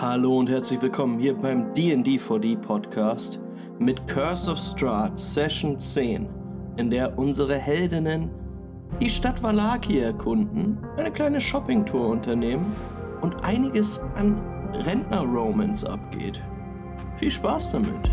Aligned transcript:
Hallo 0.00 0.40
und 0.40 0.50
herzlich 0.50 0.82
willkommen 0.82 1.20
hier 1.20 1.34
beim 1.34 1.72
D&D4D 1.72 2.56
Podcast 2.56 3.38
mit 3.78 4.08
Curse 4.08 4.50
of 4.50 4.58
Strahd 4.58 5.16
Session 5.16 5.78
10, 5.78 6.28
in 6.78 6.90
der 6.90 7.16
unsere 7.16 7.56
Heldinnen 7.56 8.28
die 9.00 9.08
Stadt 9.08 9.40
Valaki 9.40 10.00
erkunden, 10.00 10.78
eine 10.96 11.12
kleine 11.12 11.40
Shoppingtour 11.40 12.08
unternehmen 12.08 12.74
und 13.20 13.36
einiges 13.44 14.00
an 14.16 14.34
Rentner-Romance 14.84 15.84
abgeht. 15.84 16.42
Viel 17.14 17.30
Spaß 17.30 17.70
damit! 17.70 18.10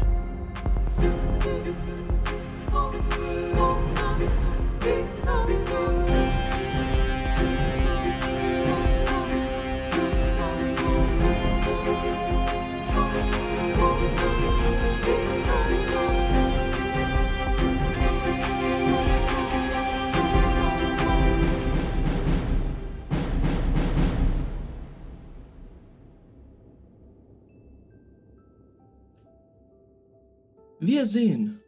Wir 31.02 31.08
sehen 31.08 31.60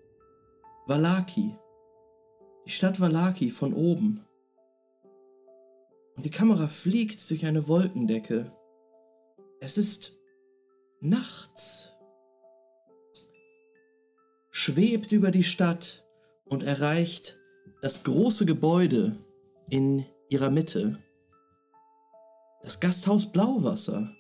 Valaki, 0.85 1.57
die 2.67 2.69
Stadt 2.69 2.99
Valaki 2.99 3.49
von 3.49 3.73
oben. 3.73 4.23
Und 6.15 6.23
die 6.23 6.29
Kamera 6.29 6.67
fliegt 6.67 7.27
durch 7.31 7.47
eine 7.47 7.67
Wolkendecke. 7.67 8.55
Es 9.59 9.79
ist 9.79 10.19
nachts. 10.99 11.93
Schwebt 14.51 15.11
über 15.11 15.31
die 15.31 15.43
Stadt 15.43 16.05
und 16.45 16.61
erreicht 16.61 17.39
das 17.81 18.03
große 18.03 18.45
Gebäude 18.45 19.17
in 19.67 20.05
ihrer 20.29 20.51
Mitte. 20.51 20.99
Das 22.61 22.79
Gasthaus 22.79 23.31
Blauwasser. 23.31 24.15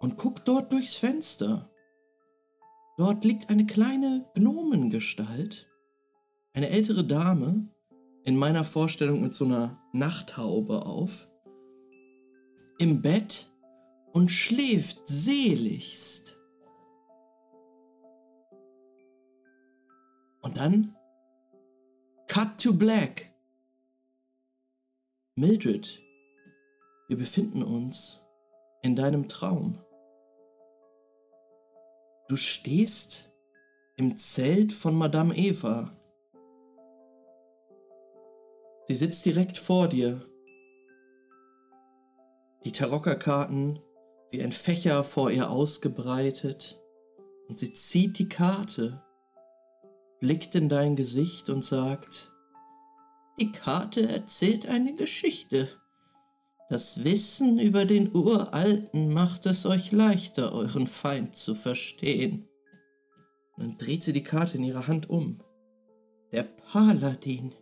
Und 0.00 0.18
guckt 0.18 0.46
dort 0.46 0.70
durchs 0.70 0.96
Fenster. 0.96 1.70
Dort 2.96 3.24
liegt 3.24 3.50
eine 3.50 3.66
kleine 3.66 4.24
Gnomengestalt, 4.34 5.68
eine 6.52 6.68
ältere 6.70 7.04
Dame, 7.04 7.68
in 8.24 8.36
meiner 8.36 8.64
Vorstellung 8.64 9.20
mit 9.20 9.34
so 9.34 9.44
einer 9.44 9.82
Nachthaube 9.92 10.86
auf, 10.86 11.28
im 12.78 13.02
Bett 13.02 13.52
und 14.12 14.30
schläft 14.30 15.06
seligst. 15.06 16.36
Und 20.40 20.56
dann 20.56 20.94
Cut 22.28 22.58
to 22.62 22.72
Black. 22.72 23.32
Mildred, 25.36 26.00
wir 27.08 27.16
befinden 27.16 27.62
uns 27.62 28.24
in 28.82 28.94
deinem 28.94 29.28
Traum. 29.28 29.83
Du 32.26 32.36
stehst 32.36 33.30
im 33.96 34.16
Zelt 34.16 34.72
von 34.72 34.96
Madame 34.96 35.36
Eva. 35.36 35.90
Sie 38.86 38.94
sitzt 38.94 39.26
direkt 39.26 39.58
vor 39.58 39.88
dir. 39.88 40.22
Die 42.64 42.72
Tarockerkarten 42.72 43.78
wie 44.30 44.42
ein 44.42 44.52
Fächer 44.52 45.04
vor 45.04 45.30
ihr 45.30 45.50
ausgebreitet. 45.50 46.80
Und 47.48 47.60
sie 47.60 47.74
zieht 47.74 48.18
die 48.18 48.30
Karte, 48.30 49.04
blickt 50.18 50.54
in 50.54 50.70
dein 50.70 50.96
Gesicht 50.96 51.50
und 51.50 51.62
sagt, 51.62 52.32
die 53.38 53.52
Karte 53.52 54.08
erzählt 54.08 54.66
eine 54.66 54.94
Geschichte. 54.94 55.68
Das 56.74 57.04
Wissen 57.04 57.60
über 57.60 57.84
den 57.84 58.12
Uralten 58.12 59.14
macht 59.14 59.46
es 59.46 59.64
euch 59.64 59.92
leichter, 59.92 60.52
euren 60.52 60.88
Feind 60.88 61.36
zu 61.36 61.54
verstehen. 61.54 62.48
Dann 63.56 63.78
dreht 63.78 64.02
sie 64.02 64.12
die 64.12 64.24
Karte 64.24 64.56
in 64.56 64.64
ihrer 64.64 64.88
Hand 64.88 65.08
um. 65.08 65.40
Der 66.32 66.42
Paladin. 66.42 67.54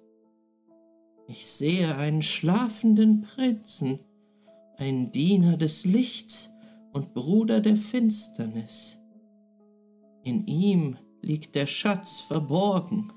Ich 1.29 1.47
sehe 1.47 1.95
einen 1.97 2.23
schlafenden 2.23 3.21
Prinzen, 3.21 3.99
einen 4.79 5.13
Diener 5.13 5.59
des 5.59 5.85
Lichts 5.85 6.49
und 6.95 7.13
Bruder 7.13 7.61
der 7.61 7.77
Finsternis. 7.77 8.97
In 10.25 10.47
ihm 10.47 10.97
liegt 11.21 11.55
der 11.55 11.67
Schatz 11.67 12.23
verborgen. 12.23 13.13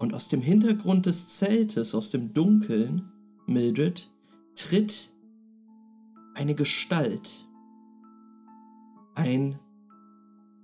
Und 0.00 0.12
aus 0.12 0.26
dem 0.26 0.42
Hintergrund 0.42 1.06
des 1.06 1.28
Zeltes, 1.28 1.94
aus 1.94 2.10
dem 2.10 2.34
Dunkeln, 2.34 3.09
Mildred, 3.50 4.08
tritt 4.54 5.12
eine 6.34 6.54
Gestalt. 6.54 7.48
Ein 9.16 9.58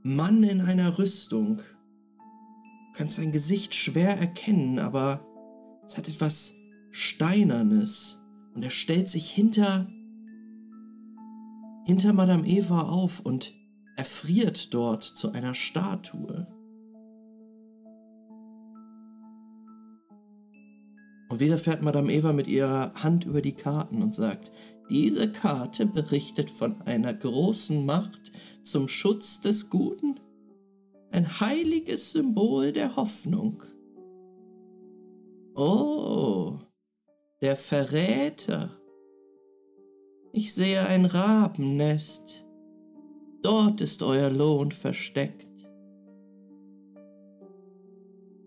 Mann 0.02 0.42
in 0.44 0.60
einer 0.60 0.98
Rüstung. 0.98 1.56
Du 1.56 2.92
kannst 2.94 3.16
sein 3.16 3.32
Gesicht 3.32 3.74
schwer 3.74 4.16
erkennen, 4.18 4.78
aber 4.78 5.26
es 5.84 5.98
hat 5.98 6.08
etwas 6.08 6.56
Steinernes. 6.92 8.22
Und 8.54 8.62
er 8.62 8.70
stellt 8.70 9.08
sich 9.08 9.30
hinter, 9.30 9.88
hinter 11.84 12.12
Madame 12.12 12.46
Eva 12.46 12.82
auf 12.82 13.20
und 13.20 13.52
erfriert 13.96 14.72
dort 14.72 15.02
zu 15.02 15.32
einer 15.32 15.54
Statue. 15.54 16.46
Und 21.36 21.40
wieder 21.40 21.58
fährt 21.58 21.82
Madame 21.82 22.10
Eva 22.14 22.32
mit 22.32 22.46
ihrer 22.46 22.94
Hand 22.94 23.26
über 23.26 23.42
die 23.42 23.52
Karten 23.52 24.00
und 24.00 24.14
sagt, 24.14 24.50
diese 24.88 25.30
Karte 25.30 25.84
berichtet 25.84 26.48
von 26.48 26.80
einer 26.86 27.12
großen 27.12 27.84
Macht 27.84 28.32
zum 28.64 28.88
Schutz 28.88 29.42
des 29.42 29.68
Guten, 29.68 30.18
ein 31.10 31.38
heiliges 31.38 32.12
Symbol 32.12 32.72
der 32.72 32.96
Hoffnung. 32.96 33.62
Oh, 35.54 36.54
der 37.42 37.54
Verräter. 37.54 38.70
Ich 40.32 40.54
sehe 40.54 40.86
ein 40.86 41.04
Rabennest. 41.04 42.46
Dort 43.42 43.82
ist 43.82 44.02
euer 44.02 44.30
Lohn 44.30 44.72
versteckt. 44.72 45.68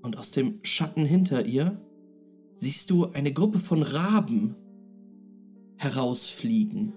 Und 0.01 0.17
aus 0.17 0.31
dem 0.31 0.57
Schatten 0.63 1.05
hinter 1.05 1.45
ihr 1.45 1.79
siehst 2.59 2.89
du 2.91 3.05
eine 3.07 3.33
Gruppe 3.33 3.57
von 3.59 3.81
Raben 3.81 4.55
herausfliegen, 5.77 6.93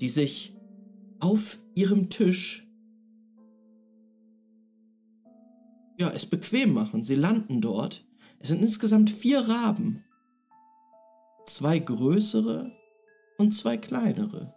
die 0.00 0.08
sich 0.08 0.56
auf 1.20 1.58
ihrem 1.74 2.08
Tisch 2.08 2.64
ja, 5.98 6.10
es 6.10 6.26
bequem 6.26 6.74
machen. 6.74 7.02
Sie 7.02 7.14
landen 7.14 7.60
dort. 7.60 8.04
Es 8.40 8.48
sind 8.48 8.60
insgesamt 8.60 9.10
vier 9.10 9.40
Raben. 9.40 10.04
Zwei 11.46 11.78
größere 11.78 12.72
und 13.38 13.52
zwei 13.52 13.76
kleinere. 13.76 14.54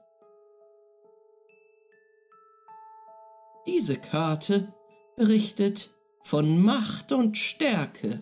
Diese 3.65 3.97
Karte 3.97 4.73
berichtet 5.15 5.93
von 6.21 6.61
Macht 6.63 7.11
und 7.11 7.37
Stärke. 7.37 8.21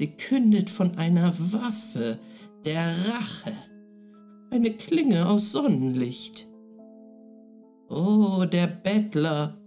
Sie 0.00 0.16
kündet 0.16 0.70
von 0.70 0.96
einer 0.96 1.28
Waffe, 1.52 2.18
der 2.64 2.86
Rache, 2.86 3.52
eine 4.50 4.70
Klinge 4.70 5.28
aus 5.28 5.52
Sonnenlicht. 5.52 6.48
Oh, 7.90 8.46
der 8.50 8.66
Bettler, 8.66 9.60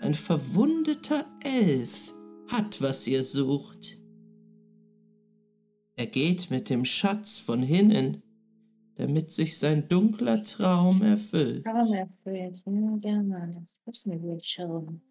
ein 0.00 0.14
verwundeter 0.14 1.24
Elf, 1.42 2.14
hat, 2.46 2.80
was 2.80 3.08
ihr 3.08 3.24
sucht. 3.24 3.98
Er 5.96 6.06
geht 6.06 6.52
mit 6.52 6.70
dem 6.70 6.84
Schatz 6.84 7.38
von 7.38 7.60
hinnen, 7.60 8.22
damit 8.94 9.32
sich 9.32 9.58
sein 9.58 9.88
dunkler 9.88 10.44
Traum 10.44 11.02
erfüllt. 11.02 11.64
Traum 11.64 11.92
erfüllt, 11.92 12.62
ja, 12.66 13.46
das 13.60 13.76
müssen 13.84 14.22
wir 14.22 14.38
schauen. 14.40 15.02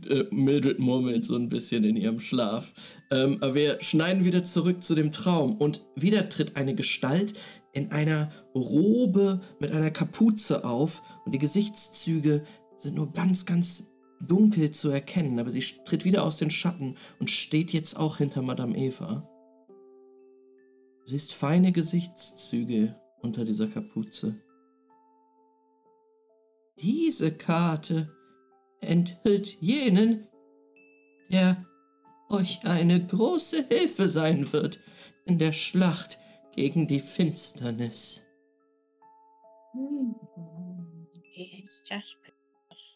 Äh, 0.08 0.24
Mildred 0.30 0.78
murmelt 0.78 1.24
so 1.24 1.34
ein 1.36 1.48
bisschen 1.48 1.84
in 1.84 1.96
ihrem 1.96 2.20
Schlaf. 2.20 2.72
Ähm, 3.10 3.38
aber 3.40 3.54
wir 3.54 3.82
schneiden 3.82 4.24
wieder 4.24 4.44
zurück 4.44 4.82
zu 4.82 4.94
dem 4.94 5.12
Traum 5.12 5.56
und 5.56 5.82
wieder 5.94 6.28
tritt 6.28 6.56
eine 6.56 6.74
Gestalt 6.74 7.34
in 7.72 7.90
einer 7.92 8.30
Robe 8.54 9.40
mit 9.60 9.72
einer 9.72 9.90
Kapuze 9.90 10.64
auf 10.64 11.02
und 11.24 11.32
die 11.32 11.38
Gesichtszüge 11.38 12.42
sind 12.76 12.96
nur 12.96 13.12
ganz, 13.12 13.44
ganz 13.44 13.90
dunkel 14.20 14.70
zu 14.70 14.90
erkennen, 14.90 15.38
aber 15.38 15.50
sie 15.50 15.62
tritt 15.84 16.04
wieder 16.04 16.24
aus 16.24 16.38
den 16.38 16.50
Schatten 16.50 16.96
und 17.20 17.30
steht 17.30 17.72
jetzt 17.72 17.96
auch 17.96 18.18
hinter 18.18 18.42
Madame 18.42 18.76
Eva. 18.76 19.28
Du 21.04 21.12
siehst 21.12 21.34
feine 21.34 21.72
Gesichtszüge, 21.72 22.96
unter 23.20 23.44
dieser 23.44 23.66
Kapuze. 23.66 24.36
Diese 26.80 27.32
Karte 27.32 28.17
enthüllt 28.80 29.60
jenen, 29.60 30.26
der 31.30 31.64
euch 32.30 32.60
eine 32.64 33.04
große 33.04 33.66
Hilfe 33.68 34.08
sein 34.08 34.52
wird 34.52 34.78
in 35.24 35.38
der 35.38 35.52
Schlacht 35.52 36.18
gegen 36.54 36.86
die 36.86 37.00
Finsternis. 37.00 38.22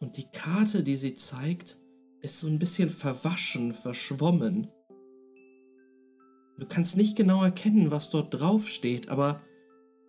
Und 0.01 0.17
die 0.17 0.29
Karte, 0.33 0.83
die 0.83 0.97
sie 0.97 1.15
zeigt, 1.15 1.79
ist 2.23 2.41
so 2.41 2.49
ein 2.49 2.59
bisschen 2.59 2.91
verwaschen, 2.91 3.73
verschwommen. 3.73 4.69
Du 6.59 6.67
kannst 6.67 6.97
nicht 6.97 7.17
genau 7.17 7.43
erkennen, 7.43 7.91
was 7.91 8.11
dort 8.11 8.35
drauf 8.35 8.69
steht, 8.69 9.09
aber 9.09 9.43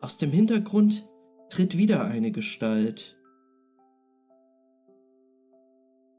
aus 0.01 0.17
dem 0.17 0.31
Hintergrund 0.31 1.07
tritt 1.49 1.77
wieder 1.77 2.05
eine 2.05 2.31
Gestalt. 2.31 3.17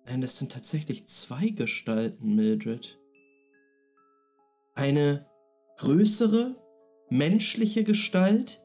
Nein, 0.06 0.20
das 0.20 0.36
sind 0.36 0.52
tatsächlich 0.52 1.06
zwei 1.06 1.48
Gestalten, 1.48 2.34
Mildred. 2.34 2.98
Eine 4.74 5.26
größere, 5.78 6.56
menschliche 7.08 7.84
Gestalt, 7.84 8.62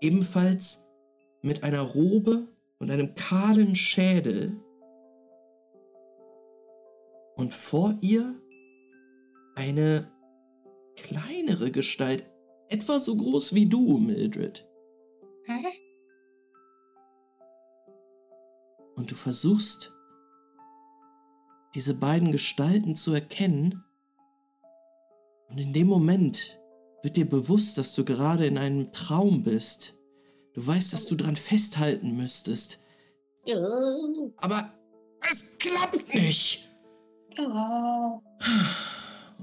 ebenfalls 0.00 0.86
mit 1.40 1.64
einer 1.64 1.80
Robe 1.80 2.48
und 2.78 2.90
einem 2.90 3.14
kahlen 3.14 3.74
Schädel. 3.74 4.60
Und 7.36 7.54
vor 7.54 7.96
ihr 8.02 8.40
eine 9.54 10.12
kleinere 10.96 11.70
Gestalt, 11.70 12.24
etwa 12.68 13.00
so 13.00 13.16
groß 13.16 13.54
wie 13.54 13.66
du, 13.66 13.98
Mildred. 13.98 14.68
Hä? 15.46 15.64
Und 18.94 19.10
du 19.10 19.14
versuchst, 19.14 19.92
diese 21.74 21.94
beiden 21.94 22.32
Gestalten 22.32 22.96
zu 22.96 23.12
erkennen. 23.12 23.84
Und 25.48 25.58
in 25.58 25.72
dem 25.72 25.86
Moment 25.86 26.58
wird 27.02 27.16
dir 27.16 27.28
bewusst, 27.28 27.78
dass 27.78 27.94
du 27.94 28.04
gerade 28.04 28.46
in 28.46 28.58
einem 28.58 28.92
Traum 28.92 29.42
bist. 29.42 29.94
Du 30.54 30.66
weißt, 30.66 30.92
dass 30.92 31.06
du 31.06 31.16
dran 31.16 31.36
festhalten 31.36 32.16
müsstest. 32.16 32.78
Aber 34.36 34.70
es 35.30 35.58
klappt 35.58 36.14
nicht. 36.14 36.68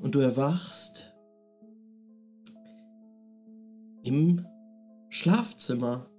Und 0.02 0.16
du 0.16 0.20
erwachst 0.20 1.12
im 4.04 4.46
Schlafzimmer 5.10 6.10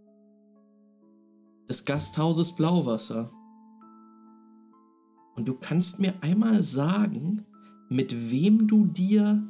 des 1.68 1.84
Gasthauses 1.84 2.54
Blauwasser. 2.54 3.32
Und 5.40 5.48
du 5.48 5.54
kannst 5.54 6.00
mir 6.00 6.12
einmal 6.20 6.62
sagen, 6.62 7.46
mit 7.88 8.30
wem 8.30 8.66
du 8.66 8.84
dir 8.84 9.42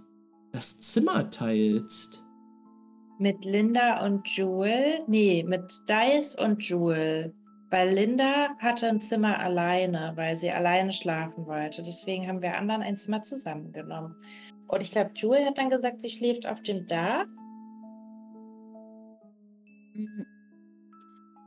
das 0.52 0.82
Zimmer 0.82 1.28
teilst. 1.32 2.24
Mit 3.18 3.44
Linda 3.44 4.06
und 4.06 4.28
Jewel? 4.28 5.00
Nee, 5.08 5.42
mit 5.42 5.64
Dice 5.88 6.36
und 6.36 6.62
Jewel. 6.62 7.34
Weil 7.70 7.92
Linda 7.92 8.50
hatte 8.60 8.86
ein 8.86 9.00
Zimmer 9.00 9.36
alleine, 9.40 10.12
weil 10.14 10.36
sie 10.36 10.52
alleine 10.52 10.92
schlafen 10.92 11.44
wollte. 11.46 11.82
Deswegen 11.82 12.28
haben 12.28 12.40
wir 12.40 12.56
anderen 12.56 12.82
ein 12.82 12.94
Zimmer 12.94 13.22
zusammengenommen. 13.22 14.14
Und 14.68 14.84
ich 14.84 14.92
glaube, 14.92 15.10
Jewel 15.16 15.44
hat 15.44 15.58
dann 15.58 15.70
gesagt, 15.70 16.02
sie 16.02 16.10
schläft 16.10 16.46
auf 16.46 16.62
dem 16.62 16.86
Dach. 16.86 17.26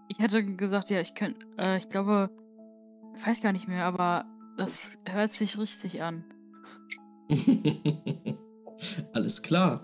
Ich 0.09 0.19
hätte 0.19 0.43
gesagt, 0.43 0.89
ja, 0.89 0.99
ich 0.99 1.15
könnte, 1.15 1.47
äh, 1.57 1.77
ich 1.77 1.87
glaube, 1.87 2.29
ich 3.15 3.25
weiß 3.25 3.41
gar 3.41 3.53
nicht 3.53 3.69
mehr, 3.69 3.85
aber 3.85 4.25
das 4.57 4.99
hört 5.05 5.33
sich 5.33 5.57
richtig 5.57 6.01
an. 6.03 6.23
Alles 9.13 9.41
klar. 9.41 9.81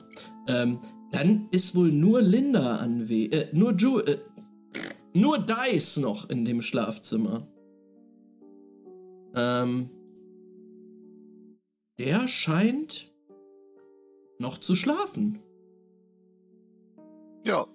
Ähm, 0.48 0.80
dann 1.12 1.48
ist 1.52 1.76
wohl 1.76 1.92
nur 1.92 2.22
Linda 2.22 2.78
anwesend, 2.78 3.34
äh, 3.34 3.50
nur 3.54 3.74
Ju 3.74 4.00
äh, 4.00 4.18
nur 5.14 5.40
Dice 5.40 5.98
noch 5.98 6.30
in 6.30 6.46
dem 6.46 6.62
Schlafzimmer. 6.62 7.48
Ähm, 9.36 9.90
der 11.98 12.28
scheint 12.28 13.12
noch 14.40 14.58
zu 14.60 14.76
schlafen. 14.76 15.40
Ja, 17.46 17.66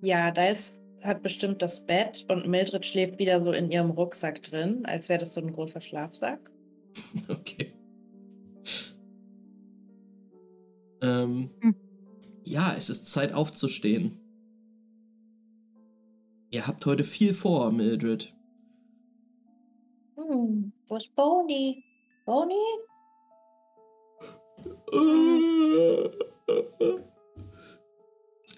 Ja, 0.00 0.30
Dice 0.30 0.78
hat 1.06 1.22
bestimmt 1.22 1.62
das 1.62 1.86
Bett 1.86 2.26
und 2.28 2.46
Mildred 2.46 2.84
schläft 2.84 3.18
wieder 3.18 3.40
so 3.40 3.52
in 3.52 3.70
ihrem 3.70 3.90
Rucksack 3.90 4.42
drin, 4.42 4.84
als 4.86 5.08
wäre 5.08 5.20
das 5.20 5.34
so 5.34 5.40
ein 5.40 5.52
großer 5.52 5.80
Schlafsack. 5.80 6.50
Okay. 7.28 7.72
Ähm, 11.02 11.50
Hm. 11.60 11.74
Ja, 12.44 12.74
es 12.76 12.90
ist 12.90 13.06
Zeit 13.06 13.32
aufzustehen. 13.34 14.18
Ihr 16.50 16.66
habt 16.66 16.84
heute 16.86 17.04
viel 17.04 17.32
vor, 17.32 17.72
Mildred. 17.72 18.34
Hm, 20.16 20.72
wo 20.86 20.96
ist 20.96 21.14
Boni? 21.16 21.84
Boni? 22.24 22.54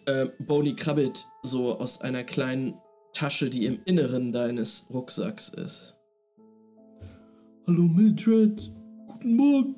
Ähm, 0.08 0.32
Boni 0.38 0.74
krabbelt 0.74 1.26
so 1.42 1.78
aus 1.78 2.00
einer 2.00 2.24
kleinen 2.24 2.80
Tasche, 3.12 3.50
die 3.50 3.66
im 3.66 3.82
Inneren 3.84 4.32
deines 4.32 4.88
Rucksacks 4.92 5.50
ist. 5.50 5.96
Hallo 7.66 7.82
Mildred, 7.82 8.72
guten 9.06 9.36
Morgen. 9.36 9.76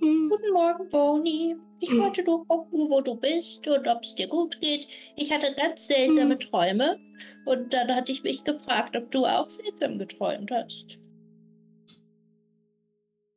Guten 0.00 0.52
Morgen, 0.54 0.88
Boni. 0.88 1.54
Ich 1.80 1.90
wollte 1.98 2.24
nur 2.24 2.46
gucken, 2.46 2.88
wo 2.88 3.02
du 3.02 3.14
bist 3.14 3.68
und 3.68 3.86
ob 3.86 4.02
es 4.02 4.14
dir 4.14 4.26
gut 4.26 4.58
geht. 4.62 4.88
Ich 5.16 5.30
hatte 5.30 5.54
ganz 5.54 5.86
seltsame 5.86 6.38
Träume 6.38 6.98
und 7.44 7.70
dann 7.74 7.94
hatte 7.94 8.10
ich 8.10 8.22
mich 8.22 8.42
gefragt, 8.44 8.96
ob 8.96 9.10
du 9.10 9.26
auch 9.26 9.50
seltsam 9.50 9.98
geträumt 9.98 10.50
hast. 10.50 10.98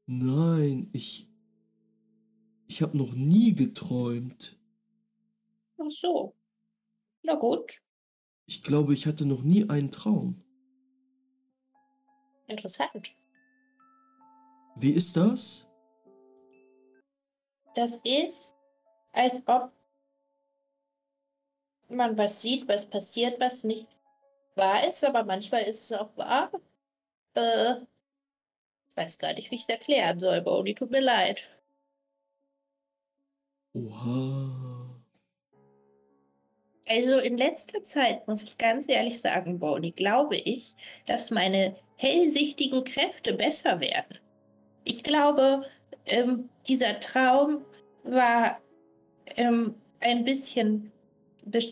Nein, 0.07 0.89
ich. 0.93 1.27
Ich 2.67 2.81
habe 2.81 2.97
noch 2.97 3.13
nie 3.13 3.53
geträumt. 3.53 4.60
Ach 5.83 5.89
so. 5.91 6.35
Na 7.23 7.35
gut, 7.35 7.81
Ich 8.45 8.63
glaube, 8.63 8.93
ich 8.93 9.05
hatte 9.07 9.25
noch 9.25 9.43
nie 9.43 9.69
einen 9.69 9.91
Traum. 9.91 10.43
interessant. 12.47 13.15
Wie 14.75 14.91
ist 14.91 15.15
das? 15.15 15.67
Das 17.75 17.95
ist, 18.03 18.53
als 19.13 19.41
ob 19.47 19.71
man 21.87 22.17
was 22.17 22.41
sieht, 22.41 22.67
was 22.67 22.89
passiert, 22.89 23.39
was 23.39 23.63
nicht 23.63 23.87
wahr 24.55 24.85
ist, 24.87 25.03
aber 25.05 25.23
manchmal 25.23 25.63
ist 25.63 25.83
es 25.83 25.91
auch 25.93 26.15
wahr. 26.17 26.51
Äh, 27.35 27.75
weiß 28.95 29.17
gar 29.19 29.33
nicht, 29.33 29.49
wie 29.51 29.55
ich 29.55 29.61
es 29.61 29.69
erklären 29.69 30.19
soll, 30.19 30.41
Boni, 30.41 30.75
tut 30.75 30.91
mir 30.91 30.99
leid. 31.01 31.41
Oha. 33.73 34.70
Also 36.91 37.19
in 37.19 37.37
letzter 37.37 37.81
Zeit, 37.83 38.27
muss 38.27 38.43
ich 38.43 38.57
ganz 38.57 38.89
ehrlich 38.89 39.21
sagen, 39.21 39.59
Boni, 39.59 39.91
glaube 39.91 40.35
ich, 40.37 40.73
dass 41.05 41.31
meine 41.31 41.75
hellsichtigen 41.95 42.83
Kräfte 42.83 43.33
besser 43.33 43.79
werden. 43.79 44.17
Ich 44.83 45.03
glaube, 45.03 45.63
ähm, 46.05 46.49
dieser 46.67 46.99
Traum 46.99 47.63
war 48.03 48.59
ähm, 49.37 49.75
ein 50.01 50.23
bisschen 50.25 50.91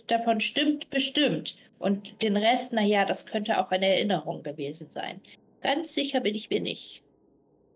davon 0.07 0.39
stimmt 0.39 0.89
bestimmt. 0.89 1.55
Und 1.79 2.21
den 2.23 2.37
Rest, 2.37 2.73
naja, 2.73 3.05
das 3.05 3.25
könnte 3.25 3.59
auch 3.59 3.71
eine 3.71 3.87
Erinnerung 3.87 4.43
gewesen 4.43 4.89
sein. 4.91 5.21
Ganz 5.61 5.93
sicher 5.93 6.19
bin 6.21 6.35
ich 6.35 6.49
mir 6.49 6.61
nicht. 6.61 7.03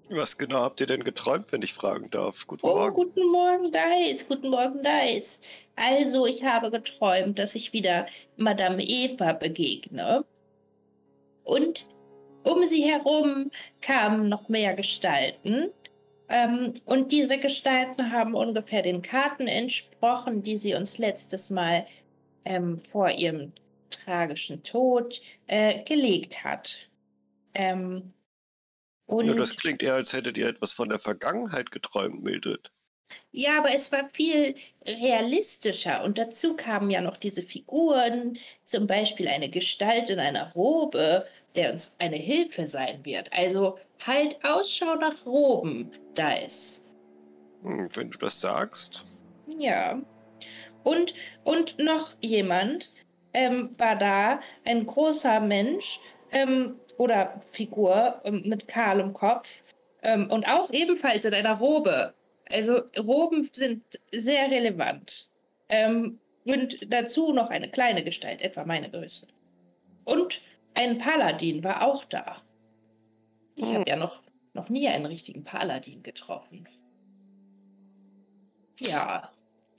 was 0.10 0.38
genau 0.38 0.60
habt 0.62 0.80
ihr 0.82 0.88
denn 0.88 1.04
geträumt, 1.04 1.52
wenn 1.52 1.62
ich 1.62 1.74
fragen 1.74 2.10
darf? 2.10 2.46
Guten 2.48 2.66
Oh, 2.66 2.76
Morgen. 2.76 2.96
guten 2.96 3.32
Morgen, 3.32 3.72
Dice. 3.72 4.28
Guten 4.28 4.50
Morgen, 4.50 4.82
Dice. 4.84 5.40
Also, 5.76 6.26
ich 6.26 6.44
habe 6.44 6.70
geträumt, 6.72 7.40
dass 7.40 7.56
ich 7.56 7.74
wieder 7.74 8.08
Madame 8.38 8.84
Eva 8.84 9.34
begegne. 9.34 10.24
Und 11.44 11.88
um 12.44 12.66
sie 12.66 12.84
herum 12.84 13.52
kamen 13.82 14.30
noch 14.30 14.50
mehr 14.50 14.76
Gestalten. 14.76 15.72
Ähm, 16.30 16.74
und 16.86 17.12
diese 17.12 17.38
Gestalten 17.38 18.12
haben 18.12 18.34
ungefähr 18.34 18.82
den 18.82 19.02
Karten 19.02 19.48
entsprochen, 19.48 20.44
die 20.44 20.58
sie 20.58 20.74
uns 20.74 20.98
letztes 20.98 21.50
Mal 21.50 21.86
ähm, 22.46 22.80
vor 22.92 23.10
ihrem 23.10 23.52
tragischen 23.90 24.64
Tod 24.64 25.22
äh, 25.48 25.84
gelegt 25.84 26.44
hat. 26.44 26.90
Ähm, 27.54 28.14
und 29.06 29.28
Ja, 29.28 29.34
das 29.34 29.56
klingt 29.56 29.84
eher, 29.84 29.96
als 29.96 30.14
hättet 30.14 30.38
ihr 30.38 30.48
etwas 30.48 30.74
von 30.74 30.90
der 30.90 31.00
Vergangenheit 31.00 31.72
geträumt, 31.72 32.24
Mildred. 32.24 32.72
Ja, 33.32 33.58
aber 33.60 33.74
es 33.74 33.92
war 33.92 34.10
viel 34.14 34.56
realistischer 34.86 36.04
und 36.04 36.18
dazu 36.18 36.56
kamen 36.56 36.90
ja 36.90 37.02
noch 37.02 37.18
diese 37.18 37.42
Figuren, 37.42 38.38
zum 38.64 38.88
Beispiel 38.88 39.28
eine 39.28 39.50
Gestalt 39.50 40.10
in 40.10 40.20
einer 40.20 40.52
Robe, 40.54 41.26
der 41.56 41.72
uns 41.72 41.96
eine 42.00 42.18
Hilfe 42.18 42.68
sein 42.68 43.04
wird. 43.06 43.32
Also 43.34 43.78
halt 44.06 44.38
Ausschau 44.44 44.96
nach 44.96 45.26
Roben, 45.26 45.92
Dice. 46.18 46.84
Hm, 47.64 47.90
wenn 47.94 48.12
du 48.12 48.18
das 48.18 48.40
sagst. 48.40 49.04
Ja. 49.58 50.02
Und, 50.84 51.14
und 51.44 51.80
noch 51.80 52.12
jemand 52.22 52.92
ähm, 53.34 53.70
war 53.78 53.96
da, 53.96 54.42
ein 54.66 54.86
großer 54.86 55.40
Mensch 55.40 56.00
ähm, 56.32 56.80
oder 56.98 57.40
Figur 57.52 58.22
ähm, 58.26 58.44
mit 58.46 58.68
kahlem 58.68 59.14
Kopf 59.14 59.64
ähm, 60.02 60.30
und 60.30 60.46
auch 60.46 60.70
ebenfalls 60.72 61.26
in 61.26 61.34
einer 61.34 61.58
Robe. 61.58 62.14
Also 62.54 62.84
Roben 63.00 63.44
sind 63.52 63.84
sehr 64.12 64.50
relevant. 64.52 65.30
Ähm, 65.70 66.20
und 66.46 66.78
dazu 66.88 67.34
noch 67.34 67.50
eine 67.50 67.70
kleine 67.72 68.04
Gestalt, 68.04 68.42
etwa 68.42 68.64
meine 68.64 68.92
Größe. 68.92 69.28
Und 70.04 70.42
ein 70.76 70.98
Paladin 70.98 71.64
war 71.64 71.82
auch 71.88 72.04
da. 72.06 72.42
Ich 73.56 73.66
Hm. 73.66 73.76
habe 73.76 73.90
ja 73.90 73.96
noch, 73.96 74.22
noch 74.54 74.70
nie 74.70 74.88
einen 74.88 75.06
richtigen 75.06 75.44
Paladin 75.44 76.04
getroffen. 76.04 76.68
Ja. 78.80 79.32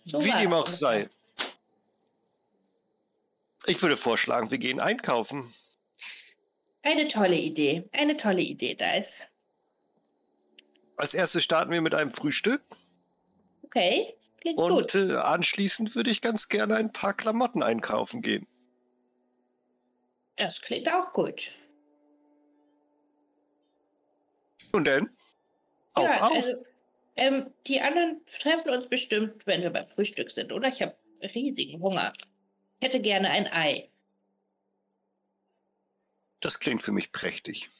so 0.05 0.25
Wie 0.25 0.31
dem 0.33 0.53
auch 0.53 0.67
sei. 0.67 1.09
Ich 3.67 3.81
würde 3.83 3.97
vorschlagen, 3.97 4.51
wir 4.51 4.59
gehen 4.59 4.81
einkaufen. 4.81 5.53
Eine 6.83 7.09
tolle 7.09 7.37
Idee. 7.37 7.89
Eine 7.93 8.17
tolle 8.17 8.43
Idee, 8.43 8.75
Dice. 8.75 9.23
Als 10.97 11.15
erstes 11.15 11.43
starten 11.43 11.73
wir 11.73 11.81
mit 11.81 11.95
einem 11.95 12.13
Frühstück 12.13 12.63
Okay, 13.65 14.15
klingt 14.41 14.59
gut. 14.59 14.95
und 14.95 15.11
äh, 15.11 15.17
anschließend 15.17 15.97
würde 15.97 16.11
ich 16.11 16.21
ganz 16.21 16.49
gerne 16.49 16.77
ein 16.77 16.93
paar 16.93 17.15
Klamotten 17.15 17.63
einkaufen 17.63 18.23
gehen. 18.23 18.47
Das 20.37 20.61
klingt 20.61 20.89
auch 20.89 21.13
gut. 21.13 21.51
Und 24.73 24.87
denn? 24.87 25.11
Auf, 25.95 26.09
ja, 26.09 26.21
auf. 26.23 26.37
also 26.37 26.65
ähm, 27.17 27.53
die 27.67 27.81
anderen 27.81 28.21
treffen 28.27 28.71
uns 28.71 28.89
bestimmt, 28.89 29.47
wenn 29.47 29.63
wir 29.63 29.71
beim 29.71 29.87
Frühstück 29.87 30.31
sind, 30.31 30.53
oder? 30.53 30.69
Ich 30.69 30.83
habe 30.83 30.97
riesigen 31.35 31.81
Hunger. 31.81 32.13
Ich 32.81 32.87
hätte 32.87 33.01
gerne 33.01 33.31
ein 33.31 33.47
Ei. 33.47 33.89
Das 36.41 36.59
klingt 36.59 36.83
für 36.83 36.93
mich 36.93 37.13
prächtig. 37.13 37.71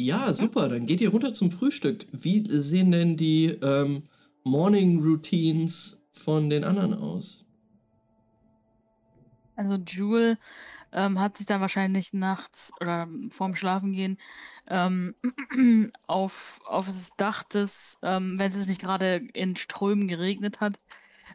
Ja, 0.00 0.32
super, 0.32 0.68
dann 0.68 0.86
geht 0.86 1.00
ihr 1.00 1.10
runter 1.10 1.32
zum 1.32 1.50
Frühstück. 1.50 2.06
Wie 2.12 2.44
sehen 2.46 2.92
denn 2.92 3.16
die 3.16 3.46
ähm, 3.46 4.04
Morning 4.44 5.02
Routines 5.02 6.06
von 6.12 6.48
den 6.48 6.62
anderen 6.62 6.94
aus? 6.94 7.44
Also 9.56 9.74
Jewel 9.74 10.38
ähm, 10.92 11.18
hat 11.18 11.36
sich 11.36 11.48
dann 11.48 11.60
wahrscheinlich 11.60 12.12
nachts 12.12 12.72
oder 12.80 13.08
vorm 13.30 13.56
Schlafengehen 13.56 14.18
ähm, 14.68 15.16
auf, 16.06 16.60
auf 16.64 16.86
das 16.86 17.10
Dach 17.16 17.42
des, 17.42 17.98
ähm, 18.04 18.38
wenn 18.38 18.52
es 18.52 18.68
nicht 18.68 18.80
gerade 18.80 19.16
in 19.34 19.56
Strömen 19.56 20.06
geregnet 20.06 20.60
hat, 20.60 20.80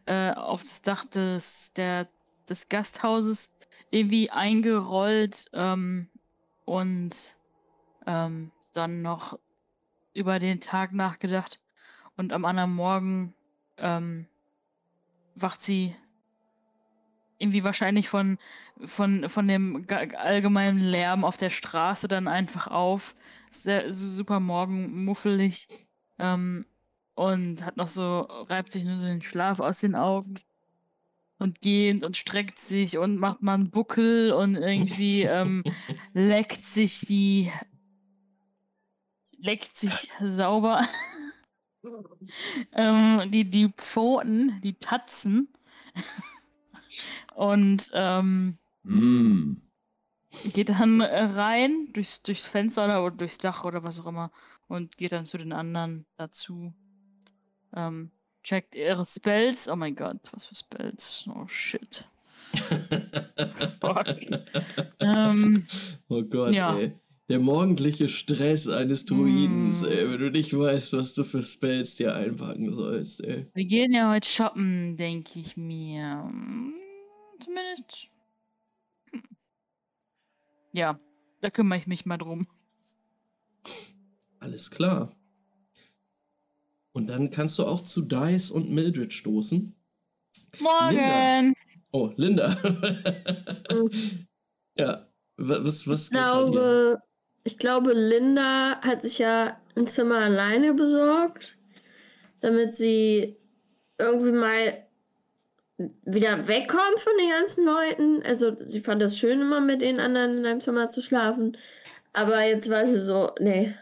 äh, 0.06 0.32
auf 0.32 0.62
das 0.62 0.82
Dach 0.82 1.04
des, 1.04 1.74
der, 1.74 2.08
des 2.48 2.70
Gasthauses 2.70 3.56
irgendwie 3.92 4.30
eingerollt 4.30 5.48
ähm, 5.52 6.08
und 6.64 7.36
ähm, 8.06 8.52
dann 8.74 9.02
noch 9.02 9.40
über 10.14 10.40
den 10.40 10.62
Tag 10.62 10.94
nachgedacht 10.94 11.60
und 12.18 12.34
am 12.34 12.46
anderen 12.46 12.74
Morgen 12.74 13.34
ähm, 13.78 14.28
wacht 15.36 15.62
sie 15.62 15.96
irgendwie 17.44 17.64
wahrscheinlich 17.64 18.08
von, 18.08 18.38
von, 18.86 19.28
von 19.28 19.48
dem 19.48 19.86
allgemeinen 20.18 20.80
Lärm 20.80 21.26
auf 21.26 21.38
der 21.38 21.50
Straße 21.50 22.08
dann 22.08 22.28
einfach 22.28 22.68
auf. 22.68 23.16
Sehr, 23.50 23.92
super 23.92 24.40
morgen, 24.40 25.04
muffelig. 25.04 25.68
Ähm, 26.20 26.66
und 27.16 27.66
hat 27.66 27.78
noch 27.78 27.88
so, 27.88 28.22
reibt 28.22 28.72
sich 28.72 28.86
nur 28.86 28.96
so 28.96 29.06
den 29.06 29.22
Schlaf 29.22 29.60
aus 29.60 29.82
den 29.82 29.96
Augen. 29.96 30.36
Und 31.38 31.60
geht 31.60 32.06
und 32.06 32.16
streckt 32.16 32.58
sich 32.58 32.98
und 32.98 33.18
macht 33.18 33.42
mal 33.42 33.56
einen 33.56 33.70
Buckel 33.70 34.32
und 34.32 34.56
irgendwie 34.56 35.24
ähm, 35.24 35.64
leckt 36.14 36.66
sich 36.66 37.02
die. 37.02 37.52
Leckt 39.44 39.76
sich 39.76 40.12
sauber. 40.22 40.82
ähm, 42.74 43.30
die, 43.32 43.46
die 43.50 43.70
Pfoten, 43.70 44.60
die 44.62 44.74
Tatzen. 44.76 45.50
Und 47.36 47.92
ähm, 47.94 48.58
Mm. 48.86 49.56
geht 50.54 50.68
dann 50.68 51.02
rein 51.02 51.88
durchs, 51.94 52.22
durchs 52.22 52.46
Fenster 52.46 52.84
oder, 52.86 53.06
oder 53.06 53.16
durchs 53.16 53.38
Dach 53.38 53.64
oder 53.64 53.82
was 53.84 54.02
auch 54.02 54.08
immer 54.08 54.30
und 54.68 54.98
geht 54.98 55.14
dann 55.14 55.26
zu 55.26 55.38
den 55.38 55.54
anderen 55.54 56.06
dazu. 56.18 56.74
Ähm, 57.74 58.12
checkt 58.44 58.76
ihre 58.76 59.06
Spells. 59.06 59.70
Oh 59.70 59.78
mein 59.78 59.96
Gott, 59.96 60.20
was 60.34 60.44
für 60.44 60.56
Spells. 60.56 61.30
Oh 61.34 61.48
shit. 61.48 62.10
Fuck. 63.82 64.16
ähm, 65.00 65.66
Oh 66.10 66.24
Gott, 66.24 66.54
Ja. 66.54 66.76
ey. 66.78 67.00
Der 67.34 67.40
morgendliche 67.40 68.10
Stress 68.10 68.68
eines 68.68 69.06
Druidens, 69.06 69.82
Mm. 69.82 69.86
ey, 69.86 70.12
wenn 70.12 70.20
du 70.20 70.30
nicht 70.30 70.56
weißt, 70.56 70.94
was 70.94 71.16
du 71.16 71.24
für 71.24 71.42
Spells 71.42 71.96
dir 71.96 72.14
einpacken 72.14 72.72
sollst, 72.72 73.24
ey. 73.24 73.48
wir 73.56 73.66
gehen 73.66 73.92
ja 73.92 74.12
heute 74.14 74.30
shoppen, 74.30 74.96
denke 74.98 75.40
ich 75.40 75.58
mir. 75.58 76.32
Zumindest. 77.40 78.12
Ja, 80.74 81.00
da 81.42 81.50
kümmere 81.50 81.80
ich 81.80 81.88
mich 81.88 82.06
mal 82.06 82.18
drum. 82.20 82.46
Alles 84.40 84.70
klar. 84.70 85.12
Und 86.92 87.08
dann 87.08 87.32
kannst 87.32 87.58
du 87.58 87.66
auch 87.66 87.84
zu 87.84 88.04
Dice 88.04 88.52
und 88.52 88.70
Mildred 88.70 89.12
stoßen. 89.12 89.76
Morgen! 90.60 91.56
Oh, 91.92 92.14
Linda. 92.16 92.50
ja, 94.78 95.08
wa- 95.38 95.60
was, 95.62 95.88
was 95.88 96.04
Ich 96.04 96.10
glaube, 96.12 97.00
ich 97.44 97.58
glaube, 97.58 97.94
Linda 97.94 98.80
hat 98.82 99.02
sich 99.02 99.20
ja 99.20 99.60
ein 99.76 99.88
Zimmer 99.88 100.20
alleine 100.20 100.74
besorgt, 100.74 101.56
damit 102.42 102.74
sie 102.74 103.38
irgendwie 103.98 104.32
mal 104.32 104.84
wieder 106.06 106.48
wegkommt 106.48 107.00
von 107.00 107.14
den 107.20 107.30
ganzen 107.30 107.66
Leuten. 107.66 108.24
Also 108.24 108.56
sie 108.60 108.80
fand 108.80 109.02
das 109.02 109.18
schön, 109.18 109.42
immer 109.42 109.60
mit 109.60 109.82
den 109.82 110.00
anderen 110.00 110.38
in 110.38 110.46
einem 110.46 110.62
Zimmer 110.62 110.90
zu 110.90 111.02
schlafen. 111.02 111.58
Aber 112.14 112.42
jetzt 112.44 112.70
war 112.70 112.86
sie 112.86 113.00
so, 113.00 113.32
nee. 113.40 113.76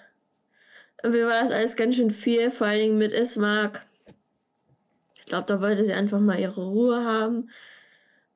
Irgendwie 1.03 1.23
war 1.23 1.41
das 1.41 1.51
alles 1.51 1.75
ganz 1.75 1.95
schön 1.95 2.11
viel, 2.11 2.51
vor 2.51 2.67
allen 2.67 2.79
Dingen 2.79 2.97
mit 2.97 3.11
Ismark. 3.11 3.85
Ich 5.19 5.25
glaube, 5.25 5.47
da 5.47 5.61
wollte 5.61 5.83
sie 5.83 5.93
einfach 5.93 6.19
mal 6.19 6.39
ihre 6.39 6.63
Ruhe 6.63 7.03
haben. 7.03 7.49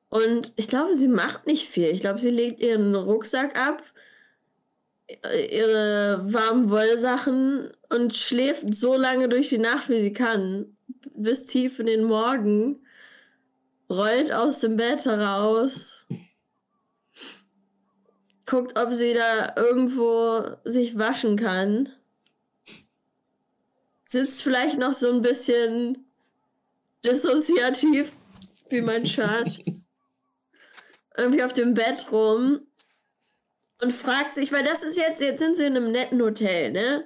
Und 0.08 0.52
ich 0.56 0.68
glaube, 0.68 0.94
sie 0.94 1.08
macht 1.08 1.46
nicht 1.46 1.68
viel. 1.68 1.86
Ich 1.86 2.00
glaube, 2.00 2.18
sie 2.18 2.30
legt 2.30 2.60
ihren 2.60 2.94
Rucksack 2.94 3.58
ab, 3.58 3.82
ihre 5.08 6.20
warmen 6.32 6.70
Wollsachen 6.70 7.72
und 7.90 8.16
schläft 8.16 8.74
so 8.74 8.96
lange 8.96 9.28
durch 9.28 9.48
die 9.48 9.58
Nacht, 9.58 9.88
wie 9.88 10.00
sie 10.00 10.12
kann. 10.12 10.76
Bis 11.14 11.46
tief 11.46 11.78
in 11.78 11.86
den 11.86 12.04
Morgen. 12.04 12.84
Rollt 13.88 14.32
aus 14.32 14.60
dem 14.60 14.76
Bett 14.76 15.04
heraus. 15.04 16.06
Guckt, 18.44 18.78
ob 18.78 18.92
sie 18.92 19.14
da 19.14 19.54
irgendwo 19.56 20.56
sich 20.64 20.98
waschen 20.98 21.36
kann. 21.36 21.88
Sitzt 24.04 24.42
vielleicht 24.42 24.78
noch 24.78 24.92
so 24.92 25.10
ein 25.10 25.22
bisschen 25.22 26.06
dissoziativ, 27.04 28.12
wie 28.68 28.80
mein 28.80 29.06
Shirt 29.06 29.62
irgendwie 31.16 31.42
auf 31.42 31.52
dem 31.52 31.74
Bett 31.74 32.06
rum 32.10 32.65
und 33.82 33.92
fragt 33.92 34.34
sich, 34.34 34.52
weil 34.52 34.64
das 34.64 34.82
ist 34.82 34.96
jetzt, 34.96 35.20
jetzt 35.20 35.40
sind 35.40 35.56
sie 35.56 35.66
in 35.66 35.76
einem 35.76 35.92
netten 35.92 36.20
Hotel, 36.22 36.72
ne? 36.72 37.04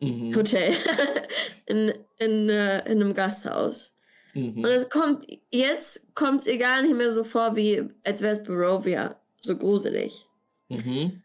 Mhm. 0.00 0.34
Hotel. 0.34 0.74
in, 1.66 1.92
in, 2.18 2.48
äh, 2.48 2.78
in 2.90 3.02
einem 3.02 3.14
Gasthaus. 3.14 3.94
Mhm. 4.34 4.58
Und 4.58 4.66
es 4.66 4.90
kommt, 4.90 5.26
jetzt 5.50 6.14
kommt 6.14 6.40
es 6.40 6.46
ihr 6.46 6.58
gar 6.58 6.82
nicht 6.82 6.94
mehr 6.94 7.12
so 7.12 7.24
vor, 7.24 7.56
wie 7.56 7.88
als 8.04 8.20
wäre 8.20 8.34
es 8.34 8.42
Barovia. 8.42 9.20
So 9.40 9.56
gruselig. 9.56 10.26
Mhm. 10.68 11.22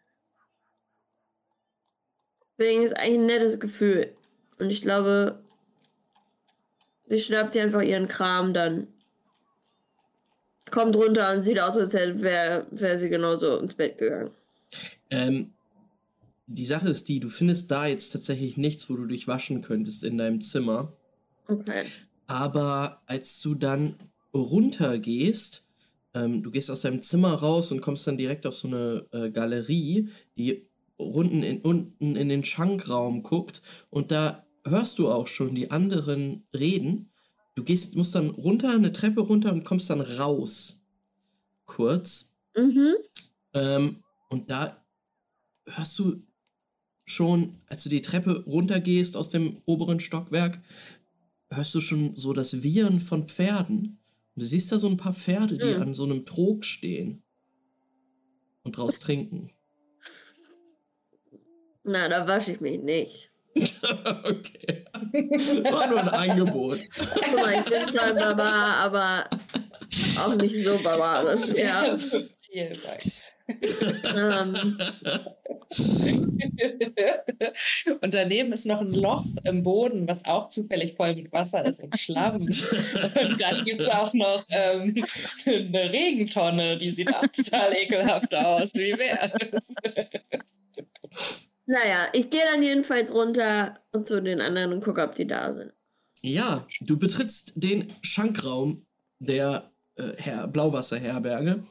Deswegen 2.56 2.82
ist 2.82 2.96
eigentlich 2.96 3.18
ein 3.18 3.26
nettes 3.26 3.58
Gefühl. 3.58 4.14
Und 4.58 4.70
ich 4.70 4.82
glaube, 4.82 5.42
sie 7.06 7.20
schnappt 7.20 7.54
sich 7.54 7.62
einfach 7.62 7.82
ihren 7.82 8.08
Kram 8.08 8.52
dann. 8.52 8.88
Kommt 10.70 10.94
runter 10.94 11.32
und 11.32 11.42
sieht 11.42 11.58
aus, 11.58 11.76
als 11.78 11.94
wäre 11.94 12.66
wär 12.70 12.98
sie 12.98 13.08
genauso 13.08 13.58
ins 13.58 13.74
Bett 13.74 13.98
gegangen. 13.98 14.30
Ähm, 15.10 15.52
die 16.46 16.66
Sache 16.66 16.88
ist 16.88 17.08
die, 17.08 17.20
du 17.20 17.28
findest 17.28 17.70
da 17.70 17.86
jetzt 17.86 18.10
tatsächlich 18.10 18.56
nichts, 18.56 18.90
wo 18.90 18.96
du 18.96 19.06
dich 19.06 19.28
waschen 19.28 19.62
könntest 19.62 20.02
in 20.02 20.18
deinem 20.18 20.40
Zimmer. 20.40 20.92
Okay. 21.46 21.84
Aber 22.26 23.02
als 23.06 23.40
du 23.40 23.54
dann 23.54 23.94
runtergehst, 24.34 25.68
ähm, 26.14 26.42
du 26.42 26.50
gehst 26.50 26.70
aus 26.70 26.80
deinem 26.80 27.02
Zimmer 27.02 27.34
raus 27.34 27.72
und 27.72 27.80
kommst 27.80 28.06
dann 28.06 28.18
direkt 28.18 28.46
auf 28.46 28.56
so 28.56 28.68
eine 28.68 29.06
äh, 29.12 29.30
Galerie, 29.30 30.08
die 30.36 30.66
unten 30.96 31.42
in, 31.42 31.60
unten 31.60 32.16
in 32.16 32.28
den 32.28 32.44
Schankraum 32.44 33.22
guckt 33.22 33.62
und 33.90 34.10
da 34.10 34.44
hörst 34.64 34.98
du 34.98 35.08
auch 35.08 35.26
schon 35.26 35.54
die 35.54 35.70
anderen 35.70 36.46
reden. 36.52 37.10
Du 37.54 37.64
gehst, 37.64 37.96
musst 37.96 38.14
dann 38.14 38.30
runter, 38.30 38.70
eine 38.70 38.92
Treppe 38.92 39.20
runter 39.20 39.52
und 39.52 39.64
kommst 39.64 39.90
dann 39.90 40.00
raus. 40.00 40.84
Kurz. 41.64 42.34
Mhm. 42.56 42.94
Ähm, 43.54 44.02
und 44.30 44.50
da 44.50 44.82
hörst 45.66 45.98
du 45.98 46.22
schon, 47.04 47.58
als 47.66 47.82
du 47.82 47.88
die 47.90 48.02
Treppe 48.02 48.44
runtergehst 48.46 49.16
aus 49.16 49.30
dem 49.30 49.60
oberen 49.66 50.00
Stockwerk, 50.00 50.60
hörst 51.50 51.74
du 51.74 51.80
schon 51.80 52.14
so 52.16 52.32
das 52.32 52.62
Wiehern 52.62 53.00
von 53.00 53.28
Pferden. 53.28 53.98
Und 54.34 54.42
du 54.42 54.46
siehst 54.46 54.70
da 54.70 54.78
so 54.78 54.88
ein 54.88 54.96
paar 54.96 55.12
Pferde, 55.14 55.58
die 55.58 55.74
Mhm. 55.76 55.82
an 55.82 55.94
so 55.94 56.04
einem 56.04 56.24
Trog 56.24 56.64
stehen 56.64 57.22
und 58.62 58.76
draus 58.76 59.00
trinken. 59.00 59.50
Na, 61.82 62.08
da 62.08 62.26
wasche 62.26 62.52
ich 62.52 62.60
mich 62.60 62.78
nicht. 62.80 63.30
okay. 63.56 64.84
War 64.92 65.88
nur 65.88 66.00
ein 66.00 66.08
Angebot. 66.30 66.78
Guck 66.96 67.34
mal, 67.34 67.54
ich 67.58 67.64
bin 67.64 67.82
zwar 67.84 68.04
ein 68.04 68.14
Barbar, 68.14 68.76
aber 68.76 69.28
auch 70.20 70.36
nicht 70.36 70.62
so 70.62 70.78
barbarisch. 70.80 71.48
Ja. 71.58 71.96
Subtil, 71.96 72.72
Max. 72.86 73.32
Ähm, 74.16 74.78
Und 78.00 78.12
daneben 78.12 78.52
ist 78.52 78.66
noch 78.66 78.80
ein 78.80 78.92
Loch 78.92 79.24
im 79.44 79.62
Boden, 79.62 80.08
was 80.08 80.24
auch 80.24 80.48
zufällig 80.48 80.96
voll 80.96 81.14
mit 81.14 81.32
Wasser 81.32 81.64
ist 81.64 81.80
und 81.80 81.96
Schlamm. 81.98 82.42
Und 82.42 83.40
dann 83.40 83.64
gibt 83.64 83.82
es 83.82 83.88
auch 83.88 84.12
noch 84.12 84.44
ähm, 84.50 85.04
eine 85.46 85.92
Regentonne, 85.92 86.76
die 86.78 86.92
sieht 86.92 87.14
auch 87.14 87.26
total 87.28 87.76
ekelhaft 87.76 88.34
aus. 88.34 88.74
Wie 88.74 88.98
wär's? 88.98 89.32
naja, 91.66 92.08
ich 92.12 92.30
gehe 92.30 92.42
dann 92.52 92.62
jedenfalls 92.62 93.14
runter 93.14 93.78
und 93.92 94.06
zu 94.06 94.20
den 94.20 94.40
anderen 94.40 94.72
und 94.72 94.84
gucke, 94.84 95.02
ob 95.02 95.14
die 95.14 95.26
da 95.26 95.54
sind. 95.54 95.72
Ja, 96.22 96.66
du 96.80 96.98
betrittst 96.98 97.52
den 97.56 97.86
Schankraum 98.02 98.84
der 99.20 99.70
äh, 99.96 100.02
Her 100.16 100.48
Blauwasserherberge 100.48 101.62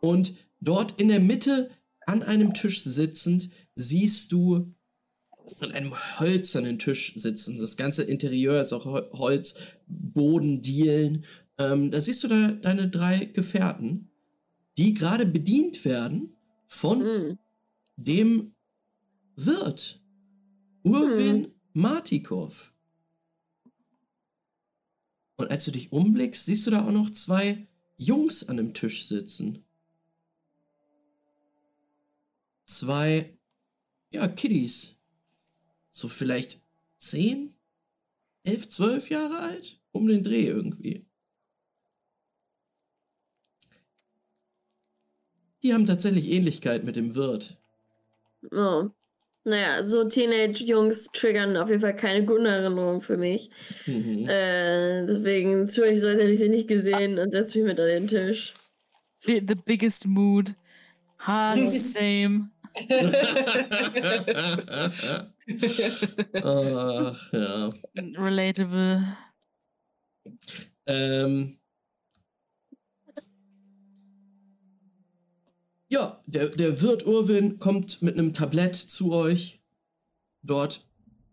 und 0.00 0.32
dort 0.62 1.00
in 1.00 1.08
der 1.08 1.20
Mitte 1.20 1.70
an 2.06 2.22
einem 2.22 2.54
Tisch 2.54 2.82
sitzend 2.84 3.50
siehst 3.74 4.32
du 4.32 4.74
an 5.60 5.72
einem 5.72 5.92
hölzernen 6.20 6.78
Tisch 6.78 7.14
sitzen. 7.16 7.58
Das 7.58 7.76
ganze 7.76 8.04
Interieur 8.04 8.60
ist 8.60 8.72
auch 8.72 8.84
Hol- 8.86 9.10
Holz, 9.12 9.54
Bodendielen. 9.86 11.24
Ähm, 11.58 11.90
da 11.90 12.00
siehst 12.00 12.22
du 12.24 12.28
da 12.28 12.52
deine 12.52 12.88
drei 12.88 13.24
Gefährten, 13.26 14.10
die 14.78 14.94
gerade 14.94 15.26
bedient 15.26 15.84
werden 15.84 16.36
von 16.68 17.02
Hm. 17.02 17.38
dem 17.96 18.54
Wirt 19.36 20.00
Urwin 20.84 21.48
Martikov. 21.72 22.72
Und 25.36 25.50
als 25.50 25.64
du 25.64 25.70
dich 25.72 25.92
umblickst, 25.92 26.46
siehst 26.46 26.66
du 26.66 26.70
da 26.70 26.86
auch 26.86 26.92
noch 26.92 27.10
zwei 27.10 27.66
Jungs 27.96 28.48
an 28.48 28.56
dem 28.56 28.74
Tisch 28.74 29.06
sitzen. 29.06 29.64
Zwei, 32.78 33.36
ja, 34.10 34.26
Kiddies. 34.28 34.98
So 35.90 36.08
vielleicht 36.08 36.62
zehn, 36.96 37.54
elf, 38.44 38.68
zwölf 38.68 39.10
Jahre 39.10 39.38
alt? 39.40 39.78
Um 39.92 40.08
den 40.08 40.24
Dreh 40.24 40.46
irgendwie. 40.46 41.04
Die 45.62 45.74
haben 45.74 45.86
tatsächlich 45.86 46.30
Ähnlichkeit 46.30 46.84
mit 46.84 46.96
dem 46.96 47.14
Wirt. 47.14 47.58
Oh. 48.50 48.88
Naja, 49.44 49.82
so 49.84 50.08
Teenage-Jungs 50.08 51.10
triggern 51.12 51.56
auf 51.56 51.68
jeden 51.68 51.80
Fall 51.80 51.96
keine 51.96 52.24
guten 52.24 52.46
Erinnerungen 52.46 53.00
für 53.02 53.16
mich. 53.16 53.50
Mhm. 53.86 54.28
Äh, 54.28 55.04
deswegen 55.04 55.68
tue 55.68 55.88
ich 55.88 56.00
so, 56.00 56.06
als 56.06 56.16
hätte 56.16 56.30
ich 56.30 56.38
sie 56.38 56.48
nicht 56.48 56.68
gesehen 56.68 57.18
und 57.18 57.32
setze 57.32 57.58
mich 57.58 57.66
mit 57.66 57.80
an 57.80 57.86
den 57.86 58.06
Tisch. 58.06 58.54
The 59.24 59.42
the 59.46 59.54
biggest 59.54 60.06
mood. 60.06 60.54
Hard, 61.18 61.68
same. 61.68 62.50
Ach, 66.42 67.32
ja. 67.32 67.72
Relatable. 67.96 69.06
Ähm. 70.86 71.58
Ja, 75.88 76.22
der, 76.26 76.48
der 76.48 76.80
Wirt 76.80 77.06
Urwin 77.06 77.58
kommt 77.58 78.00
mit 78.00 78.16
einem 78.18 78.32
Tablett 78.32 78.76
zu 78.76 79.12
euch. 79.12 79.60
Dort 80.42 80.86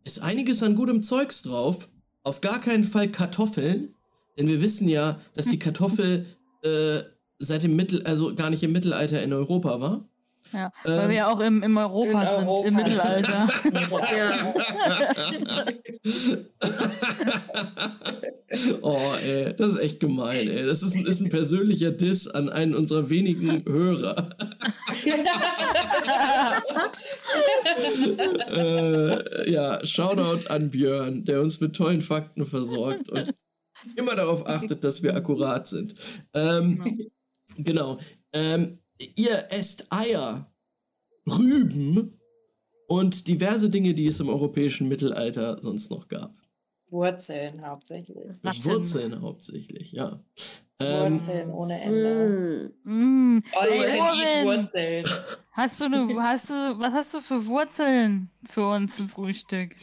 ist 0.04 0.20
einiges 0.22 0.64
an 0.64 0.76
gutem 0.76 1.02
Zeugs 1.02 1.42
drauf. 1.44 1.88
Auf 2.24 2.42
gar 2.42 2.60
keinen 2.60 2.84
Fall 2.84 3.08
Kartoffeln. 3.08 3.96
Denn 4.38 4.48
wir 4.48 4.62
wissen 4.62 4.90
ja, 4.90 5.20
dass 5.34 5.48
die 5.48 5.60
Kartoffel 5.66 6.26
äh, 6.64 7.00
seit 7.38 7.64
dem 7.64 7.76
Mittel, 7.76 8.04
also 8.06 8.36
gar 8.36 8.50
nicht 8.50 8.64
im 8.64 8.74
Mittelalter 8.74 9.24
in 9.24 9.34
Europa 9.34 9.80
war. 9.80 10.10
Ja, 10.52 10.72
weil 10.84 11.00
Ähm, 11.00 11.10
wir 11.10 11.16
ja 11.16 11.28
auch 11.28 11.40
im, 11.40 11.64
im 11.64 11.78
Europa 11.78 12.24
in 12.24 12.30
sind, 12.36 12.48
Europa. 12.48 12.68
im 12.68 12.76
Mittelalter. 12.76 13.48
Ja. 14.10 14.54
oh, 18.82 19.14
ey, 19.22 19.54
das 19.56 19.74
ist 19.74 19.80
echt 19.80 20.00
gemein, 20.00 20.48
ey. 20.50 20.66
Das 20.66 20.82
ist 20.82 20.96
ein, 20.96 21.06
ist 21.06 21.22
ein 21.22 21.30
persönlicher 21.30 21.92
Diss 21.92 22.28
an 22.28 22.50
einen 22.50 22.74
unserer 22.76 23.10
wenigen 23.10 23.64
Hörer. 23.66 24.30
äh, 28.56 29.52
ja, 29.52 29.86
Shoutout 29.86 30.48
an 30.50 30.72
Björn, 30.72 31.26
der 31.26 31.42
uns 31.42 31.60
mit 31.62 31.76
tollen 31.76 32.02
Fakten 32.02 32.46
versorgt 32.46 33.10
und 33.10 33.34
immer 33.96 34.16
darauf 34.16 34.48
achtet, 34.48 34.84
dass 34.84 35.04
wir 35.04 35.16
akkurat 35.16 35.68
sind. 35.68 35.96
Ähm, 36.34 37.10
genau. 37.58 38.00
Ähm, 38.34 38.80
ihr 39.16 39.48
esst 39.52 39.88
Eier, 39.92 40.52
Rüben 41.28 42.20
und 42.88 43.28
diverse 43.28 43.70
Dinge, 43.70 43.94
die 43.94 44.08
es 44.08 44.20
im 44.20 44.30
europäischen 44.30 44.88
Mittelalter 44.88 45.62
sonst 45.62 45.92
noch 45.92 46.08
gab. 46.08 46.34
Wurzeln 46.90 47.66
hauptsächlich. 47.66 48.18
Wurzeln 48.42 49.22
hauptsächlich, 49.22 49.92
ja. 49.92 50.20
Ähm, 50.80 51.14
Wurzeln 51.14 51.50
ohne 51.52 51.80
Ende. 51.82 52.74
Hm. 52.84 53.36
Mm, 53.36 53.44
can 53.52 53.70
eat 53.70 54.00
Ohren. 54.00 54.46
Wurzeln. 54.46 55.06
hast 55.52 55.82
du 55.82 55.86
eine, 55.86 56.16
hast 56.24 56.50
du, 56.50 56.54
was 56.54 56.94
hast 56.94 57.14
du 57.14 57.22
für 57.22 57.46
Wurzeln 57.46 58.32
für 58.46 58.68
uns 58.68 58.96
zum 58.96 59.08
Frühstück? 59.08 59.76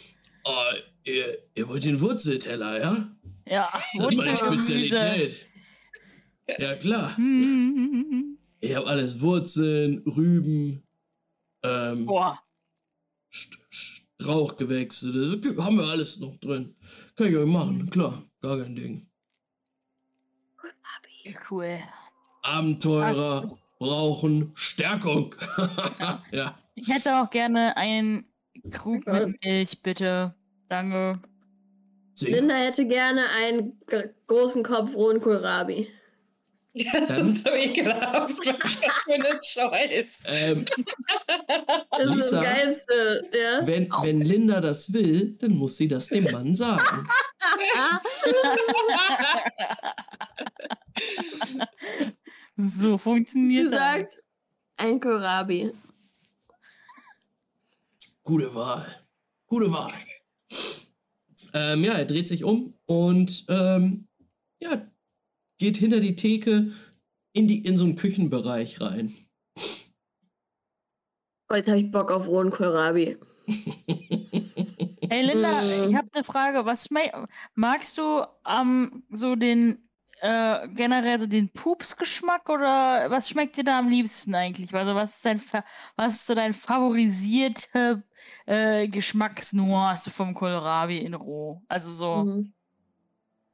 oh, 0.45 0.75
ihr, 1.05 1.39
ihr 1.55 1.69
wollt 1.69 1.85
den 1.85 2.01
Wurzelteller, 2.01 2.81
ja? 2.81 3.09
Ja, 3.47 3.69
Das 3.97 4.09
ist 4.09 4.17
meine 4.17 4.31
Wurzelgemüse. 4.33 4.97
Spezialität. 4.97 5.37
Ja, 6.59 6.75
klar. 6.77 7.17
Ich 8.61 8.75
habe 8.75 8.87
alles 8.87 9.21
Wurzeln, 9.21 9.99
Rüben, 10.07 10.83
ähm, 11.63 12.07
Boah, 12.07 12.41
St 13.33 13.59
Strauchgewächse, 14.19 15.13
das 15.13 15.65
haben 15.65 15.77
wir 15.77 15.85
alles 15.85 16.19
noch 16.21 16.37
drin. 16.39 16.75
Kann 17.17 17.27
ich 17.29 17.37
euch 17.37 17.47
machen, 17.47 17.91
klar, 17.91 18.23
gar 18.41 18.59
kein 18.59 18.75
Ding. 18.75 19.07
cool. 21.51 21.79
Abenteurer 22.43 23.59
brauchen 23.79 24.53
Stärkung. 24.55 25.35
ja. 26.33 26.55
Ich 26.75 26.89
hätte 26.89 27.21
auch 27.21 27.31
gerne 27.31 27.77
einen 27.77 28.29
Krug 28.71 29.07
mit 29.07 29.45
Milch, 29.45 29.83
bitte. 29.83 30.35
Danke. 30.69 31.21
Sie, 32.15 32.33
Linda 32.33 32.55
hätte 32.55 32.87
gerne 32.87 33.23
einen 33.39 33.79
großen 34.27 34.63
Kopf 34.63 34.95
rohen 34.95 35.21
Kohlrabi. 35.21 35.89
Das 36.79 37.09
Dann- 37.09 37.33
ist 37.35 37.47
so 37.47 37.55
ekelhaft. 37.55 38.35
Was 38.45 38.73
ist 38.73 38.85
das 38.85 38.93
für 39.05 39.15
eine 39.15 39.41
Choice? 39.41 40.23
ähm, 40.27 40.67
Das 41.91 42.05
ist 42.05 42.15
Lisa? 42.15 42.43
das 42.43 42.55
Geilste, 42.55 43.31
ja? 43.33 43.67
wenn, 43.67 43.89
wenn 44.03 44.21
Linda 44.21 44.61
das 44.61 44.93
will, 44.93 45.37
dann 45.39 45.53
muss 45.53 45.77
sie 45.79 45.89
das 45.89 46.09
dem 46.09 46.25
Mann 46.25 46.55
sagen. 46.55 47.09
So 52.57 52.93
Sie 52.97 52.99
funktioniert 52.99 53.73
das. 53.73 53.79
sagt, 54.09 54.23
ein 54.77 55.01
Kohlrabi. 55.01 55.73
Gute 58.23 58.55
Wahl. 58.55 58.87
Gute 59.47 59.71
Wahl. 59.73 59.93
Ähm, 61.53 61.85
ja, 61.85 61.93
er 61.93 62.05
dreht 62.07 62.29
sich 62.29 62.45
um 62.45 62.75
und 62.87 63.45
ähm, 63.49 64.09
ja, 64.59 64.87
geht 65.59 65.77
hinter 65.77 66.01
die 66.01 66.17
Theke 66.17 66.71
in, 67.33 67.49
die, 67.49 67.65
in 67.65 67.77
so 67.77 67.85
einen 67.85 67.97
Küchenbereich 67.97 68.81
rein. 68.81 69.13
Heute 71.51 71.71
habe 71.71 71.81
ich 71.81 71.91
Bock 71.91 72.11
auf 72.11 72.27
rohen 72.27 72.51
Kohlrabi. 72.51 73.17
Hey 75.09 75.23
Linda, 75.25 75.63
Mm. 75.63 75.85
ich 75.89 75.95
habe 75.95 76.09
eine 76.13 76.25
Frage. 76.25 76.65
Was 76.67 76.87
schmeckt, 76.87 77.15
magst 77.55 77.97
du 77.99 78.25
ähm, 78.45 79.05
so 79.11 79.37
den 79.37 79.89
äh, 80.21 80.67
generell 80.71 81.21
so 81.21 81.27
den 81.27 81.53
Pupsgeschmack 81.53 82.49
oder 82.49 83.09
was 83.11 83.29
schmeckt 83.29 83.57
dir 83.57 83.65
da 83.65 83.79
am 83.79 83.89
liebsten 83.89 84.35
eigentlich? 84.35 84.75
Also 84.75 84.95
was 84.97 85.17
ist 85.17 85.25
dein 85.27 85.41
was 85.95 86.15
ist 86.15 86.27
so 86.27 86.35
dein 86.35 86.53
favorisierte 86.55 88.03
äh, 88.47 88.89
Geschmacksnuance 88.89 90.11
vom 90.11 90.35
Kohlrabi 90.35 90.99
in 90.99 91.15
roh? 91.15 91.63
Also 91.69 91.93
so 91.93 92.25
Mhm. 92.25 92.53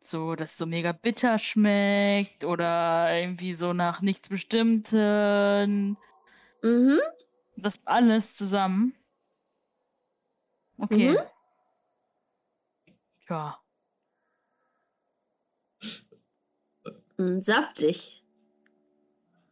So, 0.05 0.35
dass 0.35 0.57
so 0.57 0.67
mega 0.67 0.93
bitter 0.93 1.39
schmeckt 1.39 2.45
oder 2.45 3.13
irgendwie 3.19 3.55
so 3.55 3.73
nach 3.73 4.03
nichts 4.03 4.29
Bestimmten. 4.29 5.97
Mhm. 6.63 7.01
Das 7.57 7.87
alles 7.87 8.37
zusammen. 8.37 8.95
Okay. 10.79 11.13
Mhm. 11.13 11.19
Ja. 13.29 13.59
Mm, 17.19 17.41
Saftig. 17.41 18.23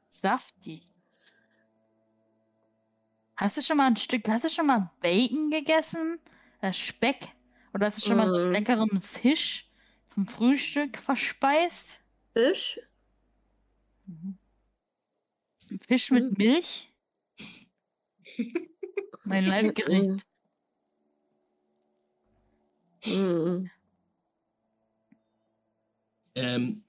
Saftig. 0.09 0.83
Hast 3.37 3.57
du 3.57 3.63
schon 3.63 3.77
mal 3.79 3.87
ein 3.87 3.97
Stück, 3.97 4.29
hast 4.29 4.45
du 4.45 4.51
schon 4.51 4.67
mal 4.67 4.91
Bacon 5.01 5.51
gegessen? 5.51 6.19
Äh, 6.61 6.73
Speck? 6.73 7.29
Oder 7.73 7.87
hast 7.87 7.99
du 7.99 8.07
schon 8.09 8.17
mal 8.19 8.31
so 8.31 8.37
einen 8.37 8.51
Mm. 8.51 8.53
leckeren 8.53 9.01
Fisch 9.03 9.70
zum 10.11 10.27
Frühstück 10.27 10.99
verspeist? 10.99 12.01
Fisch. 12.33 12.81
Ein 15.71 15.79
Fisch 15.79 16.11
mit 16.11 16.33
Mm. 16.33 16.37
Milch? 16.37 16.93
Mein 19.25 19.45
Leibgericht. 19.47 20.27
Mm. 23.07 23.67
Ähm, 26.35 26.83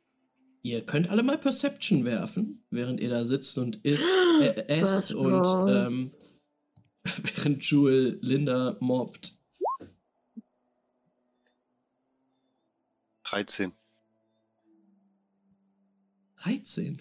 ihr 0.63 0.85
könnt 0.85 1.09
alle 1.09 1.21
mal 1.21 1.37
Perception 1.37 2.05
werfen, 2.05 2.63
während 2.71 2.99
ihr 2.99 3.09
da 3.09 3.23
sitzt 3.23 3.57
und 3.59 3.77
isst, 3.85 4.03
äh, 4.41 4.65
esst 4.67 5.13
und 5.13 5.45
ähm, 5.69 6.11
während 7.35 7.61
Jewel 7.69 8.17
Linda 8.21 8.77
mobbt. 8.79 9.40
13. 13.31 13.71
13. 16.37 16.99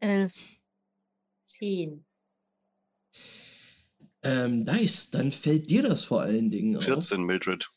Elf. 0.00 0.58
Zehn. 1.46 2.04
Ähm, 4.22 4.64
nice, 4.64 5.10
dann 5.10 5.32
fällt 5.32 5.70
dir 5.70 5.82
das 5.82 6.04
vor 6.04 6.20
allen 6.22 6.50
Dingen 6.50 6.76
auf. 6.76 6.84
14, 6.84 7.22
Mildred. 7.24 7.70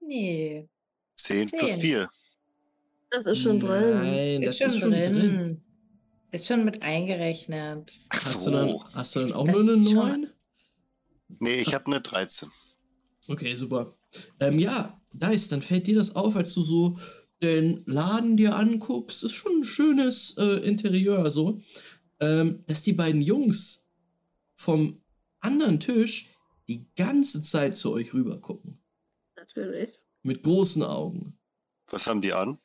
Nee. 0.00 0.68
10 1.14 1.48
plus 1.48 1.70
Zehn. 1.72 1.80
4. 1.80 2.08
Das 3.10 3.24
ist 3.26 3.42
schon 3.42 3.60
drin. 3.60 3.90
Nein, 3.94 4.42
das 4.42 4.50
ist 4.52 4.58
schon 4.58 4.66
ist 4.68 4.78
schon 4.80 4.90
drin. 4.90 5.14
drin. 5.18 5.62
Ist 6.32 6.46
schon 6.46 6.64
mit 6.66 6.82
eingerechnet. 6.82 7.92
Hast 8.10 8.46
du, 8.46 8.50
dann, 8.50 8.68
Oh. 8.68 8.84
hast 8.92 9.16
du 9.16 9.20
dann 9.20 9.32
auch 9.32 9.46
Das 9.46 9.54
nur 9.54 9.62
eine 9.62 9.72
ist 9.80 9.86
schon- 9.86 9.94
9? 9.94 10.32
Nee, 11.38 11.54
ich 11.60 11.72
habe 11.72 11.86
eine 11.86 12.00
13. 12.02 12.50
Okay, 13.28 13.54
super. 13.54 13.96
Ähm, 14.40 14.58
ja, 14.58 15.00
Dice, 15.18 15.48
dann 15.48 15.62
fällt 15.62 15.86
dir 15.86 15.96
das 15.96 16.16
auf, 16.16 16.36
als 16.36 16.54
du 16.54 16.62
so 16.62 16.98
den 17.42 17.82
Laden 17.86 18.36
dir 18.36 18.56
anguckst. 18.56 19.24
Ist 19.24 19.32
schon 19.32 19.60
ein 19.60 19.64
schönes 19.64 20.36
äh, 20.38 20.66
Interieur 20.66 21.30
so. 21.30 21.60
Ähm, 22.18 22.64
dass 22.66 22.82
die 22.82 22.94
beiden 22.94 23.20
Jungs 23.20 23.88
vom 24.54 25.02
anderen 25.40 25.80
Tisch 25.80 26.30
die 26.68 26.86
ganze 26.96 27.42
Zeit 27.42 27.76
zu 27.76 27.92
euch 27.92 28.14
rüber 28.14 28.40
gucken. 28.40 28.78
Natürlich. 29.36 30.04
Mit 30.22 30.42
großen 30.42 30.82
Augen. 30.82 31.38
Was 31.88 32.06
haben 32.06 32.20
die 32.20 32.32
an? 32.32 32.58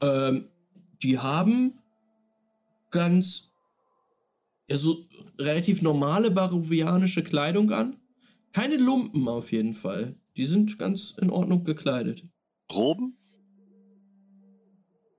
Ähm, 0.00 0.48
die 1.02 1.18
haben 1.18 1.78
ganz, 2.90 3.52
ja, 4.68 4.78
so 4.78 5.08
relativ 5.38 5.82
normale 5.82 6.30
barovianische 6.30 7.24
Kleidung 7.24 7.70
an. 7.70 7.96
Keine 8.52 8.76
Lumpen 8.76 9.26
auf 9.28 9.50
jeden 9.50 9.74
Fall. 9.74 10.14
Die 10.36 10.46
sind 10.46 10.78
ganz 10.78 11.10
in 11.20 11.30
Ordnung 11.30 11.64
gekleidet. 11.64 12.24
Roben? 12.72 13.18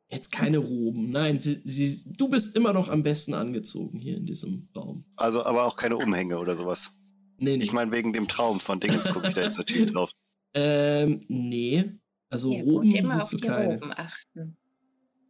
Jetzt 0.10 0.32
keine 0.32 0.60
Roben. 0.60 1.10
Nein, 1.10 1.40
sie, 1.40 1.62
sie, 1.64 2.04
du 2.06 2.30
bist 2.30 2.56
immer 2.56 2.72
noch 2.74 2.90
am 2.90 3.02
besten 3.02 3.34
angezogen 3.34 4.00
hier 4.00 4.18
in 4.18 4.26
diesem 4.26 4.70
Raum. 4.76 5.06
Also 5.16 5.44
aber 5.44 5.66
auch 5.66 5.76
keine 5.76 5.98
Umhänge 5.98 6.38
oder 6.38 6.56
sowas. 6.56 6.92
Nee, 7.40 7.58
nee. 7.58 7.64
Ich 7.64 7.72
meine, 7.74 7.92
wegen 7.92 8.14
dem 8.14 8.28
Traum 8.28 8.60
von 8.60 8.80
Dingens 8.80 9.10
gucke 9.10 9.28
ich 9.30 9.34
da 9.34 9.42
jetzt 9.42 9.58
natürlich 9.58 9.92
drauf. 9.92 10.12
ähm, 10.54 11.24
nee. 11.28 11.84
Also 12.30 12.52
Ja, 12.52 12.62
Roben 12.64 12.90
gut, 12.92 13.00
immer 13.00 13.16
auf 13.16 13.22
siehst 13.22 13.34
du 13.34 13.38
die 13.38 13.48
keine. 13.48 13.74
Roben 13.74 13.92
achten. 13.92 14.58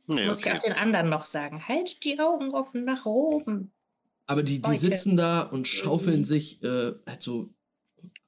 Nee, 0.08 0.26
Muss 0.28 0.40
ich 0.42 0.46
okay. 0.48 0.58
auch 0.58 0.64
den 0.64 0.74
anderen 0.74 1.10
noch 1.10 1.24
sagen. 1.24 1.66
Halt 1.66 2.04
die 2.04 2.20
Augen 2.20 2.52
offen 2.54 2.84
nach 2.84 3.06
oben. 3.06 3.72
Aber 4.26 4.44
die, 4.44 4.62
die 4.62 4.76
sitzen 4.76 5.16
da 5.16 5.42
und 5.42 5.66
schaufeln 5.68 6.20
Mhm. 6.20 6.26
sich 6.26 6.62
äh, 6.62 6.92
halt 7.08 7.22
so 7.22 7.54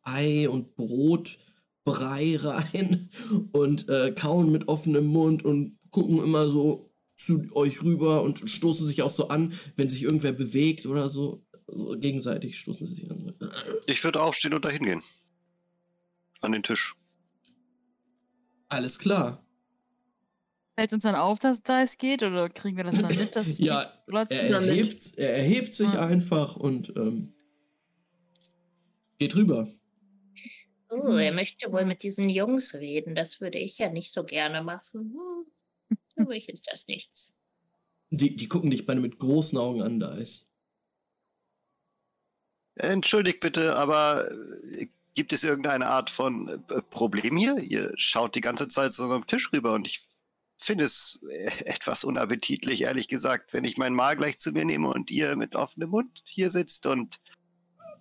Ei 0.04 0.48
und 0.48 0.76
Brot, 0.76 1.38
Brei 1.86 2.36
rein 2.38 3.10
und 3.54 3.88
äh, 3.90 4.12
kauen 4.12 4.52
mit 4.52 4.68
offenem 4.68 5.06
Mund 5.06 5.46
und 5.46 5.78
gucken 5.92 6.22
immer 6.22 6.50
so 6.50 6.92
zu 7.16 7.46
euch 7.54 7.82
rüber 7.84 8.22
und 8.24 8.50
stoßen 8.50 8.86
sich 8.86 9.02
auch 9.02 9.10
so 9.10 9.30
an, 9.30 9.54
wenn 9.78 9.88
sich 9.88 10.04
irgendwer 10.04 10.34
bewegt 10.34 10.86
oder 10.86 11.08
so. 11.08 11.46
so 11.68 11.96
gegenseitig 11.98 12.60
stoßen 12.60 12.86
sie 12.86 12.96
sich 12.96 13.10
an. 13.12 13.34
Ich 13.88 14.04
würde 14.04 14.22
aufstehen 14.22 14.54
und 14.54 14.66
dahin 14.66 14.84
gehen. 14.84 15.04
An 16.42 16.52
den 16.52 16.64
Tisch. 16.64 16.96
Alles 18.68 19.00
klar. 19.00 19.46
Fällt 20.78 20.92
uns 20.92 21.04
dann 21.04 21.16
auf, 21.16 21.40
dass 21.40 21.64
da 21.64 21.82
es 21.82 21.98
geht 21.98 22.24
oder 22.24 22.50
kriegen 22.50 22.76
wir 22.76 22.84
das 22.84 23.00
dann 23.00 23.16
mit, 23.16 23.36
dass 23.36 23.60
Ja? 23.60 23.88
Er 24.12 24.52
erhebt, 24.52 25.14
er 25.18 25.38
erhebt 25.38 25.74
sich 25.74 25.94
Ja. 25.94 26.06
einfach 26.06 26.58
und 26.58 26.92
ähm, 26.98 27.34
geht 29.18 29.36
rüber. 29.36 29.68
Oh, 31.02 31.18
er 31.18 31.34
möchte 31.34 31.72
wohl 31.72 31.86
mit 31.86 32.04
diesen 32.04 32.30
Jungs 32.30 32.74
reden. 32.76 33.16
Das 33.16 33.42
würde 33.42 33.58
ich 33.58 33.78
ja 33.78 33.90
nicht 33.90 34.14
so 34.14 34.24
gerne 34.24 34.64
machen. 34.64 35.16
Hm. 35.90 35.98
Für 36.16 36.26
mich 36.26 36.50
ist 36.50 36.68
das 36.72 36.88
nichts. 36.88 37.32
Die, 38.10 38.36
die 38.36 38.48
gucken 38.48 38.72
dich 38.72 38.86
beide 38.86 39.02
mit 39.02 39.20
großen 39.20 39.58
Augen 39.58 39.82
an, 39.82 40.00
da 40.00 40.14
ist. 40.14 40.52
Entschuldigt 42.76 43.40
bitte, 43.40 43.76
aber 43.76 44.30
äh, 44.32 44.88
gibt 45.14 45.34
es 45.34 45.44
irgendeine 45.44 45.88
Art 45.88 46.10
von 46.10 46.64
äh, 46.70 46.82
Problem 46.90 47.38
hier? 47.38 47.58
Ihr 47.58 47.92
schaut 47.96 48.36
die 48.36 48.42
ganze 48.42 48.68
Zeit 48.68 48.94
so 48.94 49.06
am 49.06 49.28
Tisch 49.28 49.52
rüber 49.54 49.74
und 49.74 49.88
ich 49.88 50.02
finde 50.58 50.84
es 50.84 51.22
äh, 51.30 51.52
etwas 51.66 52.04
unappetitlich, 52.04 52.82
ehrlich 52.82 53.08
gesagt, 53.08 53.54
wenn 53.54 53.64
ich 53.64 53.78
meinen 53.78 53.96
Mahl 53.96 54.16
gleich 54.16 54.38
zu 54.40 54.52
mir 54.52 54.66
nehme 54.66 54.90
und 54.90 55.10
ihr 55.10 55.36
mit 55.36 55.56
offenem 55.56 55.90
Mund 55.90 56.22
hier 56.26 56.50
sitzt 56.50 56.86
und 56.86 57.20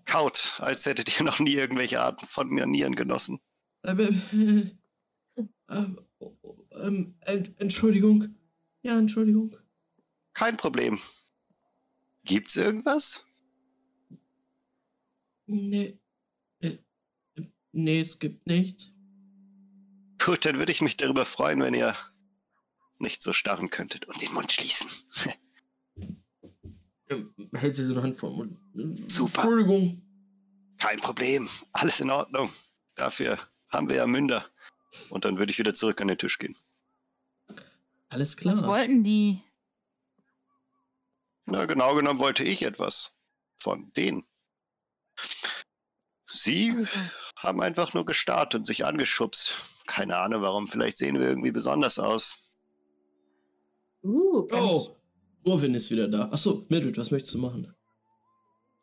kaut, 0.04 0.56
als 0.58 0.86
hättet 0.86 1.18
ihr 1.18 1.24
noch 1.24 1.38
nie 1.38 1.54
irgendwelche 1.54 2.00
Arten 2.00 2.26
von 2.26 2.48
Manieren 2.48 2.94
genossen. 2.94 3.40
Aber, 3.82 4.08
äh, 4.08 4.64
äh, 5.68 5.86
ähm, 6.72 7.14
Ent- 7.20 7.60
Entschuldigung. 7.60 8.34
Ja, 8.82 8.98
Entschuldigung. 8.98 9.56
Kein 10.32 10.56
Problem. 10.56 11.00
Gibt's 12.24 12.56
irgendwas? 12.56 13.24
Nee. 15.46 15.98
Äh, 16.60 16.78
nee, 17.72 18.00
es 18.00 18.18
gibt 18.18 18.46
nichts. 18.46 18.90
Gut, 20.24 20.44
dann 20.46 20.58
würde 20.58 20.72
ich 20.72 20.80
mich 20.80 20.96
darüber 20.96 21.26
freuen, 21.26 21.60
wenn 21.60 21.74
ihr 21.74 21.94
nicht 22.98 23.20
so 23.20 23.32
starren 23.34 23.68
könntet 23.70 24.06
und 24.06 24.22
den 24.22 24.32
Mund 24.32 24.50
schließen. 24.52 24.88
Hält 27.54 27.74
sie 27.76 27.84
so 27.84 27.94
eine 27.94 28.02
Hand 28.02 28.16
vor 28.16 28.30
Mund. 28.30 28.58
Super. 29.10 29.42
Entschuldigung. 29.42 30.00
Kein 30.78 30.98
Problem, 31.00 31.48
alles 31.72 32.00
in 32.00 32.10
Ordnung. 32.10 32.50
Dafür 32.94 33.38
haben 33.68 33.88
wir 33.88 33.96
ja 33.96 34.06
Münder. 34.06 34.46
Und 35.10 35.24
dann 35.24 35.38
würde 35.38 35.50
ich 35.50 35.58
wieder 35.58 35.74
zurück 35.74 36.00
an 36.00 36.08
den 36.08 36.18
Tisch 36.18 36.38
gehen. 36.38 36.56
Alles 38.08 38.36
klar. 38.36 38.54
Was 38.54 38.66
wollten 38.66 39.02
die? 39.02 39.42
Na, 41.46 41.66
genau 41.66 41.94
genommen 41.94 42.18
wollte 42.20 42.42
ich 42.44 42.62
etwas 42.62 43.12
von 43.56 43.92
denen. 43.94 44.24
Sie 46.26 46.72
Ach 46.76 46.80
so. 46.80 46.98
haben 47.36 47.60
einfach 47.60 47.92
nur 47.94 48.04
gestarrt 48.04 48.54
und 48.54 48.66
sich 48.66 48.84
angeschubst. 48.84 49.58
Keine 49.86 50.16
Ahnung 50.16 50.42
warum, 50.42 50.68
vielleicht 50.68 50.96
sehen 50.96 51.18
wir 51.18 51.28
irgendwie 51.28 51.52
besonders 51.52 51.98
aus. 51.98 52.38
Uh, 54.02 54.48
Oh, 54.52 54.96
Urwin 55.44 55.74
ist 55.74 55.90
wieder 55.90 56.09
da. 56.09 56.28
Achso, 56.30 56.64
Mildred, 56.68 56.96
was 56.98 57.11
möchtest 57.11 57.35
du 57.35 57.38
machen? 57.38 57.72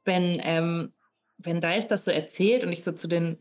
wenn, 0.03 0.39
ähm, 0.43 0.91
wenn 1.37 1.61
Dice 1.61 1.87
das 1.87 2.05
so 2.05 2.11
erzählt 2.11 2.63
und 2.63 2.71
ich 2.71 2.83
so 2.83 2.91
zu 2.91 3.07
den 3.07 3.37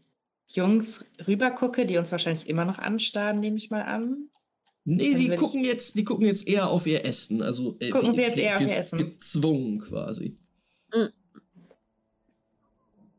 Jungs 0.48 1.06
rübergucke, 1.26 1.87
die 1.87 1.96
uns 1.96 2.12
wahrscheinlich 2.12 2.48
immer 2.48 2.66
noch 2.66 2.78
anstarren, 2.78 3.40
nehme 3.40 3.56
ich 3.56 3.70
mal 3.70 3.83
an. 3.83 4.28
Nee, 4.85 5.04
ich- 5.16 5.37
gucken 5.37 5.64
jetzt, 5.64 5.96
die 5.96 6.04
gucken 6.04 6.26
jetzt 6.26 6.46
eher 6.48 6.68
auf 6.68 6.87
ihr 6.87 7.04
Essen. 7.06 7.40
Also 7.42 7.76
äh, 7.80 7.90
Gucken 7.90 8.14
wir 8.16 8.24
jetzt 8.26 8.38
eher 8.38 8.56
auf 8.56 8.62
ihr 8.62 8.76
Essen. 8.76 8.98
gezwungen 8.98 9.78
quasi. 9.78 10.37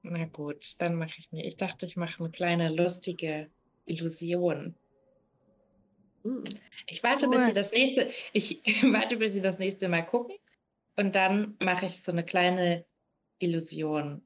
Na 0.03 0.25
gut, 0.25 0.75
dann 0.79 0.95
mache 0.95 1.13
ich 1.19 1.31
mir. 1.31 1.45
Ich 1.45 1.57
dachte, 1.57 1.85
ich 1.85 1.95
mache 1.95 2.19
eine 2.23 2.31
kleine 2.31 2.69
lustige 2.73 3.49
Illusion. 3.85 4.75
Hm. 6.23 6.43
Ich 6.87 7.03
warte, 7.03 7.27
bis 7.27 7.45
sie 7.45 7.53
das 7.53 7.73
Cool. 7.73 7.79
nächste. 7.79 8.09
Ich 8.33 8.61
warte, 8.93 9.17
bis 9.17 9.33
sie 9.33 9.41
das 9.41 9.59
nächste 9.59 9.89
Mal 9.89 10.03
gucken. 10.03 10.35
Und 10.97 11.15
dann 11.15 11.55
mache 11.59 11.85
ich 11.85 12.01
so 12.03 12.11
eine 12.11 12.23
kleine 12.25 12.85
Illusion. 13.39 14.21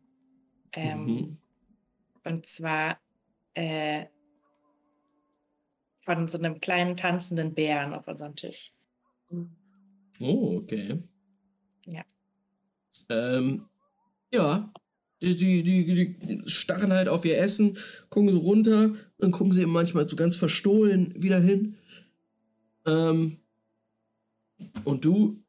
Ähm, 0.74 1.06
Mhm. 1.06 1.38
Und 2.24 2.46
zwar 2.48 3.00
äh, 3.54 4.06
von 6.02 6.28
so 6.28 6.38
einem 6.38 6.60
kleinen 6.60 6.98
tanzenden 6.98 7.54
Bären 7.54 7.94
auf 7.94 8.08
unserem 8.08 8.36
Tisch. 8.36 8.74
Oh, 10.20 10.58
okay. 10.58 10.98
Ja. 11.86 12.04
Ähm, 13.10 13.66
ja. 14.34 14.72
Die, 15.22 15.36
die, 15.36 15.64
die, 15.64 16.18
die 16.20 16.50
starren 16.50 16.94
halt 16.94 17.08
auf 17.08 17.26
ihr 17.26 17.38
Essen, 17.38 17.78
gucken 18.10 18.32
so 18.34 18.40
runter, 18.40 18.94
dann 19.18 19.32
gucken 19.32 19.54
sie 19.54 19.66
manchmal 19.66 20.08
so 20.08 20.16
ganz 20.16 20.36
verstohlen 20.36 21.14
wieder 21.16 21.40
hin. 21.40 21.78
Ähm, 22.86 23.38
und 24.84 25.06
du 25.06 25.43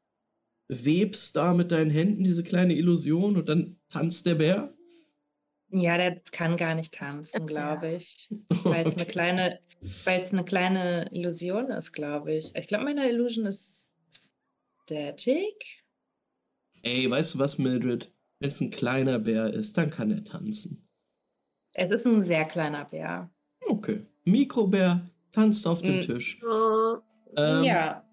webst 0.69 1.35
da 1.35 1.53
mit 1.53 1.71
deinen 1.71 1.91
Händen 1.91 2.23
diese 2.23 2.43
kleine 2.43 2.73
Illusion 2.73 3.37
und 3.37 3.47
dann 3.47 3.77
tanzt 3.89 4.25
der 4.25 4.35
Bär. 4.35 4.73
Ja, 5.69 5.97
der 5.97 6.21
kann 6.31 6.55
gar 6.57 6.75
nicht 6.75 6.93
tanzen, 6.93 7.45
glaube 7.45 7.93
ich. 7.93 8.29
Weil 8.63 8.85
es 8.87 8.95
eine 8.95 9.03
Okay. 9.03 9.11
kleine, 9.11 9.59
weil 10.05 10.21
es 10.21 10.31
eine 10.31 10.45
kleine 10.45 11.09
Illusion 11.11 11.69
ist, 11.71 11.91
glaube 11.91 12.33
ich. 12.33 12.55
Ich 12.55 12.67
glaube, 12.67 12.85
meine 12.85 13.09
Illusion 13.09 13.45
ist 13.45 13.89
Static. 14.83 15.83
Ey, 16.83 17.09
weißt 17.09 17.35
du 17.35 17.39
was, 17.39 17.57
Mildred? 17.57 18.13
Wenn 18.39 18.49
es 18.49 18.61
ein 18.61 18.71
kleiner 18.71 19.19
Bär 19.19 19.53
ist, 19.53 19.77
dann 19.77 19.89
kann 19.89 20.11
er 20.11 20.23
tanzen. 20.23 20.87
Es 21.73 21.91
ist 21.91 22.05
ein 22.05 22.23
sehr 22.23 22.45
kleiner 22.45 22.85
Bär. 22.85 23.29
Okay. 23.67 24.01
Mikrobär 24.23 25.09
tanzt 25.31 25.67
auf 25.67 25.81
dem 25.81 25.97
Mm. 25.97 26.01
Tisch. 26.01 26.39
Oh, 26.43 26.97
Ähm, 27.37 27.63
Ja, 27.63 28.03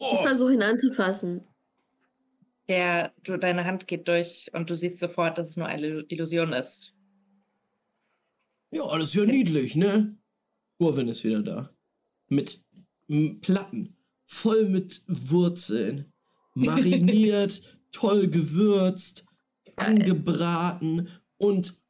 ich 0.00 0.06
Oh, 0.10 0.22
versuche 0.24 0.54
ihn 0.54 0.62
anzufassen. 0.62 1.42
der, 2.68 3.12
du, 3.22 3.36
deine 3.36 3.64
Hand 3.64 3.86
geht 3.86 4.08
durch 4.08 4.50
und 4.54 4.68
du 4.70 4.74
siehst 4.74 4.98
sofort, 4.98 5.38
dass 5.38 5.50
es 5.50 5.56
nur 5.56 5.66
eine 5.66 6.04
Illusion 6.08 6.52
ist. 6.52 6.94
ja, 8.72 8.82
das 8.98 9.08
ist 9.08 9.14
ja 9.14 9.24
niedlich, 9.26 9.76
ne? 9.76 10.16
Urwin 10.78 11.08
ist 11.08 11.24
wieder 11.24 11.42
da. 11.42 11.70
Mit 12.28 12.64
Platten. 13.42 13.96
Voll 14.26 14.66
mit 14.68 15.02
Wurzeln. 15.06 16.12
Mariniert, 16.54 17.78
toll 17.92 18.28
gewürzt, 18.28 19.26
angebraten. 19.76 21.08
Und 21.36 21.80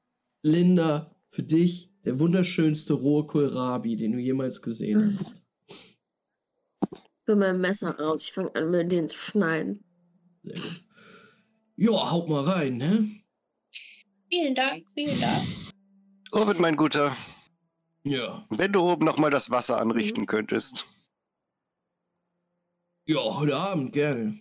Linda, 0.42 1.14
für 1.28 1.42
dich 1.42 1.90
der 2.04 2.18
wunderschönste 2.18 2.94
rohe 2.94 3.26
Kohlrabi, 3.26 3.96
den 3.96 4.12
du 4.12 4.18
jemals 4.18 4.61
gesehen 4.61 5.16
hast. 5.18 5.43
Für 7.24 7.37
mein 7.37 7.60
Messer 7.60 7.98
raus. 7.98 8.22
Ich 8.24 8.32
fange 8.32 8.54
an, 8.54 8.70
mit 8.70 8.92
denen 8.92 9.08
zu 9.08 9.16
schneiden. 9.18 9.84
Sehr 10.42 10.60
gut. 10.60 10.84
Ja, 11.76 12.10
haut 12.10 12.28
mal 12.28 12.44
rein, 12.44 12.76
ne? 12.76 13.08
Vielen 14.30 14.54
Dank, 14.54 14.87
vielen 14.92 15.20
Dank. 15.20 15.44
Orbit, 16.32 16.58
mein 16.60 16.76
Guter, 16.76 17.16
Ja. 18.04 18.44
wenn 18.50 18.72
du 18.72 18.80
oben 18.80 19.04
nochmal 19.04 19.30
das 19.30 19.50
Wasser 19.50 19.80
anrichten 19.80 20.26
könntest. 20.26 20.87
Ja, 23.06 23.18
heute 23.18 23.56
Abend 23.56 23.92
gerne. 23.92 24.38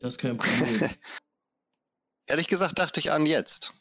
Das 0.00 0.14
ist 0.14 0.18
kein 0.18 0.36
Problem. 0.36 0.90
Ehrlich 2.26 2.48
gesagt 2.48 2.78
dachte 2.78 3.00
ich 3.00 3.10
an 3.10 3.26
jetzt. 3.26 3.72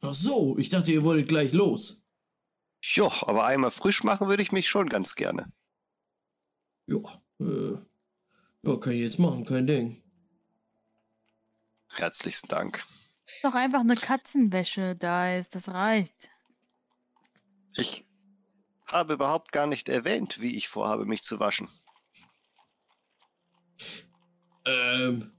Ach 0.00 0.14
so, 0.14 0.56
ich 0.58 0.68
dachte, 0.68 0.92
ihr 0.92 1.02
wolltet 1.02 1.28
gleich 1.28 1.52
los. 1.52 2.02
Jo, 2.82 3.10
aber 3.22 3.44
einmal 3.46 3.70
frisch 3.70 4.04
machen 4.04 4.28
würde 4.28 4.42
ich 4.42 4.52
mich 4.52 4.68
schon 4.68 4.88
ganz 4.88 5.14
gerne. 5.14 5.50
Ja, 6.86 6.98
äh, 7.40 7.76
ja, 8.62 8.76
kann 8.76 8.92
ich 8.92 9.00
jetzt 9.00 9.18
machen, 9.18 9.44
kein 9.44 9.66
Ding. 9.66 9.96
Herzlichsten 11.88 12.48
Dank. 12.48 12.84
Doch 13.42 13.54
einfach 13.54 13.80
eine 13.80 13.94
Katzenwäsche 13.94 14.96
da 14.96 15.36
ist, 15.36 15.54
das 15.54 15.68
reicht. 15.72 16.30
Ich 17.76 18.04
habe 18.86 19.14
überhaupt 19.14 19.52
gar 19.52 19.66
nicht 19.66 19.88
erwähnt, 19.88 20.40
wie 20.40 20.56
ich 20.56 20.68
vorhabe, 20.68 21.06
mich 21.06 21.22
zu 21.22 21.40
waschen. 21.40 21.68
Ähm, 24.66 25.32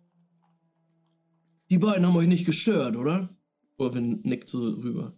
die 1.69 1.77
beiden 1.77 2.05
haben 2.05 2.15
euch 2.15 2.27
nicht 2.27 2.45
gestört, 2.45 2.95
oder? 2.95 3.29
Orwin 3.77 4.21
nickt 4.23 4.49
so 4.49 4.59
rüber. 4.59 5.13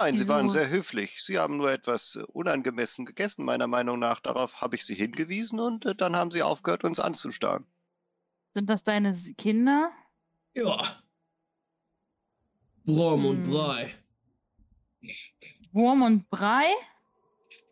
Nein, 0.00 0.16
sie 0.16 0.28
waren 0.28 0.46
Wieso? 0.46 0.58
sehr 0.58 0.68
höflich. 0.70 1.22
Sie 1.24 1.38
haben 1.38 1.56
nur 1.56 1.72
etwas 1.72 2.14
äh, 2.14 2.22
unangemessen 2.32 3.04
gegessen, 3.04 3.44
meiner 3.44 3.66
Meinung 3.66 3.98
nach. 3.98 4.20
Darauf 4.20 4.60
habe 4.60 4.76
ich 4.76 4.86
sie 4.86 4.94
hingewiesen 4.94 5.58
und 5.58 5.84
äh, 5.86 5.94
dann 5.96 6.14
haben 6.14 6.30
sie 6.30 6.42
aufgehört, 6.42 6.84
uns 6.84 7.00
anzustarren. 7.00 7.66
Sind 8.54 8.70
das 8.70 8.84
deine 8.84 9.12
Kinder? 9.36 9.90
Ja. 10.56 11.02
Brom 12.84 13.24
und 13.26 13.44
Hm. 13.44 13.50
Brei. 13.50 13.94
Wurm 15.72 16.02
und 16.02 16.28
Brei? 16.28 16.72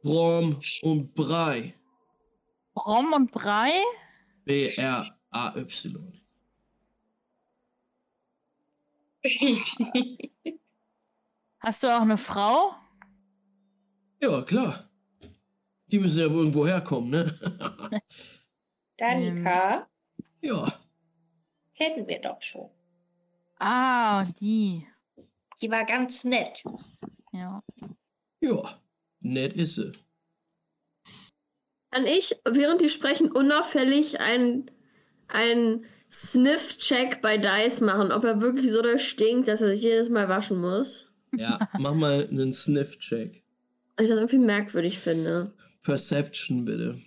Brom 0.03 0.61
und 0.83 1.15
Brei. 1.15 1.75
Brom 2.75 3.13
und 3.13 3.31
Brei? 3.31 3.71
B-R-A-Y. 4.45 6.13
Hast 11.67 11.83
du 11.83 11.89
auch 11.89 12.03
eine 12.03 12.17
Frau? 12.17 12.77
Ja, 14.23 14.41
klar. 14.43 14.89
Die 15.89 15.99
müssen 15.99 16.21
ja 16.21 16.31
wohl 16.31 16.39
irgendwo 16.39 16.65
herkommen, 16.65 17.11
ne? 17.11 18.01
Danika 18.97 19.89
ja. 20.43 20.81
kennen 21.77 22.07
wir 22.07 22.21
doch 22.21 22.41
schon. 22.41 22.71
Ah, 23.59 24.27
die. 24.41 24.87
Die 25.61 25.69
war 25.69 25.85
ganz 25.85 26.23
nett. 26.23 26.63
Ja. 27.33 27.61
Ja. 28.41 28.63
Nett 29.19 29.55
ist 29.55 29.75
sie. 29.75 29.91
Kann 31.91 32.07
ich, 32.07 32.33
während 32.49 32.81
die 32.81 32.89
sprechen, 32.89 33.33
unauffällig 33.33 34.21
einen, 34.21 34.71
einen 35.27 35.85
Sniff-Check 36.13 37.23
bei 37.23 37.39
Dice 37.39 37.81
machen, 37.81 38.13
ob 38.13 38.23
er 38.23 38.41
wirklich 38.41 38.71
so 38.71 38.83
da 38.83 39.01
stinkt, 39.01 39.49
dass 39.49 39.63
er 39.63 39.71
sich 39.71 39.83
jedes 39.83 40.11
Mal 40.11 40.29
waschen 40.29 40.61
muss? 40.61 41.13
Ja, 41.37 41.69
mach 41.79 41.95
mal 41.95 42.27
einen 42.29 42.53
Sniff-Check. 42.53 43.43
Weil 43.97 44.05
ich 44.05 44.11
das 44.11 44.19
irgendwie 44.19 44.39
merkwürdig 44.39 44.99
finde. 44.99 45.53
Perception, 45.83 46.65
bitte. 46.65 46.99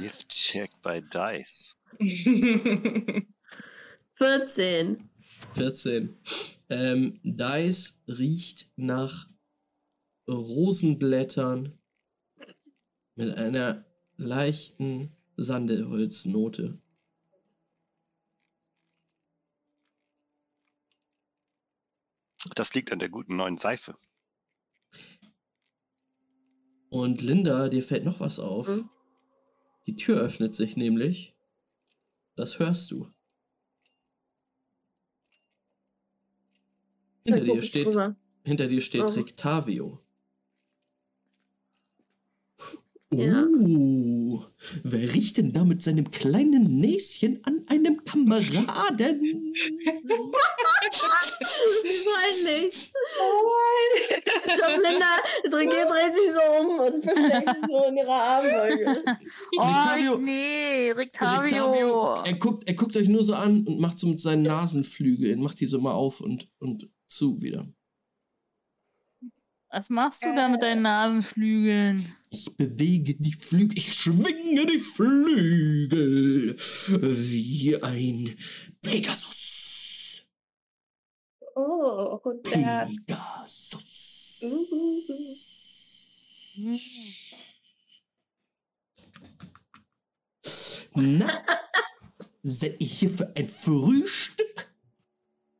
Gift 0.00 0.28
Check 0.28 0.70
bei 0.82 1.00
Dice. 1.00 1.76
14. 4.14 5.10
14. 5.54 6.16
Ähm, 6.68 7.20
Dice 7.22 8.00
riecht 8.08 8.70
nach 8.76 9.28
Rosenblättern 10.28 11.78
mit 13.14 13.36
einer 13.36 13.84
leichten 14.16 15.12
Sandelholznote. 15.36 16.78
Das 22.54 22.74
liegt 22.74 22.92
an 22.92 22.98
der 22.98 23.08
guten 23.08 23.36
neuen 23.36 23.58
Seife. 23.58 23.96
Und 26.88 27.20
Linda, 27.20 27.68
dir 27.68 27.82
fällt 27.82 28.04
noch 28.04 28.20
was 28.20 28.38
auf. 28.38 28.68
Hm? 28.68 28.88
Die 29.86 29.96
Tür 29.96 30.20
öffnet 30.20 30.54
sich 30.54 30.76
nämlich. 30.76 31.34
Das 32.36 32.58
hörst 32.58 32.90
du. 32.90 33.08
Hinter 37.24 37.44
dir 37.44 37.62
steht, 37.62 37.86
drüber. 37.86 38.16
hinter 38.44 38.68
dir 38.68 38.80
steht 38.80 39.02
Oh. 39.02 39.06
Rictavio. 39.06 40.00
Ja. 43.12 43.44
Uh, 43.44 44.44
wer 44.82 45.14
riecht 45.14 45.38
denn 45.38 45.52
da 45.52 45.64
mit 45.64 45.82
seinem 45.82 46.10
kleinen 46.10 46.78
Näschen 46.80 47.44
an 47.44 47.64
einem 47.68 47.95
Kameraden? 48.06 49.52
Peinlich. 51.66 52.92
Ich 54.46 54.54
glaube, 54.56 54.82
Linda 54.82 55.06
dreht, 55.50 55.70
dreht 55.70 56.14
sich 56.14 56.30
so 56.32 56.60
um 56.60 56.80
und 56.80 57.02
versteckt 57.02 57.48
sich 57.56 57.64
so 57.68 57.84
in 57.88 57.96
ihrer 57.96 58.12
Armbeuge. 58.14 59.02
Oh, 59.58 59.62
Rictavio- 59.62 60.18
nee, 60.18 60.90
Rictavio, 60.92 61.40
Rictavio. 61.42 62.14
er 62.24 62.32
guckt, 62.34 62.68
er 62.68 62.74
guckt 62.74 62.96
euch 62.96 63.08
nur 63.08 63.24
so 63.24 63.34
an 63.34 63.66
und 63.66 63.80
macht 63.80 63.98
so 63.98 64.06
mit 64.06 64.20
seinen 64.20 64.42
Nasenflügeln, 64.42 65.40
macht 65.40 65.60
die 65.60 65.66
so 65.66 65.80
mal 65.80 65.92
auf 65.92 66.20
und, 66.20 66.48
und 66.58 66.88
zu 67.08 67.40
wieder. 67.42 67.66
Was 69.70 69.90
machst 69.90 70.24
du 70.24 70.34
da 70.34 70.48
mit 70.48 70.62
deinen 70.62 70.82
Nasenflügeln? 70.82 72.16
Ich 72.30 72.56
bewege 72.56 73.14
die 73.16 73.32
Flügel, 73.32 73.76
ich 73.76 73.92
schwinge 73.94 74.66
die 74.66 74.78
Flügel 74.78 76.56
wie 76.56 77.82
ein 77.82 78.36
Pegasus. 78.80 80.28
Oh, 81.56 82.18
guten 82.18 82.42
Tag. 82.44 82.88
Pegasus. 82.88 84.40
Na, 90.94 91.44
seid 92.42 92.80
ihr 92.80 92.86
hier 92.86 93.10
für 93.10 93.36
ein 93.36 93.48
Frühstück? 93.48 94.65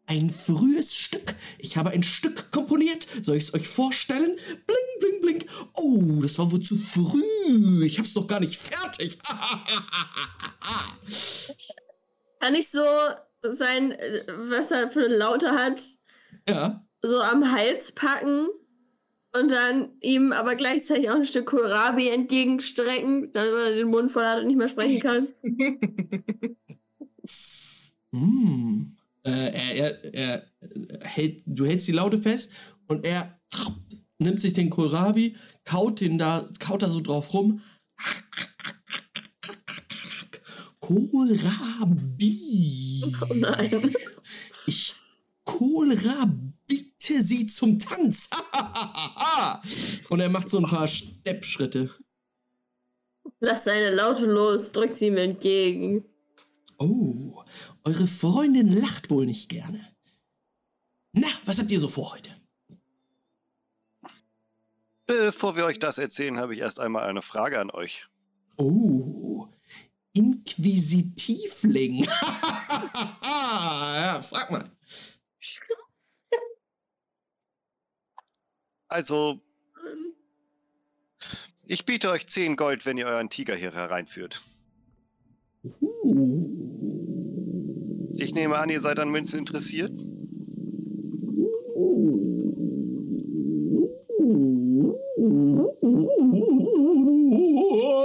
Ein 0.06 0.30
frühes 0.30 0.94
Stück. 0.94 1.34
Ich 1.58 1.76
habe 1.76 1.90
ein 1.90 2.04
Stück 2.04 2.52
komponiert. 2.52 3.06
Soll 3.22 3.36
ich 3.36 3.44
es 3.44 3.54
euch 3.54 3.66
vorstellen? 3.66 4.38
Bling, 4.66 5.00
bling, 5.00 5.20
bling. 5.20 5.44
Oh, 5.74 6.22
das 6.22 6.38
war 6.38 6.52
wohl 6.52 6.62
zu 6.62 6.76
früh. 6.76 7.84
Ich 7.84 7.98
hab's 7.98 8.14
noch 8.14 8.28
gar 8.28 8.38
nicht 8.38 8.56
fertig. 8.56 9.18
Kann 12.40 12.54
ich 12.54 12.70
so 12.70 12.84
sein, 13.42 13.96
was 14.48 14.70
er 14.70 14.90
für 14.90 15.06
eine 15.06 15.16
Laute 15.16 15.50
hat, 15.52 15.82
ja. 16.48 16.86
so 17.02 17.20
am 17.20 17.50
Hals 17.50 17.90
packen 17.92 18.46
und 19.32 19.50
dann 19.50 19.96
ihm 20.00 20.32
aber 20.32 20.54
gleichzeitig 20.54 21.10
auch 21.10 21.16
ein 21.16 21.24
Stück 21.24 21.46
Kohlrabi 21.46 22.08
entgegenstrecken, 22.08 23.32
damit 23.32 23.52
er 23.52 23.74
den 23.74 23.88
Mund 23.88 24.12
voll 24.12 24.24
hat 24.24 24.40
und 24.40 24.46
nicht 24.46 24.56
mehr 24.56 24.68
sprechen 24.68 25.00
kann? 25.00 25.28
Mm. 28.12 28.95
Äh, 29.26 29.78
er, 29.78 30.04
er, 30.04 30.14
er 30.14 30.42
hält, 31.02 31.42
du 31.46 31.66
hältst 31.66 31.88
die 31.88 31.92
Laute 31.92 32.18
fest 32.18 32.52
und 32.86 33.04
er 33.04 33.40
nimmt 34.18 34.40
sich 34.40 34.52
den 34.52 34.70
Kohlrabi, 34.70 35.36
kaut 35.64 36.00
den 36.00 36.16
da, 36.16 36.46
kaut 36.60 36.82
da 36.82 36.90
so 36.90 37.00
drauf 37.00 37.34
rum. 37.34 37.60
Kohlrabi. 40.78 42.32
Oh 43.28 43.34
nein. 43.34 43.92
Ich 44.66 44.94
kohlrabitte 45.44 47.24
sie 47.24 47.46
zum 47.46 47.80
Tanz. 47.80 48.30
und 50.08 50.20
er 50.20 50.28
macht 50.28 50.50
so 50.50 50.58
ein 50.58 50.66
paar 50.66 50.86
Steppschritte. 50.86 51.90
Lass 53.40 53.64
seine 53.64 53.90
Laute 53.92 54.26
los, 54.26 54.70
drück 54.70 54.92
sie 54.92 55.08
ihm 55.08 55.16
entgegen. 55.16 56.04
Oh, 56.78 57.42
eure 57.86 58.06
Freundin 58.08 58.66
lacht 58.66 59.10
wohl 59.10 59.26
nicht 59.26 59.48
gerne. 59.48 59.80
Na, 61.12 61.28
was 61.44 61.58
habt 61.58 61.70
ihr 61.70 61.80
so 61.80 61.88
vor 61.88 62.12
heute? 62.12 62.30
Bevor 65.06 65.56
wir 65.56 65.64
euch 65.64 65.78
das 65.78 65.98
erzählen, 65.98 66.36
habe 66.36 66.54
ich 66.54 66.60
erst 66.60 66.80
einmal 66.80 67.08
eine 67.08 67.22
Frage 67.22 67.60
an 67.60 67.70
euch. 67.70 68.08
Oh, 68.56 69.46
Inquisitivling. 70.12 72.04
ja, 73.22 74.20
frag 74.20 74.50
mal. 74.50 74.68
Also, 78.88 79.40
ich 81.66 81.84
biete 81.84 82.10
euch 82.10 82.26
10 82.26 82.56
Gold, 82.56 82.84
wenn 82.84 82.98
ihr 82.98 83.06
euren 83.06 83.30
Tiger 83.30 83.54
hier 83.54 83.72
hereinführt. 83.72 84.42
Uh, 85.80 86.75
Ich 88.18 88.34
nehme 88.34 88.56
an, 88.56 88.70
ihr 88.70 88.80
seid 88.80 88.98
an 88.98 89.10
Münzen 89.10 89.40
interessiert. 89.40 89.90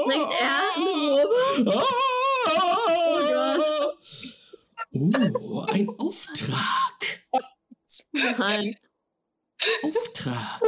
Denkt 0.09 0.33
er 0.39 0.61
eine 0.75 1.23
Robe? 1.23 1.39
Oh, 4.93 5.65
ein 5.69 5.87
Auftrag. 5.97 7.23
Nein. 8.11 8.75
Auftrag. 9.83 10.61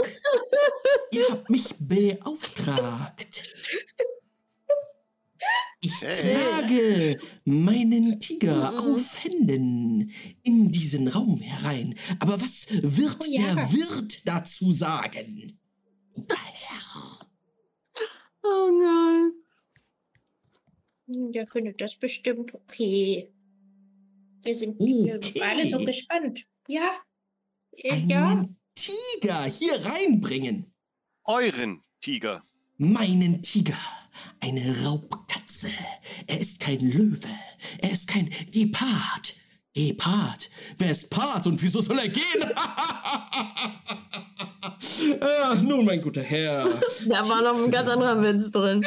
Ihr 1.11 1.27
habt 1.29 1.49
mich 1.49 1.75
beauftragt. 1.79 3.53
Ich 5.85 5.99
trage 5.99 7.19
meinen 7.43 8.19
Tiger 8.21 8.79
auf 8.79 9.23
Händen 9.23 10.09
in 10.43 10.71
diesen 10.71 11.09
Raum 11.09 11.39
herein. 11.41 11.93
Aber 12.19 12.39
was 12.41 12.67
wird 12.69 13.17
Oh 13.19 13.25
ja. 13.29 13.53
der 13.55 13.71
Wirt 13.73 14.25
dazu 14.27 14.71
sagen? 14.71 15.59
Guter 16.13 16.37
Herr. 16.37 17.27
Oh 18.43 18.69
nein. 18.81 19.31
Der 21.33 21.45
findet 21.47 21.81
das 21.81 21.97
bestimmt 21.97 22.53
okay. 22.53 23.29
Wir 24.41 24.55
sind 24.55 24.79
Okay. 24.79 25.41
alle 25.41 25.67
so 25.69 25.79
gespannt. 25.79 26.45
Ja. 26.67 26.91
Äh, 27.75 27.99
Ja. 28.07 28.29
Einen 28.29 28.57
Tiger 28.73 29.43
hier 29.45 29.85
reinbringen. 29.85 30.73
Euren 31.25 31.81
Tiger. 32.01 32.41
meinen 32.77 33.43
Tiger. 33.43 33.77
Eine 34.39 34.83
Raubkatze. 34.83 35.22
Er 36.27 36.39
ist 36.39 36.59
kein 36.59 36.79
Löwe. 36.79 37.27
Er 37.79 37.91
ist 37.91 38.07
kein 38.07 38.29
Gepard. 38.51 39.35
Gepard. 39.73 40.49
Wer 40.77 40.91
ist 40.91 41.09
Part 41.09 41.47
und 41.47 41.61
wieso 41.61 41.81
soll 41.81 41.99
er 41.99 42.09
gehen? 42.09 42.43
ah, 45.21 45.55
nun, 45.55 45.85
mein 45.85 46.01
guter 46.01 46.21
Herr. 46.21 46.65
Da 47.07 47.27
war 47.27 47.41
noch 47.41 47.63
ein 47.63 47.71
ganz 47.71 47.89
anderer 47.89 48.21
Witz 48.21 48.51
drin. 48.51 48.85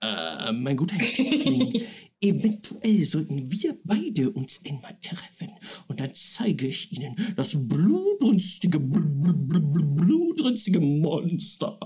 Äh, 0.00 0.52
mein 0.52 0.76
guter 0.76 0.94
Herr 0.94 1.06
Tiefling, 1.06 1.82
eventuell 2.20 3.04
sollten 3.04 3.50
wir 3.50 3.78
beide 3.84 4.30
uns 4.30 4.64
einmal 4.64 4.98
treffen. 5.00 5.50
Und 5.88 6.00
dann 6.00 6.14
zeige 6.14 6.66
ich 6.66 6.92
Ihnen 6.92 7.14
das 7.36 7.54
blutrünstige, 7.68 8.80
bl 8.80 9.00
bl 9.00 9.32
bl 9.32 9.60
bl 9.60 9.82
blutrünstige 9.82 10.80
Monster, 10.80 11.78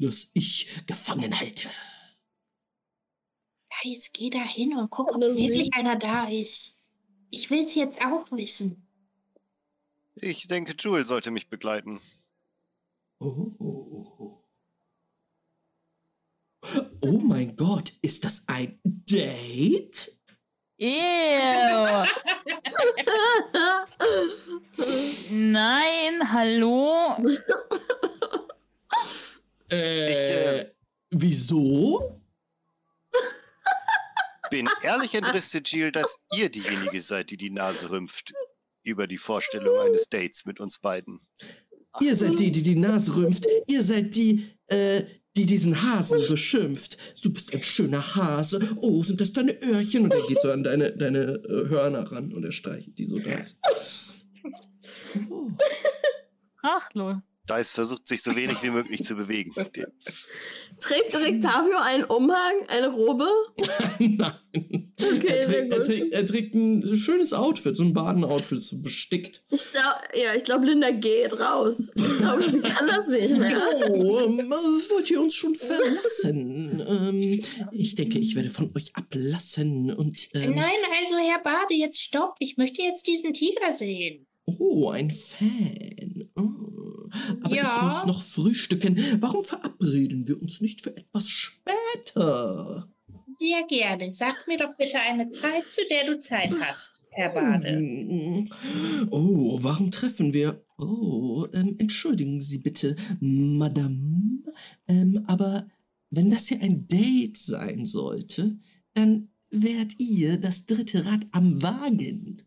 das 0.00 0.30
ich 0.34 0.86
gefangen 0.86 1.38
halte. 1.38 1.68
Ja, 3.70 3.90
jetzt 3.90 4.12
geh 4.14 4.30
da 4.30 4.42
hin 4.42 4.76
und 4.76 4.90
guck, 4.90 5.14
ob 5.14 5.20
wirklich 5.20 5.72
einer 5.74 5.96
da 5.96 6.28
ist. 6.28 6.76
Ich 7.30 7.50
will's 7.50 7.74
jetzt 7.74 8.04
auch 8.04 8.30
wissen. 8.32 8.86
Ich 10.16 10.48
denke, 10.48 10.74
Jewel 10.78 11.06
sollte 11.06 11.30
mich 11.30 11.48
begleiten. 11.48 12.00
Oh. 13.20 14.39
Oh 17.00 17.18
mein 17.18 17.56
Gott, 17.56 17.92
ist 18.02 18.24
das 18.24 18.44
ein 18.46 18.78
Date? 18.84 20.12
Ew. 20.78 20.88
Nein, 25.30 26.32
hallo? 26.32 27.16
Äh, 29.70 30.64
wieso? 31.10 32.20
Bin 34.50 34.68
ehrlich 34.82 35.14
interessiert, 35.14 35.68
Jill, 35.68 35.92
dass 35.92 36.18
ihr 36.32 36.50
diejenige 36.50 37.00
seid, 37.00 37.30
die 37.30 37.36
die 37.36 37.50
Nase 37.50 37.90
rümpft 37.90 38.32
über 38.82 39.06
die 39.06 39.18
Vorstellung 39.18 39.78
eines 39.78 40.08
Dates 40.08 40.44
mit 40.44 40.58
uns 40.60 40.80
beiden. 40.80 41.20
Ihr 42.00 42.16
seid 42.16 42.38
die, 42.38 42.50
die 42.50 42.62
die 42.62 42.76
Nase 42.76 43.16
rümpft. 43.16 43.46
Ihr 43.66 43.82
seid 43.82 44.14
die, 44.16 44.56
äh, 44.66 45.04
die 45.36 45.46
diesen 45.46 45.82
Hasen 45.82 46.26
beschimpft. 46.26 46.98
Du 47.22 47.32
bist 47.32 47.54
ein 47.54 47.62
schöner 47.62 48.16
Hase. 48.16 48.60
Oh, 48.76 49.02
sind 49.02 49.20
das 49.20 49.32
deine 49.32 49.52
Öhrchen? 49.62 50.04
Und 50.04 50.12
er 50.12 50.26
geht 50.26 50.42
so 50.42 50.50
an 50.50 50.64
deine, 50.64 50.92
deine 50.92 51.20
äh, 51.20 51.68
Hörner 51.68 52.10
ran 52.10 52.32
und 52.32 52.44
er 52.44 52.52
streichelt 52.52 52.98
die 52.98 53.06
so 53.06 53.18
da. 53.18 53.30
Oh. 55.30 55.50
Ach, 56.62 56.88
lol. 56.94 57.22
Dice 57.50 57.72
versucht 57.72 58.06
sich 58.06 58.22
so 58.22 58.36
wenig 58.36 58.62
wie 58.62 58.70
möglich 58.70 59.02
zu 59.02 59.14
bewegen. 59.16 59.52
Trägt 60.80 61.14
Rictavio 61.14 61.78
einen 61.78 62.04
Umhang, 62.04 62.66
eine 62.68 62.88
Robe? 62.88 63.28
Nein. 63.98 64.92
Okay, 64.98 65.26
er, 65.28 65.46
trägt, 65.46 65.72
er, 65.72 65.82
trägt, 65.82 66.14
er 66.14 66.26
trägt 66.26 66.54
ein 66.54 66.96
schönes 66.96 67.32
Outfit, 67.32 67.76
so 67.76 67.82
ein 67.82 67.92
Badenoutfit, 67.92 68.60
so 68.60 68.80
bestickt. 68.80 69.42
Ich 69.50 69.72
glaube, 69.72 69.98
ja, 70.14 70.34
ich 70.34 70.44
glaube, 70.44 70.66
Linda 70.66 70.90
geht 70.90 71.38
raus. 71.38 71.90
Ich 71.94 72.18
glaube, 72.18 72.50
sie 72.50 72.60
kann 72.60 72.86
das 72.86 73.08
nicht 73.08 73.36
mehr. 73.36 73.60
Oh, 73.88 74.28
wollt 74.28 75.10
ihr 75.10 75.20
uns 75.20 75.34
schon 75.34 75.54
verlassen? 75.54 76.82
Ähm, 76.86 77.40
ich 77.72 77.94
denke, 77.94 78.18
ich 78.18 78.34
werde 78.34 78.50
von 78.50 78.72
euch 78.76 78.94
ablassen 78.94 79.92
und. 79.92 80.28
Ähm, 80.34 80.54
Nein, 80.54 80.70
also 80.98 81.16
Herr 81.16 81.42
Bade, 81.42 81.74
jetzt 81.74 82.00
stopp. 82.00 82.34
Ich 82.38 82.56
möchte 82.56 82.82
jetzt 82.82 83.06
diesen 83.06 83.32
Tiger 83.32 83.74
sehen. 83.76 84.26
Oh, 84.46 84.90
ein 84.90 85.10
Fan. 85.10 86.28
Oh. 86.36 87.08
Aber 87.42 87.50
ich 87.52 87.56
Ja. 87.56 87.80
muss 87.84 88.06
noch 88.06 88.22
frühstücken. 88.22 88.96
Warum 89.20 89.44
verabreden 89.44 90.26
wir 90.26 90.40
uns 90.40 90.60
nicht 90.60 90.82
für 90.82 90.96
etwas 90.96 91.28
später? 91.28 92.88
Sehr 93.38 93.64
gerne. 93.68 94.12
Sag 94.12 94.46
mir 94.48 94.58
doch 94.58 94.76
bitte 94.76 94.98
eine 94.98 95.28
Zeit, 95.28 95.64
zu 95.72 95.80
der 95.90 96.06
du 96.06 96.18
Zeit 96.18 96.52
hast, 96.60 96.90
Herr 97.10 97.30
Bade. 97.32 97.80
Mm, 97.80 98.48
Oh, 99.10 99.58
warum 99.62 99.90
treffen 99.90 100.32
wir? 100.34 100.64
Oh, 100.78 101.46
ähm, 101.54 101.76
entschuldigen 101.78 102.40
Sie 102.40 102.58
bitte, 102.58 102.96
Madame. 103.20 104.42
Ähm, 104.88 105.22
aber 105.26 105.66
wenn 106.10 106.30
das 106.30 106.48
hier 106.48 106.60
ein 106.60 106.88
Date 106.88 107.38
sein 107.38 107.86
sollte, 107.86 108.58
dann 108.94 109.28
wärt 109.50 109.98
ihr 109.98 110.36
das 110.38 110.66
dritte 110.66 111.04
Rad 111.06 111.26
am 111.32 111.62
Wagen. 111.62 112.42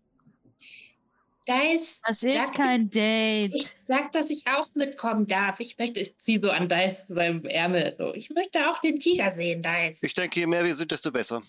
Da 1.46 1.62
ist. 1.74 2.02
Das 2.08 2.24
ist 2.24 2.34
sag- 2.48 2.56
kein 2.56 2.90
Date. 2.90 3.54
Ich 3.54 3.76
sag, 3.86 4.12
dass 4.14 4.30
ich 4.30 4.48
auch 4.48 4.70
mitkommen 4.76 5.28
darf. 5.28 5.60
Ich 5.60 5.78
möchte, 5.78 6.00
ich 6.00 6.18
ziehe 6.20 6.40
so 6.40 6.50
an 6.50 6.70
Dice 6.70 7.06
zu 7.06 7.14
seinem 7.16 7.44
Ärmel. 7.46 7.96
So. 7.98 8.14
Ich 8.14 8.30
möchte 8.30 8.70
auch 8.70 8.80
den 8.80 9.00
Tiger 9.00 9.34
sehen, 9.34 9.62
Dice. 9.62 10.04
Ich 10.04 10.14
denke, 10.14 10.40
je 10.40 10.48
mehr 10.48 10.64
wir 10.64 10.74
sind, 10.76 10.92
desto 10.92 11.12
besser. 11.12 11.42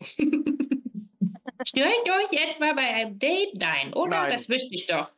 Störe 1.66 1.88
ich 2.04 2.10
euch 2.12 2.32
etwa 2.46 2.72
bei 2.74 2.88
einem 2.94 3.18
Date? 3.18 3.54
Nein, 3.54 3.92
oder? 3.94 4.22
Nein. 4.22 4.32
Das 4.32 4.48
wüsste 4.48 4.74
ich 4.74 4.86
doch. 4.86 5.08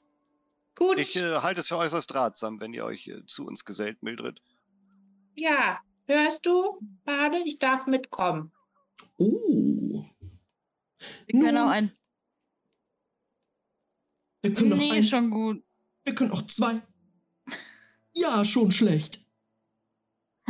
Gut. 0.77 0.99
Ich 0.99 1.17
äh, 1.17 1.37
halte 1.43 1.61
es 1.61 1.69
für 1.69 1.77
äußerst 1.77 2.15
ratsam, 2.15 2.61
wenn 2.61 2.73
ihr 2.73 2.85
euch 2.85 3.09
äh, 3.09 3.27
zu 3.27 3.47
uns 3.47 3.65
gesellt, 3.65 4.03
Mildred. 4.03 4.41
Ja, 5.37 5.81
hörst 6.07 6.47
du, 6.47 6.79
Bade? 7.05 7.43
Ich 7.45 7.59
darf 7.59 7.87
mitkommen. 7.87 8.53
Oh, 9.19 10.05
Wir 11.27 11.41
können 11.41 11.55
Nun, 11.55 11.59
auch 11.59 11.71
ein. 11.71 11.93
Wir 14.43 14.55
können 14.55 14.71
noch 14.71 14.77
Nee, 14.77 14.93
ein, 14.93 15.05
schon 15.05 15.31
gut. 15.31 15.63
wir 16.05 16.15
können 16.15 16.31
auch 16.33 16.43
zwei. 16.47 16.81
Ja, 18.15 18.45
schon 18.45 18.73
schlecht. 18.73 19.25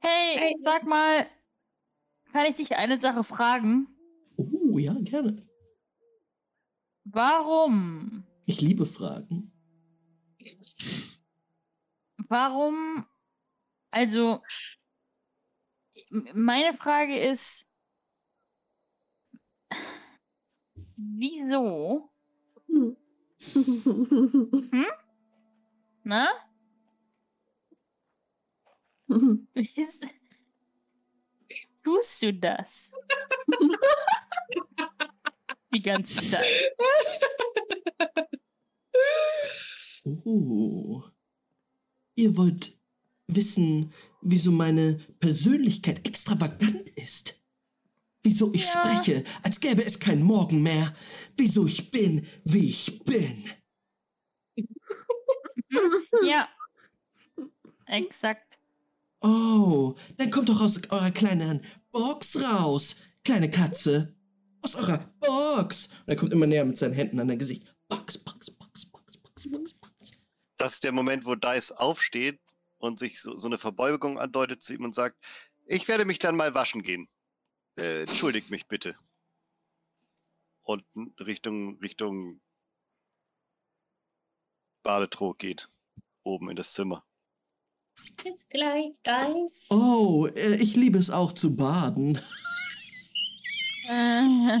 Hey, 0.00 0.38
Hey. 0.38 0.54
sag 0.62 0.84
mal, 0.84 1.26
kann 2.32 2.46
ich 2.46 2.54
dich 2.54 2.76
eine 2.76 2.98
Sache 2.98 3.24
fragen? 3.24 3.88
Oh, 4.36 4.78
ja, 4.78 4.94
gerne. 5.00 5.44
Warum? 7.04 8.24
Ich 8.46 8.60
liebe 8.60 8.86
Fragen. 8.86 9.52
Warum? 12.28 13.06
Also, 13.90 14.40
meine 16.32 16.72
Frage 16.74 17.18
ist, 17.18 17.68
wieso? 20.98 22.10
Hm. 22.66 22.96
Na? 26.04 26.28
Wieso 29.06 30.06
tust 31.82 32.22
du 32.22 32.34
das? 32.34 32.92
Die 35.72 35.82
ganze 35.82 36.20
Zeit. 36.20 36.44
Oh. 40.24 41.02
Ihr 42.14 42.36
wollt 42.36 42.78
wissen, 43.26 43.92
wieso 44.22 44.50
meine 44.50 44.94
Persönlichkeit 45.20 46.06
extravagant 46.06 46.88
ist? 46.90 47.37
Wieso 48.28 48.52
ich 48.52 48.66
Ja. 48.66 48.72
spreche, 48.94 49.24
als 49.42 49.58
gäbe 49.58 49.82
es 49.82 49.98
kein 49.98 50.22
Morgen 50.22 50.62
mehr? 50.62 50.94
Wieso 51.38 51.66
ich 51.66 51.90
bin, 51.90 52.26
wie 52.44 52.68
ich 52.68 53.02
bin? 53.04 53.42
Ja. 56.22 56.46
Exakt. 57.86 58.58
Oh, 59.22 59.94
dann 60.18 60.30
kommt 60.30 60.50
doch 60.50 60.60
aus 60.60 60.78
eurer 60.90 61.10
kleinen 61.10 61.64
Box 61.90 62.42
raus, 62.42 62.96
kleine 63.24 63.50
Katze. 63.50 64.14
Aus 64.62 64.74
eurer 64.74 64.98
Box. 65.20 65.86
Und 65.86 66.08
er 66.08 66.16
kommt 66.16 66.32
immer 66.32 66.46
näher 66.46 66.66
mit 66.66 66.76
seinen 66.76 66.92
Händen 66.94 67.18
an 67.20 67.28
dein 67.28 67.38
Gesicht. 67.38 67.64
Box, 67.88 68.18
Box, 68.18 68.50
Box, 68.50 68.84
Box, 68.86 69.16
Box, 69.16 69.50
Box, 69.50 69.72
Box. 69.74 70.10
Das 70.58 70.74
ist 70.74 70.84
der 70.84 70.92
Moment, 70.92 71.24
wo 71.24 71.34
Dice 71.34 71.70
aufsteht 71.72 72.40
und 72.76 72.98
sich 72.98 73.22
so, 73.22 73.36
so 73.38 73.48
eine 73.48 73.56
Verbeugung 73.56 74.18
andeutet 74.18 74.62
zu 74.62 74.74
ihm 74.74 74.84
und 74.84 74.94
sagt, 74.94 75.16
ich 75.66 75.88
werde 75.88 76.04
mich 76.04 76.18
dann 76.18 76.36
mal 76.36 76.52
waschen 76.54 76.82
gehen. 76.82 77.08
Äh, 77.78 78.00
entschuldigt 78.02 78.50
mich 78.50 78.66
bitte. 78.66 78.96
Und 80.62 80.84
Richtung, 81.20 81.78
Richtung 81.80 82.40
Badetrog 84.82 85.38
geht. 85.38 85.70
Oben 86.24 86.50
in 86.50 86.56
das 86.56 86.72
Zimmer. 86.72 87.04
Bis 88.22 88.46
gleich, 88.48 88.94
Dice. 89.06 89.68
Oh, 89.70 90.26
äh, 90.26 90.56
ich 90.56 90.76
liebe 90.76 90.98
es 90.98 91.10
auch 91.10 91.32
zu 91.32 91.56
baden. 91.56 92.20
Ah, 93.90 94.60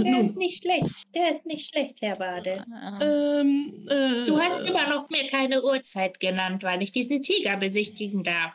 Der 0.00 0.20
ist 0.20 0.36
nicht 0.36 0.62
schlecht. 0.62 1.14
Der 1.14 1.34
ist 1.34 1.46
nicht 1.46 1.68
schlecht, 1.68 2.00
Herr 2.00 2.16
Bade. 2.16 2.64
ähm, 3.02 3.86
äh, 3.88 4.26
Du 4.26 4.38
hast 4.40 4.60
immer 4.60 4.88
noch 4.88 5.10
mir 5.10 5.26
keine 5.28 5.62
Uhrzeit 5.62 6.20
genannt, 6.20 6.62
weil 6.62 6.82
ich 6.82 6.92
diesen 6.92 7.22
Tiger 7.22 7.56
besichtigen 7.56 8.24
darf. 8.24 8.54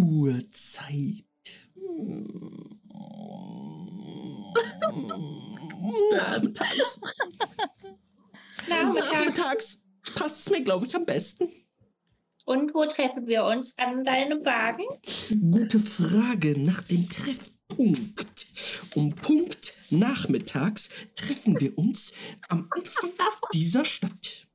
Uhrzeit. 0.00 1.24
Nachmittags. 6.12 7.00
Nachmittag. 8.68 9.12
Nachmittags 9.12 9.86
passt 10.14 10.40
es 10.40 10.50
mir, 10.50 10.62
glaube 10.62 10.86
ich, 10.86 10.96
am 10.96 11.04
besten. 11.04 11.48
Und 12.46 12.74
wo 12.74 12.86
treffen 12.86 13.26
wir 13.26 13.44
uns? 13.44 13.76
An 13.78 14.04
deinem 14.04 14.44
Wagen? 14.44 14.84
Gute 15.52 15.78
Frage 15.78 16.58
nach 16.58 16.82
dem 16.82 17.08
Treffpunkt. 17.08 18.46
Um 18.94 19.14
Punkt 19.14 19.74
nachmittags 19.90 20.88
treffen 21.14 21.60
wir 21.60 21.76
uns 21.76 22.12
am 22.48 22.68
Anfang 22.74 23.10
dieser 23.52 23.84
Stadt. 23.84 24.46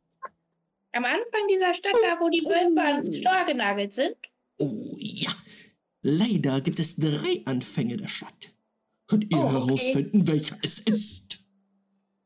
Am 0.91 1.05
Anfang 1.05 1.47
dieser 1.49 1.73
Stadt, 1.73 1.93
da 2.01 2.19
wo 2.19 2.29
die 2.29 2.41
Wölfe 2.41 2.81
ans 2.81 3.21
Tor 3.21 3.45
genagelt 3.45 3.93
sind? 3.93 4.15
Oh 4.57 4.95
ja, 4.99 5.31
leider 6.01 6.61
gibt 6.61 6.79
es 6.79 6.95
drei 6.95 7.41
Anfänge 7.45 7.97
der 7.97 8.07
Stadt. 8.07 8.51
Könnt 9.07 9.31
ihr 9.31 9.37
Oh, 9.37 9.43
okay. 9.43 9.51
herausfinden, 9.53 10.27
welcher 10.27 10.57
es 10.63 10.79
ist? 10.79 11.39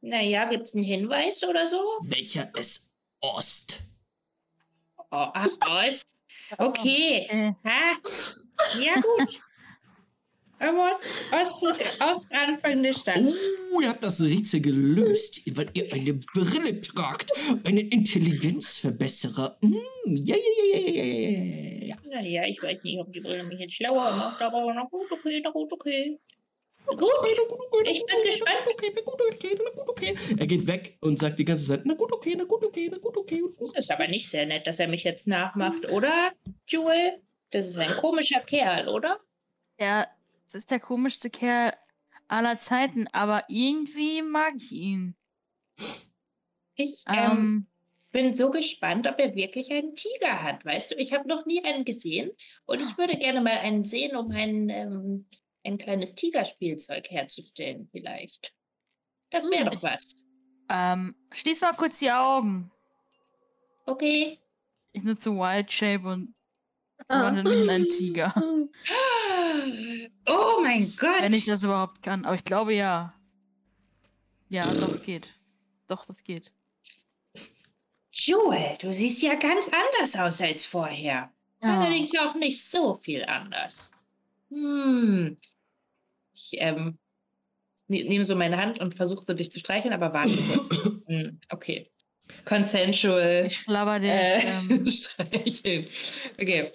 Naja, 0.02 0.46
gibt's 0.46 0.74
einen 0.76 0.84
Hinweis 0.84 1.44
oder 1.44 1.68
so? 1.68 1.78
Welcher 2.04 2.50
es 2.56 2.94
Ost? 3.22 3.82
Oh, 5.12 5.28
ach, 5.34 5.50
Ost. 5.70 6.16
Okay. 6.58 7.28
Äh, 7.30 7.54
Ha? 7.64 7.98
Ja, 8.80 8.96
gut. 8.96 9.42
Er 10.60 10.74
muss 10.74 11.01
aus 11.99 12.28
Anfang 12.32 12.84
der 12.84 12.93
Stadt. 12.93 13.20
Oh, 13.74 13.82
ihr 13.82 13.89
habt 13.89 14.03
das 14.03 14.22
Rätsel 14.22 14.60
gelöst, 14.60 15.41
weil 15.55 15.70
ihr 15.74 15.93
eine 15.93 16.14
Brille 16.14 16.82
tragt. 16.82 17.32
Eine 17.64 17.80
Intelligenzverbesserer. 17.80 19.57
Mm, 19.62 19.76
ja, 20.05 20.36
ja, 20.36 20.78
ja, 20.78 20.91
ja, 20.91 21.03
ja, 21.03 21.86
ja. 21.86 21.95
Naja, 22.10 22.43
ich 22.45 22.62
weiß 22.62 22.84
nicht, 22.84 22.99
ob 22.99 23.14
die 23.14 23.22
Brille 23.22 23.43
mich 23.45 23.60
jetzt 23.60 23.76
schlauer 23.76 24.12
macht, 24.12 24.41
aber 24.41 24.74
na 24.74 24.84
gut, 24.84 25.10
okay, 25.12 25.39
na 25.41 25.49
gut, 25.49 25.72
okay. 25.72 26.20
Gut. 26.86 27.01
Okay, 27.01 27.34
na 27.38 27.43
gut, 27.47 27.60
okay, 27.72 29.57
na 29.64 29.70
gut, 29.72 29.89
okay. 29.89 30.16
Er 30.38 30.47
geht 30.47 30.68
weg 30.68 30.97
und 31.01 31.20
sagt 31.20 31.39
die 31.39 31.45
ganze 31.45 31.66
Zeit, 31.68 31.86
na 31.86 31.93
gut, 31.93 32.12
okay, 32.12 32.36
na 32.38 32.43
gut, 32.43 32.66
okay, 32.66 32.89
na 32.91 32.97
gut, 32.97 33.16
okay. 33.16 33.41
Na 33.41 33.55
gut. 33.55 33.78
Das 33.78 33.86
ist 33.86 33.91
aber 33.91 34.07
nicht 34.07 34.30
sehr 34.30 34.45
nett, 34.45 34.68
dass 34.68 34.80
er 34.80 34.88
mich 34.88 35.03
jetzt 35.05 35.28
nachmacht, 35.28 35.86
oder, 35.89 36.32
Jewel? 36.68 37.22
Das 37.51 37.68
ist 37.68 37.78
ein 37.78 37.95
komischer 37.97 38.41
Kerl, 38.41 38.89
oder? 38.89 39.20
Ja, 39.80 40.07
das 40.52 40.56
ist 40.64 40.72
der 40.72 40.80
komischste 40.80 41.30
Kerl 41.30 41.74
aller 42.28 42.58
Zeiten, 42.58 43.08
aber 43.12 43.43
irgendwie 43.50 44.22
mag 44.24 44.54
ich 44.58 44.72
ihn. 44.72 45.16
Ich 46.76 47.04
ähm, 47.08 47.16
Ähm, 47.16 47.68
bin 48.12 48.34
so 48.34 48.50
gespannt, 48.50 49.06
ob 49.08 49.20
er 49.20 49.36
wirklich 49.36 49.72
einen 49.72 49.95
Tiger 49.95 50.41
hat. 50.41 50.66
Weißt 50.66 50.91
du, 50.91 50.95
ich 50.95 51.14
habe 51.14 51.28
noch 51.28 51.45
nie 51.45 51.64
einen 51.64 51.86
gesehen 51.86 52.32
und 52.66 52.82
ich 52.82 52.97
würde 52.97 53.18
gerne 53.18 53.41
mal 53.41 53.58
einen 53.60 53.84
sehen, 53.84 54.16
um 54.16 54.32
ein, 54.32 54.70
ähm, 54.70 55.28
ein 55.64 55.78
kleines 55.78 56.16
Tigerspielzeug 56.16 57.10
herzustellen, 57.12 57.88
vielleicht. 57.91 58.54
Das 59.30 59.52
wäre 59.52 59.66
Hm, 59.66 59.70
doch 59.70 59.84
was. 59.84 60.26
ähm, 60.70 61.16
schließ 61.32 61.62
mal 61.62 61.74
kurz 61.74 62.00
die 62.00 62.12
Augen. 62.12 62.72
Okay. 63.88 64.39
Ich 64.93 65.04
nutze 65.04 65.32
Wild 65.32 65.72
Shape 65.72 66.08
und 66.08 66.34
Ah. 67.08 67.22
wandle 67.24 67.43
mich 67.43 67.60
in 67.62 67.70
einen 67.70 67.89
Tiger. 67.89 68.34
Oh 70.30 70.62
mein 70.62 70.92
Gott. 70.98 71.22
Wenn 71.22 71.34
ich 71.34 71.46
das 71.46 71.64
überhaupt 71.64 72.04
kann. 72.04 72.26
Aber 72.26 72.36
ich 72.36 72.46
glaube 72.46 72.74
ja. 72.74 73.14
Ja, 74.50 74.66
doch, 74.80 75.02
geht. 75.04 75.34
Doch, 75.88 76.06
das 76.06 76.24
geht. 76.24 76.52
Joel, 78.12 78.78
du 78.82 78.92
siehst 78.92 79.22
ja 79.22 79.36
ganz 79.36 79.70
anders 79.70 80.16
aus 80.16 80.42
als 80.42 80.66
vorher. 80.66 81.32
Ja. 81.62 81.80
Allerdings 81.82 82.18
auch 82.18 82.36
nicht 82.36 82.64
so 82.64 82.96
viel 82.96 83.24
anders. 83.26 83.92
Hm. 84.50 85.36
Ich 86.34 86.52
ähm, 86.54 86.98
ne, 87.88 88.04
nehme 88.04 88.26
so 88.26 88.36
meine 88.36 88.58
Hand 88.58 88.80
und 88.80 88.96
versuche 88.96 89.24
so 89.26 89.34
dich 89.34 89.52
zu 89.52 89.60
streicheln, 89.60 89.94
aber 89.94 90.12
warte 90.14 90.30
kurz. 90.54 90.70
hm, 91.08 91.40
okay. 91.50 91.92
consensual 92.46 93.46
Ich 93.48 93.58
schlabber 93.58 94.00
dich. 94.00 94.10
äh, 94.10 94.40
Ähm, 94.60 94.86
streicheln. 94.90 95.88
Okay. 96.40 96.72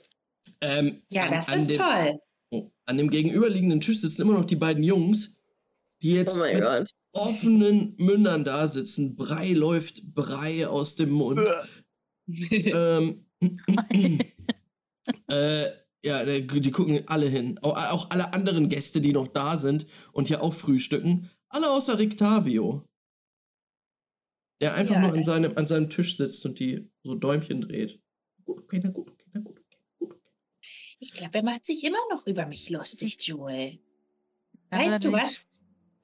Ähm, 0.61 1.03
Ja, 1.11 1.25
an, 1.25 1.31
das 1.33 1.49
an 1.49 1.59
ist 1.59 1.77
toll. 1.77 2.21
An 2.87 2.97
dem 2.99 3.11
gegenüberliegenden 3.11 3.81
Tisch 3.81 4.01
sitzen 4.01 4.23
immer 4.23 4.35
noch 4.35 4.45
die 4.45 4.57
beiden 4.57 4.83
Jungs, 4.83 5.35
die 6.03 6.13
jetzt 6.15 6.39
Oh 6.39 6.45
mit 6.53 6.63
Gott. 6.63 6.91
offenen 7.13 7.95
Mündern 7.99 8.45
da 8.45 8.69
sitzen. 8.69 9.17
Brei 9.17 9.53
läuft 9.53 10.15
Brei 10.15 10.67
aus 10.69 10.97
dem 10.97 11.11
Mund. 11.11 11.41
ähm, 12.29 13.27
äh, 15.29 15.67
ja, 16.05 16.25
die 16.25 16.71
gucken 16.71 17.03
alle 17.09 17.29
hin. 17.29 17.59
Auch, 17.63 17.77
auch 17.93 18.11
alle 18.11 18.33
anderen 18.35 18.69
Gäste, 18.69 19.01
die 19.01 19.13
noch 19.13 19.29
da 19.29 19.57
sind 19.57 19.87
und 20.13 20.29
hier 20.29 20.43
auch 20.43 20.53
frühstücken. 20.53 21.31
Alle 21.49 21.71
außer 21.71 21.99
Rictavio. 21.99 22.85
Der 24.61 24.75
einfach 24.75 24.95
Ja, 24.95 25.01
nur 25.01 25.13
an 25.13 25.25
seinem, 25.25 25.57
an 25.57 25.67
seinem 25.67 25.91
Tisch 25.91 26.17
sitzt 26.17 26.45
und 26.47 26.59
die 26.59 26.91
so 27.03 27.15
Däumchen 27.15 27.61
dreht. 27.61 28.01
Gut, 28.45 28.61
okay, 28.63 28.81
na 28.83 28.91
gut, 28.91 29.11
okay, 29.11 29.11
na 29.11 29.11
gut, 29.11 29.11
okay, 29.11 29.11
gut, 29.11 29.11
okay. 29.13 29.24
Ich 31.05 31.13
glaube, 31.13 31.35
er 31.35 31.45
macht 31.45 31.67
sich 31.67 31.85
immer 31.85 31.99
noch 32.11 32.27
über 32.27 32.47
mich 32.47 32.71
lustig, 32.71 33.19
Joel. 33.21 33.79
Ja, 34.73 34.79
weißt 34.79 35.05
du 35.05 35.13
was? 35.13 35.47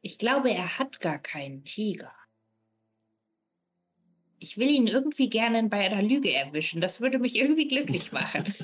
Ich 0.03 0.19
glaube, 0.19 0.51
er 0.51 0.79
hat 0.79 1.01
gar 1.01 1.19
keinen 1.19 1.65
Tiger. 1.65 2.13
Ich 4.39 4.59
will 4.59 4.69
ihn 4.69 4.87
irgendwie 4.87 5.31
gerne 5.31 5.63
bei 5.71 5.79
einer 5.91 6.03
Lüge 6.03 6.35
erwischen. 6.35 6.83
Das 6.83 7.01
würde 7.01 7.19
mich 7.19 7.37
irgendwie 7.37 7.67
glücklich 7.67 8.13
machen. 8.13 8.55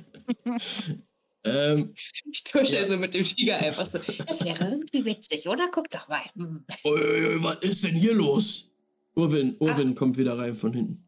Ähm, 1.47 1.95
Ich 2.33 2.43
tusche 2.43 2.75
Ja. 2.75 2.89
so 2.89 2.97
mit 2.97 3.15
dem 3.15 3.25
Tiger 3.25 3.59
einfach 3.59 3.87
so. 3.87 3.99
Das 4.27 4.45
wäre 4.45 4.69
irgendwie 4.69 5.05
witzig, 5.05 5.47
oder? 5.49 5.69
Guck 5.73 5.89
doch 5.91 6.09
mal. 6.09 6.25
Hm. 6.35 6.65
ui, 6.85 6.91
ui, 7.01 7.43
was 7.43 7.61
ist 7.61 7.85
denn 7.85 7.95
hier 7.95 8.15
los? 8.15 8.69
Urwin, 9.15 9.57
Urwin 9.61 9.95
kommt 9.95 10.19
wieder 10.19 10.37
rein 10.37 10.57
von 10.57 10.73
hinten. 10.73 11.07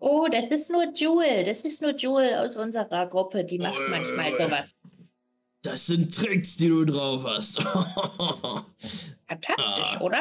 Oh, 0.00 0.28
das 0.30 0.50
ist 0.50 0.70
nur 0.70 0.92
Jewel. 0.94 1.44
Das 1.44 1.62
ist 1.62 1.82
nur 1.82 1.94
Jewel 1.96 2.34
aus 2.34 2.56
unserer 2.56 3.06
Gruppe. 3.06 3.44
Die 3.44 3.58
macht 3.58 3.78
manchmal 3.90 4.34
sowas. 4.34 4.74
Das 5.62 5.86
sind 5.86 6.14
Tricks, 6.14 6.56
die 6.56 6.68
du 6.68 6.84
drauf 6.84 7.24
hast. 7.24 7.60
Fantastisch, 9.28 9.96
Ah. 9.96 10.00
oder? 10.02 10.20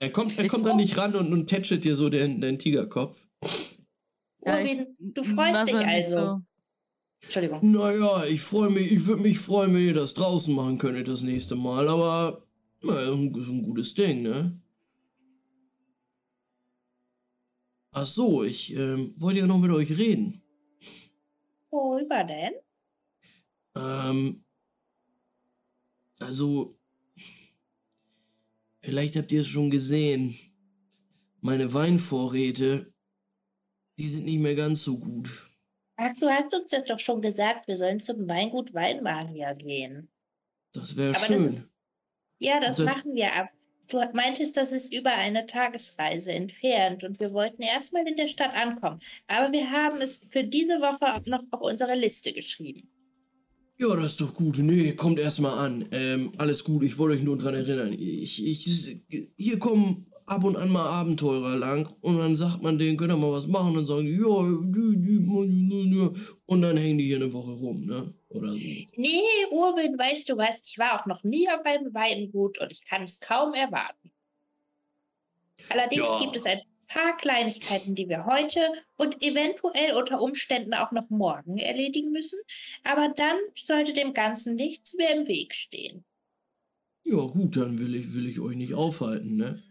er 0.00 0.10
kommt, 0.10 0.38
er 0.38 0.48
kommt 0.48 0.62
so. 0.64 0.70
an 0.70 0.78
dich 0.78 0.96
ran 0.96 1.14
und, 1.16 1.32
und 1.32 1.46
tätschelt 1.48 1.84
dir 1.84 1.96
so 1.96 2.08
den, 2.08 2.40
den 2.40 2.58
Tigerkopf. 2.58 3.26
Ja, 4.44 4.60
ich- 4.60 4.80
du 4.98 5.22
freust 5.24 5.66
dich 5.68 5.74
nicht 5.74 5.86
also. 5.86 6.40
Entschuldigung. 7.22 7.58
Naja, 7.62 8.24
ich 8.24 8.40
freue 8.40 8.70
mich, 8.70 8.92
ich 8.92 9.04
würde 9.06 9.22
mich 9.22 9.38
freuen, 9.40 9.74
wenn 9.74 9.82
ihr 9.84 9.94
das 9.94 10.14
draußen 10.14 10.54
machen 10.54 10.78
könntet 10.78 11.08
das 11.08 11.22
nächste 11.22 11.56
Mal, 11.56 11.88
aber 11.88 12.42
naja, 12.80 13.00
ist 13.10 13.48
ein 13.48 13.62
gutes 13.64 13.92
Ding, 13.94 14.22
ne? 14.22 14.52
Ach 18.00 18.06
so, 18.06 18.44
ich 18.44 18.76
ähm, 18.76 19.12
wollte 19.16 19.40
ja 19.40 19.46
noch 19.48 19.58
mit 19.58 19.72
euch 19.72 19.90
reden. 19.98 20.40
Worüber 21.68 22.22
denn? 22.22 22.52
Ähm, 23.76 24.44
also, 26.20 26.78
vielleicht 28.80 29.16
habt 29.16 29.32
ihr 29.32 29.40
es 29.40 29.48
schon 29.48 29.68
gesehen. 29.70 30.32
Meine 31.40 31.74
Weinvorräte, 31.74 32.92
die 33.98 34.06
sind 34.08 34.26
nicht 34.26 34.38
mehr 34.42 34.54
ganz 34.54 34.84
so 34.84 34.96
gut. 34.96 35.50
Ach, 35.96 36.12
du 36.20 36.28
hast 36.28 36.54
uns 36.54 36.70
das 36.70 36.84
doch 36.84 37.00
schon 37.00 37.20
gesagt, 37.20 37.66
wir 37.66 37.76
sollen 37.76 37.98
zum 37.98 38.28
Weingut 38.28 38.72
Weinmagier 38.74 39.56
gehen. 39.56 40.08
Das 40.72 40.96
wäre 40.96 41.08
Aber 41.16 41.18
das 41.18 41.26
schön. 41.26 41.46
ist- 41.48 41.68
Ja, 42.38 42.60
das 42.60 42.70
Also- 42.78 42.84
machen 42.84 43.12
wir 43.16 43.34
ab. 43.34 43.48
Du 43.88 43.98
meintest, 44.12 44.56
das 44.56 44.72
ist 44.72 44.92
über 44.92 45.10
eine 45.12 45.46
Tagesreise 45.46 46.30
entfernt 46.30 47.04
und 47.04 47.18
wir 47.20 47.32
wollten 47.32 47.62
erstmal 47.62 48.06
in 48.06 48.16
der 48.16 48.28
Stadt 48.28 48.54
ankommen. 48.54 49.00
Aber 49.28 49.50
wir 49.50 49.70
haben 49.70 50.00
es 50.02 50.20
für 50.30 50.44
diese 50.44 50.80
Woche 50.80 51.22
noch 51.28 51.42
auf 51.50 51.62
unsere 51.62 51.94
Liste 51.94 52.32
geschrieben. 52.32 52.88
Ja, 53.80 53.94
das 53.94 54.06
ist 54.06 54.20
doch 54.20 54.34
gut. 54.34 54.58
Nee, 54.58 54.92
kommt 54.92 55.20
erstmal 55.20 55.56
an. 55.58 55.88
Ähm, 55.92 56.32
alles 56.36 56.64
gut, 56.64 56.82
ich 56.82 56.98
wollte 56.98 57.16
euch 57.16 57.22
nur 57.22 57.38
dran 57.38 57.54
erinnern. 57.54 57.92
Ich, 57.92 58.44
ich, 58.44 59.00
hier 59.36 59.58
kommen 59.60 60.07
ab 60.28 60.44
und 60.44 60.56
an 60.56 60.70
mal 60.70 60.86
Abenteurer 60.86 61.56
lang 61.56 61.88
und 62.00 62.18
dann 62.18 62.36
sagt 62.36 62.62
man 62.62 62.78
denen, 62.78 62.96
könnt 62.96 63.12
ihr 63.12 63.16
mal 63.16 63.32
was 63.32 63.46
machen? 63.46 63.68
Und 63.68 63.76
dann 63.76 63.86
sagen 63.86 64.04
die, 64.04 64.12
ja, 64.12 64.42
die, 64.66 65.00
die, 65.00 65.24
die, 65.24 65.90
die, 65.90 66.10
und 66.46 66.62
dann 66.62 66.76
hängen 66.76 66.98
die 66.98 67.06
hier 67.06 67.16
eine 67.16 67.32
Woche 67.32 67.50
rum, 67.52 67.84
ne? 67.86 68.14
Oder 68.28 68.50
so. 68.50 68.58
Nee, 68.58 69.22
Urwin, 69.50 69.98
weißt 69.98 70.28
du 70.28 70.36
was? 70.36 70.62
Ich 70.66 70.78
war 70.78 71.00
auch 71.00 71.06
noch 71.06 71.24
nie 71.24 71.48
auf 71.48 71.64
einem 71.64 71.92
Weingut 71.94 72.58
und 72.58 72.70
ich 72.70 72.84
kann 72.84 73.02
es 73.02 73.20
kaum 73.20 73.54
erwarten. 73.54 74.10
Allerdings 75.70 76.02
Ja. 76.06 76.18
gibt 76.20 76.36
es 76.36 76.44
ein 76.46 76.60
paar 76.88 77.16
Kleinigkeiten, 77.16 77.94
die 77.94 78.08
wir 78.08 78.24
heute 78.26 78.60
und 78.96 79.22
eventuell 79.22 79.94
unter 79.94 80.20
Umständen 80.20 80.74
auch 80.74 80.92
noch 80.92 81.08
morgen 81.10 81.58
erledigen 81.58 82.12
müssen. 82.12 82.38
Aber 82.84 83.08
dann 83.08 83.36
sollte 83.54 83.92
dem 83.92 84.14
Ganzen 84.14 84.54
nichts 84.54 84.94
mehr 84.94 85.14
im 85.14 85.26
Weg 85.26 85.54
stehen. 85.54 86.04
Ja, 87.04 87.20
gut, 87.26 87.56
dann 87.56 87.78
will 87.78 87.94
ich, 87.94 88.14
will 88.14 88.26
ich 88.26 88.40
euch 88.40 88.56
nicht 88.56 88.74
aufhalten, 88.74 89.36
ne? 89.36 89.62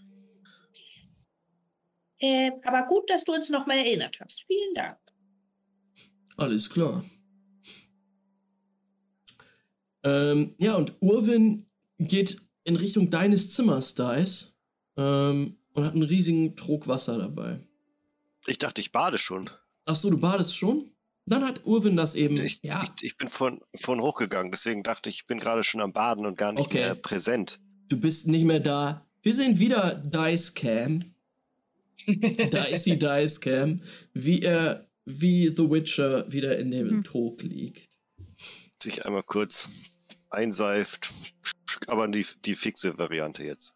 Äh, 2.19 2.51
aber 2.63 2.87
gut, 2.87 3.09
dass 3.09 3.23
du 3.23 3.33
uns 3.33 3.49
nochmal 3.49 3.77
erinnert 3.77 4.17
hast. 4.19 4.43
Vielen 4.47 4.73
Dank. 4.75 4.97
Alles 6.37 6.69
klar. 6.69 7.03
Ähm, 10.03 10.55
ja, 10.59 10.75
und 10.75 10.93
Urwin 11.01 11.65
geht 11.97 12.37
in 12.63 12.75
Richtung 12.75 13.09
deines 13.09 13.51
Zimmers, 13.51 13.95
Dice, 13.95 14.55
ähm, 14.97 15.57
und 15.73 15.83
hat 15.85 15.93
einen 15.93 16.03
riesigen 16.03 16.55
Trog 16.55 16.87
Wasser 16.87 17.17
dabei. 17.17 17.59
Ich 18.45 18.57
dachte, 18.57 18.81
ich 18.81 18.91
bade 18.91 19.17
schon. 19.17 19.49
Ach 19.85 19.95
so, 19.95 20.09
du 20.09 20.17
badest 20.17 20.55
schon? 20.57 20.89
Dann 21.25 21.43
hat 21.45 21.65
Urwin 21.65 21.97
das 21.97 22.15
eben. 22.15 22.37
Ich, 22.37 22.59
ja, 22.63 22.81
ich, 22.97 23.03
ich 23.03 23.17
bin 23.17 23.27
von, 23.27 23.61
von 23.75 24.01
hochgegangen, 24.01 24.51
deswegen 24.51 24.83
dachte 24.83 25.09
ich, 25.09 25.17
ich 25.17 25.27
bin 25.27 25.39
gerade 25.39 25.63
schon 25.63 25.81
am 25.81 25.91
Baden 25.91 26.25
und 26.25 26.37
gar 26.37 26.53
nicht 26.53 26.65
Okay. 26.67 26.79
mehr 26.79 26.95
präsent. 26.95 27.59
du 27.89 27.99
bist 27.99 28.27
nicht 28.27 28.45
mehr 28.45 28.59
da. 28.61 29.05
Wir 29.23 29.33
sehen 29.33 29.59
wieder 29.59 29.93
Dice 29.97 30.53
Cam. 30.53 30.99
Da 32.51 32.63
ist 32.63 32.85
die 32.85 32.99
Dice 32.99 33.39
Cam, 33.41 33.81
wie 34.13 34.41
er, 34.41 34.87
wie 35.05 35.47
The 35.47 35.69
Witcher 35.69 36.31
wieder 36.31 36.57
in 36.57 36.71
dem 36.71 36.89
Hm. 36.89 37.03
Trog 37.03 37.41
liegt. 37.43 37.89
Sich 38.81 39.05
einmal 39.05 39.23
kurz 39.23 39.69
einseift, 40.29 41.13
aber 41.87 42.07
die, 42.07 42.25
die 42.45 42.55
fixe 42.55 42.97
Variante 42.97 43.43
jetzt. 43.43 43.73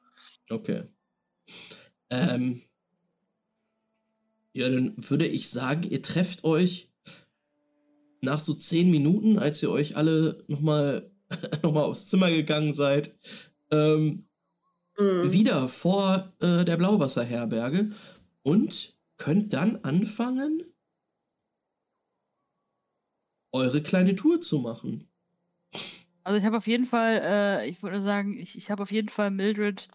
Okay. 0.50 0.84
Ähm. 2.10 2.62
Ja, 4.54 4.70
dann 4.70 4.94
würde 4.98 5.28
ich 5.28 5.50
sagen, 5.50 5.84
ihr 5.84 6.02
trefft 6.02 6.44
euch 6.44 6.90
nach 8.22 8.40
so 8.40 8.54
zehn 8.54 8.92
Minuten, 8.92 9.40
als 9.40 9.64
ihr 9.64 9.72
euch 9.72 9.96
alle 9.96 10.44
nochmal 10.48 11.10
noch 11.64 11.74
mal 11.74 11.84
aufs 11.84 12.08
Zimmer 12.08 12.30
gegangen 12.30 12.74
seid, 12.74 13.16
ähm, 13.72 14.28
Mhm. 14.98 15.32
wieder 15.32 15.68
vor 15.68 16.32
äh, 16.40 16.66
der 16.66 16.78
Blauwasserherberge 16.78 17.92
und 18.44 18.96
könnt 19.18 19.54
dann 19.54 19.78
anfangen, 19.84 20.64
eure 23.54 23.82
kleine 23.82 24.16
Tour 24.16 24.42
zu 24.42 24.60
machen. 24.60 25.08
Also 26.24 26.38
ich 26.38 26.46
habe 26.46 26.58
auf 26.58 26.68
jeden 26.68 26.86
Fall, 26.86 27.22
äh, 27.24 27.68
ich 27.68 27.82
würde 27.84 28.02
sagen, 28.02 28.38
ich, 28.38 28.58
ich 28.58 28.70
habe 28.72 28.84
auf 28.84 28.92
jeden 28.92 29.10
Fall 29.10 29.32
Mildred 29.32 29.88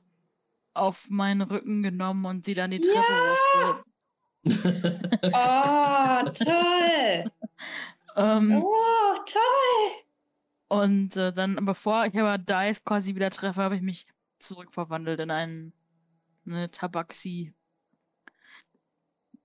auf 0.75 1.09
meinen 1.09 1.43
Rücken 1.43 1.83
genommen 1.83 2.25
und 2.25 2.45
sie 2.45 2.55
dann 2.55 2.71
die 2.71 2.81
Treppe 2.81 3.01
hochge... 3.01 3.85
Oh, 5.33 6.23
toll. 6.33 7.31
Ähm, 8.19 8.63
Oh, 8.65 9.15
toll. 9.27 10.07
Und 10.69 11.17
äh, 11.17 11.33
dann, 11.35 11.57
bevor 11.67 12.07
ich 12.07 12.19
aber 12.19 12.39
Dice 12.39 12.83
quasi 12.83 13.15
wieder 13.15 13.29
treffe, 13.31 13.63
habe 13.63 13.77
ich 13.77 13.83
mich 13.83 14.05
zurückverwandelt 14.47 15.21
in 15.21 15.31
einen, 15.31 15.73
eine 16.47 16.71
Tabaxi. 16.71 17.53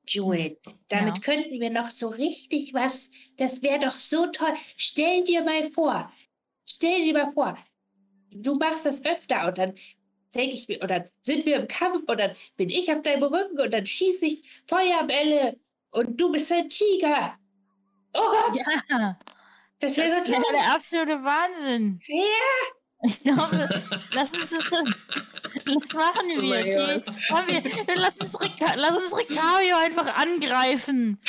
Joel, 0.07 0.57
damit 0.89 1.17
Ja. 1.17 1.23
könnten 1.23 1.59
wir 1.59 1.69
noch 1.69 1.89
so 1.89 2.09
richtig 2.09 2.73
was. 2.73 3.11
Das 3.37 3.61
wäre 3.61 3.79
doch 3.79 3.91
so 3.91 4.27
toll. 4.27 4.53
Stell 4.77 5.23
dir 5.23 5.43
mal 5.43 5.69
vor, 5.71 6.11
stell 6.65 7.01
dir 7.01 7.13
mal 7.13 7.31
vor, 7.31 7.57
du 8.31 8.55
machst 8.55 8.85
das 8.85 9.05
öfter 9.05 9.47
und 9.47 9.57
dann 9.57 9.75
denke 10.33 10.55
ich 10.55 10.67
mir, 10.67 10.81
oder 10.81 11.05
sind 11.21 11.45
wir 11.45 11.57
im 11.59 11.67
Kampf 11.67 12.03
und 12.07 12.19
dann 12.19 12.35
bin 12.57 12.69
ich 12.69 12.91
auf 12.91 13.01
deinem 13.03 13.23
Rücken 13.23 13.59
und 13.59 13.71
dann 13.73 13.85
schieße 13.85 14.25
ich 14.25 14.63
Feuerbälle 14.67 15.59
und 15.91 16.19
du 16.19 16.31
bist 16.31 16.51
ein 16.51 16.69
Tiger. 16.69 17.37
Oh 18.13 18.25
Gott, 18.31 18.57
Ja, 18.89 19.19
das 19.79 19.97
wäre 19.97 20.09
das 20.09 20.25
so 20.25 20.31
wäre 20.31 20.41
toll. 20.43 20.53
der 20.53 20.73
absolute 20.73 21.23
Wahnsinn. 21.23 22.01
Ja, 22.07 22.25
Ich 23.03 23.23
glaube, 23.23 23.67
lass 24.13 24.31
uns 24.33 24.49
das, 24.51 24.69
machen 24.71 24.93
wir, 26.27 26.39
Oh 26.39 26.45
mein 26.45 26.67
okay? 26.67 27.01
Wollen 27.29 27.47
wir, 27.87 27.95
lass 27.95 28.17
uns, 28.17 28.39
Rica, 28.39 28.73
lass 28.75 28.95
uns 28.95 29.17
Ricario 29.17 29.75
einfach 29.77 30.15
angreifen. 30.15 31.19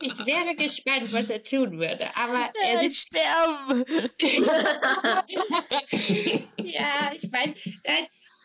ich 0.00 0.26
wäre 0.26 0.54
gespannt, 0.54 1.12
was 1.12 1.30
er 1.30 1.42
tun 1.42 1.78
würde. 1.78 2.14
Aber 2.16 2.50
er 2.62 2.82
Ja, 2.82 2.90
sterben. 2.90 3.84
ja, 6.62 7.12
ich 7.14 7.32
weiß. 7.32 7.50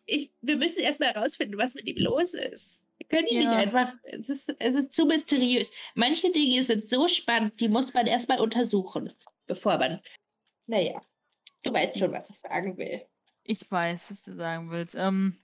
Ich, 0.06 0.32
wir 0.42 0.58
müssen 0.58 0.80
erstmal 0.80 1.14
herausfinden, 1.14 1.58
was 1.58 1.76
mit 1.76 1.88
ihm 1.88 1.98
los 1.98 2.34
ist. 2.34 2.84
Wir 2.98 3.08
können 3.08 3.28
ihn 3.28 3.42
Ja. 3.42 3.56
nicht 3.56 3.68
einfach. 3.68 3.94
Es 4.04 4.30
ist, 4.30 4.54
es 4.60 4.76
ist 4.76 4.94
zu 4.94 5.06
mysteriös. 5.06 5.72
Manche 5.96 6.32
Dinge 6.32 6.64
sind 6.64 6.88
so 6.88 7.08
spannend, 7.08 7.60
die 7.60 7.68
muss 7.70 7.94
man 7.94 8.08
erstmal 8.08 8.40
untersuchen, 8.40 9.14
bevor 9.48 9.78
man. 9.78 10.00
Naja, 10.68 11.00
du 11.64 11.74
weißt 11.74 12.00
schon, 12.00 12.12
was 12.12 12.30
ich 12.30 12.40
sagen 12.40 12.78
will. 12.78 13.02
Ich 13.44 13.70
weiß, 13.70 14.12
was 14.12 14.24
du 14.24 14.34
sagen 14.34 14.72
willst. 14.72 14.96
Ähm, 14.96 15.36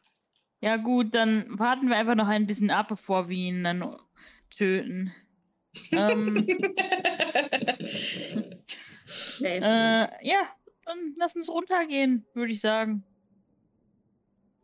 ja 0.61 0.77
gut, 0.77 1.15
dann 1.15 1.47
warten 1.57 1.89
wir 1.89 1.97
einfach 1.97 2.15
noch 2.15 2.27
ein 2.27 2.45
bisschen 2.45 2.71
ab, 2.71 2.87
bevor 2.89 3.29
wir 3.29 3.37
ihn 3.37 3.63
dann 3.63 3.97
töten. 4.49 5.13
ähm, 5.91 6.35
äh, 9.41 10.27
ja, 10.27 10.41
dann 10.85 11.15
lass 11.17 11.35
uns 11.35 11.49
runtergehen, 11.49 12.25
würde 12.33 12.51
ich 12.51 12.61
sagen. 12.61 13.03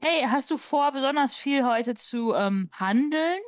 Hey, 0.02 0.24
hast 0.28 0.52
du 0.52 0.58
vor, 0.58 0.92
besonders 0.92 1.36
viel 1.36 1.66
heute 1.66 1.96
zu 1.96 2.34
ähm, 2.34 2.70
handeln? 2.74 3.40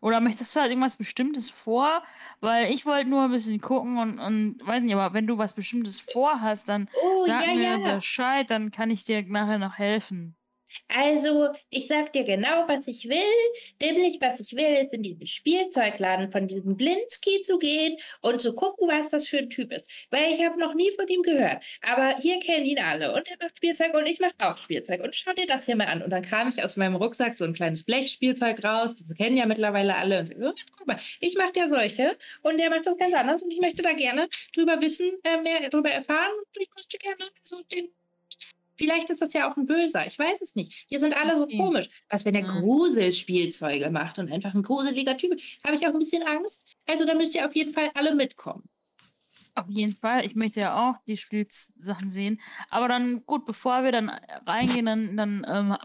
Oder 0.00 0.20
möchtest 0.20 0.54
du 0.54 0.60
halt 0.60 0.70
irgendwas 0.70 0.96
Bestimmtes 0.96 1.50
vor? 1.50 2.02
Weil 2.40 2.72
ich 2.72 2.86
wollte 2.86 3.08
nur 3.08 3.22
ein 3.22 3.30
bisschen 3.30 3.60
gucken 3.60 3.98
und, 3.98 4.18
und 4.18 4.58
weiß 4.64 4.82
nicht, 4.82 4.94
aber 4.94 5.14
wenn 5.14 5.26
du 5.26 5.38
was 5.38 5.54
Bestimmtes 5.54 6.00
vorhast, 6.00 6.68
dann 6.68 6.88
oh, 7.02 7.24
sag 7.24 7.46
ja, 7.46 7.54
mir 7.54 7.78
ja. 7.78 7.94
Bescheid, 7.94 8.50
dann 8.50 8.70
kann 8.70 8.90
ich 8.90 9.04
dir 9.04 9.22
nachher 9.22 9.58
noch 9.58 9.78
helfen. 9.78 10.36
Also, 10.88 11.48
ich 11.70 11.86
sag 11.88 12.12
dir 12.12 12.24
genau, 12.24 12.66
was 12.68 12.86
ich 12.88 13.08
will. 13.08 13.16
Nämlich, 13.80 14.18
was 14.20 14.40
ich 14.40 14.56
will, 14.56 14.76
ist 14.82 14.92
in 14.92 15.02
diesen 15.02 15.26
Spielzeugladen 15.26 16.30
von 16.30 16.46
diesem 16.48 16.76
Blinsky 16.76 17.40
zu 17.42 17.58
gehen 17.58 17.96
und 18.22 18.40
zu 18.40 18.54
gucken, 18.54 18.88
was 18.88 19.10
das 19.10 19.28
für 19.28 19.38
ein 19.38 19.50
Typ 19.50 19.72
ist. 19.72 19.90
Weil 20.10 20.32
ich 20.32 20.44
habe 20.44 20.58
noch 20.58 20.74
nie 20.74 20.90
von 20.96 21.06
ihm 21.08 21.22
gehört. 21.22 21.62
Aber 21.82 22.16
hier 22.20 22.38
kennen 22.40 22.64
ihn 22.64 22.78
alle. 22.78 23.14
Und 23.14 23.28
er 23.28 23.36
macht 23.40 23.56
Spielzeug 23.56 23.94
und 23.94 24.06
ich 24.06 24.20
mache 24.20 24.34
auch 24.38 24.56
Spielzeug. 24.56 25.02
Und 25.02 25.14
schau 25.14 25.32
dir 25.32 25.46
das 25.46 25.66
hier 25.66 25.76
mal 25.76 25.86
an. 25.86 26.02
Und 26.02 26.10
dann 26.10 26.22
kram 26.22 26.48
ich 26.48 26.62
aus 26.62 26.76
meinem 26.76 26.96
Rucksack 26.96 27.34
so 27.34 27.44
ein 27.44 27.54
kleines 27.54 27.84
Blechspielzeug 27.84 28.62
raus. 28.64 28.96
Das 28.96 29.16
kennen 29.16 29.36
ja 29.36 29.46
mittlerweile 29.46 29.96
alle. 29.96 30.20
Und 30.20 30.28
so, 30.28 30.52
guck 30.76 30.86
mal, 30.86 30.98
ich 31.20 31.36
mache 31.36 31.52
ja 31.56 31.68
solche. 31.68 32.16
Und 32.42 32.58
der 32.58 32.70
macht 32.70 32.86
das 32.86 32.96
ganz 32.96 33.14
anders. 33.14 33.42
Und 33.42 33.50
ich 33.50 33.60
möchte 33.60 33.82
da 33.82 33.92
gerne 33.92 34.28
drüber 34.54 34.80
wissen, 34.80 35.12
äh, 35.24 35.40
mehr 35.40 35.68
drüber 35.70 35.90
erfahren. 35.90 36.32
Und 36.38 36.62
ich 36.62 36.68
möchte 36.74 36.98
gerne 36.98 37.30
so 37.42 37.62
den 37.62 37.88
Vielleicht 38.76 39.10
ist 39.10 39.22
das 39.22 39.32
ja 39.32 39.50
auch 39.50 39.56
ein 39.56 39.66
Böser, 39.66 40.06
ich 40.06 40.18
weiß 40.18 40.40
es 40.42 40.54
nicht. 40.54 40.86
Hier 40.88 40.98
sind 40.98 41.16
alle 41.16 41.36
so 41.36 41.44
Okay. 41.44 41.56
komisch. 41.58 41.88
Was, 42.08 42.24
wenn 42.24 42.34
er 42.34 42.42
Mhm. 42.42 42.60
Gruselspielzeuge 42.62 43.90
macht 43.90 44.18
und 44.18 44.30
einfach 44.30 44.54
ein 44.54 44.62
gruseliger 44.62 45.16
Typ? 45.16 45.40
Habe 45.64 45.74
ich 45.76 45.86
auch 45.86 45.92
ein 45.92 45.98
bisschen 45.98 46.22
Angst. 46.22 46.66
Also 46.86 47.04
da 47.04 47.14
müsst 47.14 47.34
ihr 47.34 47.46
auf 47.46 47.54
jeden 47.54 47.72
Fall 47.72 47.90
alle 47.94 48.14
mitkommen. 48.14 48.68
Auf 49.54 49.68
jeden 49.68 49.96
Fall. 49.96 50.24
Ich 50.26 50.34
möchte 50.34 50.60
ja 50.60 50.76
auch 50.90 50.96
die 51.08 51.16
Spielsachen 51.16 52.10
sehen. 52.10 52.40
Aber 52.68 52.88
dann, 52.88 53.24
gut, 53.24 53.46
bevor 53.46 53.84
wir 53.84 53.92
dann 53.92 54.10
reingehen, 54.46 54.84
dann, 54.84 55.16
dann 55.16 55.46
ähm, 55.48 55.76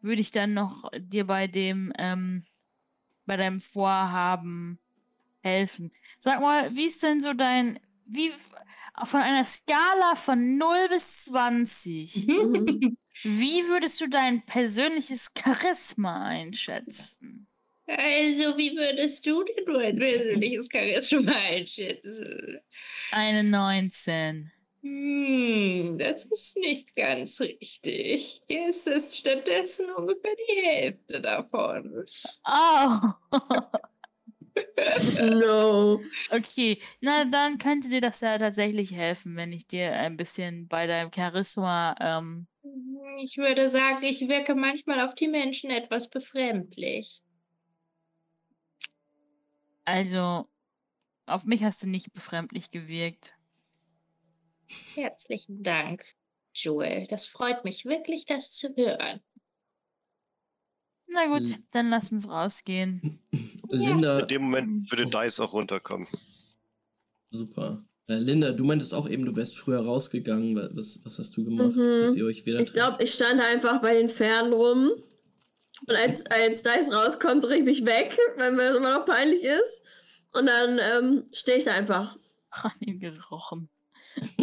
würde 0.00 0.22
ich 0.22 0.30
dann 0.30 0.54
noch 0.54 0.90
dir 0.98 1.26
bei 1.26 1.46
dem, 1.46 1.92
ähm, 1.98 2.42
bei 3.26 3.36
deinem 3.36 3.60
Vorhaben 3.60 4.78
helfen. 5.42 5.92
Sag 6.18 6.40
mal, 6.40 6.74
wie 6.74 6.84
ist 6.86 7.02
denn 7.02 7.20
so 7.20 7.34
dein, 7.34 7.78
wie 8.06 8.30
von 9.04 9.20
einer 9.20 9.44
Skala 9.44 10.14
von 10.14 10.56
0 10.58 10.88
bis 10.88 11.24
20, 11.26 12.26
Mhm. 12.28 12.96
wie 13.24 13.66
würdest 13.68 14.00
du 14.00 14.08
dein 14.08 14.44
persönliches 14.46 15.30
Charisma 15.36 16.24
einschätzen? 16.26 17.46
Also, 17.86 18.56
wie 18.56 18.74
würdest 18.76 19.26
du 19.26 19.42
denn 19.44 19.64
nur 19.66 19.80
ein 19.80 19.98
persönliches 19.98 20.68
Charisma 20.72 21.32
einschätzen? 21.50 22.60
Eine 23.10 23.44
19. 23.44 24.50
Hm, 24.82 25.96
das 25.98 26.24
ist 26.24 26.56
nicht 26.56 26.94
ganz 26.96 27.40
richtig. 27.40 28.42
Es 28.48 28.86
ist 28.86 29.16
stattdessen 29.16 29.86
ungefähr 29.90 30.34
die 30.48 30.66
Hälfte 30.66 31.20
davon. 31.20 32.04
Oh! 32.46 32.98
No. 35.20 36.00
Okay, 36.30 36.78
na 37.00 37.24
dann 37.24 37.58
könnte 37.58 37.88
dir 37.88 38.00
das 38.00 38.20
ja 38.20 38.36
tatsächlich 38.38 38.92
helfen, 38.92 39.36
wenn 39.36 39.52
ich 39.52 39.66
dir 39.66 39.92
ein 39.92 40.16
bisschen 40.16 40.68
bei 40.68 40.86
deinem 40.86 41.10
Charisma, 41.14 41.94
ähm, 42.00 42.46
Ich 43.22 43.36
würde 43.38 43.68
sagen, 43.68 44.02
ich 44.02 44.28
wirke 44.28 44.54
manchmal 44.54 45.00
auf 45.06 45.14
die 45.14 45.28
Menschen 45.28 45.70
etwas 45.70 46.08
befremdlich. 46.08 47.22
also 49.84 50.48
auf 51.26 51.44
mich 51.44 51.64
hast 51.64 51.82
du 51.82 51.88
nicht 51.88 52.12
befremdlich 52.12 52.70
gewirkt. 52.70 53.34
Herzlichen 54.94 55.62
Dank, 55.62 56.04
Joel. 56.54 57.06
Das 57.06 57.26
freut 57.26 57.64
mich 57.64 57.84
wirklich, 57.84 58.26
das 58.26 58.52
zu 58.52 58.74
hören. 58.76 59.20
Na 61.12 61.26
gut, 61.26 61.42
L- 61.48 61.56
dann 61.72 61.90
lass 61.90 62.12
uns 62.12 62.28
rausgehen. 62.28 63.20
Linda, 63.70 64.20
In 64.20 64.28
dem 64.28 64.42
Moment 64.42 64.90
würde 64.90 65.06
Dice 65.06 65.40
auch 65.40 65.52
runterkommen. 65.52 66.08
super. 67.30 67.84
Äh, 68.08 68.14
Linda, 68.16 68.52
du 68.52 68.64
meintest 68.64 68.94
auch 68.94 69.08
eben, 69.08 69.24
du 69.24 69.34
wärst 69.36 69.56
früher 69.58 69.80
rausgegangen. 69.80 70.56
Wa- 70.56 70.68
Was, 70.72 71.00
was 71.04 71.18
hast 71.18 71.36
du 71.36 71.44
gemacht, 71.44 71.76
Mhm. 71.76 72.02
bis 72.02 72.16
ihr 72.16 72.26
euch 72.26 72.44
wieder 72.46 72.60
Ich 72.60 72.72
glaube, 72.72 73.02
ich 73.02 73.14
stand 73.14 73.40
einfach 73.40 73.80
bei 73.80 73.94
den 73.94 74.08
Pferden 74.08 74.52
rum. 74.52 74.90
Und 75.86 75.94
als, 75.96 76.26
als 76.26 76.62
Dice 76.62 76.92
rauskommt, 76.92 77.44
drehe 77.44 77.58
ich 77.58 77.64
mich 77.64 77.84
weg, 77.84 78.16
weil 78.36 78.52
mir 78.52 78.68
das 78.68 78.76
immer 78.76 78.98
noch 78.98 79.04
peinlich 79.04 79.42
ist. 79.42 79.82
Und 80.32 80.46
dann 80.46 80.78
ähm, 80.80 81.24
stehe 81.32 81.58
ich 81.58 81.64
da 81.64 81.72
einfach. 81.72 82.16
An 82.50 82.72
ihn 82.80 83.00
gerochen. 83.00 83.68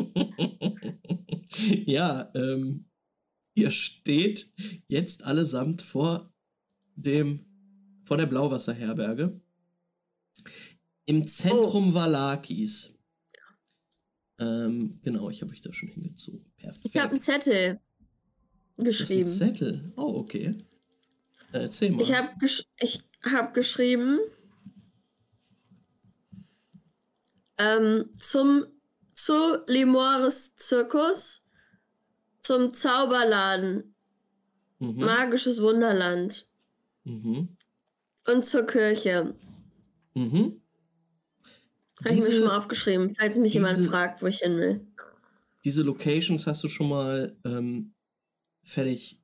ja, 1.86 2.32
ähm, 2.36 2.86
ihr 3.56 3.72
steht 3.72 4.48
jetzt 4.88 5.24
allesamt 5.24 5.82
vor 5.82 6.32
dem, 7.02 7.46
vor 8.04 8.18
der 8.18 8.26
Blauwasserherberge. 8.26 9.40
Im 11.06 11.28
Zentrum 11.28 11.94
Valakis. 11.94 12.98
Ähm, 14.40 15.00
genau, 15.02 15.30
ich 15.30 15.42
habe 15.42 15.52
euch 15.52 15.62
da 15.62 15.74
schon 15.74 15.90
hingezogen. 15.90 16.46
Perfekt. 16.58 16.86
Ich 16.86 16.98
habe 16.98 17.12
einen 17.12 17.22
Zettel 17.22 17.80
Das 18.78 18.88
ist 18.88 19.12
ein 19.12 19.24
geschrieben. 19.24 19.26
Zettel. 19.26 19.94
Oh, 19.96 20.20
okay. 20.20 20.52
Äh, 21.52 21.60
erzähl 21.60 21.92
mal. 21.92 22.02
Ich 22.02 22.14
habe 22.14 22.30
gesch 22.40 22.64
ich 22.80 23.02
hab 23.24 23.54
geschrieben 23.54 24.20
ähm, 27.58 28.10
zum 28.20 28.66
zu 29.16 29.64
Limores 29.68 30.56
Zirkus, 30.56 31.44
zum 32.42 32.72
Zauberladen, 32.72 33.94
mhm. 34.80 35.04
Magisches 35.04 35.62
Wunderland 35.62 36.49
Mhm. 37.10 37.58
und 38.28 38.46
zur 38.46 38.66
Kirche. 38.66 39.34
Mhm. 40.14 40.62
Habe 42.06 42.14
ich 42.16 42.22
mir 42.22 42.32
schon 42.32 42.44
mal 42.46 42.58
aufgeschrieben, 42.58 43.16
falls 43.16 43.38
mich 43.38 43.54
jemand 43.54 43.78
diese- 43.78 43.90
fragt, 43.90 44.22
wo 44.22 44.28
ich 44.28 44.40
hin 44.40 44.58
will. 44.58 44.86
Diese 45.66 45.82
Locations 45.82 46.48
hast 46.48 46.64
du 46.64 46.70
schon 46.70 46.88
mal 46.90 47.36
ähm, 47.44 47.94
fertig 48.64 49.20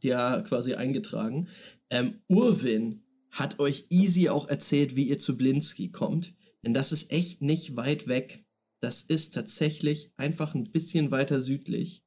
ja 0.00 0.40
quasi 0.42 0.74
eingetragen. 0.74 1.48
Ähm, 1.90 2.20
Urwin 2.28 3.02
hat 3.30 3.60
euch 3.60 3.86
easy 3.90 4.28
auch 4.28 4.48
erzählt, 4.48 4.96
wie 4.96 5.04
ihr 5.08 5.18
zu 5.18 5.36
Blinsky 5.36 5.90
kommt. 5.92 6.34
Denn 6.64 6.74
das 6.74 6.90
ist 6.92 7.12
echt 7.12 7.42
nicht 7.42 7.76
weit 7.76 8.08
weg. 8.08 8.44
Das 8.80 9.02
ist 9.02 9.34
tatsächlich 9.34 10.12
einfach 10.16 10.54
ein 10.54 10.64
bisschen 10.64 11.10
weiter 11.12 11.38
südlich. 11.40 12.02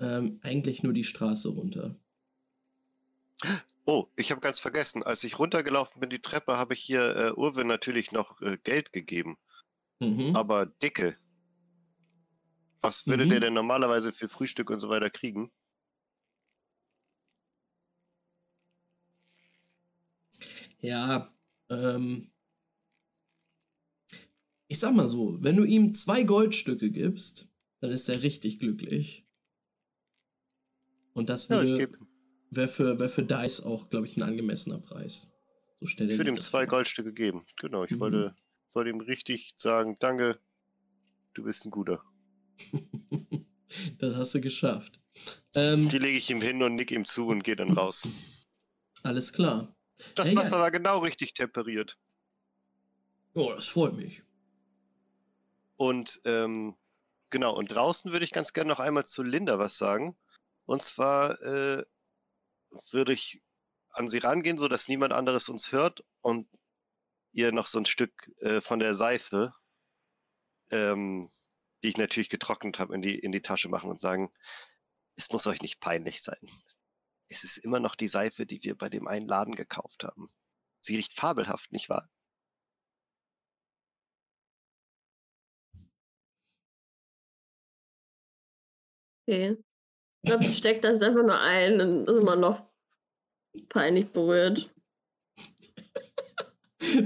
Ähm, 0.00 0.38
eigentlich 0.42 0.82
nur 0.82 0.92
die 0.94 1.04
Straße 1.04 1.48
runter. 1.48 1.96
Oh, 3.86 4.06
ich 4.16 4.30
habe 4.30 4.40
ganz 4.40 4.60
vergessen. 4.60 5.02
Als 5.02 5.24
ich 5.24 5.38
runtergelaufen 5.38 6.00
bin, 6.00 6.10
die 6.10 6.20
Treppe, 6.22 6.56
habe 6.56 6.74
ich 6.74 6.82
hier 6.82 7.16
äh, 7.16 7.32
Urwin 7.32 7.66
natürlich 7.66 8.12
noch 8.12 8.40
äh, 8.40 8.58
Geld 8.58 8.92
gegeben. 8.92 9.36
Mhm. 10.00 10.34
Aber 10.36 10.66
dicke. 10.66 11.18
Was 12.82 13.08
würde 13.08 13.24
Mhm. 13.24 13.30
der 13.30 13.40
denn 13.40 13.54
normalerweise 13.54 14.12
für 14.12 14.28
Frühstück 14.28 14.70
und 14.70 14.78
so 14.78 14.88
weiter 14.88 15.10
kriegen? 15.10 15.50
Ja, 20.80 21.32
ähm. 21.70 22.30
Ich 24.68 24.78
sag 24.78 24.94
mal 24.94 25.08
so, 25.08 25.42
wenn 25.42 25.56
du 25.56 25.64
ihm 25.64 25.94
zwei 25.94 26.22
Goldstücke 26.24 26.90
gibst, 26.90 27.48
dann 27.80 27.90
ist 27.90 28.08
er 28.08 28.22
richtig 28.22 28.58
glücklich. 28.60 29.26
Und 31.14 31.28
das 31.28 31.48
Ja, 31.48 31.60
würde 31.60 31.76
gebe 31.78 31.98
wäre 32.56 32.68
für, 32.68 32.98
wär 32.98 33.08
für 33.08 33.22
Dice 33.22 33.60
auch, 33.60 33.90
glaube 33.90 34.06
ich, 34.06 34.16
ein 34.16 34.22
angemessener 34.22 34.78
Preis. 34.78 35.32
So 35.80 35.86
er 35.98 36.08
ich 36.08 36.18
würde 36.18 36.30
ihm 36.30 36.40
zwei. 36.40 36.66
Goldstücke 36.66 37.12
geben. 37.12 37.46
Genau, 37.58 37.84
ich 37.84 37.92
Mhm. 37.92 38.00
wollte, 38.00 38.36
wollte 38.72 38.90
ihm 38.90 39.00
richtig 39.00 39.54
sagen, 39.56 39.96
danke, 40.00 40.38
du 41.34 41.44
bist 41.44 41.64
ein 41.64 41.70
guter. 41.70 42.02
das 43.98 44.16
hast 44.16 44.34
du 44.34 44.40
geschafft. 44.40 45.00
Ähm, 45.54 45.88
Die 45.88 45.98
lege 45.98 46.16
ich 46.16 46.30
ihm 46.30 46.40
hin 46.40 46.62
und 46.62 46.74
nick 46.74 46.90
ihm 46.90 47.04
zu 47.04 47.26
und 47.28 47.42
gehe 47.44 47.56
dann 47.56 47.70
raus. 47.72 48.08
alles 49.02 49.32
klar. 49.32 49.74
Das 50.14 50.28
Ja, 50.28 50.34
ja. 50.34 50.40
Wasser 50.40 50.58
war 50.58 50.70
genau 50.70 50.98
richtig 50.98 51.34
temperiert. 51.34 51.98
Oh, 53.34 53.52
das 53.54 53.68
freut 53.68 53.94
mich. 53.96 54.22
Und 55.76 56.20
ähm, 56.24 56.76
genau, 57.30 57.56
und 57.56 57.68
draußen 57.72 58.12
würde 58.12 58.24
ich 58.24 58.30
ganz 58.32 58.52
gerne 58.52 58.68
noch 58.68 58.80
einmal 58.80 59.06
zu 59.06 59.22
Linda 59.22 59.58
was 59.58 59.76
sagen. 59.76 60.16
Und 60.66 60.82
zwar 60.82 61.40
äh, 61.42 61.84
würde 62.90 63.12
ich 63.12 63.42
an 63.90 64.08
sie 64.08 64.18
rangehen, 64.18 64.58
so 64.58 64.68
dass 64.68 64.88
niemand 64.88 65.12
anderes 65.12 65.48
uns 65.48 65.72
hört 65.72 66.04
und 66.20 66.48
ihr 67.32 67.52
noch 67.52 67.66
so 67.66 67.78
ein 67.78 67.86
Stück 67.86 68.30
äh, 68.38 68.60
von 68.60 68.78
der 68.78 68.94
Seife, 68.94 69.54
ähm, 70.70 71.30
die 71.82 71.88
ich 71.88 71.96
natürlich 71.96 72.30
getrocknet 72.30 72.78
habe, 72.78 72.94
in 72.94 73.02
die, 73.02 73.18
in 73.18 73.32
die 73.32 73.42
Tasche 73.42 73.68
machen 73.68 73.90
und 73.90 74.00
sagen, 74.00 74.32
es 75.16 75.30
muss 75.30 75.46
euch 75.46 75.62
nicht 75.62 75.80
peinlich 75.80 76.22
sein. 76.22 76.50
Es 77.28 77.44
ist 77.44 77.58
immer 77.58 77.80
noch 77.80 77.94
die 77.94 78.08
Seife, 78.08 78.46
die 78.46 78.62
wir 78.62 78.76
bei 78.76 78.88
dem 78.88 79.06
einen 79.06 79.28
Laden 79.28 79.54
gekauft 79.54 80.04
haben. 80.04 80.32
Sie 80.80 80.96
riecht 80.96 81.12
fabelhaft, 81.14 81.72
nicht 81.72 81.88
wahr? 81.88 82.08
Okay. 89.26 89.56
Ich 90.24 90.30
glaube, 90.30 90.44
ich 90.44 90.56
steckt 90.56 90.84
das 90.84 91.02
einfach 91.02 91.20
nur 91.20 91.38
ein 91.38 91.82
und 91.82 92.08
ist 92.08 92.16
immer 92.16 92.34
noch 92.34 92.62
peinlich 93.68 94.08
berührt. 94.08 94.70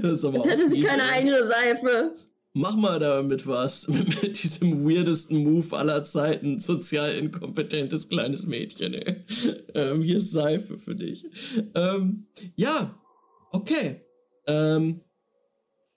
Das 0.01 0.13
ist 0.13 0.23
aber 0.23 0.37
Jetzt 0.37 0.47
hätte 0.47 0.69
sie 0.69 0.81
keine 0.83 1.03
eigene 1.03 1.43
Seife. 1.43 2.15
Mach 2.53 2.77
mal 2.77 2.97
damit 2.97 3.45
was. 3.45 3.87
Mit 4.21 4.41
diesem 4.41 4.85
weirdesten 4.85 5.43
Move 5.43 5.75
aller 5.75 6.01
Zeiten. 6.03 6.59
Sozial 6.59 7.11
inkompetentes 7.11 8.07
kleines 8.07 8.45
Mädchen, 8.45 8.93
ey. 8.93 9.25
Ähm, 9.73 10.01
hier 10.01 10.17
ist 10.17 10.31
Seife 10.31 10.77
für 10.77 10.95
dich. 10.95 11.25
Ähm, 11.75 12.25
ja, 12.55 12.97
okay. 13.51 14.01
Ähm, 14.47 15.01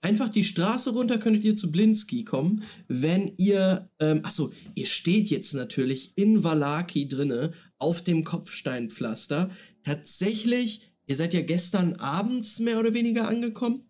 einfach 0.03 0.29
die 0.29 0.43
Straße 0.43 0.91
runter 0.91 1.17
könntet 1.17 1.43
ihr 1.45 1.55
zu 1.55 1.71
Blinski 1.71 2.23
kommen, 2.23 2.63
wenn 2.87 3.33
ihr, 3.37 3.89
ähm, 3.99 4.19
achso, 4.23 4.51
ihr 4.75 4.85
steht 4.85 5.29
jetzt 5.29 5.53
natürlich 5.53 6.11
in 6.17 6.43
Valaki 6.43 7.07
drinne 7.07 7.53
auf 7.79 8.03
dem 8.03 8.23
Kopfsteinpflaster. 8.23 9.49
Tatsächlich, 9.83 10.91
ihr 11.07 11.15
seid 11.15 11.33
ja 11.33 11.41
gestern 11.41 11.93
abends 11.93 12.59
mehr 12.59 12.79
oder 12.79 12.93
weniger 12.93 13.27
angekommen. 13.27 13.89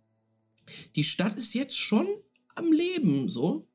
Die 0.95 1.03
Stadt 1.03 1.38
ist 1.38 1.53
jetzt 1.53 1.78
schon 1.78 2.07
am 2.55 2.72
Leben, 2.72 3.28
so. 3.28 3.68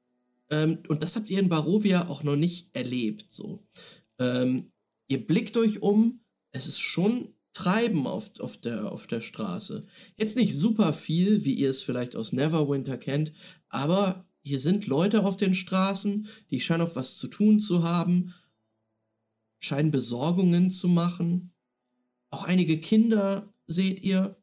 Ähm, 0.50 0.78
und 0.88 1.02
das 1.02 1.16
habt 1.16 1.28
ihr 1.30 1.40
in 1.40 1.48
Barovia 1.48 2.08
auch 2.08 2.22
noch 2.22 2.36
nicht 2.36 2.74
erlebt, 2.74 3.26
so. 3.28 3.66
Ähm, 4.18 4.72
ihr 5.08 5.26
blickt 5.26 5.56
euch 5.56 5.82
um, 5.82 6.20
es 6.52 6.66
ist 6.66 6.80
schon 6.80 7.34
Treiben 7.58 8.06
auf, 8.06 8.30
auf, 8.38 8.56
der, 8.56 8.92
auf 8.92 9.08
der 9.08 9.20
Straße. 9.20 9.82
Jetzt 10.16 10.36
nicht 10.36 10.56
super 10.56 10.92
viel, 10.92 11.44
wie 11.44 11.54
ihr 11.54 11.70
es 11.70 11.82
vielleicht 11.82 12.14
aus 12.14 12.32
Neverwinter 12.32 12.96
kennt, 12.96 13.32
aber 13.68 14.24
hier 14.44 14.60
sind 14.60 14.86
Leute 14.86 15.24
auf 15.24 15.36
den 15.36 15.56
Straßen, 15.56 16.28
die 16.52 16.60
scheinen 16.60 16.82
auch 16.82 16.94
was 16.94 17.18
zu 17.18 17.26
tun 17.26 17.58
zu 17.58 17.82
haben, 17.82 18.32
scheinen 19.58 19.90
Besorgungen 19.90 20.70
zu 20.70 20.86
machen. 20.86 21.52
Auch 22.30 22.44
einige 22.44 22.78
Kinder 22.78 23.52
seht 23.66 24.04
ihr. 24.04 24.40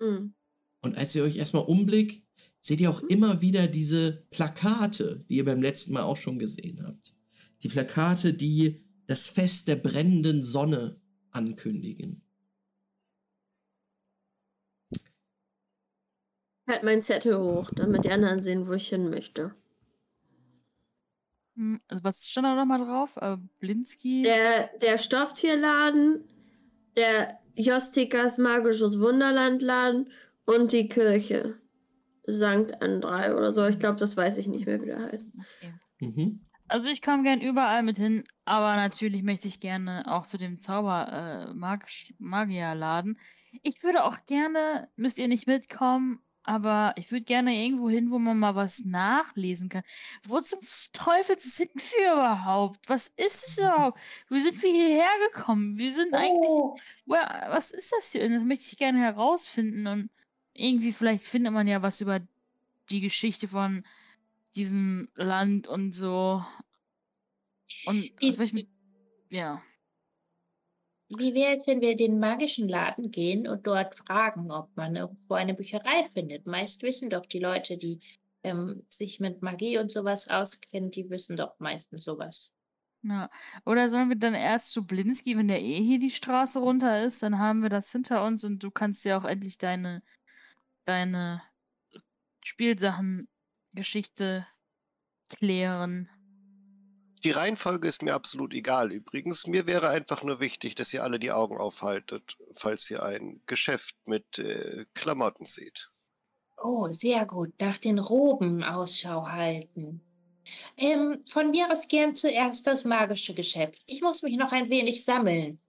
Hm. 0.00 0.34
Und 0.82 0.96
als 0.96 1.14
ihr 1.14 1.22
euch 1.22 1.36
erstmal 1.36 1.66
umblickt, 1.66 2.20
seht 2.62 2.80
ihr 2.80 2.90
auch 2.90 3.04
immer 3.04 3.42
wieder 3.42 3.68
diese 3.68 4.26
Plakate, 4.30 5.24
die 5.28 5.36
ihr 5.36 5.44
beim 5.44 5.62
letzten 5.62 5.92
Mal 5.92 6.02
auch 6.02 6.16
schon 6.16 6.40
gesehen 6.40 6.84
habt. 6.84 7.14
Die 7.62 7.68
Plakate, 7.68 8.34
die 8.34 8.82
das 9.06 9.28
Fest 9.28 9.68
der 9.68 9.76
brennenden 9.76 10.42
Sonne 10.42 11.00
ankündigen. 11.38 12.22
Halt 16.68 16.82
meinen 16.82 17.02
Zettel 17.02 17.38
hoch, 17.38 17.70
damit 17.74 18.04
die 18.04 18.10
anderen 18.10 18.42
sehen, 18.42 18.66
wo 18.68 18.72
ich 18.72 18.88
hin 18.88 19.08
möchte. 19.08 19.54
Hm, 21.56 21.80
Also 21.88 22.04
was 22.04 22.28
stand 22.28 22.44
da 22.46 22.54
nochmal 22.54 22.84
drauf? 22.84 23.16
Äh, 23.16 23.38
Blinski? 23.60 24.22
Der, 24.22 24.68
der 24.78 24.98
Stofftierladen, 24.98 26.24
der 26.96 27.38
Jostikas 27.56 28.36
magisches 28.36 28.98
Wunderlandladen 29.00 30.10
und 30.44 30.72
die 30.72 30.88
Kirche. 30.88 31.56
Sankt 32.26 32.82
Andrei 32.82 33.34
oder 33.34 33.52
so. 33.52 33.64
Ich 33.66 33.78
glaube, 33.78 33.98
das 33.98 34.16
weiß 34.16 34.36
ich 34.38 34.48
nicht 34.48 34.66
mehr, 34.66 34.82
wie 34.82 34.86
der 34.86 35.00
heißt. 35.10 35.30
Okay. 35.34 35.72
Mhm. 36.00 36.47
Also 36.68 36.88
ich 36.88 37.02
komme 37.02 37.22
gern 37.22 37.40
überall 37.40 37.82
mit 37.82 37.96
hin, 37.96 38.24
aber 38.44 38.76
natürlich 38.76 39.22
möchte 39.22 39.48
ich 39.48 39.60
gerne 39.60 40.04
auch 40.06 40.24
zu 40.26 40.38
dem 40.38 40.58
Zauber 40.58 41.48
äh, 41.48 41.54
Magisch- 41.54 42.14
Magierladen. 42.18 43.18
Ich 43.62 43.82
würde 43.82 44.04
auch 44.04 44.18
gerne, 44.26 44.88
müsst 44.96 45.18
ihr 45.18 45.28
nicht 45.28 45.46
mitkommen, 45.46 46.20
aber 46.42 46.94
ich 46.96 47.10
würde 47.10 47.24
gerne 47.24 47.54
irgendwo 47.54 47.90
hin, 47.90 48.10
wo 48.10 48.18
man 48.18 48.38
mal 48.38 48.54
was 48.54 48.84
nachlesen 48.84 49.68
kann. 49.68 49.82
Wo 50.26 50.40
zum 50.40 50.60
Teufel 50.92 51.38
sind 51.38 51.74
wir 51.74 52.12
überhaupt? 52.12 52.88
Was 52.88 53.08
ist 53.08 53.48
es 53.48 53.58
überhaupt? 53.58 53.98
Wie 54.28 54.40
sind 54.40 54.62
wir 54.62 54.70
hierher 54.70 55.28
gekommen? 55.30 55.76
Wir 55.76 55.92
sind 55.92 56.14
eigentlich. 56.14 56.48
Oh, 56.48 56.76
was 57.06 57.70
ist 57.70 57.92
das 57.92 58.12
hier? 58.12 58.28
Das 58.28 58.44
möchte 58.44 58.64
ich 58.70 58.78
gerne 58.78 58.98
herausfinden 58.98 59.86
und 59.86 60.10
irgendwie 60.54 60.92
vielleicht 60.92 61.24
findet 61.24 61.52
man 61.52 61.66
ja 61.66 61.82
was 61.82 62.00
über 62.00 62.20
die 62.90 63.00
Geschichte 63.00 63.46
von 63.46 63.84
diesem 64.56 65.08
Land 65.14 65.68
und 65.68 65.92
so. 65.94 66.44
Und 67.86 68.02
will 68.20 68.42
ich 68.42 68.66
ja. 69.30 69.62
wie 71.10 71.34
wäre 71.34 71.56
es, 71.56 71.66
wenn 71.66 71.80
wir 71.80 71.92
in 71.92 71.98
den 71.98 72.18
magischen 72.18 72.68
Laden 72.68 73.10
gehen 73.10 73.46
und 73.46 73.66
dort 73.66 73.94
fragen, 73.94 74.50
ob 74.50 74.74
man 74.76 74.96
irgendwo 74.96 75.34
eine 75.34 75.54
Bücherei 75.54 76.08
findet? 76.12 76.46
Meist 76.46 76.82
wissen 76.82 77.10
doch 77.10 77.26
die 77.26 77.38
Leute, 77.38 77.76
die 77.76 78.00
ähm, 78.42 78.84
sich 78.88 79.20
mit 79.20 79.42
Magie 79.42 79.78
und 79.78 79.92
sowas 79.92 80.28
auskennen, 80.28 80.90
die 80.90 81.08
wissen 81.10 81.36
doch 81.36 81.58
meistens 81.58 82.04
sowas. 82.04 82.52
ja. 83.02 83.30
Oder 83.64 83.88
sollen 83.88 84.08
wir 84.08 84.16
dann 84.16 84.34
erst 84.34 84.72
zu 84.72 84.86
Blinski, 84.86 85.36
wenn 85.36 85.48
der 85.48 85.62
eh 85.62 85.82
hier 85.82 85.98
die 85.98 86.10
Straße 86.10 86.58
runter 86.58 87.04
ist, 87.04 87.22
dann 87.22 87.38
haben 87.38 87.62
wir 87.62 87.68
das 87.68 87.92
hinter 87.92 88.24
uns 88.24 88.44
und 88.44 88.62
du 88.62 88.70
kannst 88.70 89.04
ja 89.04 89.18
auch 89.18 89.24
endlich 89.24 89.58
deine, 89.58 90.02
deine 90.84 91.42
Spielsachen, 92.44 93.28
Geschichte 93.72 94.46
klären. 95.28 96.08
Die 97.24 97.30
Reihenfolge 97.30 97.88
ist 97.88 98.02
mir 98.02 98.14
absolut 98.14 98.52
egal 98.54 98.92
übrigens. 98.92 99.46
Mir 99.46 99.66
wäre 99.66 99.88
einfach 99.88 100.22
nur 100.22 100.40
wichtig, 100.40 100.74
dass 100.74 100.92
ihr 100.92 101.02
alle 101.02 101.18
die 101.18 101.32
Augen 101.32 101.58
aufhaltet, 101.58 102.36
falls 102.52 102.90
ihr 102.90 103.02
ein 103.02 103.40
Geschäft 103.46 103.94
mit 104.04 104.38
äh, 104.38 104.86
Klamotten 104.94 105.44
seht. 105.44 105.90
Oh, 106.62 106.88
sehr 106.90 107.26
gut. 107.26 107.52
Nach 107.60 107.78
den 107.78 107.98
Roben 107.98 108.62
Ausschau 108.62 109.28
halten. 109.28 110.00
Ähm, 110.76 111.22
von 111.28 111.50
mir 111.50 111.70
aus 111.70 111.88
gern 111.88 112.16
zuerst 112.16 112.66
das 112.66 112.84
magische 112.84 113.34
Geschäft. 113.34 113.82
Ich 113.86 114.00
muss 114.00 114.22
mich 114.22 114.36
noch 114.36 114.52
ein 114.52 114.70
wenig 114.70 115.04
sammeln. 115.04 115.60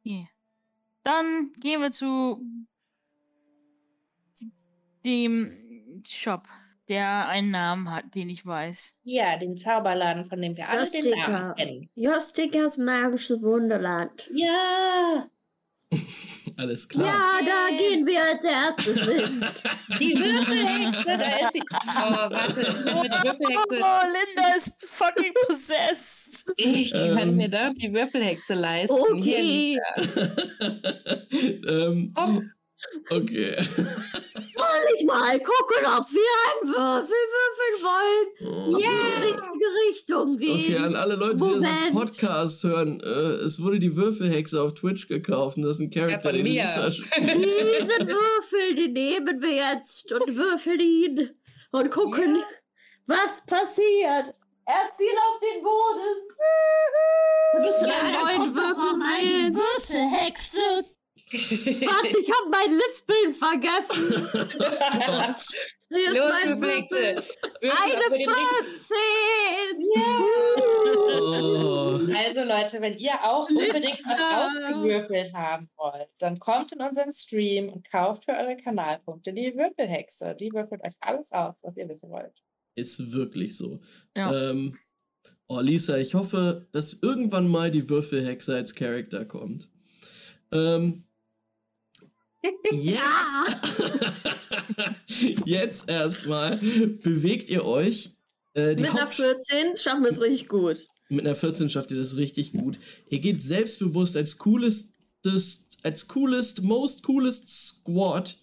Okay. 0.00 0.28
Dann 1.02 1.52
gehen 1.58 1.80
wir 1.80 1.90
zu 1.90 2.42
dem 5.04 6.02
Shop, 6.06 6.46
der 6.88 7.28
einen 7.28 7.50
Namen 7.50 7.90
hat, 7.90 8.14
den 8.14 8.30
ich 8.30 8.46
weiß. 8.46 8.98
Ja, 9.04 9.36
den 9.36 9.56
Zauberladen, 9.56 10.26
von 10.26 10.40
dem 10.40 10.56
wir 10.56 10.68
alle 10.68 10.88
den 10.88 11.04
Jostika. 11.04 11.28
Namen 11.28 11.54
kennen. 11.56 11.90
Jostikas 11.94 12.78
magisches 12.78 13.42
Wunderland. 13.42 14.28
Ja, 14.34 15.28
Alles 16.58 16.86
klar. 16.88 17.06
Ja, 17.06 17.40
da 17.46 17.68
gehen 17.76 18.04
wir 18.06 18.20
als 18.20 18.44
erstes 18.44 18.98
hin. 19.06 19.44
die 20.00 20.14
Würfelhexe, 20.16 21.18
da 21.18 21.36
ist 21.46 21.52
sie. 21.52 21.62
Oh, 21.62 22.30
warte, 22.30 22.52
die 22.52 22.66
Würfelhexe. 22.66 23.80
Oh, 23.80 24.02
Linda 24.04 24.48
ist 24.56 24.72
fucking 24.84 25.32
possessed. 25.46 26.44
Ich 26.56 26.92
kann 26.92 27.18
Ähm. 27.18 27.36
mir 27.36 27.48
da 27.48 27.70
die 27.72 27.92
Würfelhexe 27.92 28.54
leisten. 28.54 28.96
Hier 29.22 29.38
Okay. 29.38 29.40
liegt 29.40 29.80
er. 31.64 31.86
ähm, 31.86 32.14
okay. 33.10 33.56
Soll 34.78 34.94
ich 34.96 35.04
mal 35.06 35.38
gucken, 35.40 35.86
ob 35.86 36.06
wir 36.12 36.34
einen 36.46 36.72
Würfel 36.72 37.22
würfeln 37.34 37.76
wollen? 37.82 38.74
In 38.74 38.78
die 38.78 39.26
richtige 39.26 39.66
Richtung 39.88 40.38
gehen? 40.38 40.60
Okay, 40.60 40.76
an 40.76 40.94
alle 40.94 41.16
Leute, 41.16 41.36
die 41.36 41.40
das 41.40 41.54
als 41.54 41.62
Moment. 41.62 41.94
Podcast 41.94 42.64
hören, 42.64 43.00
äh, 43.00 43.44
es 43.44 43.60
wurde 43.62 43.78
die 43.80 43.96
Würfelhexe 43.96 44.62
auf 44.62 44.74
Twitch 44.74 45.08
gekauft 45.08 45.56
und 45.56 45.64
das 45.64 45.76
ist 45.76 45.80
ein 45.80 45.90
Charakter, 45.90 46.30
von 46.30 46.36
den. 46.36 46.46
Lisa 46.46 46.90
spielt. 46.92 47.34
Diesen 47.34 48.08
Würfel, 48.08 48.76
den 48.76 48.92
nehmen 48.92 49.42
wir 49.42 49.54
jetzt 49.72 50.12
und 50.12 50.36
würfeln 50.36 50.80
ihn 50.80 51.30
und 51.72 51.90
gucken, 51.90 52.42
was 53.06 53.44
passiert. 53.46 54.34
Er 54.66 54.86
fiel 54.96 55.16
auf 55.16 55.40
den 55.40 55.62
Boden. 55.62 56.28
Wir 57.54 57.60
müssen 57.60 57.86
einen 57.86 58.52
neuen 58.52 58.54
Würfel. 58.54 59.54
Würfelhexe. 59.54 60.97
Warte, 61.30 62.08
ich 62.20 62.30
habe 62.30 62.48
mein 62.50 62.72
Lispeln 62.78 63.34
vergessen. 63.34 64.28
Hier 65.90 66.12
ist 66.12 66.16
Los, 66.18 66.32
mein 66.44 66.60
Würfelhexe. 66.60 66.94
Würfel. 66.96 67.24
Würfel 67.60 67.70
Eine 67.70 67.98
auf 67.98 68.08
den 68.08 68.28
richtigen- 68.28 68.66
15. 69.88 71.18
Oh. 71.20 72.00
Also 72.16 72.40
Leute, 72.44 72.80
wenn 72.80 72.98
ihr 72.98 73.14
auch 73.24 73.48
unbedingt 73.48 74.00
was 74.04 74.18
ausgewürfelt 74.54 75.32
haben 75.34 75.68
wollt, 75.76 76.08
dann 76.18 76.38
kommt 76.38 76.72
in 76.72 76.80
unseren 76.82 77.12
Stream 77.12 77.68
und 77.70 77.90
kauft 77.90 78.24
für 78.26 78.32
eure 78.32 78.56
Kanalpunkte 78.56 79.32
die 79.32 79.54
Würfelhexe. 79.56 80.34
Die 80.38 80.52
würfelt 80.52 80.82
euch 80.84 80.94
alles 81.00 81.32
aus, 81.32 81.54
was 81.62 81.76
ihr 81.76 81.88
wissen 81.88 82.10
wollt. 82.10 82.34
Ist 82.74 83.12
wirklich 83.12 83.56
so. 83.56 83.80
Ja. 84.16 84.50
Ähm, 84.50 84.78
Oh, 85.50 85.60
Lisa, 85.60 85.96
ich 85.96 86.14
hoffe, 86.14 86.68
dass 86.72 86.98
irgendwann 87.00 87.48
mal 87.48 87.70
die 87.70 87.88
Würfelhexe 87.88 88.54
als 88.54 88.74
Charakter 88.74 89.24
kommt. 89.24 89.70
Ähm, 90.52 91.04
jetzt, 92.42 93.00
jetzt 95.44 95.88
erstmal 95.88 96.56
bewegt 96.56 97.48
ihr 97.50 97.64
euch. 97.64 98.10
Äh, 98.54 98.74
Mit 98.74 98.80
einer 98.86 99.02
Haupt- 99.02 99.14
14 99.14 99.76
schaffen 99.76 100.02
wir 100.02 100.10
es 100.10 100.20
richtig 100.20 100.48
gut. 100.48 100.86
mit 101.08 101.24
einer 101.24 101.34
14 101.34 101.70
schafft 101.70 101.90
ihr 101.90 101.96
das 101.98 102.16
richtig 102.16 102.52
gut. 102.52 102.78
Ihr 103.08 103.20
geht 103.20 103.40
selbstbewusst 103.42 104.16
als 104.16 104.38
coolest, 104.38 104.92
als 105.82 106.08
coolest, 106.08 106.62
most 106.62 107.02
coolest 107.02 107.48
Squad, 107.48 108.38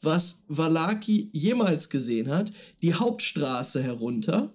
was 0.00 0.44
Valaki 0.48 1.30
jemals 1.32 1.88
gesehen 1.88 2.28
hat, 2.30 2.52
die 2.82 2.94
Hauptstraße 2.94 3.82
herunter 3.82 4.52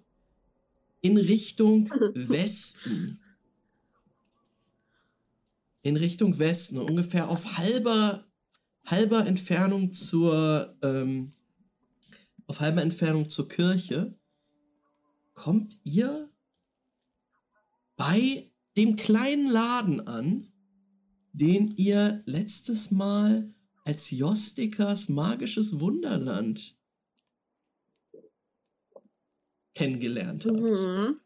in 1.01 1.17
Richtung 1.17 1.89
Westen. 2.13 3.19
In 5.81 5.95
Richtung 5.95 6.37
Westen, 6.39 6.77
ungefähr 6.77 7.29
auf 7.29 7.57
halber, 7.57 8.25
halber 8.85 9.25
Entfernung 9.25 9.93
zur, 9.93 10.75
ähm, 10.81 11.31
auf 12.47 12.59
halber 12.59 12.81
Entfernung 12.81 13.29
zur 13.29 13.47
Kirche, 13.47 14.17
kommt 15.33 15.77
ihr 15.83 16.29
bei 17.95 18.49
dem 18.77 18.95
kleinen 18.95 19.49
Laden 19.49 20.07
an, 20.07 20.51
den 21.33 21.67
ihr 21.77 22.23
letztes 22.25 22.91
Mal 22.91 23.53
als 23.83 24.11
Jostikas 24.11 25.09
magisches 25.09 25.79
Wunderland 25.79 26.77
kennengelernt 29.73 30.45
habt. 30.45 30.59
Mhm. 30.59 31.19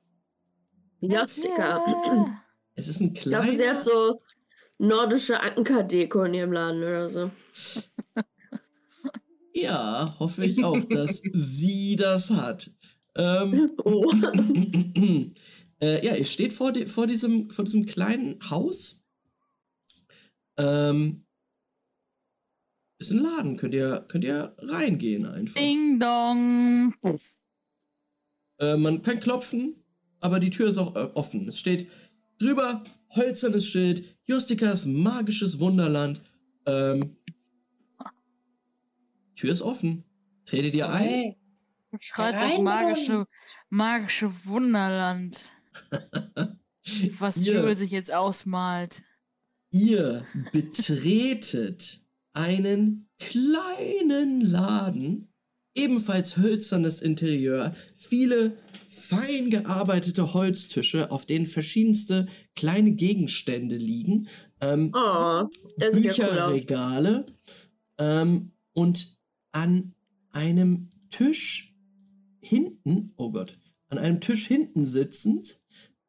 Jostika. 1.01 2.43
Es 2.75 2.87
ist 2.87 3.01
ein 3.01 3.13
Ich 3.13 3.21
glaube, 3.21 3.47
sie 3.47 3.55
kleiner, 3.57 3.75
hat 3.75 3.83
so 3.83 4.17
nordische 4.80 5.39
Ankerdeko 5.41 6.24
in 6.24 6.34
ihrem 6.34 6.51
Laden 6.51 6.84
oder 6.84 7.09
so. 7.09 7.32
ja, 9.53 10.15
hoffe 10.19 10.45
ich 10.45 10.63
auch, 10.63 10.84
dass 10.86 11.21
sie 11.34 11.95
das 11.95 12.30
hat. 12.30 12.69
Ähm, 13.15 13.71
Oh. 13.84 14.11
äh, 15.82 16.05
ja, 16.05 16.15
ihr 16.15 16.26
steht 16.26 16.53
vor, 16.53 16.71
di- 16.71 16.88
vor, 16.88 17.07
diesem, 17.07 17.49
vor 17.51 17.63
diesem 17.65 17.86
kleinen 17.86 18.39
Haus. 18.49 19.05
Ähm, 20.57 21.26
ist 22.99 23.11
ein 23.11 23.19
Laden, 23.19 23.57
könnt 23.57 23.74
ihr, 23.74 24.05
könnt 24.07 24.24
ihr 24.24 24.55
reingehen 24.59 25.26
einfach. 25.26 25.59
Ding 25.59 25.99
dong. 25.99 26.93
Äh, 28.59 28.78
man 28.78 29.01
kann 29.01 29.19
klopfen, 29.19 29.84
aber 30.19 30.39
die 30.39 30.49
Tür 30.51 30.69
ist 30.69 30.78
auch 30.78 30.95
äh, 30.95 31.09
offen. 31.13 31.47
Es 31.49 31.59
steht 31.59 31.88
drüber, 32.39 32.84
hölzernes 33.16 33.68
Schild, 33.68 34.03
Justikas 34.26 34.86
magisches 34.86 35.59
Wunderland. 35.59 36.22
Ähm, 36.66 37.16
Tür 39.36 39.51
ist 39.51 39.61
offen. 39.61 40.03
Tretet 40.45 40.76
ihr 40.76 40.89
ein? 40.89 41.03
Hey. 41.03 41.38
Schreit 41.99 42.36
das 42.36 42.57
magische, 42.59 43.28
magische 43.70 44.32
Wunderland. 44.45 45.51
Was 47.20 47.45
Ihr- 47.45 47.76
sich 47.76 47.91
jetzt 47.91 48.14
ausmalt. 48.14 49.03
Ihr 49.72 50.26
betretet 50.51 51.99
einen 52.34 53.09
kleinen 53.20 54.41
Laden, 54.41 55.34
ebenfalls 55.76 56.38
hölzernes 56.38 57.01
Interieur, 57.01 57.76
viele 57.95 58.57
fein 59.16 59.49
gearbeitete 59.49 60.34
Holztische, 60.34 61.11
auf 61.11 61.26
denen 61.26 61.45
verschiedenste 61.45 62.28
kleine 62.55 62.91
Gegenstände 62.91 63.76
liegen, 63.76 64.28
ähm, 64.61 64.91
Oh, 64.93 64.97
ja 64.99 65.49
cool. 65.82 65.91
Bücherregale 65.91 67.26
ähm, 67.97 68.51
und 68.74 69.18
an 69.51 69.93
einem 70.32 70.89
Tisch 71.09 71.76
hinten, 72.41 73.14
oh 73.18 73.32
Gott, 73.32 73.51
an 73.89 73.97
einem 73.97 74.20
Tisch 74.20 74.47
hinten 74.47 74.86
sitzend, 74.86 75.59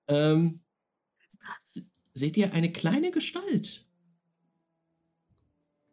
ähm, 0.09 0.61
seht 2.15 2.37
ihr 2.37 2.53
eine 2.53 2.73
kleine 2.73 3.11
Gestalt. 3.11 3.87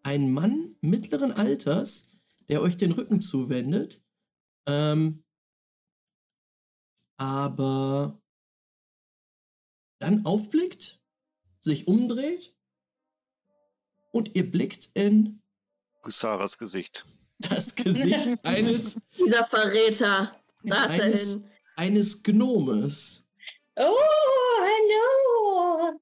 Ein 0.03 0.31
Mann 0.31 0.75
mittleren 0.81 1.31
Alters, 1.31 2.19
der 2.49 2.61
euch 2.61 2.77
den 2.77 2.91
Rücken 2.91 3.21
zuwendet, 3.21 4.01
ähm, 4.65 5.20
aber 7.21 8.19
dann 9.99 10.25
aufblickt, 10.25 10.99
sich 11.59 11.87
umdreht 11.87 12.55
und 14.11 14.35
ihr 14.35 14.49
blickt 14.49 14.89
in 14.95 15.43
Gusaras 16.01 16.57
Gesicht. 16.57 17.05
das 17.37 17.75
Gesicht 17.75 18.39
eines, 18.43 18.99
Dieser 19.19 19.45
Verräter. 19.45 20.31
Da 20.63 20.85
ist 20.85 20.97
er 20.97 21.03
eines, 21.05 21.31
hin. 21.33 21.49
eines 21.75 22.23
Gnomes. 22.23 23.23
Oh, 23.75 23.97
hallo. 24.59 25.99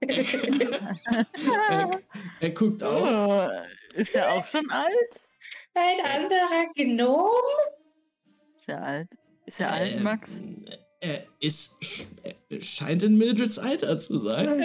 Er, 0.00 2.00
er 2.40 2.50
guckt 2.50 2.84
auf. 2.84 3.02
Oh, 3.02 3.48
ist 3.94 4.14
er 4.14 4.32
auch 4.32 4.44
schon 4.44 4.70
alt? 4.70 5.28
Ein 5.74 6.06
anderer 6.06 6.72
Gnom? 6.74 7.30
Ist 8.56 8.68
er 8.68 8.80
alt? 8.82 9.08
Ist 9.50 9.58
er 9.58 9.72
alt, 9.72 9.96
Ähm, 9.96 10.02
Max? 10.04 10.40
Er 11.00 11.24
ist, 11.40 11.76
er 12.50 12.60
scheint 12.60 13.02
in 13.02 13.18
Mildreds 13.18 13.58
Alter 13.58 13.98
zu 13.98 14.18
sein. 14.18 14.64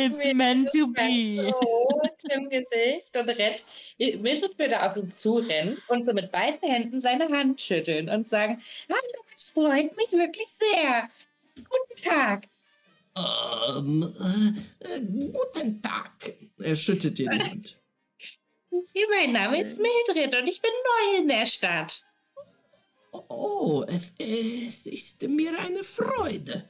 It's 0.00 0.24
meant 0.34 0.68
to 0.72 0.88
be. 0.88 1.52
Rot 1.52 2.24
im 2.30 2.48
Gesicht 2.48 3.16
und 3.16 3.28
rennt. 3.28 3.62
Mildred 3.98 4.58
würde 4.58 4.82
auf 4.82 4.96
ihn 4.96 5.12
zurennen 5.12 5.78
und 5.86 6.04
so 6.04 6.12
mit 6.12 6.32
beiden 6.32 6.68
Händen 6.68 7.00
seine 7.00 7.28
Hand 7.28 7.60
schütteln 7.60 8.08
und 8.08 8.26
sagen: 8.26 8.60
Hallo, 8.88 9.24
es 9.36 9.50
freut 9.50 9.96
mich 9.96 10.10
wirklich 10.10 10.48
sehr. 10.48 11.08
Guten 11.54 12.02
Tag. 12.02 12.48
Ähm, 13.16 14.02
äh, 14.02 14.84
äh, 14.84 15.30
guten 15.32 15.80
Tag. 15.80 16.34
Er 16.58 16.74
schüttet 16.74 17.18
dir 17.18 17.30
die 17.30 17.38
Hand. 17.50 17.78
Mein 18.70 19.32
Name 19.32 19.60
ist 19.60 19.78
Mildred 19.80 20.34
und 20.40 20.46
ich 20.48 20.60
bin 20.60 20.70
neu 20.70 21.18
in 21.20 21.28
der 21.28 21.46
Stadt. 21.46 22.04
Oh, 23.12 23.84
es, 23.88 24.12
es 24.18 24.86
ist 24.86 25.22
mir 25.28 25.50
eine 25.58 25.82
Freude. 25.82 26.68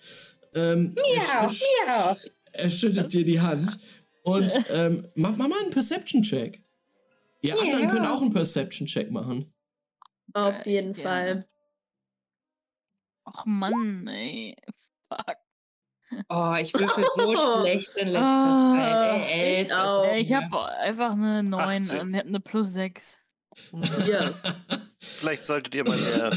Ähm, 0.54 0.94
Mir 0.94 1.22
auch, 1.40 1.50
mir 1.50 1.94
auch. 1.96 2.16
er 2.52 2.70
schüttet 2.70 3.12
dir 3.12 3.24
die 3.24 3.40
Hand 3.40 3.78
und 4.22 4.52
ähm, 4.70 5.06
mach, 5.16 5.36
mach 5.36 5.48
mal 5.48 5.60
einen 5.62 5.70
Perception-Check. 5.70 6.62
Ihr 7.42 7.54
Ja. 7.54 7.60
anderen 7.60 7.88
könnt 7.88 8.06
auch 8.06 8.20
einen 8.22 8.32
Perception-Check 8.32 9.10
machen. 9.10 9.52
Auf 10.32 10.64
jeden 10.66 10.92
Gerne. 10.92 11.08
Fall. 11.08 11.48
Ach 13.24 13.44
Mann, 13.44 14.06
ey. 14.06 14.56
Fuck. 15.08 15.36
Oh, 16.28 16.54
ich 16.60 16.72
würfel 16.72 17.04
so 17.14 17.34
schlecht 17.62 17.90
in 17.96 18.08
letzter 18.08 18.22
Ah, 18.24 18.74
Zeit. 19.18 19.28
Ey, 19.30 19.54
elf 19.56 19.66
ich 19.66 19.74
auch. 19.74 20.12
ich 20.12 20.32
habe 20.32 20.68
einfach 20.78 21.12
eine 21.12 21.42
9 21.42 21.82
18. 21.82 22.00
und 22.00 22.12
ihr 22.12 22.18
habt 22.18 22.28
eine 22.28 22.40
plus 22.40 22.72
6. 22.72 23.22
Hier. 24.04 24.34
Vielleicht 25.00 25.44
solltet 25.44 25.74
ihr 25.74 25.84
mal 25.84 25.96
mehr 25.96 26.30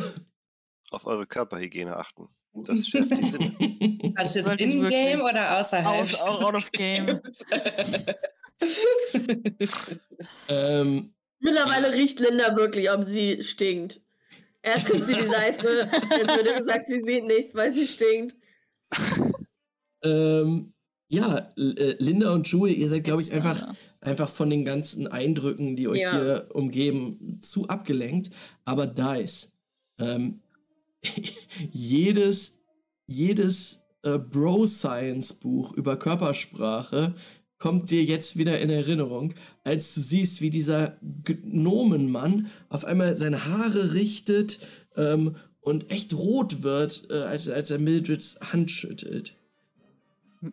auf 0.91 1.05
eure 1.05 1.27
Körperhygiene 1.27 1.95
achten. 1.95 2.29
Das 2.53 2.87
schärft 2.87 3.11
die 3.11 3.25
Sinne. 3.25 3.55
Also 4.15 4.39
ich 4.39 4.61
in-game 4.61 5.21
oder 5.21 5.59
außerhalb? 5.59 6.01
Aus, 6.01 6.19
out 6.21 6.55
of 6.55 6.71
game. 6.71 7.21
ähm, 10.49 11.13
Mittlerweile 11.39 11.93
riecht 11.93 12.19
Linda 12.19 12.55
wirklich, 12.55 12.91
ob 12.91 13.03
sie 13.03 13.43
stinkt. 13.43 14.01
Erst 14.61 14.87
kriegt 14.87 15.05
sie 15.05 15.13
die 15.15 15.27
Seife, 15.27 15.87
jetzt 16.17 16.35
wird 16.35 16.47
ihr 16.47 16.57
gesagt, 16.59 16.87
sie 16.87 17.01
sieht 17.01 17.23
nichts, 17.23 17.55
weil 17.55 17.73
sie 17.73 17.87
stinkt. 17.87 18.35
Ähm, 20.03 20.73
ja, 21.11 21.51
äh, 21.57 21.95
Linda 21.99 22.33
und 22.33 22.47
Jule, 22.47 22.71
ihr 22.71 22.87
seid, 22.87 23.03
glaube 23.03 23.21
ich, 23.21 23.33
einfach, 23.33 23.73
einfach 23.99 24.29
von 24.29 24.49
den 24.49 24.63
ganzen 24.63 25.07
Eindrücken, 25.07 25.75
die 25.75 25.87
euch 25.87 26.01
Ja. 26.01 26.11
hier 26.11 26.49
umgeben, 26.53 27.39
zu 27.41 27.67
abgelenkt. 27.67 28.29
Aber 28.63 28.85
Dice, 28.85 29.53
ähm, 29.99 30.41
jedes, 31.71 32.59
jedes 33.07 33.85
äh, 34.03 34.19
Bro-Science-Buch 34.19 35.73
über 35.73 35.97
Körpersprache 35.97 37.15
kommt 37.57 37.89
dir 37.89 38.03
jetzt 38.03 38.37
wieder 38.37 38.59
in 38.59 38.69
Erinnerung, 38.69 39.33
als 39.63 39.93
du 39.93 40.01
siehst, 40.01 40.41
wie 40.41 40.49
dieser 40.49 40.97
Gnomenmann 41.01 42.47
auf 42.69 42.85
einmal 42.85 43.17
seine 43.17 43.45
Haare 43.45 43.93
richtet 43.93 44.59
ähm, 44.95 45.35
und 45.59 45.89
echt 45.91 46.13
rot 46.13 46.63
wird, 46.63 47.07
äh, 47.09 47.15
als, 47.15 47.49
als 47.49 47.69
er 47.71 47.79
Mildreds 47.79 48.39
Hand 48.53 48.71
schüttelt. 48.71 49.35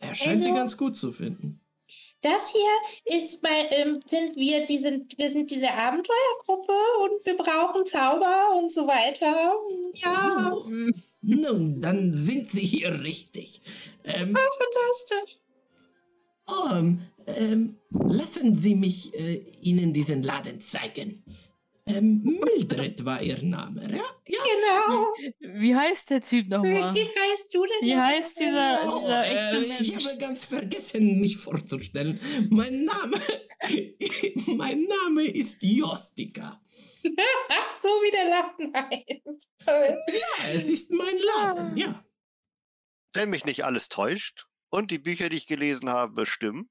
Er 0.00 0.14
scheint 0.14 0.40
sie 0.40 0.46
Also- 0.48 0.54
ganz 0.60 0.76
gut 0.76 0.96
zu 0.96 1.12
finden. 1.12 1.60
Das 2.20 2.50
hier 2.52 3.16
ist 3.16 3.42
bei, 3.42 3.68
ähm, 3.70 4.00
sind 4.06 4.34
wir, 4.34 4.66
die 4.66 4.78
sind, 4.78 5.16
wir 5.18 5.30
sind 5.30 5.52
diese 5.52 5.72
Abenteuergruppe 5.72 6.72
und 7.04 7.24
wir 7.24 7.36
brauchen 7.36 7.86
Zauber 7.86 8.56
und 8.58 8.72
so 8.72 8.88
weiter. 8.88 9.52
Ja, 9.94 10.52
Oh, 10.52 10.64
nun, 11.22 11.80
dann 11.80 12.12
sind 12.14 12.50
Sie 12.50 12.66
hier 12.66 13.02
richtig. 13.04 13.60
Ähm, 14.02 14.36
fantastisch. 14.36 15.38
oh, 16.48 16.96
ähm, 17.26 17.76
lassen 17.92 18.56
Sie 18.60 18.74
mich 18.74 19.14
äh, 19.14 19.44
Ihnen 19.60 19.92
diesen 19.92 20.24
Laden 20.24 20.60
zeigen. 20.60 21.22
Ähm, 21.88 22.22
Mildred 22.22 23.04
war 23.04 23.22
Ihr 23.22 23.42
Name, 23.42 23.82
ja? 23.90 24.02
Ja. 24.26 24.38
Genau. 24.44 25.58
Wie 25.58 25.74
heißt 25.74 26.10
der 26.10 26.20
Typ 26.20 26.48
nochmal? 26.48 26.94
Wie 26.94 27.00
heißt 27.00 27.54
du 27.54 27.64
denn? 27.64 27.88
Wie 27.88 27.94
noch? 27.94 28.02
heißt 28.02 28.40
dieser, 28.40 28.80
Oh, 28.84 28.98
dieser 28.98 29.24
echte 29.24 29.56
äh, 29.56 29.82
ich 29.82 30.06
habe 30.06 30.18
ganz 30.18 30.44
vergessen, 30.44 31.20
mich 31.20 31.36
vorzustellen. 31.38 32.20
Mein 32.50 32.84
Name, 32.84 33.16
mein 34.56 34.82
Name 34.82 35.22
ist 35.24 35.62
Jostika. 35.62 36.60
Ach 37.50 37.82
so, 37.82 37.88
wie 37.88 38.10
der 38.10 38.24
Laden 38.28 38.74
heißt. 38.74 39.50
Toll. 39.64 39.96
Ja, 40.08 40.44
es 40.54 40.64
ist 40.64 40.90
mein 40.92 41.18
Laden, 41.18 41.76
ja. 41.76 42.04
Wenn 43.14 43.30
mich 43.30 43.46
nicht 43.46 43.64
alles 43.64 43.88
täuscht 43.88 44.46
und 44.70 44.90
die 44.90 44.98
Bücher, 44.98 45.30
die 45.30 45.36
ich 45.36 45.46
gelesen 45.46 45.88
habe, 45.88 46.26
stimmen, 46.26 46.68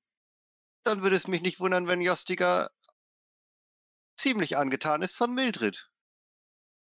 dann 0.83 1.01
würde 1.01 1.15
es 1.15 1.27
mich 1.27 1.41
nicht 1.41 1.59
wundern, 1.59 1.87
wenn 1.87 2.01
Jostika 2.01 2.69
ziemlich 4.17 4.57
angetan 4.57 5.01
ist 5.01 5.15
von 5.15 5.33
Mildred. 5.33 5.89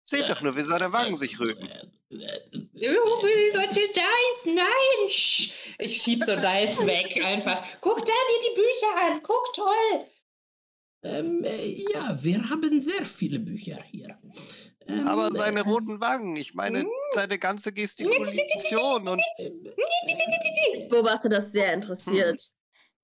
Seht 0.02 0.28
doch 0.28 0.40
nur, 0.40 0.56
wie 0.56 0.62
seine 0.62 0.92
Wangen 0.92 1.14
sich 1.14 1.38
röten. 1.38 1.68
Will 2.10 3.52
Leute, 3.54 3.80
Dice, 3.80 4.46
nein! 4.46 5.08
Sch- 5.08 5.52
Ich 5.78 6.02
schieb 6.02 6.24
so 6.24 6.34
Dice 6.34 6.84
weg 6.86 7.24
einfach. 7.24 7.62
Guck 7.80 7.98
da 7.98 8.04
dir 8.06 8.50
die 8.50 8.54
Bücher 8.56 8.96
an. 9.06 9.22
Guck, 9.22 9.52
toll. 9.54 10.06
Ähm, 11.02 11.44
äh, 11.44 11.82
ja, 11.94 12.18
wir 12.22 12.50
haben 12.50 12.82
sehr 12.82 13.04
viele 13.04 13.38
Bücher 13.38 13.80
hier. 13.90 14.18
Ähm, 14.86 15.06
Aber 15.06 15.30
seine 15.32 15.60
äh, 15.60 15.62
roten 15.62 16.00
Wangen, 16.00 16.34
ich 16.36 16.54
meine, 16.54 16.84
seine 17.12 17.38
ganze 17.38 17.72
Gestikulation 17.72 19.06
und 19.08 19.22
Ich 19.38 20.88
beobachte 20.88 21.28
das 21.28 21.52
sehr 21.52 21.72
interessiert. 21.72 22.50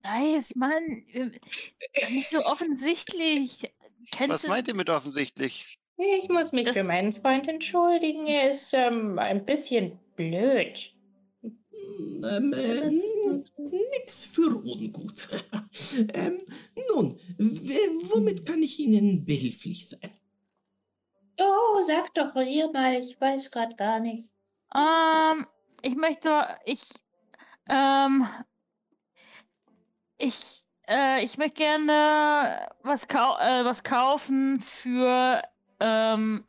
Nice, 0.02 0.56
Mann. 0.56 1.04
ähm, 1.12 1.34
Nicht 2.10 2.28
so 2.28 2.44
offensichtlich. 2.44 3.72
Kennst 4.10 4.30
was 4.44 4.46
meint 4.48 4.68
ihr 4.68 4.74
mit 4.74 4.88
offensichtlich? 4.90 5.78
Ich 5.98 6.28
muss 6.28 6.52
mich 6.52 6.66
Das- 6.66 6.76
für 6.76 6.84
meinen 6.84 7.14
Freund 7.14 7.48
entschuldigen. 7.48 8.26
Er 8.26 8.50
ist 8.50 8.72
ähm, 8.74 9.18
ein 9.18 9.44
bisschen 9.44 9.98
blöd. 10.16 10.92
Ähm, 11.42 12.52
äh, 12.52 12.80
n- 12.82 13.44
nix 13.56 14.26
für 14.26 14.56
ungut. 14.56 15.28
ähm, 16.14 16.38
nun, 16.92 17.18
womit 17.38 18.44
kann 18.46 18.62
ich 18.62 18.78
Ihnen 18.80 19.24
behilflich 19.24 19.88
sein? 19.88 20.10
Oh, 21.38 21.80
sag 21.82 22.12
doch 22.14 22.34
ihr 22.36 22.70
mal, 22.72 22.94
ich 22.98 23.20
weiß 23.20 23.50
gerade 23.50 23.74
gar 23.76 24.00
nicht. 24.00 24.30
Ähm, 24.74 25.46
ich 25.82 25.94
möchte, 25.94 26.46
ich, 26.64 26.80
ähm, 27.68 28.26
ich, 30.18 30.64
äh, 30.88 31.24
ich 31.24 31.38
möchte 31.38 31.56
gerne 31.56 32.68
was, 32.82 33.08
kau 33.08 33.36
äh, 33.38 33.64
was 33.64 33.82
kaufen 33.82 34.60
für, 34.60 35.42
ähm, 35.80 36.44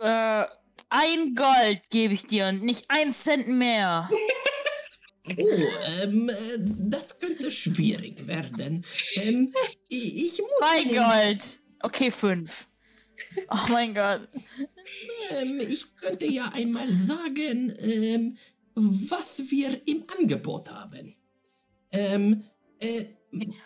äh, 0.00 0.44
ein 0.88 1.34
Gold 1.34 1.90
gebe 1.90 2.14
ich 2.14 2.26
dir 2.26 2.48
und 2.48 2.62
nicht 2.62 2.86
ein 2.88 3.12
Cent 3.12 3.48
mehr. 3.48 4.10
Oh, 5.38 6.02
ähm, 6.02 6.28
äh, 6.28 6.34
das 6.58 7.18
könnte 7.18 7.50
schwierig 7.50 8.26
werden. 8.26 8.84
Ähm, 9.14 9.52
ich, 9.88 10.16
ich 10.24 10.38
muss 10.38 10.58
Zwei 10.58 10.84
Gold. 10.84 11.60
Okay, 11.82 12.10
fünf. 12.10 12.66
Oh 13.50 13.68
mein 13.68 13.94
Gott. 13.94 14.26
Ähm, 15.30 15.60
ich 15.60 15.94
könnte 15.96 16.26
ja 16.26 16.50
einmal 16.54 16.88
sagen, 16.88 17.72
ähm, 17.78 18.38
was 18.74 19.50
wir 19.50 19.80
im 19.86 20.04
Angebot 20.18 20.68
haben. 20.70 21.14
Ähm, 21.92 22.44
äh, 22.78 23.04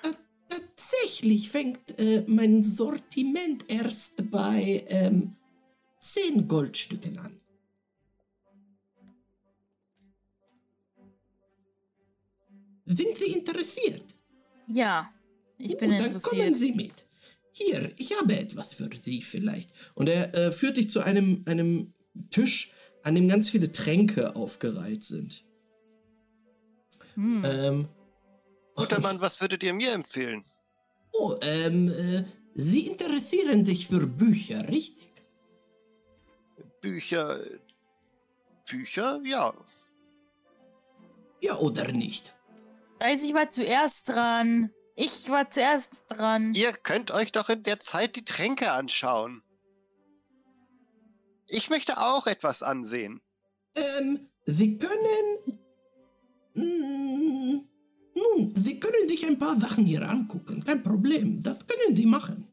ta 0.03 0.11
tatsächlich 0.49 1.51
fängt 1.51 1.99
äh, 1.99 2.25
mein 2.27 2.62
Sortiment 2.62 3.64
erst 3.68 4.31
bei 4.31 4.85
ähm, 4.89 5.37
10 5.99 6.49
Goldstücken 6.49 7.18
an. 7.18 7.41
Sind 12.87 13.16
Sie 13.16 13.33
interessiert? 13.33 14.05
Ja, 14.68 15.11
ich 15.57 15.79
bin 15.79 15.91
Gut, 15.91 16.01
dann 16.01 16.20
kommen 16.20 16.43
interessiert. 16.43 16.57
Sie 16.57 16.72
mit. 16.72 17.05
Hier, 17.53 17.93
ich 17.97 18.18
habe 18.18 18.39
etwas 18.39 18.75
für 18.75 18.91
Sie 18.95 19.22
vielleicht. 19.22 19.72
Und 19.95 20.09
er 20.09 20.35
äh, 20.35 20.53
führt 20.53 20.77
dich 20.77 20.91
zu 20.91 21.01
einem, 21.01 21.43
einem 21.47 21.95
Tisch, 22.31 22.72
an 23.03 23.14
dem 23.14 23.29
ganz 23.29 23.49
viele 23.49 23.72
Tränke 23.72 24.37
aufgereiht 24.37 25.05
sind. 25.05 25.45
Hm. 27.14 27.45
Ähm, 27.45 27.89
Guter 28.75 29.01
Mann, 29.01 29.20
was 29.20 29.41
würdet 29.41 29.62
ihr 29.62 29.75
mir 29.75 29.93
empfehlen? 29.93 30.45
oh, 31.14 31.35
ähm, 31.43 31.89
äh, 31.89 32.25
Sie 32.55 32.87
interessieren 32.87 33.64
sich 33.64 33.89
für 33.89 34.07
Bücher, 34.07 34.68
richtig? 34.68 35.11
Bücher. 36.81 37.41
Bücher? 38.68 39.20
Ja. 39.25 39.55
Ja 41.41 41.57
oder 41.59 41.91
nicht? 41.91 42.33
Also 43.01 43.27
ich 43.27 43.35
war 43.35 43.51
zuerst 43.51 44.11
dran. 44.11 44.70
Ich 44.95 45.29
war 45.29 45.51
zuerst 45.51 46.05
dran. 46.09 46.55
Ihr 46.55 46.72
könnt 46.72 47.11
euch 47.11 47.33
doch 47.33 47.49
in 47.49 47.64
der 47.64 47.81
Zeit 47.81 48.14
die 48.14 48.25
Tränke 48.25 48.70
anschauen. 48.70 49.43
Ich 51.49 51.70
möchte 51.70 51.99
auch 51.99 52.27
etwas 52.29 52.62
ansehen. 52.62 53.20
Ähm, 53.75 54.31
Sie 54.47 54.79
können. 54.79 55.61
Mm, 56.55 57.68
nun, 58.15 58.55
Sie 58.55 58.79
können 58.79 59.09
sich 59.09 59.27
ein 59.27 59.39
paar 59.39 59.59
Sachen 59.61 59.85
hier 59.85 60.09
angucken. 60.09 60.62
Kein 60.65 60.83
Problem. 60.83 61.43
Das 61.43 61.67
können 61.67 61.97
Sie 61.97 62.07
machen. 62.07 62.47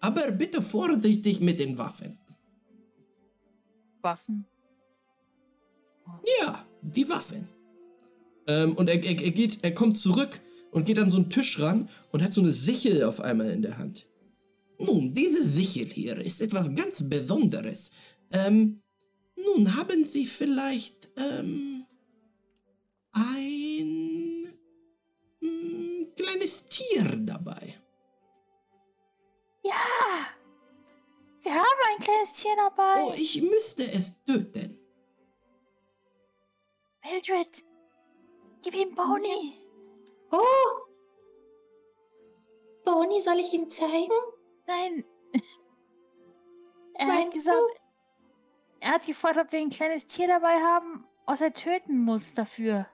Aber 0.00 0.30
bitte 0.32 0.62
vorsichtig 0.62 1.40
mit 1.40 1.58
den 1.58 1.78
Waffen. 1.78 2.18
Waffen. 4.02 4.46
Ja, 6.40 6.66
die 6.82 7.08
Waffen. 7.08 7.48
Ähm, 8.46 8.74
und 8.76 8.88
er, 8.90 9.02
er, 9.02 9.20
er 9.20 9.30
geht, 9.30 9.64
er 9.64 9.74
kommt 9.74 9.96
zurück 9.96 10.40
und 10.70 10.84
geht 10.84 10.98
an 10.98 11.10
so 11.10 11.16
einen 11.16 11.30
Tisch 11.30 11.58
ran 11.60 11.88
und 12.12 12.22
hat 12.22 12.32
so 12.32 12.40
eine 12.40 12.52
Sichel 12.52 13.04
auf 13.04 13.20
einmal 13.20 13.50
in 13.50 13.62
der 13.62 13.78
Hand. 13.78 14.06
Nun, 14.78 15.14
diese 15.14 15.42
Sichel 15.42 15.86
hier 15.86 16.18
ist 16.18 16.40
etwas 16.40 16.74
ganz 16.74 17.08
Besonderes. 17.08 17.92
Ähm, 18.30 18.80
nun 19.36 19.74
haben 19.76 20.04
Sie 20.04 20.26
vielleicht, 20.26 21.08
ähm, 21.16 21.73
ein 23.14 24.52
mm, 25.40 26.14
kleines 26.16 26.66
Tier 26.66 27.04
dabei. 27.20 27.80
Ja! 29.62 29.72
Wir 31.40 31.54
haben 31.54 31.80
ein 31.90 32.02
kleines 32.02 32.32
Tier 32.34 32.56
dabei. 32.56 32.94
Oh, 32.98 33.12
ich 33.16 33.40
müsste 33.42 33.84
es 33.84 34.14
töten. 34.24 34.78
Mildred, 37.04 37.64
gib 38.62 38.74
ihm 38.74 38.94
Boni. 38.94 39.60
Oh! 40.30 40.84
Boni, 42.84 43.20
soll 43.20 43.38
ich 43.40 43.52
ihm 43.52 43.68
zeigen? 43.68 44.12
Nein. 44.66 45.04
er 46.94 47.06
hat 47.06 47.32
gesagt, 47.32 47.58
du? 47.58 47.80
er 48.80 48.92
hat 48.92 49.06
gefragt, 49.06 49.38
ob 49.38 49.52
wir 49.52 49.60
ein 49.60 49.70
kleines 49.70 50.06
Tier 50.06 50.28
dabei 50.28 50.60
haben, 50.60 51.06
was 51.26 51.40
er 51.40 51.52
töten 51.52 52.04
muss 52.04 52.34
dafür. 52.34 52.86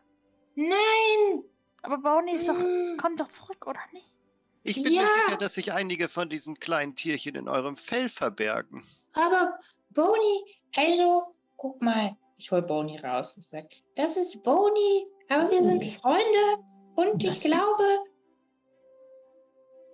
Nein! 0.68 1.44
Aber 1.82 1.98
Boni 1.98 2.32
ist 2.34 2.48
doch, 2.48 2.58
Mm. 2.58 2.96
kommt 2.98 3.18
doch 3.20 3.28
zurück, 3.28 3.66
oder 3.66 3.80
nicht? 3.92 4.14
Ich 4.62 4.82
bin 4.82 4.92
Ja. 4.92 5.02
mir 5.02 5.08
sicher, 5.24 5.36
dass 5.38 5.54
sich 5.54 5.72
einige 5.72 6.08
von 6.08 6.28
diesen 6.28 6.58
kleinen 6.60 6.94
Tierchen 6.96 7.34
in 7.34 7.48
eurem 7.48 7.76
Fell 7.78 8.08
verbergen. 8.10 8.84
Aber 9.14 9.58
Boni, 9.90 10.44
also, 10.76 11.34
guck 11.56 11.80
mal. 11.80 12.16
Ich 12.36 12.50
hol 12.50 12.60
Boni 12.62 12.98
raus 12.98 13.34
und 13.36 13.44
sag, 13.44 13.64
das 13.96 14.16
ist 14.18 14.42
Boni, 14.42 15.06
aber 15.28 15.50
wir 15.50 15.62
sind. 15.64 15.82
Freunde 15.94 16.62
und 16.96 17.14
Das 17.24 17.38
ich 17.38 17.44
ist- 17.46 17.52
glaube, 17.52 17.84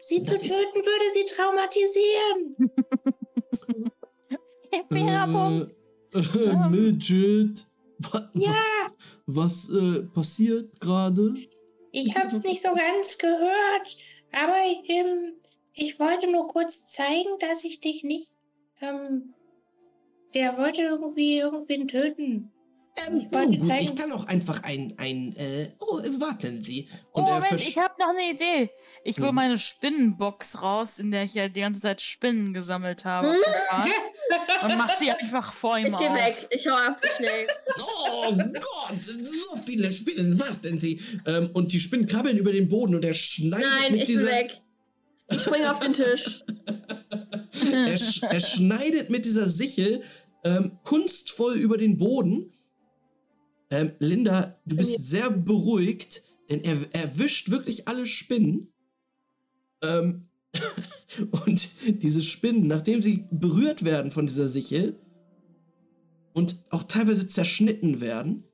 sie 0.03 0.23
zu 0.25 0.37
töten 0.39 0.85
würde 0.85 1.11
sie 1.13 1.25
traumatisieren. 1.27 2.57
Werbung. 4.91 5.67
Äh, 6.13 6.19
äh, 6.19 6.47
Ja. 6.47 6.69
Mildred, 6.69 7.67
wa 7.99 8.31
Ja. 8.35 8.55
Was, 9.27 9.69
äh, 9.69 10.03
passiert 10.03 10.81
gerade? 10.81 11.35
Ich 11.93 12.15
hab's 12.15 12.43
nicht 12.43 12.63
so 12.63 12.75
ganz 12.75 13.19
gehört, 13.19 13.97
aber 14.33 14.57
ähm, 14.89 15.35
ich 15.73 15.99
wollte 15.99 16.31
nur 16.31 16.49
kurz 16.49 16.87
zeigen, 16.87 17.39
dass 17.41 17.65
ich 17.65 17.81
dich 17.81 18.05
nicht. 18.05 18.33
Ähm, 18.81 19.35
der 20.35 20.57
wollte 20.59 20.83
irgendwie 20.83 21.39
irgendwen 21.39 21.89
töten. 21.89 22.53
Ähm, 23.07 23.27
nun 23.31 23.59
gut, 23.59 23.69
zeigen- 23.69 23.85
ich 23.85 23.95
kann 23.95 24.11
auch 24.13 24.27
einfach 24.27 24.63
ein, 24.63 24.95
ein, 24.97 25.35
äh, 25.37 25.69
oh, 25.81 25.99
warten 26.19 26.63
Sie. 26.63 26.89
Oh, 27.13 27.21
Und 27.21 27.27
er 27.29 27.35
Moment, 27.35 27.61
ich 27.61 27.77
habe 27.77 27.95
noch 27.99 28.09
eine 28.09 28.31
Idee. 28.31 28.71
Ich 29.05 29.19
hole 29.19 29.29
Mhm. 29.31 29.35
meine 29.37 29.59
Spinnenbox 29.59 30.63
raus, 30.63 30.99
in 30.99 31.11
der 31.11 31.25
ich 31.25 31.35
ja 31.35 31.49
die 31.49 31.61
ganze 31.61 31.81
Zeit 31.83 32.01
Spinnen 32.01 32.55
gesammelt 32.55 33.05
habe. 33.05 33.35
Fahrt, 33.69 33.91
und 34.63 34.77
mach 34.79 34.97
sie 34.97 35.11
einfach 35.13 35.53
vor 35.53 35.79
ihm 35.79 35.89
Ich 35.89 35.95
auf. 35.95 36.01
geh 36.01 36.09
weg. 36.09 36.49
Ich 36.51 36.67
hau 36.67 36.75
ab, 36.75 37.01
schnell. 37.17 37.47
Oh 37.79 38.33
Gott, 38.35 39.05
so 39.05 39.57
viele 39.65 39.91
Spinnen, 39.93 40.39
warten 40.41 40.79
Sie. 40.79 41.01
Ähm, 41.27 41.51
und 41.53 41.73
die 41.73 41.81
Spinnen 41.81 42.07
krabbeln 42.07 42.39
über 42.39 42.53
den 42.53 42.69
Boden 42.69 42.95
und 42.95 43.05
er 43.05 43.15
schneidet 43.15 43.69
Nein, 43.83 43.93
mit 43.93 44.01
ich 44.03 44.07
bin 44.09 44.17
dieser... 44.19 44.27
weg. 44.33 44.61
Ich 45.29 45.43
spring 45.43 45.65
auf 45.65 45.81
den 45.81 45.93
Tisch. 45.93 46.45
Er, 47.73 47.99
sch 47.99 48.23
er 48.23 48.41
schneidet 48.41 49.11
mit 49.11 49.25
dieser 49.25 49.49
Sichel 49.49 50.03
ähm, 50.45 50.79
kunstvoll 50.85 51.55
über 51.57 51.79
den 51.79 51.99
Boden. 51.99 52.53
Ähm, 53.71 53.93
Linda, 53.99 54.59
du 54.65 54.77
bist 54.77 55.07
sehr 55.09 55.31
beruhigt, 55.31 56.23
denn 56.49 56.61
er 56.63 56.77
erwischt 56.95 57.51
wirklich 57.51 57.89
alle 57.89 58.07
Spinnen. 58.07 58.73
Ähm, 59.83 60.29
und 61.47 61.69
diese 62.03 62.23
Spinnen, 62.23 62.67
nachdem 62.67 63.03
sie 63.03 63.25
berührt 63.31 63.85
werden 63.85 64.11
von 64.11 64.27
dieser 64.27 64.49
Sichel 64.49 64.99
und 66.33 66.63
auch 66.71 66.85
teilweise 66.85 67.27
zerschnitten 67.29 68.01
werden, 68.01 68.45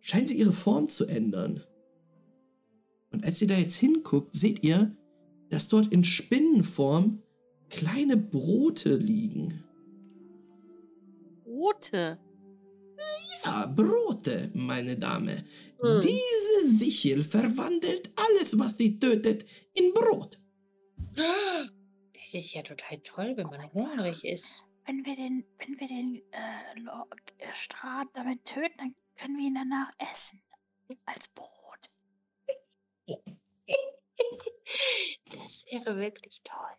scheinen 0.00 0.26
sie 0.26 0.36
ihre 0.36 0.52
Form 0.52 0.88
zu 0.88 1.06
ändern. 1.06 1.62
Und 3.10 3.24
als 3.24 3.40
ihr 3.40 3.48
da 3.48 3.56
jetzt 3.56 3.76
hinguckt, 3.76 4.34
seht 4.34 4.62
ihr, 4.64 4.96
dass 5.50 5.68
dort 5.68 5.92
in 5.92 6.02
Spinnenform 6.02 7.22
kleine 7.68 8.16
Brote 8.16 8.96
liegen. 8.96 9.64
Rote. 11.46 12.18
Ja, 13.44 13.66
Brote, 13.66 14.50
meine 14.54 14.96
Dame. 14.96 15.44
Hm. 15.80 16.00
Diese 16.00 16.76
Sichel 16.76 17.24
verwandelt 17.24 18.10
alles, 18.16 18.58
was 18.58 18.76
sie 18.76 18.98
tötet, 19.00 19.44
in 19.74 19.92
Brot. 19.94 20.38
Das 21.16 22.34
ist 22.34 22.52
ja 22.54 22.62
total 22.62 22.98
toll, 23.00 23.36
wenn 23.36 23.46
man 23.46 23.60
sag 23.60 23.72
hungrig 23.74 24.24
ist. 24.24 24.64
Wenn 24.86 25.04
wir 25.04 25.14
den, 25.14 25.44
wenn 25.58 25.78
wir 25.78 25.86
den 25.86 26.22
äh, 26.32 26.80
Lo- 26.80 27.06
äh, 27.38 27.52
Strat 27.54 28.08
damit 28.14 28.44
töten, 28.44 28.74
dann 28.78 28.94
können 29.16 29.36
wir 29.36 29.46
ihn 29.46 29.54
danach 29.54 29.90
essen. 29.98 30.40
Als 31.06 31.28
Brot. 31.28 31.90
Das 35.30 35.64
wäre 35.70 35.96
wirklich 35.96 36.40
toll. 36.44 36.76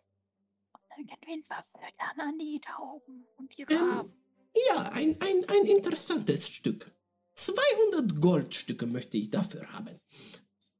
Dann 0.90 1.06
können 1.06 1.20
wir 1.26 1.34
ihn 1.34 1.42
verfüttern 1.42 2.20
an 2.20 2.38
die 2.38 2.60
Tauben 2.60 3.26
und 3.36 3.56
die 3.58 3.62
Ähm, 3.62 3.76
Raben. 3.90 4.23
Ja, 4.68 4.90
ein, 4.92 5.16
ein, 5.20 5.44
ein 5.48 5.66
interessantes 5.66 6.48
Stück. 6.48 6.90
200 7.36 8.20
Goldstücke 8.20 8.86
möchte 8.86 9.16
ich 9.16 9.30
dafür 9.30 9.72
haben. 9.72 9.98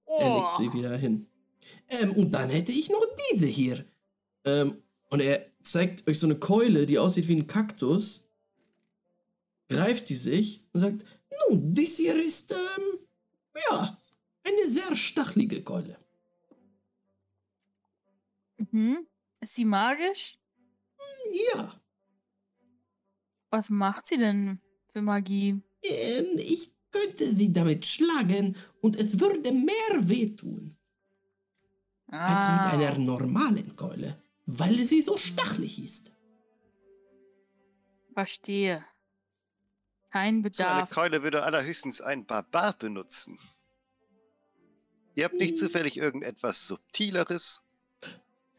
Er 0.07 0.35
legt 0.35 0.53
sie 0.57 0.72
wieder 0.72 0.97
hin. 0.97 1.27
Ähm, 1.89 2.12
und 2.12 2.31
dann 2.33 2.51
hätte 2.51 2.72
ich 2.72 2.89
noch 2.91 3.05
diese 3.33 3.47
hier. 3.47 3.85
Ähm, 4.45 4.83
und 5.11 5.20
er 5.20 5.45
zeigt 5.62 6.09
euch 6.09 6.18
so 6.18 6.27
eine 6.27 6.37
Keule, 6.37 6.87
die 6.87 6.99
aussieht 6.99 7.29
wie 7.29 7.37
ein 7.37 7.47
Kaktus. 7.47 8.29
Greift 9.68 10.09
die 10.09 10.14
sich 10.14 10.61
und 10.72 10.81
sagt, 10.81 11.05
nun, 11.49 11.75
dies 11.75 11.97
hier 11.97 12.14
ist, 12.22 12.53
ähm, 12.53 12.99
ja, 13.68 14.01
eine 14.45 14.70
sehr 14.70 14.95
stachelige 14.95 15.62
Keule. 15.62 15.99
Mhm. 18.70 19.07
Ist 19.41 19.55
sie 19.57 19.64
magisch? 19.64 20.39
Ja, 21.55 21.81
Was 23.55 23.70
macht 23.70 24.09
sie 24.09 24.16
denn 24.18 24.61
für 24.92 25.00
Magie? 25.00 25.62
ähm, 25.82 26.26
ich 26.38 26.72
könnte 26.90 27.24
sie 27.24 27.52
damit 27.52 27.86
schlagen 27.86 28.57
und 28.80 28.96
es 28.96 29.20
würde 29.20 29.52
mehr 29.52 30.09
wehtun 30.09 30.74
als 32.09 32.48
mit 32.48 32.61
Ah, 32.66 32.70
einer 32.72 32.98
normalen 32.98 33.76
Keule, 33.76 34.20
weil 34.46 34.82
sie 34.82 35.02
so 35.02 35.16
stachelig 35.16 35.78
ist. 35.84 36.11
verstehe. 38.12 38.84
Kein 40.11 40.34
So 40.34 40.38
eine 40.64 40.80
Bedarf. 40.82 40.90
Keule 40.90 41.22
würde 41.22 41.42
allerhöchstens 41.44 42.00
ein 42.00 42.26
Barbar 42.26 42.72
benutzen. 42.78 43.38
Ihr 45.14 45.24
habt 45.26 45.34
nicht 45.34 45.57
zufällig 45.57 45.96
irgendetwas 45.96 46.66
Subtileres? 46.66 47.62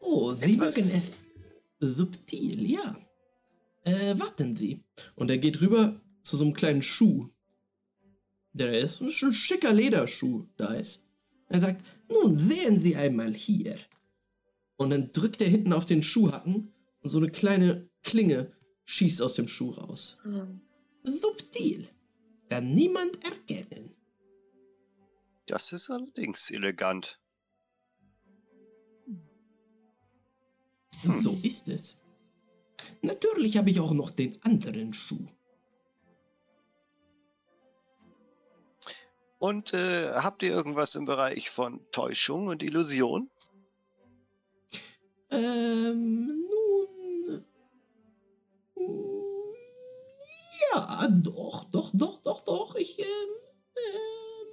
Oh, 0.00 0.32
Sie 0.32 0.54
Etwas- 0.54 0.76
mögen 0.76 0.88
es 0.98 1.12
subtil, 1.96 2.70
ja. 2.70 2.96
Äh, 3.86 4.18
warten 4.18 4.56
Sie. 4.56 4.84
Und 5.14 5.30
er 5.30 5.38
geht 5.38 5.60
rüber 5.60 6.00
zu 6.22 6.36
so 6.36 6.44
einem 6.44 6.54
kleinen 6.54 6.82
Schuh. 6.82 7.28
Der 8.52 8.72
da 8.72 8.78
ist. 8.78 9.00
Ein 9.00 9.10
schicker 9.32 9.72
Lederschuh 9.72 10.46
da 10.56 10.74
ist. 10.74 11.06
Er 11.48 11.60
sagt, 11.60 11.84
nun 12.10 12.36
sehen 12.36 12.80
Sie 12.80 12.96
einmal 12.96 13.32
hier. 13.32 13.76
Und 14.76 14.90
dann 14.90 15.12
drückt 15.12 15.40
er 15.40 15.48
hinten 15.48 15.72
auf 15.72 15.86
den 15.86 16.02
Schuhhacken 16.02 16.72
und 17.00 17.10
so 17.10 17.18
eine 17.18 17.30
kleine 17.30 17.88
Klinge 18.02 18.52
schießt 18.84 19.22
aus 19.22 19.34
dem 19.34 19.46
Schuh 19.46 19.70
raus. 19.70 20.18
Subtil. 21.04 21.88
Kann 22.48 22.74
niemand 22.74 23.24
erkennen. 23.24 23.94
Das 25.46 25.72
ist 25.72 25.90
allerdings 25.90 26.50
elegant. 26.50 27.20
Und 31.04 31.22
so 31.22 31.38
ist 31.42 31.68
es. 31.68 31.96
Natürlich 33.02 33.56
habe 33.56 33.70
ich 33.70 33.80
auch 33.80 33.92
noch 33.92 34.10
den 34.10 34.36
anderen 34.42 34.92
Schuh. 34.92 35.26
Und 39.38 39.74
äh, 39.74 40.12
habt 40.14 40.42
ihr 40.42 40.50
irgendwas 40.50 40.94
im 40.94 41.04
Bereich 41.04 41.50
von 41.50 41.80
Täuschung 41.92 42.48
und 42.48 42.62
Illusion? 42.62 43.30
Ähm, 45.30 46.26
nun. 46.50 47.44
Ja, 50.72 51.08
doch, 51.10 51.64
doch, 51.70 51.90
doch, 51.92 52.22
doch, 52.22 52.44
doch. 52.44 52.76
Ich, 52.76 52.98
ähm, 52.98 53.06
ähm, 53.76 54.46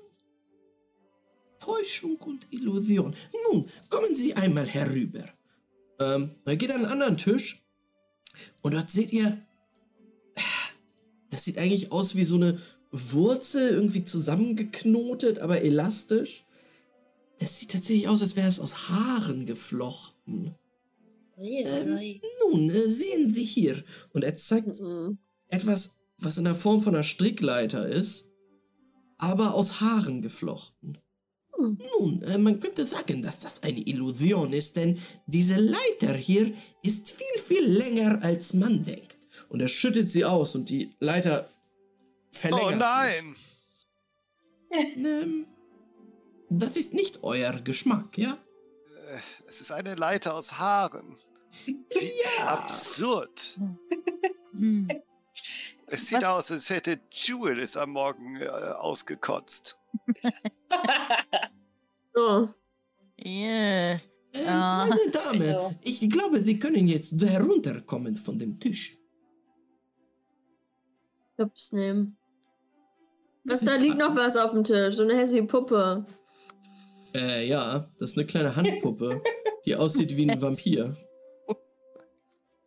Täuschung 1.60 2.18
und 2.18 2.52
Illusion. 2.52 3.16
Nun, 3.52 3.70
kommen 3.90 4.16
Sie 4.16 4.36
einmal 4.36 4.68
herüber. 4.68 5.26
Ähm, 6.00 6.32
geht 6.46 6.72
an 6.72 6.82
einen 6.82 6.92
anderen 6.92 7.18
Tisch 7.18 7.63
und 8.62 8.74
dort 8.74 8.90
seht 8.90 9.12
ihr, 9.12 9.38
das 11.30 11.44
sieht 11.44 11.58
eigentlich 11.58 11.92
aus 11.92 12.16
wie 12.16 12.26
so 12.26 12.36
eine 12.36 12.60
Wurzel, 12.92 13.70
irgendwie 13.72 14.04
zusammengeknotet, 14.04 15.40
aber 15.40 15.62
elastisch. 15.62 16.46
Das 17.40 17.60
sieht 17.60 17.72
tatsächlich 17.72 18.08
aus, 18.08 18.22
als 18.22 18.36
wäre 18.36 18.48
es 18.48 18.60
aus 18.60 18.90
Haaren 18.90 19.46
geflochten. 19.46 20.56
Ähm, 21.38 22.22
nun, 22.52 22.70
äh, 22.70 22.88
sehen 22.88 23.34
Sie 23.34 23.44
hier. 23.44 23.84
Und 24.14 24.24
er 24.24 24.38
zeigt 24.38 24.80
Mhm. 24.80 25.18
etwas, 25.50 25.98
was 26.20 26.38
in 26.38 26.44
der 26.44 26.56
Form 26.56 26.82
von 26.82 26.94
einer 26.94 27.04
Strickleiter 27.04 27.88
ist, 27.88 28.30
aber 29.18 29.56
aus 29.56 29.82
Haaren 29.82 30.22
geflochten. 30.22 31.00
Hm. 31.64 31.78
Nun, 32.00 32.22
äh, 32.24 32.38
man 32.38 32.60
könnte 32.60 32.86
sagen, 32.86 33.22
dass 33.22 33.40
das 33.40 33.64
eine 33.64 33.80
Illusion 33.80 34.52
ist, 34.54 34.76
denn 34.76 35.00
diese 35.28 35.56
Leiter 35.56 36.14
hier 36.14 36.52
ist 36.84 37.10
viel, 37.12 37.42
viel 37.42 37.66
länger, 37.66 38.20
als 38.22 38.54
man 38.54 38.84
denkt. 38.84 39.18
Und 39.50 39.62
er 39.62 39.70
schüttet 39.70 40.10
sie 40.10 40.26
aus 40.26 40.56
und 40.56 40.70
die 40.70 40.94
Leiter 41.00 41.48
verlängert 42.32 42.74
oh 42.74 42.78
nein! 42.78 43.36
sich. 43.36 43.44
Ähm, 45.06 45.46
das 46.50 46.76
ist 46.78 46.96
nicht 46.96 47.20
euer 47.24 47.54
Geschmack, 47.62 48.18
ja? 48.18 48.32
Äh, 49.08 49.20
Es 49.46 49.62
ist 49.62 49.72
eine 49.72 49.94
Leiter 49.94 50.34
aus 50.34 50.54
Haaren. 50.58 51.16
Wie 51.66 52.42
absurd. 52.42 53.60
Hm. 54.54 54.88
Es 55.86 56.08
sieht 56.08 56.24
Was- 56.24 56.26
aus, 56.26 56.52
als 56.52 56.70
hätte 56.72 57.00
Jewel 57.12 57.60
es 57.60 57.78
am 57.78 57.92
Morgen 57.92 58.38
äh, 58.42 58.48
ausgekotzt. 58.48 59.78
So. 62.14 62.50
Yeah. 63.18 64.00
Ah. 64.48 64.88
Meine 64.88 65.12
Dame, 65.12 65.80
ich 65.84 66.10
glaube, 66.10 66.40
Sie 66.40 66.58
können 66.58 66.88
jetzt 66.88 67.14
herunterkommen 67.22 68.16
von 68.16 68.38
dem 68.38 68.60
Tisch. 68.60 68.98
Ups, 71.38 71.72
nehmen. 71.72 72.18
Was, 73.44 73.62
da 73.62 73.76
liegt 73.76 73.98
noch 73.98 74.16
was 74.16 74.38
auf 74.38 74.52
dem 74.52 74.64
Tisch. 74.64 74.96
So 74.96 75.04
eine 75.04 75.18
hässliche 75.18 75.44
Puppe. 75.44 76.06
Äh, 77.14 77.48
ja, 77.48 77.88
das 78.00 78.12
ist 78.12 78.18
eine 78.18 78.26
kleine 78.26 78.56
Handpuppe, 78.56 79.22
die 79.66 79.76
aussieht 79.76 80.16
wie 80.16 80.30
ein 80.30 80.42
Vampir. 80.42 80.96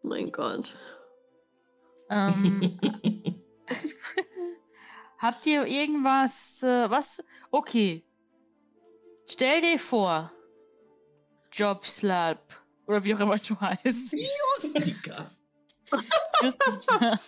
Mein 0.03 0.31
Gott. 0.31 0.75
Ähm, 2.11 2.79
habt 5.19 5.47
ihr 5.47 5.67
irgendwas, 5.67 6.63
äh, 6.63 6.89
was? 6.91 7.25
Okay. 7.51 8.06
Stell 9.29 9.61
dir 9.61 9.79
vor, 9.79 10.33
Jobslap. 11.53 12.63
Oder 12.87 13.03
wie 13.03 13.15
auch 13.15 13.21
immer 13.21 13.37
du 13.37 13.59
heißt. 13.61 14.13
Justika. 14.13 15.31
Justin, 16.43 17.19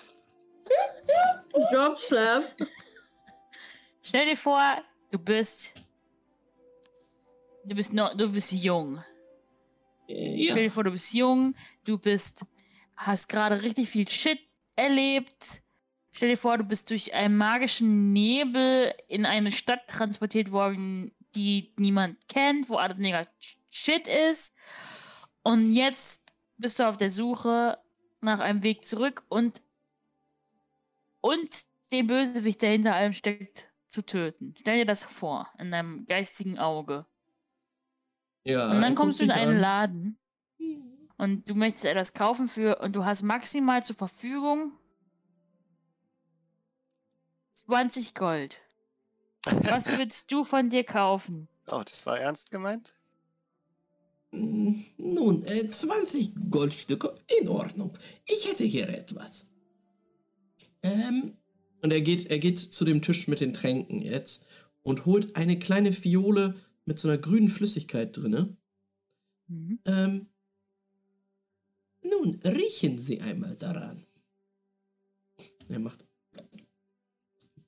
Dropslap. 1.73 2.57
Stell 4.03 4.27
dir 4.27 4.37
vor, 4.37 4.63
du 5.11 5.19
bist. 5.19 5.75
Du 7.65 7.75
bist 7.75 7.93
noch, 7.93 8.17
du 8.17 8.31
bist 8.33 8.53
jung. 8.53 9.03
Äh, 10.07 10.45
Stell 10.45 10.55
dir 10.55 10.65
ja. 10.65 10.71
vor, 10.71 10.85
du 10.85 10.93
bist 10.93 11.13
jung, 11.13 11.55
du 11.85 11.99
bist, 11.99 12.47
hast 12.97 13.29
gerade 13.29 13.61
richtig 13.63 13.89
viel 13.89 14.09
Shit 14.09 14.41
erlebt. 14.77 15.63
Stell 16.13 16.31
dir 16.31 16.37
vor, 16.37 16.59
du 16.59 16.65
bist 16.65 16.91
durch 16.91 17.13
einen 17.15 17.37
magischen 17.37 18.13
Nebel 18.13 18.95
in 19.09 19.27
eine 19.27 19.53
Stadt 19.53 19.87
transportiert 19.89 20.53
worden, 20.53 21.13
die 21.35 21.73
niemand 21.79 22.29
kennt, 22.29 22.69
wo 22.69 22.77
alles 22.77 22.99
mega 22.99 23.27
Shit 23.71 24.09
ist. 24.09 24.57
Und 25.43 25.73
jetzt 25.73 26.35
bist 26.57 26.79
du 26.79 26.89
auf 26.89 26.97
der 26.97 27.11
Suche 27.11 27.79
nach 28.21 28.41
einem 28.41 28.63
Weg 28.63 28.85
zurück 28.85 29.25
und 29.29 29.63
und 31.21 31.51
den 31.93 32.07
Bösewicht, 32.07 32.63
der 32.63 32.71
hinter 32.71 32.95
allem 32.95 33.13
steckt, 33.13 33.73
zu 33.89 34.05
töten. 34.05 34.55
Stell 34.59 34.79
dir 34.79 34.87
das 34.87 35.05
vor, 35.05 35.49
in 35.59 35.71
deinem 35.71 36.07
geistigen 36.07 36.59
Auge. 36.59 37.07
ja. 38.45 38.71
Und 38.71 38.81
dann 38.81 38.95
kommst 38.95 39.21
du 39.21 39.25
in 39.25 39.31
einen 39.31 39.57
an. 39.57 39.61
Laden 39.61 40.19
und 41.17 41.49
du 41.49 41.55
möchtest 41.55 41.85
etwas 41.85 42.15
kaufen 42.15 42.49
für 42.49 42.81
und 42.81 42.95
du 42.95 43.05
hast 43.05 43.23
maximal 43.23 43.85
zur 43.85 43.97
Verfügung 43.97 44.73
20 47.55 48.15
Gold. 48.15 48.61
Was 49.65 49.89
würdest 49.97 50.31
du 50.33 50.45
von 50.45 50.69
dir 50.69 50.85
kaufen? 50.85 51.49
Oh, 51.67 51.83
das 51.85 52.07
war 52.07 52.19
ernst 52.19 52.51
gemeint? 52.51 52.95
Hm, 54.33 54.85
Nun, 54.99 55.45
äh, 55.45 55.71
20 55.71 56.33
Goldstücke, 56.51 57.17
in 57.41 57.49
Ordnung. 57.49 57.97
Ich 58.27 58.47
hätte 58.49 58.65
hier 58.65 58.89
etwas. 58.89 59.47
Ähm, 60.83 61.37
und 61.83 61.93
er 61.93 62.01
geht, 62.01 62.27
er 62.27 62.39
geht 62.39 62.59
zu 62.59 62.85
dem 62.85 63.03
Tisch 63.03 63.29
mit 63.29 63.41
den 63.41 63.55
Tränken 63.55 64.01
jetzt 64.01 64.47
und 64.83 65.07
holt 65.07 65.37
eine 65.37 65.59
kleine 65.59 65.93
Fiole 65.93 66.55
mit 66.85 66.99
so 66.99 67.09
einer 67.09 67.19
grünen 67.19 67.49
Flüssigkeit 67.49 68.17
drinne. 68.17 68.57
Mhm. 69.49 69.79
Ähm, 69.85 70.27
nun, 72.03 72.41
riechen 72.45 72.99
Sie 72.99 73.21
einmal 73.21 73.55
daran. 73.57 74.05
Er 75.69 75.79
macht. 75.79 76.05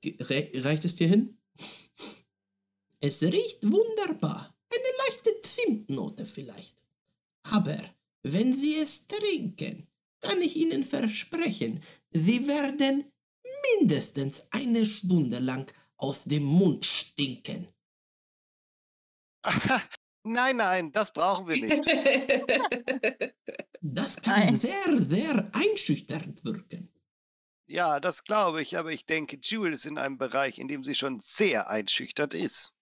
Re 0.03 0.49
reicht 0.55 0.85
es 0.85 0.95
dir 0.95 1.07
hin? 1.07 1.37
Es 3.01 3.23
riecht 3.23 3.63
wunderbar. 3.63 4.55
Eine 4.69 5.07
leichte 5.07 5.41
Zimtnote 5.41 6.25
vielleicht. 6.25 6.85
Aber 7.43 7.77
wenn 8.23 8.53
Sie 8.53 8.77
es 8.77 9.07
trinken, 9.07 9.87
kann 10.21 10.41
ich 10.41 10.55
Ihnen 10.55 10.83
versprechen, 10.85 11.83
Sie 12.11 12.47
werden 12.47 13.11
mindestens 13.79 14.45
eine 14.51 14.85
Stunde 14.85 15.39
lang 15.39 15.71
aus 15.97 16.23
dem 16.25 16.43
Mund 16.43 16.85
stinken. 16.85 17.67
nein, 20.23 20.57
nein, 20.57 20.91
das 20.91 21.11
brauchen 21.11 21.47
wir 21.47 21.57
nicht. 21.57 23.33
Das 23.83 24.21
kann 24.21 24.41
Nein. 24.41 24.55
sehr, 24.55 24.97
sehr 24.97 25.49
einschüchternd 25.53 26.45
wirken. 26.45 26.93
Ja, 27.65 27.99
das 27.99 28.23
glaube 28.23 28.61
ich, 28.61 28.77
aber 28.77 28.91
ich 28.91 29.07
denke, 29.07 29.39
Jewel 29.41 29.73
ist 29.73 29.85
in 29.85 29.97
einem 29.97 30.19
Bereich, 30.19 30.59
in 30.59 30.67
dem 30.67 30.83
sie 30.83 30.93
schon 30.93 31.19
sehr 31.19 31.67
einschüchternd 31.67 32.35
ist. 32.35 32.75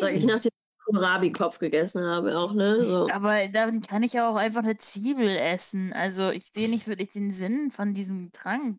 Sag 0.00 0.14
ich, 0.14 0.24
nachdem 0.24 0.50
ich 0.52 0.84
Kohlrabi-Kopf 0.84 1.58
gegessen 1.58 2.04
habe, 2.04 2.38
auch, 2.38 2.52
ne? 2.52 2.82
So. 2.82 3.08
Aber 3.10 3.48
dann 3.48 3.80
kann 3.80 4.02
ich 4.02 4.14
ja 4.14 4.30
auch 4.30 4.36
einfach 4.36 4.62
eine 4.62 4.76
Zwiebel 4.76 5.28
essen. 5.28 5.92
Also 5.92 6.30
ich 6.30 6.46
sehe 6.46 6.68
nicht 6.68 6.86
wirklich 6.88 7.10
den 7.10 7.30
Sinn 7.30 7.70
von 7.70 7.94
diesem 7.94 8.32
Trank. 8.32 8.78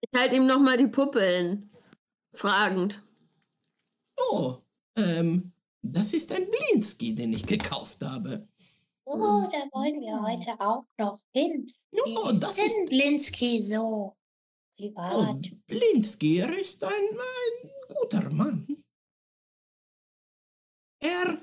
Ich 0.00 0.18
halte 0.20 0.36
ihm 0.36 0.46
nochmal 0.46 0.76
die 0.76 0.86
Puppe 0.86 1.22
hin. 1.22 1.70
Fragend. 2.32 3.02
Oh, 4.30 4.58
ähm, 4.96 5.52
das 5.82 6.12
ist 6.12 6.32
ein 6.32 6.46
Blinski, 6.48 7.14
den 7.14 7.32
ich 7.32 7.46
gekauft 7.46 8.02
habe. 8.04 8.46
Oh, 9.04 9.46
da 9.50 9.58
wollen 9.72 10.00
wir 10.00 10.20
heute 10.22 10.60
auch 10.60 10.84
noch 10.98 11.20
hin. 11.32 11.72
Wie 11.92 12.00
Oh, 12.16 12.30
ist 12.30 12.40
das 12.42 12.54
denn 12.54 12.66
ist. 12.66 12.88
Blinski 12.90 13.62
so? 13.62 14.16
Privat. 14.76 15.12
Oh, 15.14 15.40
Blinski, 15.66 16.38
er 16.38 16.58
ist 16.58 16.84
ein, 16.84 16.90
ein 16.90 17.70
guter 18.00 18.30
Mann. 18.30 18.66
Er. 21.00 21.42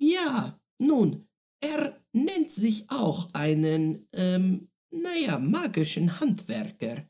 Ja, 0.00 0.60
nun, 0.78 1.28
er 1.60 2.00
nennt 2.12 2.52
sich 2.52 2.88
auch 2.90 3.28
einen, 3.34 4.08
ähm, 4.12 4.70
naja, 4.90 5.38
magischen 5.38 6.20
Handwerker. 6.20 7.04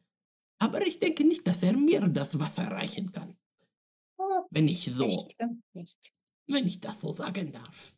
Aber 0.61 0.85
ich 0.87 0.99
denke 0.99 1.25
nicht, 1.27 1.47
dass 1.47 1.63
er 1.63 1.75
mir 1.77 2.01
das 2.09 2.39
Wasser 2.41 2.69
reichen 2.71 3.13
kann. 3.13 3.37
Oh, 4.19 4.47
Wenn 4.51 4.67
ich 4.69 4.87
so, 4.87 5.29
wenn 5.35 6.67
ich 6.67 6.81
das 6.81 7.01
so 7.03 7.13
sagen 7.13 7.53
darf. 7.53 7.95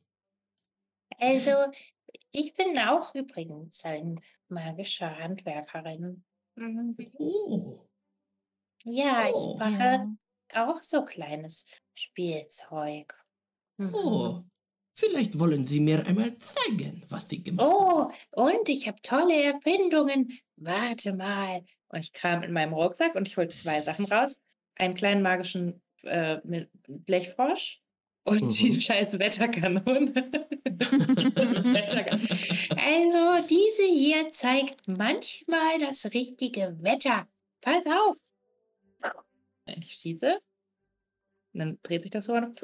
Also, 1.19 1.53
ich 2.33 2.55
bin 2.55 2.77
auch 2.79 3.15
übrigens 3.15 3.85
ein 3.85 4.21
magischer 4.49 5.17
Handwerkerin. 5.17 6.25
Oh, 7.19 7.87
Ja, 8.85 9.25
Oh. 9.33 9.53
ich 9.55 9.59
mache 9.59 10.09
auch 10.57 10.83
so 10.83 11.05
kleines 11.05 11.65
Spielzeug. 11.95 13.15
Mhm. 13.79 13.95
oh. 13.95 14.43
Vielleicht 14.97 15.39
wollen 15.39 15.67
Sie 15.67 15.81
mir 15.81 16.05
einmal 16.07 16.37
zeigen, 16.39 17.03
was 17.09 17.29
Sie 17.29 17.43
gemacht 17.43 17.67
haben. 17.67 18.13
Oh, 18.37 18.43
und 18.43 18.69
ich 18.69 18.87
habe 18.87 19.01
tolle 19.03 19.43
Erfindungen. 19.43 20.39
Warte 20.57 21.15
mal. 21.15 21.65
Und 21.89 22.01
ich 22.01 22.13
kram 22.13 22.43
in 22.43 22.53
meinem 22.53 22.75
Rucksack 22.75 23.15
und 23.15 23.27
ich 23.27 23.37
hole 23.39 23.49
zwei 23.49 23.81
Sachen 23.81 24.05
raus. 24.07 24.43
Einen 24.75 24.95
kleinen 24.95 25.23
magischen 25.23 25.81
äh, 26.03 26.39
Blechfrosch 26.87 27.81
und 28.25 28.43
Mhm. 28.43 28.51
die 28.51 28.81
scheiß. 28.81 29.19
Wetterkanone. 29.19 30.13
also, 32.77 33.47
diese 33.49 33.85
hier 33.85 34.31
zeigt 34.31 34.87
manchmal 34.87 35.79
das 35.81 36.05
richtige 36.13 36.77
Wetter. 36.81 37.27
Pass 37.63 37.87
auf. 37.87 38.17
Ich 39.79 39.93
schieße. 39.95 40.41
Und 41.53 41.61
dann 41.61 41.79
dreht 41.83 42.03
sich 42.03 42.11
das 42.11 42.27
so 42.27 42.35
und 42.35 42.61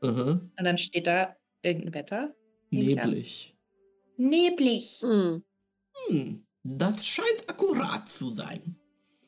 Aha. 0.00 0.40
dann 0.56 0.78
steht 0.78 1.06
da 1.06 1.36
irgendein 1.62 1.94
Wetter. 1.94 2.20
An. 2.22 2.34
Neblig. 2.70 3.56
Neblig. 4.16 5.00
Hm. 5.02 5.44
Hm, 6.08 6.46
das 6.62 7.06
scheint 7.06 7.48
akkurat 7.48 8.08
zu 8.08 8.30
sein. 8.30 8.76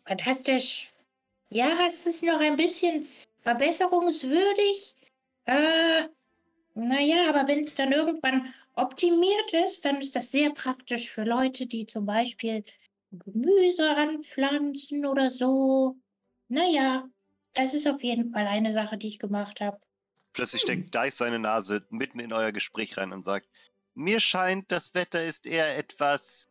Fantastisch. 0.06 0.92
Ja, 1.50 1.86
es 1.86 2.06
ist 2.06 2.22
noch 2.22 2.40
ein 2.40 2.56
bisschen 2.56 3.06
verbesserungswürdig. 3.42 4.94
Äh, 5.44 6.08
naja, 6.74 7.28
aber 7.28 7.46
wenn 7.46 7.60
es 7.60 7.74
dann 7.74 7.92
irgendwann 7.92 8.52
optimiert 8.74 9.52
ist, 9.52 9.84
dann 9.84 10.00
ist 10.00 10.16
das 10.16 10.30
sehr 10.30 10.50
praktisch 10.50 11.10
für 11.10 11.24
Leute, 11.24 11.66
die 11.66 11.86
zum 11.86 12.06
Beispiel 12.06 12.64
Gemüse 13.12 13.88
anpflanzen 13.96 15.06
oder 15.06 15.30
so. 15.30 15.96
Naja, 16.48 17.08
das 17.54 17.74
ist 17.74 17.86
auf 17.86 18.02
jeden 18.02 18.32
Fall 18.32 18.46
eine 18.46 18.72
Sache, 18.72 18.98
die 18.98 19.08
ich 19.08 19.18
gemacht 19.18 19.60
habe. 19.60 19.80
Plötzlich 20.32 20.62
steckt 20.62 20.94
Dice 20.94 21.16
seine 21.16 21.38
Nase 21.38 21.86
mitten 21.90 22.18
in 22.18 22.32
euer 22.32 22.52
Gespräch 22.52 22.96
rein 22.96 23.12
und 23.12 23.24
sagt, 23.24 23.48
mir 23.94 24.18
scheint, 24.18 24.70
das 24.72 24.94
Wetter 24.94 25.24
ist 25.24 25.46
eher 25.46 25.76
etwas 25.78 26.48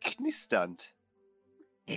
knisternd. 0.00 0.94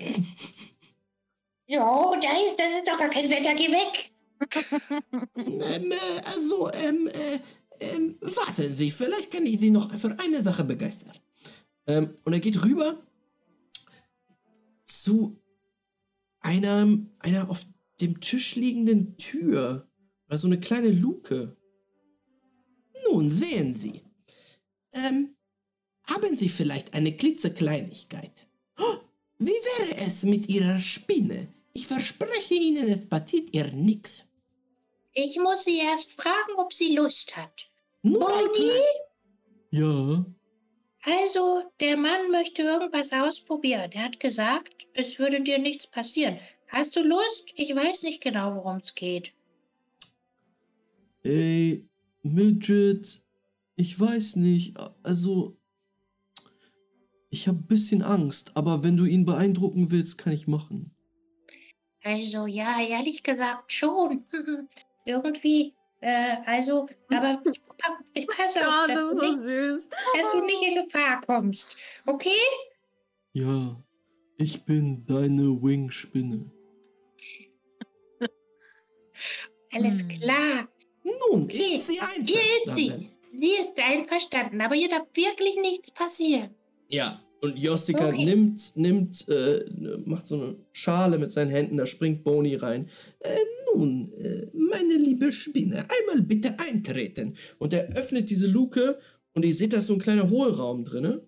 Jo, 1.68 2.14
ist, 2.14 2.60
das 2.60 2.74
ist 2.74 2.88
doch 2.88 2.98
gar 2.98 3.10
kein 3.10 3.28
Wetter, 3.28 3.56
geh 3.56 3.72
weg. 3.72 4.12
Ähm, 5.36 5.92
äh, 5.92 6.22
also, 6.26 6.70
ähm, 6.74 7.08
äh, 7.08 7.40
ähm, 7.80 8.18
warten 8.22 8.76
Sie, 8.76 8.92
vielleicht 8.92 9.32
kann 9.32 9.46
ich 9.46 9.60
Sie 9.60 9.72
noch 9.72 9.92
für 9.98 10.16
eine 10.20 10.44
Sache 10.44 10.64
begeistern. 10.64 11.14
Ähm, 11.88 12.16
und 12.24 12.34
er 12.34 12.40
geht 12.40 12.64
rüber 12.64 12.98
zu 15.06 15.40
einer, 16.40 16.98
einer 17.20 17.50
auf 17.50 17.62
dem 18.02 18.20
Tisch 18.22 18.56
liegenden 18.56 19.18
Tür. 19.18 19.88
Oder 20.28 20.38
so 20.40 20.48
eine 20.48 20.60
kleine 20.60 20.90
Luke. 20.90 21.56
Nun, 23.12 23.30
sehen 23.30 23.76
Sie. 23.76 24.02
Ähm, 24.94 25.36
haben 26.04 26.36
Sie 26.36 26.50
vielleicht 26.50 26.96
eine 26.96 27.16
klitzekleinigkeit? 27.16 28.48
Oh, 28.80 28.98
wie 29.38 29.52
wäre 29.52 29.98
es 30.06 30.24
mit 30.24 30.50
Ihrer 30.50 30.80
Spinne? 30.80 31.48
Ich 31.74 31.86
verspreche 31.86 32.56
Ihnen, 32.56 32.88
es 32.90 33.06
passiert 33.08 33.54
ihr 33.54 33.68
nichts. 33.74 34.24
Ich 35.14 35.38
muss 35.38 35.64
sie 35.66 35.78
erst 35.80 36.14
fragen, 36.14 36.54
ob 36.58 36.74
sie 36.74 36.96
Lust 36.96 37.36
hat. 37.38 37.70
Nur 38.02 38.28
klein- 38.54 38.82
Ja. 39.72 40.26
Also, 41.06 41.62
der 41.80 41.98
Mann 41.98 42.32
möchte 42.32 42.64
irgendwas 42.64 43.14
ausprobieren. 43.14 43.92
Er 43.92 44.06
hat 44.06 44.20
gesagt, 44.20 44.88
es 44.96 45.20
würde 45.20 45.42
dir 45.42 45.60
nichts 45.60 45.86
passieren. 45.86 46.40
Hast 46.68 46.96
du 46.96 47.04
Lust? 47.04 47.54
Ich 47.56 47.76
weiß 47.76 48.02
nicht 48.04 48.24
genau, 48.24 48.56
worum 48.56 48.78
es 48.78 48.96
geht. 48.96 49.36
Ey, 51.22 51.88
Mildred, 52.24 53.22
ich 53.76 54.00
weiß 54.00 54.38
nicht. 54.38 54.78
Also, 55.04 55.56
ich 57.30 57.48
habe 57.48 57.60
ein 57.60 57.68
bisschen 57.68 58.02
Angst, 58.02 58.58
aber 58.58 58.84
wenn 58.84 58.98
du 58.98 59.06
ihn 59.06 59.26
beeindrucken 59.26 59.92
willst, 59.92 60.18
kann 60.18 60.34
ich 60.34 60.48
machen. 60.48 60.96
Also 62.04 62.48
ja, 62.48 62.82
ehrlich 62.82 63.22
gesagt 63.22 63.72
schon. 63.72 64.26
Irgendwie, 65.06 65.74
äh, 66.06 66.38
also, 66.46 66.88
aber 67.10 67.42
ich, 67.52 67.62
pa- 67.78 68.00
ich 68.14 68.28
passe 68.28 68.60
auf, 68.68 68.88
dass, 68.88 68.96
das 68.96 69.04
ist 69.04 69.12
du 69.12 69.16
so 69.16 69.22
nicht, 69.26 69.38
süß. 69.40 69.90
dass 70.16 70.32
du 70.32 70.42
nicht 70.42 70.62
in 70.68 70.76
Gefahr 70.86 71.22
kommst. 71.22 71.78
Okay? 72.06 72.30
Ja, 73.34 73.76
ich 74.38 74.64
bin 74.66 75.06
deine 75.06 75.62
Wing-Spinne. 75.62 76.52
Alles 79.72 80.02
Hm. 80.02 80.08
klar. 80.10 80.68
Nun, 81.04 81.44
Okay, 81.44 81.78
ist 81.78 81.88
sie 81.88 82.00
hier 82.24 82.36
ist 82.66 82.76
sie. 82.76 82.92
einverstanden? 82.92 83.12
Sie 83.38 83.52
ist 83.58 83.74
einverstanden, 83.78 84.62
aber 84.62 84.76
hier 84.76 84.90
darf 84.90 85.08
wirklich 85.14 85.56
nichts 85.58 85.92
passieren. 85.92 86.56
Ja, 86.88 87.22
und 87.42 87.58
Jostika 87.60 88.08
Okay. 88.10 88.26
nimmt, 88.26 88.76
nimmt, 88.76 89.28
äh, 89.30 89.66
macht 90.06 90.26
so 90.28 90.36
eine 90.36 90.56
Schale 90.72 91.18
mit 91.20 91.32
seinen 91.32 91.52
Händen, 91.52 91.78
da 91.78 91.86
springt 91.86 92.24
Boni 92.24 92.56
rein. 92.56 92.90
Äh, 93.20 93.36
nun, 93.74 94.12
äh, 94.14 94.48
meine 94.54 94.96
liebe 94.98 95.32
Spinne, 95.32 95.78
einmal 95.78 96.22
bitte 96.26 96.58
eintreten. 96.60 97.36
Und 97.60 97.74
er 97.74 97.90
öffnet 97.98 98.30
diese 98.30 98.48
Luke 98.48 98.98
und 99.34 99.46
ihr 99.46 99.54
seht, 99.54 99.74
da 99.74 99.78
ist 99.78 99.88
so 99.88 99.94
ein 99.94 100.00
kleiner 100.00 100.30
Hohlraum 100.30 100.86
drinne, 100.86 101.22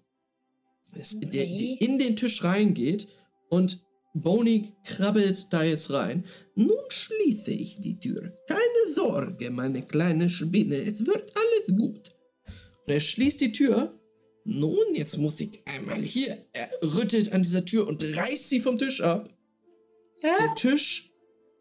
das, 0.95 1.19
der, 1.19 1.43
Okay. 1.43 1.77
der 1.79 1.87
in 1.87 1.99
den 1.99 2.15
Tisch 2.15 2.43
reingeht 2.43 3.07
und 3.49 3.81
Boni 4.13 4.73
krabbelt 4.85 5.47
da 5.51 5.63
jetzt 5.63 5.91
rein. 5.91 6.23
Nun 6.55 6.71
schließe 6.89 7.51
ich 7.51 7.79
die 7.79 7.99
Tür. 7.99 8.33
Keine 8.47 8.95
Sorge, 8.95 9.51
meine 9.51 9.83
kleine 9.83 10.29
Spinne, 10.29 10.77
es 10.77 11.05
wird 11.05 11.31
alles 11.35 11.77
gut. 11.77 12.11
Und 12.85 12.93
er 12.93 12.99
schließt 12.99 13.41
die 13.41 13.51
Tür 13.51 13.96
nun, 14.47 14.93
jetzt 14.95 15.17
muss 15.17 15.41
ich 15.41 15.59
einmal 15.67 16.01
hier. 16.01 16.37
Er 16.53 16.69
rüttelt 16.95 17.33
an 17.33 17.43
dieser 17.43 17.65
Tür 17.65 17.85
und 17.85 18.01
reißt 18.01 18.49
sie 18.49 18.61
vom 18.61 18.77
Tisch 18.77 19.01
ab. 19.01 19.29
Ja? 20.21 20.37
Der 20.39 20.55
Tisch 20.55 21.11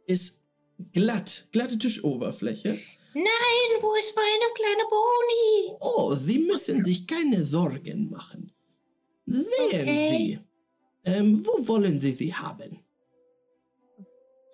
ist 0.06 0.42
glatt, 0.92 1.48
glatte 1.50 1.78
Tischoberfläche. 1.78 2.78
Nein, 3.14 3.80
wo 3.80 3.92
ist 3.94 4.14
meine 4.14 4.52
kleine 4.54 4.84
Boni? 4.88 5.78
Oh, 5.80 6.14
Sie 6.14 6.38
müssen 6.38 6.84
sich 6.84 7.06
keine 7.06 7.44
Sorgen 7.44 8.10
machen. 8.10 8.52
Sehen 9.26 9.46
Okay. 9.82 10.16
Sie. 10.18 10.38
Ähm, 11.10 11.44
wo 11.44 11.66
wollen 11.66 11.98
Sie 11.98 12.12
sie 12.12 12.34
haben? 12.34 12.78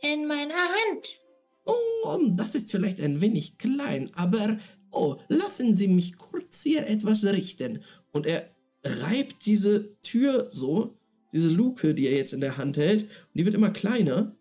In 0.00 0.26
meiner 0.26 0.54
Hand. 0.56 1.20
Oh, 1.66 2.18
das 2.30 2.54
ist 2.54 2.70
vielleicht 2.70 3.00
ein 3.00 3.20
wenig 3.20 3.58
klein, 3.58 4.10
aber 4.14 4.58
oh, 4.90 5.16
lassen 5.28 5.76
Sie 5.76 5.88
mich 5.88 6.16
kurz 6.16 6.62
hier 6.62 6.86
etwas 6.86 7.24
richten. 7.24 7.84
Und 8.12 8.26
er 8.26 8.48
reibt 8.84 9.46
diese 9.46 9.96
Tür 10.02 10.48
so, 10.50 10.96
diese 11.32 11.48
Luke, 11.48 11.94
die 11.94 12.06
er 12.06 12.16
jetzt 12.16 12.34
in 12.34 12.40
der 12.40 12.56
Hand 12.58 12.76
hält, 12.76 13.02
und 13.02 13.10
die 13.34 13.44
wird 13.44 13.54
immer 13.54 13.70
kleiner. 13.70 14.36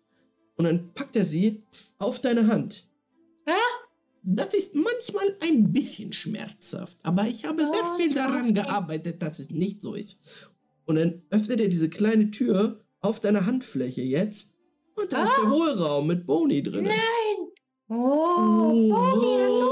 Und 0.56 0.64
dann 0.66 0.92
packt 0.94 1.16
er 1.16 1.24
sie 1.24 1.62
auf 1.98 2.20
deine 2.20 2.46
Hand. 2.46 2.86
Ja? 3.46 3.56
Das 4.22 4.54
ist 4.54 4.74
manchmal 4.74 5.36
ein 5.40 5.72
bisschen 5.72 6.12
schmerzhaft, 6.12 6.98
aber 7.02 7.26
ich 7.26 7.44
habe 7.44 7.62
sehr 7.62 7.70
Oh, 7.72 7.96
viel 7.98 8.14
daran 8.14 8.54
gearbeitet, 8.54 9.20
dass 9.22 9.38
es 9.38 9.50
nicht 9.50 9.80
so 9.80 9.94
ist. 9.94 10.18
Und 10.84 10.96
dann 10.96 11.22
öffnet 11.30 11.60
er 11.60 11.68
diese 11.68 11.88
kleine 11.88 12.30
Tür 12.30 12.84
auf 13.00 13.20
deiner 13.20 13.46
Handfläche 13.46 14.02
jetzt. 14.02 14.54
Und 14.94 15.12
da 15.12 15.24
ist 15.24 15.32
der 15.42 15.50
Hohlraum 15.50 16.06
mit 16.06 16.26
Boni 16.26 16.62
drin. 16.62 16.84
Nein. 16.84 16.98
Oh, 17.88 18.36
Boni, 18.36 18.90
hallo. 18.90 19.62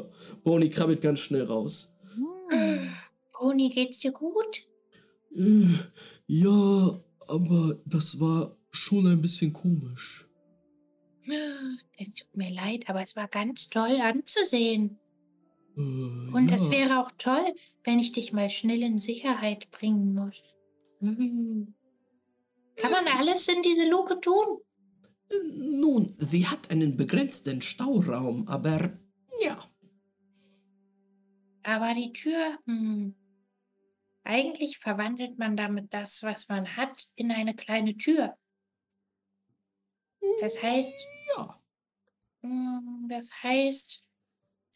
Oh. 0.00 0.10
Boni 0.44 0.68
krabbelt 0.70 1.00
ganz 1.00 1.20
schnell 1.20 1.44
raus. 1.44 1.92
Boni, 3.58 3.70
geht's 3.70 3.98
dir 3.98 4.12
gut? 4.12 4.68
Äh, 5.34 5.66
Ja, 6.28 7.00
aber 7.26 7.80
das 7.84 8.20
war 8.20 8.56
schon 8.70 9.06
ein 9.08 9.20
bisschen 9.20 9.52
komisch. 9.52 10.28
Es 11.98 12.14
tut 12.14 12.36
mir 12.36 12.50
leid, 12.50 12.88
aber 12.88 13.02
es 13.02 13.16
war 13.16 13.26
ganz 13.26 13.68
toll 13.68 14.00
anzusehen. 14.00 14.96
Äh, 15.76 15.80
Und 15.80 16.48
ja. 16.50 16.54
es 16.54 16.70
wäre 16.70 17.00
auch 17.00 17.10
toll, 17.18 17.52
wenn 17.82 17.98
ich 17.98 18.12
dich 18.12 18.32
mal 18.32 18.48
schnell 18.48 18.82
in 18.82 18.98
Sicherheit 18.98 19.70
bringen 19.72 20.14
muss. 20.14 20.56
Hm. 21.00 21.74
Kann 22.76 22.92
man 22.92 23.08
alles 23.18 23.48
in 23.48 23.60
diese 23.62 23.88
Luke 23.88 24.20
tun? 24.20 24.60
Nun, 25.82 26.14
sie 26.16 26.46
hat 26.46 26.70
einen 26.70 26.96
begrenzten 26.96 27.60
Stauraum, 27.60 28.46
aber 28.46 28.96
ja. 29.42 29.58
Aber 31.64 31.92
die 31.92 32.12
Tür, 32.12 32.56
hm. 32.64 33.14
Eigentlich 34.28 34.76
verwandelt 34.78 35.38
man 35.38 35.56
damit 35.56 35.94
das, 35.94 36.22
was 36.22 36.48
man 36.48 36.76
hat, 36.76 37.06
in 37.14 37.32
eine 37.32 37.56
kleine 37.56 37.96
Tür. 37.96 38.36
Das 40.42 40.60
heißt, 40.62 40.94
Ja. 41.34 41.58
hm, 42.42 43.06
das 43.08 43.30
heißt, 43.42 44.04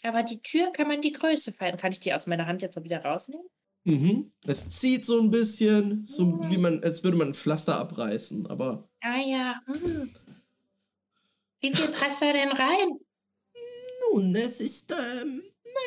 aber 0.05 0.23
die 0.23 0.41
Tür 0.41 0.73
kann 0.73 0.89
man 0.89 1.03
die 1.03 1.13
Größe 1.13 1.53
verändern. 1.53 1.81
Kann 1.81 1.93
ich 1.93 2.01
die 2.01 2.15
aus 2.15 2.27
meiner 2.27 2.47
Hand 2.47 2.63
jetzt 2.63 2.79
auch 2.79 2.83
wieder 2.83 3.05
rausnehmen? 3.05 3.47
Mhm. 3.85 4.33
Es 4.47 4.71
zieht 4.71 5.05
so 5.05 5.21
ein 5.21 5.31
bisschen, 5.31 6.07
so 6.07 6.41
wie 6.51 6.57
man, 6.57 6.83
als 6.83 7.05
würde 7.05 7.19
man 7.19 7.29
ein 7.29 7.35
Pflaster 7.35 7.77
abreißen, 7.79 8.47
aber 8.47 8.89
Ah 9.03 9.19
ja. 9.21 9.61
Hm. 9.67 10.15
Wie 11.61 11.75
viel 11.77 11.89
passt 11.93 12.23
da 12.23 12.33
denn 12.33 12.53
rein? 12.53 12.99
nun, 14.15 14.35
es 14.35 14.61
ist, 14.63 14.93
ähm, 14.93 15.43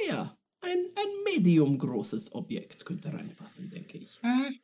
naja, 0.08 0.35
ein, 0.66 0.80
ein 0.96 1.24
medium 1.34 1.78
großes 1.78 2.34
Objekt 2.34 2.86
könnte 2.86 3.14
reinpassen, 3.14 3.70
denke 3.70 3.98
ich. 3.98 4.22
Hm. 4.22 4.60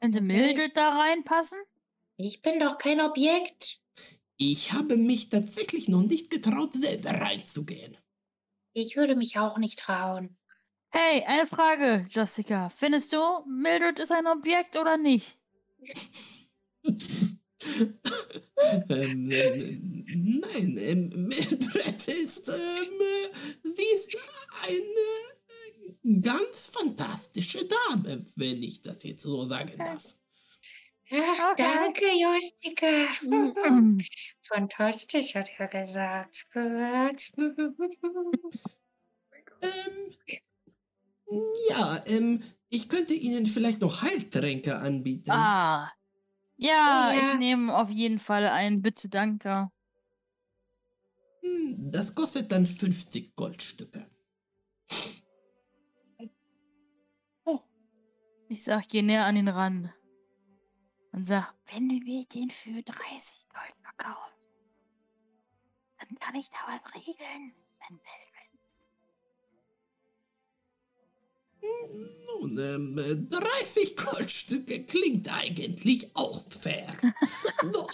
Könnte 0.00 0.20
Mildred 0.20 0.76
da 0.76 0.98
reinpassen? 0.98 1.58
Ich 2.16 2.42
bin 2.42 2.58
doch 2.58 2.78
kein 2.78 3.00
Objekt. 3.00 3.80
Ich 4.36 4.72
habe 4.72 4.96
mich 4.96 5.28
tatsächlich 5.28 5.88
noch 5.88 6.02
nicht 6.02 6.30
getraut, 6.30 6.72
selber 6.72 7.10
reinzugehen. 7.10 7.96
Ich 8.72 8.96
würde 8.96 9.16
mich 9.16 9.38
auch 9.38 9.58
nicht 9.58 9.78
trauen. 9.78 10.38
Hey, 10.90 11.22
eine 11.24 11.46
Frage, 11.46 12.06
Jessica. 12.10 12.68
Findest 12.68 13.12
du, 13.12 13.18
Mildred 13.46 13.98
ist 13.98 14.12
ein 14.12 14.26
Objekt 14.26 14.76
oder 14.76 14.96
nicht? 14.96 15.38
ähm, 18.88 19.30
ähm, 19.30 20.40
nein, 20.40 20.76
ähm, 20.78 21.08
Mildred 21.28 22.08
ist, 22.08 22.48
ähm, 22.48 22.54
äh, 22.54 23.68
sie 23.76 23.94
ist 23.94 24.16
eine 24.62 26.20
ganz 26.22 26.66
fantastische 26.72 27.66
Dame, 27.66 28.24
wenn 28.36 28.62
ich 28.62 28.82
das 28.82 29.02
jetzt 29.04 29.22
so 29.22 29.48
sagen 29.48 29.72
darf. 29.78 30.14
Okay. 31.10 31.54
Danke, 31.56 32.04
Justika. 32.16 33.08
Fantastisch, 34.48 35.34
hat 35.34 35.50
er 35.58 35.68
gesagt. 35.68 36.46
Ähm, 39.62 40.14
ja, 41.68 42.00
ähm, 42.06 42.42
ich 42.70 42.88
könnte 42.88 43.14
Ihnen 43.14 43.46
vielleicht 43.46 43.80
noch 43.80 44.02
Heiltränke 44.02 44.78
anbieten. 44.78 45.30
Ah. 45.30 45.92
Ja, 46.56 47.10
Oh 47.10 47.14
ja. 47.14 47.20
ich 47.32 47.38
nehme 47.38 47.74
auf 47.76 47.90
jeden 47.90 48.18
Fall 48.18 48.46
ein 48.46 48.82
Bitte, 48.82 49.08
danke. 49.08 49.68
Hm, 51.42 51.90
Das 51.90 52.14
kostet 52.14 52.52
dann 52.52 52.66
50 52.66 53.34
Goldstücke. 53.36 54.09
Ich 58.52 58.64
sag, 58.64 58.88
geh 58.88 59.00
näher 59.00 59.26
an 59.26 59.36
ihn 59.36 59.46
ran. 59.48 59.92
Und 61.12 61.24
sag, 61.24 61.54
wenn 61.72 61.88
du 61.88 61.94
mir 61.94 62.24
den 62.24 62.50
für 62.50 62.82
30 62.82 63.46
Gold 63.48 63.74
verkaufst, 63.80 64.48
dann 65.98 66.18
kann 66.18 66.34
ich 66.34 66.50
da 66.50 66.56
was 66.66 66.84
regeln. 66.94 67.54
Wenn 67.78 68.00
Mildred 68.02 68.30
Nun, 72.26 72.58
ähm, 72.58 72.98
äh, 72.98 73.16
30 73.16 73.96
Goldstücke 73.96 74.84
klingt 74.84 75.32
eigentlich 75.32 76.16
auch 76.16 76.42
fair. 76.50 76.92
Doch, 77.72 77.90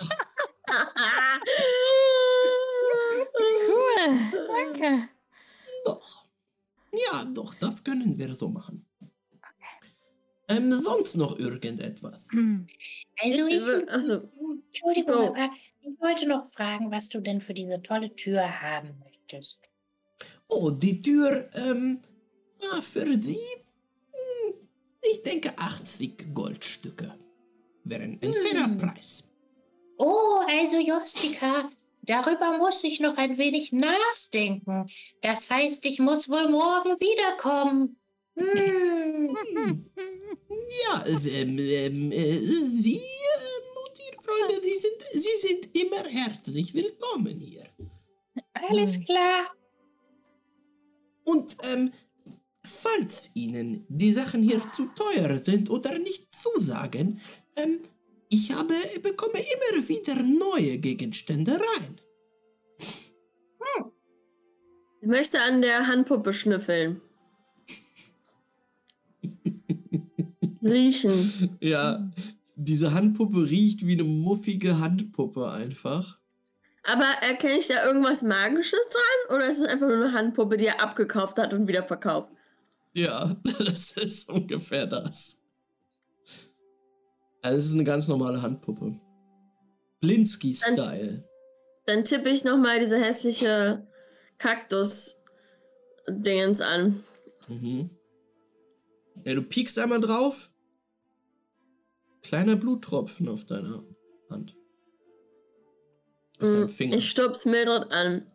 Cool, 3.68 4.46
danke. 4.48 5.08
Doch. 7.36 7.54
Das 7.54 7.84
können 7.84 8.18
wir 8.18 8.34
so 8.34 8.48
machen. 8.48 8.86
Ähm, 10.48 10.72
sonst 10.80 11.16
noch 11.16 11.38
irgendetwas? 11.38 12.26
Hm. 12.30 12.66
Also 13.20 13.46
ich, 13.48 13.66
will- 13.66 13.88
also, 13.88 14.28
Entschuldigung, 14.68 15.34
aber 15.36 15.50
ich 15.82 16.00
wollte 16.00 16.28
noch 16.28 16.46
fragen, 16.46 16.90
was 16.92 17.08
du 17.08 17.20
denn 17.20 17.40
für 17.40 17.52
diese 17.54 17.82
tolle 17.82 18.12
Tür 18.14 18.60
haben 18.62 18.96
möchtest. 19.00 19.58
Oh, 20.48 20.70
die 20.70 21.00
Tür, 21.00 21.50
ähm, 21.54 21.98
ah, 22.72 22.80
für 22.80 23.16
Sie, 23.18 23.36
hm, 24.12 24.54
ich 25.12 25.22
denke 25.24 25.52
80 25.58 26.32
Goldstücke. 26.32 27.12
Wären 27.82 28.18
ein 28.22 28.34
fairer 28.34 28.66
Hm. 28.66 28.78
Preis. 28.78 29.24
Oh, 29.98 30.42
also 30.48 30.76
Jostika, 30.78 31.70
darüber 32.06 32.56
muss 32.58 32.82
ich 32.84 33.00
noch 33.00 33.16
ein 33.16 33.38
wenig 33.38 33.72
nachdenken. 33.72 34.86
Das 35.20 35.50
heißt, 35.50 35.84
ich 35.86 35.98
muss 35.98 36.28
wohl 36.28 36.48
morgen 36.48 36.96
wiederkommen. 37.00 37.98
Hm. 38.36 39.36
Ja, 40.48 41.04
ähm, 41.06 41.58
ähm, 41.58 42.12
äh, 42.12 42.38
Sie 42.38 42.96
ähm, 42.96 43.02
und 43.84 43.98
Ihre 43.98 44.22
Freunde, 44.22 44.60
Sie 44.62 44.74
sind, 44.74 45.02
Sie 45.12 45.48
sind 45.48 45.76
immer 45.76 46.08
herzlich 46.08 46.74
willkommen 46.74 47.40
hier. 47.40 47.64
Alles 48.52 49.04
klar. 49.04 49.52
Und 51.24 51.56
ähm, 51.72 51.92
falls 52.62 53.30
Ihnen 53.34 53.84
die 53.88 54.12
Sachen 54.12 54.42
hier 54.42 54.60
zu 54.72 54.86
teuer 54.86 55.38
sind 55.38 55.70
oder 55.70 55.98
nicht 55.98 56.34
zusagen, 56.34 57.20
ähm, 57.56 57.80
ich 58.28 58.52
habe, 58.52 58.74
bekomme 59.02 59.38
immer 59.38 59.88
wieder 59.88 60.22
neue 60.22 60.78
Gegenstände 60.78 61.52
rein. 61.52 61.96
Ich 65.06 65.08
möchte 65.08 65.40
an 65.40 65.62
der 65.62 65.86
Handpuppe 65.86 66.32
schnüffeln. 66.32 67.00
Riechen. 70.62 71.56
Ja, 71.60 72.10
diese 72.56 72.92
Handpuppe 72.92 73.48
riecht 73.48 73.86
wie 73.86 73.92
eine 73.92 74.02
muffige 74.02 74.80
Handpuppe 74.80 75.48
einfach. 75.48 76.18
Aber 76.82 77.04
erkenne 77.20 77.58
ich 77.58 77.68
da 77.68 77.86
irgendwas 77.86 78.22
Magisches 78.22 78.80
dran? 78.90 79.36
Oder 79.36 79.48
ist 79.48 79.58
es 79.58 79.64
einfach 79.64 79.86
nur 79.86 79.96
eine 79.96 80.12
Handpuppe, 80.12 80.56
die 80.56 80.66
er 80.66 80.82
abgekauft 80.82 81.38
hat 81.38 81.54
und 81.54 81.68
wieder 81.68 81.84
verkauft? 81.84 82.30
Ja, 82.92 83.36
das 83.58 83.92
ist 83.92 84.28
ungefähr 84.28 84.86
das. 84.86 85.36
Also 87.46 87.58
es 87.58 87.66
ist 87.66 87.74
eine 87.74 87.84
ganz 87.84 88.08
normale 88.08 88.42
Handpuppe. 88.42 88.98
Blinsky-Style. 90.00 91.22
Dann 91.86 92.02
tippe 92.04 92.28
ich 92.28 92.42
nochmal 92.42 92.80
diese 92.80 92.98
hässliche 93.02 93.86
Kaktus-Dingens 94.38 96.60
an. 96.60 97.04
Mhm. 97.46 97.90
Ja, 99.24 99.34
du 99.34 99.42
piekst 99.42 99.78
einmal 99.78 100.00
drauf. 100.00 100.50
Kleiner 102.22 102.56
Bluttropfen 102.56 103.28
auf 103.28 103.44
deiner 103.44 103.84
Hand. 104.28 104.56
Auf 106.40 106.48
deinem 106.48 106.64
Mm, 106.64 106.68
Finger. 106.68 106.96
Ich 106.96 107.08
stups 107.08 107.44
Mildred 107.44 107.92
an. 107.92 108.26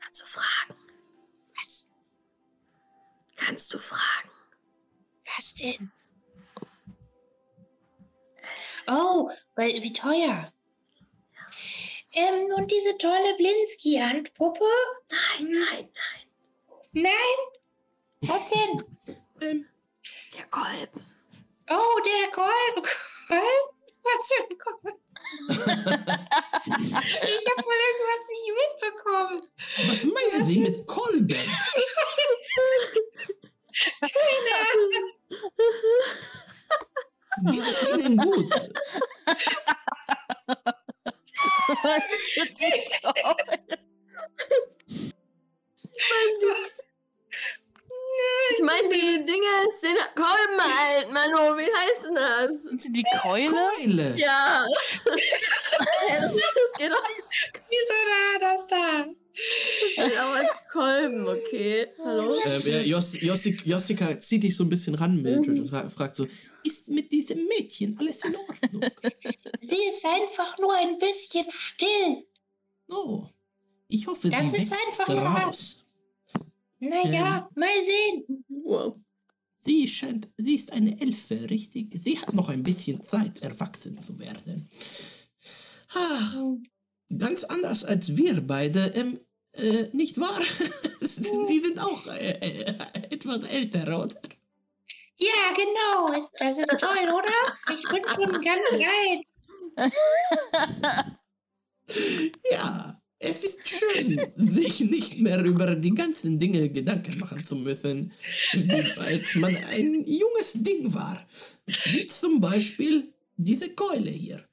Kannst 0.00 0.22
du 0.22 0.26
fragen? 0.26 0.74
Was? 1.62 1.86
Kannst 3.36 3.72
du 3.72 3.78
fragen? 3.78 4.30
Was 5.36 5.54
denn? 5.54 5.92
Oh, 8.88 9.30
weil, 9.56 9.82
wie 9.82 9.92
teuer. 9.92 10.52
Ähm, 12.14 12.46
und 12.56 12.70
diese 12.70 12.96
tolle 12.96 13.36
Blinski-Handpuppe? 13.36 14.64
Nein, 15.10 15.50
nein, 15.50 15.88
nein. 15.92 16.22
Nein? 16.92 17.36
Was 18.22 18.48
denn? 18.48 18.82
Ähm, 19.42 19.66
Der 20.34 20.46
Kolben. 20.46 21.04
Oh, 21.68 22.00
der 22.04 22.30
Kolben. 22.32 22.88
Kolben? 23.28 23.66
Was 24.02 24.28
für 24.28 24.42
ein 24.42 24.58
Kolben? 24.58 25.00
ich 25.48 25.58
habe 27.50 27.62
wohl 27.66 27.80
irgendwas 27.88 28.22
nicht 28.30 28.50
mitbekommen. 28.62 29.38
was 29.88 30.00
meinen 30.04 30.44
Sie 30.46 30.58
mit 30.60 30.86
Kolben? 30.86 31.50
Keine 34.00 34.52
Ahnung. 34.62 35.12
Ihnen 37.98 38.16
gut? 38.16 38.52
Was 41.82 42.30
für 42.32 42.46
die? 42.46 42.72
Ich 48.52 48.62
meine, 48.62 48.88
die 48.88 49.24
Dinge 49.24 49.46
sind 49.80 49.98
Kolben 50.14 50.60
halt, 50.60 51.10
Mano. 51.12 51.56
Wie 51.58 51.64
heißt 51.64 52.04
denn 52.06 52.14
das? 52.14 52.62
Sind 52.64 52.80
sie 52.80 52.92
die 52.92 53.04
Keule? 53.20 53.50
Keule! 53.50 54.14
Ja. 54.16 54.64
Das, 56.08 56.32
das 56.32 56.72
geht 56.78 56.92
auch, 56.92 57.08
Wieso 57.68 57.94
da 58.08 58.38
das 58.38 58.66
da? 58.66 59.04
Das 59.36 60.06
geht 60.08 60.18
auch 60.18 60.34
als 60.34 60.54
Kolben, 60.72 61.26
okay? 61.28 61.86
Hallo? 62.04 62.34
Ähm, 62.46 62.62
ja, 62.64 62.80
Jos, 62.82 63.20
Jossik, 63.20 63.66
Jossika 63.66 64.18
zieht 64.20 64.42
dich 64.42 64.56
so 64.56 64.64
ein 64.64 64.68
bisschen 64.68 64.94
ran, 64.94 65.20
Mildred, 65.22 65.58
und 65.60 65.68
fra 65.68 65.88
fragt 65.88 66.16
so, 66.16 66.26
ist 66.64 66.88
mit 66.88 67.12
diesem 67.12 67.44
Mädchen 67.46 67.96
alles 67.98 68.18
in 68.24 68.34
Ordnung? 68.36 68.90
Sie 69.60 69.76
ist 69.88 70.04
einfach 70.04 70.58
nur 70.58 70.74
ein 70.74 70.98
bisschen 70.98 71.44
still. 71.50 72.24
Oh, 72.88 73.26
ich 73.88 74.06
hoffe, 74.06 74.30
Das 74.30 74.50
sie 74.50 74.56
ist 74.58 74.70
wächst 74.70 75.00
einfach 75.00 75.14
nur- 75.14 75.22
raus. 75.24 75.82
Naja, 76.78 77.48
mal 77.54 77.68
sehen. 77.84 78.44
Wow. 78.48 78.96
Sie 79.64 79.88
scheint, 79.88 80.28
sie 80.36 80.54
ist 80.54 80.72
eine 80.72 81.00
Elfe, 81.00 81.48
richtig? 81.50 81.88
Sie 82.02 82.18
hat 82.18 82.32
noch 82.34 82.48
ein 82.50 82.62
bisschen 82.62 83.02
Zeit, 83.02 83.42
erwachsen 83.42 83.98
zu 83.98 84.18
werden. 84.18 84.68
Ach, 85.94 86.36
ganz 87.16 87.44
anders 87.44 87.84
als 87.84 88.16
wir 88.16 88.40
beide, 88.46 88.80
ähm, 88.94 89.20
äh, 89.52 89.84
nicht 89.92 90.18
wahr? 90.20 90.40
Sie 91.00 91.60
sind 91.60 91.78
auch 91.78 92.06
äh, 92.08 92.32
äh, 92.32 92.74
etwas 93.10 93.44
älter, 93.44 93.82
oder? 93.82 94.20
Ja, 95.18 95.54
genau. 95.54 96.12
Das 96.38 96.58
ist 96.58 96.78
toll, 96.78 97.08
oder? 97.08 97.74
Ich 97.74 97.82
bin 97.88 98.02
schon 98.08 98.32
ganz 98.42 98.68
alt. 98.72 99.24
Ja, 102.50 103.00
es 103.18 103.44
ist 103.44 103.68
schön, 103.68 104.20
sich 104.34 104.80
nicht 104.80 105.18
mehr 105.18 105.42
über 105.44 105.74
die 105.76 105.94
ganzen 105.94 106.38
Dinge 106.38 106.68
Gedanken 106.68 107.18
machen 107.18 107.44
zu 107.44 107.56
müssen, 107.56 108.12
wie 108.52 108.92
als 108.98 109.34
man 109.36 109.56
ein 109.56 110.04
junges 110.04 110.52
Ding 110.54 110.92
war. 110.92 111.24
Wie 111.84 112.06
zum 112.06 112.40
Beispiel 112.40 113.12
diese 113.36 113.74
Keule 113.74 114.10
hier. 114.10 114.44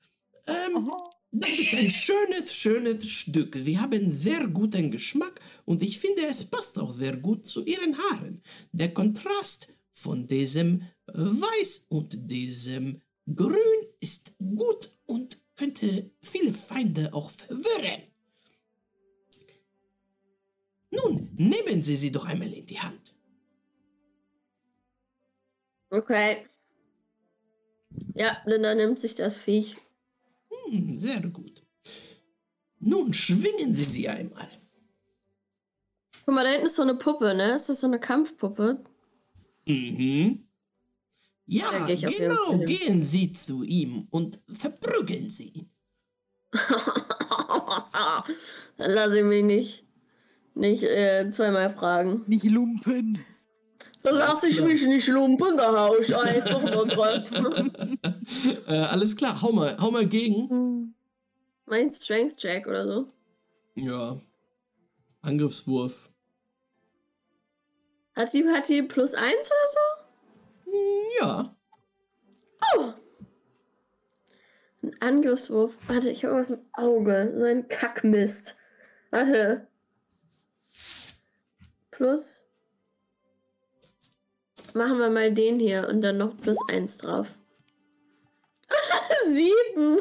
Ähm, 0.47 0.91
das 1.35 1.57
ist 1.57 1.73
ein 1.73 1.89
schönes, 1.89 2.53
schönes 2.53 3.09
Stück. 3.09 3.55
Sie 3.55 3.79
haben 3.79 4.11
sehr 4.11 4.47
guten 4.47 4.91
Geschmack 4.91 5.39
und 5.65 5.81
ich 5.81 5.97
finde, 5.97 6.21
es 6.27 6.45
passt 6.45 6.77
auch 6.77 6.93
sehr 6.93 7.17
gut 7.17 7.47
zu 7.47 7.65
Ihren 7.65 7.97
Haaren. 7.97 8.43
Der 8.71 8.93
Kontrast 8.93 9.67
von 9.91 10.27
diesem 10.27 10.87
Weiß 11.07 11.87
und 11.89 12.29
diesem 12.29 13.01
Grün 13.25 13.87
ist 13.99 14.33
gut 14.37 14.91
und 15.07 15.39
könnte 15.55 16.11
viele 16.21 16.53
Feinde 16.53 17.11
auch 17.13 17.31
verwirren. 17.31 18.03
Nun, 20.91 21.29
nehmen 21.35 21.81
Sie 21.81 21.95
sie 21.95 22.11
doch 22.11 22.25
einmal 22.25 22.53
in 22.53 22.67
die 22.67 22.79
Hand. 22.79 23.15
Okay. 25.89 26.45
Ja, 28.13 28.37
Linda 28.45 28.75
nimmt 28.75 28.99
sich 28.99 29.15
das 29.15 29.35
Viech. 29.35 29.77
Hm, 30.65 30.97
sehr 30.97 31.19
gut. 31.21 31.63
Nun 32.79 33.13
schwingen 33.13 33.71
Sie 33.71 33.83
sie 33.83 34.09
einmal. 34.09 34.49
Guck 36.25 36.35
mal, 36.35 36.43
da 36.43 36.51
hinten 36.51 36.67
ist 36.67 36.75
so 36.75 36.81
eine 36.81 36.95
Puppe, 36.95 37.33
ne? 37.33 37.55
Ist 37.55 37.69
das 37.69 37.81
so 37.81 37.87
eine 37.87 37.99
Kampfpuppe? 37.99 38.83
Mhm. 39.65 40.47
Ja, 41.45 41.65
genau. 41.87 42.57
Gehen 42.65 43.05
Sie 43.05 43.33
zu 43.33 43.63
ihm 43.63 44.07
und 44.09 44.39
verprügeln 44.47 45.29
Sie 45.29 45.49
ihn. 45.49 45.69
Dann 48.77 48.91
lasse 48.91 49.19
ich 49.19 49.23
mich 49.23 49.43
nicht, 49.43 49.85
nicht 50.55 50.83
äh, 50.83 51.29
zweimal 51.29 51.69
fragen. 51.69 52.23
Nicht 52.27 52.45
lumpen. 52.45 53.23
Dann 54.03 54.15
lasse 54.15 54.47
ich 54.47 54.57
klar. 54.57 54.67
mich 54.67 54.85
nicht 54.85 55.07
lumpen, 55.07 55.55
da 55.57 55.71
hau 55.87 55.97
ich 55.97 56.15
einfach 56.15 56.61
nur 56.61 56.87
drauf. 56.87 57.31
Äh, 58.67 58.73
alles 58.73 59.15
klar, 59.15 59.41
hau 59.41 59.51
mal, 59.51 59.77
hau 59.79 59.91
mal 59.91 60.05
gegen. 60.05 60.95
Mein 61.65 61.91
Strength 61.91 62.37
Check 62.37 62.67
oder 62.67 62.85
so. 62.85 63.07
Ja. 63.75 64.17
Angriffswurf. 65.21 66.11
Hat 68.15 68.31
die, 68.33 68.45
hat 68.47 68.67
die 68.69 68.83
plus 68.83 69.13
eins 69.13 69.49
oder 69.51 69.67
so? 69.71 70.71
Hm, 70.71 71.09
Ja. 71.21 71.55
Ein 74.83 74.95
Angriffswurf. 75.01 75.77
Warte, 75.87 76.09
ich 76.09 76.25
habe 76.25 76.35
was 76.35 76.49
im 76.49 76.59
Auge. 76.73 77.33
So 77.37 77.43
ein 77.45 77.67
Kackmist. 77.69 78.57
Warte. 79.11 79.67
Plus. 81.91 82.42
Machen 84.75 84.99
wir 84.99 85.09
mal 85.09 85.33
den 85.33 85.59
hier 85.59 85.87
und 85.89 86.01
dann 86.01 86.17
noch 86.17 86.35
plus 86.37 86.57
eins 86.69 86.97
drauf. 86.97 87.27
Sieben. 89.27 89.99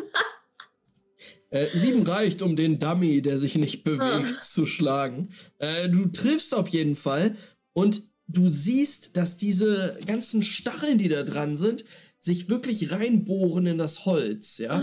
Äh, 1.51 1.67
sieben 1.77 2.03
reicht, 2.07 2.41
um 2.41 2.57
den 2.57 2.79
Dummy, 2.79 3.21
der 3.21 3.39
sich 3.39 3.57
nicht 3.57 3.85
bewegt, 3.85 4.43
zu 4.43 4.65
schlagen. 4.65 5.29
Äh, 5.59 5.91
du 5.91 6.07
triffst 6.07 6.55
auf 6.55 6.69
jeden 6.69 6.97
Fall 6.97 7.37
und 7.75 8.03
du 8.27 8.49
siehst, 8.49 9.19
dass 9.19 9.37
diese 9.37 9.99
ganzen 10.07 10.43
Stacheln, 10.43 10.97
die 10.97 11.09
da 11.09 11.23
dran 11.23 11.57
sind, 11.59 11.85
sich 12.19 12.49
wirklich 12.49 12.93
reinbohren 12.93 13.67
in 13.67 13.77
das 13.77 14.07
Holz, 14.07 14.59
ja? 14.59 14.83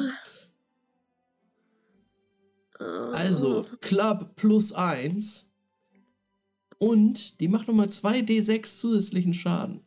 Also, 2.77 3.65
Club 3.81 4.35
plus 4.35 4.71
eins. 4.71 5.48
Und 6.79 7.39
die 7.41 7.49
macht 7.49 7.67
nochmal 7.67 7.87
2d6 7.87 8.79
zusätzlichen 8.79 9.33
Schaden. 9.33 9.85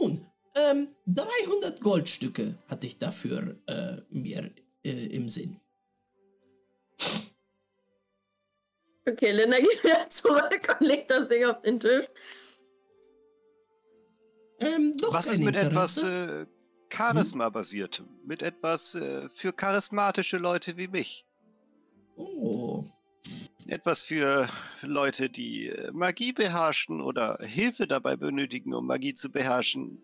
Nun, 0.00 0.26
ähm, 0.54 0.88
300 1.06 1.80
Goldstücke 1.80 2.54
hatte 2.68 2.86
ich 2.86 2.98
dafür 2.98 3.56
äh, 3.66 3.96
mir 4.10 4.50
äh, 4.84 5.06
im 5.06 5.28
Sinn. 5.28 5.60
Okay, 9.06 9.32
Linda 9.32 9.58
geht 9.60 9.82
wieder 9.82 10.08
zurück 10.10 10.76
und 10.80 10.86
legt 10.86 11.10
das 11.10 11.28
Ding 11.28 11.44
auf 11.44 11.62
den 11.62 11.80
Tisch. 11.80 12.06
Ähm, 14.60 14.96
doch 14.98 15.14
Was 15.14 15.26
ist 15.26 15.40
mit 15.40 15.56
etwas 15.56 15.98
Interesse? 15.98 16.48
äh, 16.52 16.57
Charisma-basiertem? 16.90 18.06
Mit 18.24 18.42
etwas 18.42 18.94
äh, 18.94 19.28
für 19.30 19.52
charismatische 19.52 20.38
Leute 20.38 20.76
wie 20.76 20.88
mich? 20.88 21.26
Oh, 22.16 22.84
Etwas 23.66 24.02
für 24.02 24.48
Leute, 24.82 25.28
die 25.30 25.68
äh, 25.68 25.92
Magie 25.92 26.32
beherrschen 26.32 27.00
oder 27.00 27.38
Hilfe 27.42 27.86
dabei 27.86 28.16
benötigen, 28.16 28.74
um 28.74 28.86
Magie 28.86 29.14
zu 29.14 29.30
beherrschen. 29.30 30.02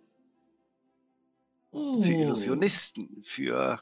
oh. 1.72 2.02
Für 2.02 2.12
Illusionisten, 2.12 3.22
für, 3.22 3.80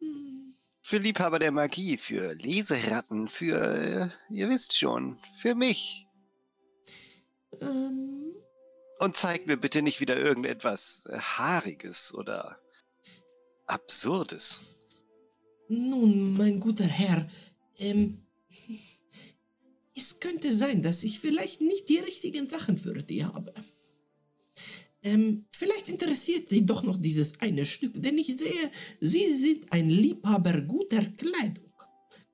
Hm, 0.00 0.54
für 0.80 0.98
Liebhaber 0.98 1.38
der 1.38 1.52
Magie, 1.52 1.96
für 1.96 2.34
Leseratten, 2.34 3.28
für, 3.28 4.12
äh, 4.30 4.34
ihr 4.34 4.48
wisst 4.48 4.76
schon, 4.78 5.18
für 5.36 5.54
mich. 5.54 6.06
Ähm, 7.60 8.27
Und 8.98 9.16
zeigt 9.16 9.46
mir 9.46 9.56
bitte 9.56 9.82
nicht 9.82 10.00
wieder 10.00 10.16
irgendetwas 10.16 11.06
äh, 11.10 11.18
Haariges 11.18 12.12
oder 12.14 12.58
Absurdes. 13.66 14.62
nun, 15.68 16.36
mein 16.36 16.58
guter 16.58 16.86
Herr, 16.86 17.28
ähm, 17.78 18.18
es 19.94 20.18
könnte 20.20 20.52
sein, 20.54 20.82
dass 20.82 21.04
ich 21.04 21.20
vielleicht 21.20 21.60
nicht 21.60 21.88
die 21.88 21.98
richtigen 21.98 22.48
Sachen 22.48 22.78
für 22.78 23.00
Sie 23.00 23.24
habe. 23.24 23.52
Ähm, 25.02 25.44
vielleicht 25.50 25.88
interessiert 25.88 26.48
Sie 26.48 26.66
doch 26.66 26.82
noch 26.82 26.98
dieses 26.98 27.40
eine 27.40 27.64
Stück, 27.66 27.92
denn 27.94 28.18
ich 28.18 28.26
sehe, 28.26 28.70
Sie 29.00 29.32
sind 29.36 29.72
ein 29.72 29.88
Liebhaber 29.88 30.60
guter 30.62 31.04
Kleidung. 31.04 31.72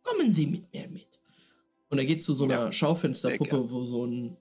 Kommen 0.02 0.32
Sie 0.32 0.46
mit 0.46 0.72
mir 0.72 0.88
mit. 0.88 1.20
Und 1.90 1.98
er 1.98 2.06
geht 2.06 2.22
zu 2.22 2.32
so 2.32 2.44
einer 2.44 2.66
Ja, 2.66 2.72
Schaufensterpuppe, 2.72 3.70
wo 3.70 3.84
so 3.84 4.06
ein, 4.06 4.36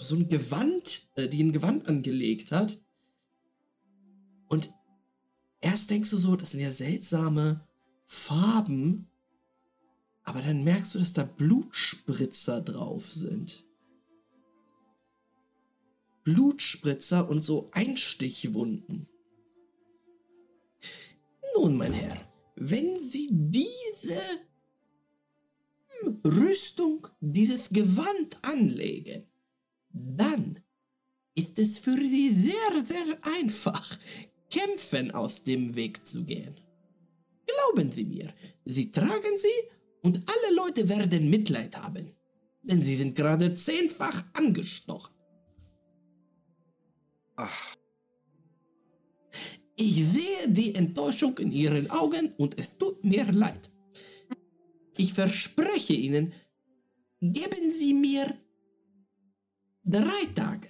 so 0.00 0.16
ein 0.16 0.28
Gewand, 0.28 1.08
äh, 1.16 1.28
die 1.28 1.42
ein 1.42 1.52
Gewand 1.52 1.86
angelegt 1.86 2.52
hat. 2.52 2.78
Und 4.48 4.72
erst 5.60 5.90
denkst 5.90 6.10
du 6.10 6.16
so, 6.16 6.36
das 6.36 6.52
sind 6.52 6.60
ja 6.60 6.72
seltsame 6.72 7.66
Farben, 8.04 9.08
aber 10.24 10.42
dann 10.42 10.64
merkst 10.64 10.94
du, 10.94 10.98
dass 10.98 11.12
da 11.12 11.24
Blutspritzer 11.24 12.60
drauf 12.60 13.12
sind. 13.12 13.64
Blutspritzer 16.24 17.28
und 17.28 17.42
so 17.42 17.70
Einstichwunden. 17.72 19.08
Nun, 21.56 21.76
mein 21.76 21.92
Herr, 21.92 22.16
wenn 22.56 22.98
Sie 23.10 23.28
diese 23.32 24.20
Rüstung, 26.24 27.06
dieses 27.20 27.70
Gewand 27.70 28.38
anlegen, 28.42 29.29
dann 29.92 30.58
ist 31.34 31.58
es 31.58 31.78
für 31.78 31.96
Sie 31.96 32.30
sehr, 32.30 32.84
sehr 32.84 33.18
einfach, 33.22 33.98
Kämpfen 34.50 35.10
aus 35.12 35.42
dem 35.42 35.74
Weg 35.74 36.06
zu 36.06 36.24
gehen. 36.24 36.54
Glauben 37.46 37.92
Sie 37.92 38.04
mir, 38.04 38.32
Sie 38.64 38.90
tragen 38.90 39.36
sie 39.36 39.70
und 40.02 40.22
alle 40.28 40.54
Leute 40.54 40.88
werden 40.88 41.30
Mitleid 41.30 41.76
haben. 41.76 42.10
Denn 42.62 42.82
sie 42.82 42.96
sind 42.96 43.14
gerade 43.16 43.54
zehnfach 43.54 44.24
angestochen. 44.34 45.14
Ach, 47.36 47.76
Ich 49.76 50.04
sehe 50.04 50.48
die 50.48 50.74
Enttäuschung 50.74 51.38
in 51.38 51.52
Ihren 51.52 51.90
Augen 51.90 52.34
und 52.36 52.60
es 52.60 52.76
tut 52.76 53.02
mir 53.02 53.24
leid. 53.32 53.70
Ich 54.98 55.14
verspreche 55.14 55.94
Ihnen, 55.94 56.34
geben 57.22 57.72
Sie 57.78 57.94
mir 57.94 58.36
drei 59.84 60.26
Tage. 60.34 60.68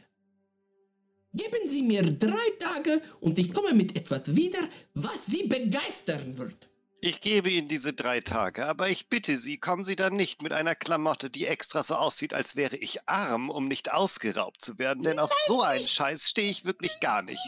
Geben 1.32 1.68
Sie 1.68 1.82
mir 1.82 2.02
drei 2.02 2.50
Tage 2.58 3.00
und 3.20 3.38
ich 3.38 3.52
komme 3.54 3.72
mit 3.74 3.96
etwas 3.96 4.34
wieder, 4.34 4.58
was 4.94 5.26
Sie 5.28 5.46
begeistern 5.46 6.36
wird. 6.38 6.68
Ich 7.02 7.20
gebe 7.22 7.48
Ihnen 7.48 7.68
diese 7.68 7.92
drei 7.94 8.20
Tage, 8.20 8.66
aber 8.66 8.88
ich 8.90 9.08
bitte 9.08 9.36
Sie, 9.36 9.56
kommen 9.56 9.84
Sie 9.84 9.96
dann 9.96 10.14
nicht 10.16 10.42
mit 10.42 10.52
einer 10.52 10.74
Klamotte, 10.74 11.30
die 11.30 11.46
extra 11.46 11.82
so 11.82 11.94
aussieht, 11.94 12.34
als 12.34 12.56
wäre 12.56 12.76
ich 12.76 13.08
arm, 13.08 13.48
um 13.48 13.68
nicht 13.68 13.90
ausgeraubt 13.92 14.62
zu 14.62 14.78
werden, 14.78 15.02
denn 15.04 15.18
auf 15.18 15.30
so 15.46 15.62
einen 15.62 15.82
Scheiß 15.86 16.28
stehe 16.28 16.50
ich 16.50 16.64
wirklich 16.66 16.98
gar 17.00 17.22
nicht. 17.22 17.40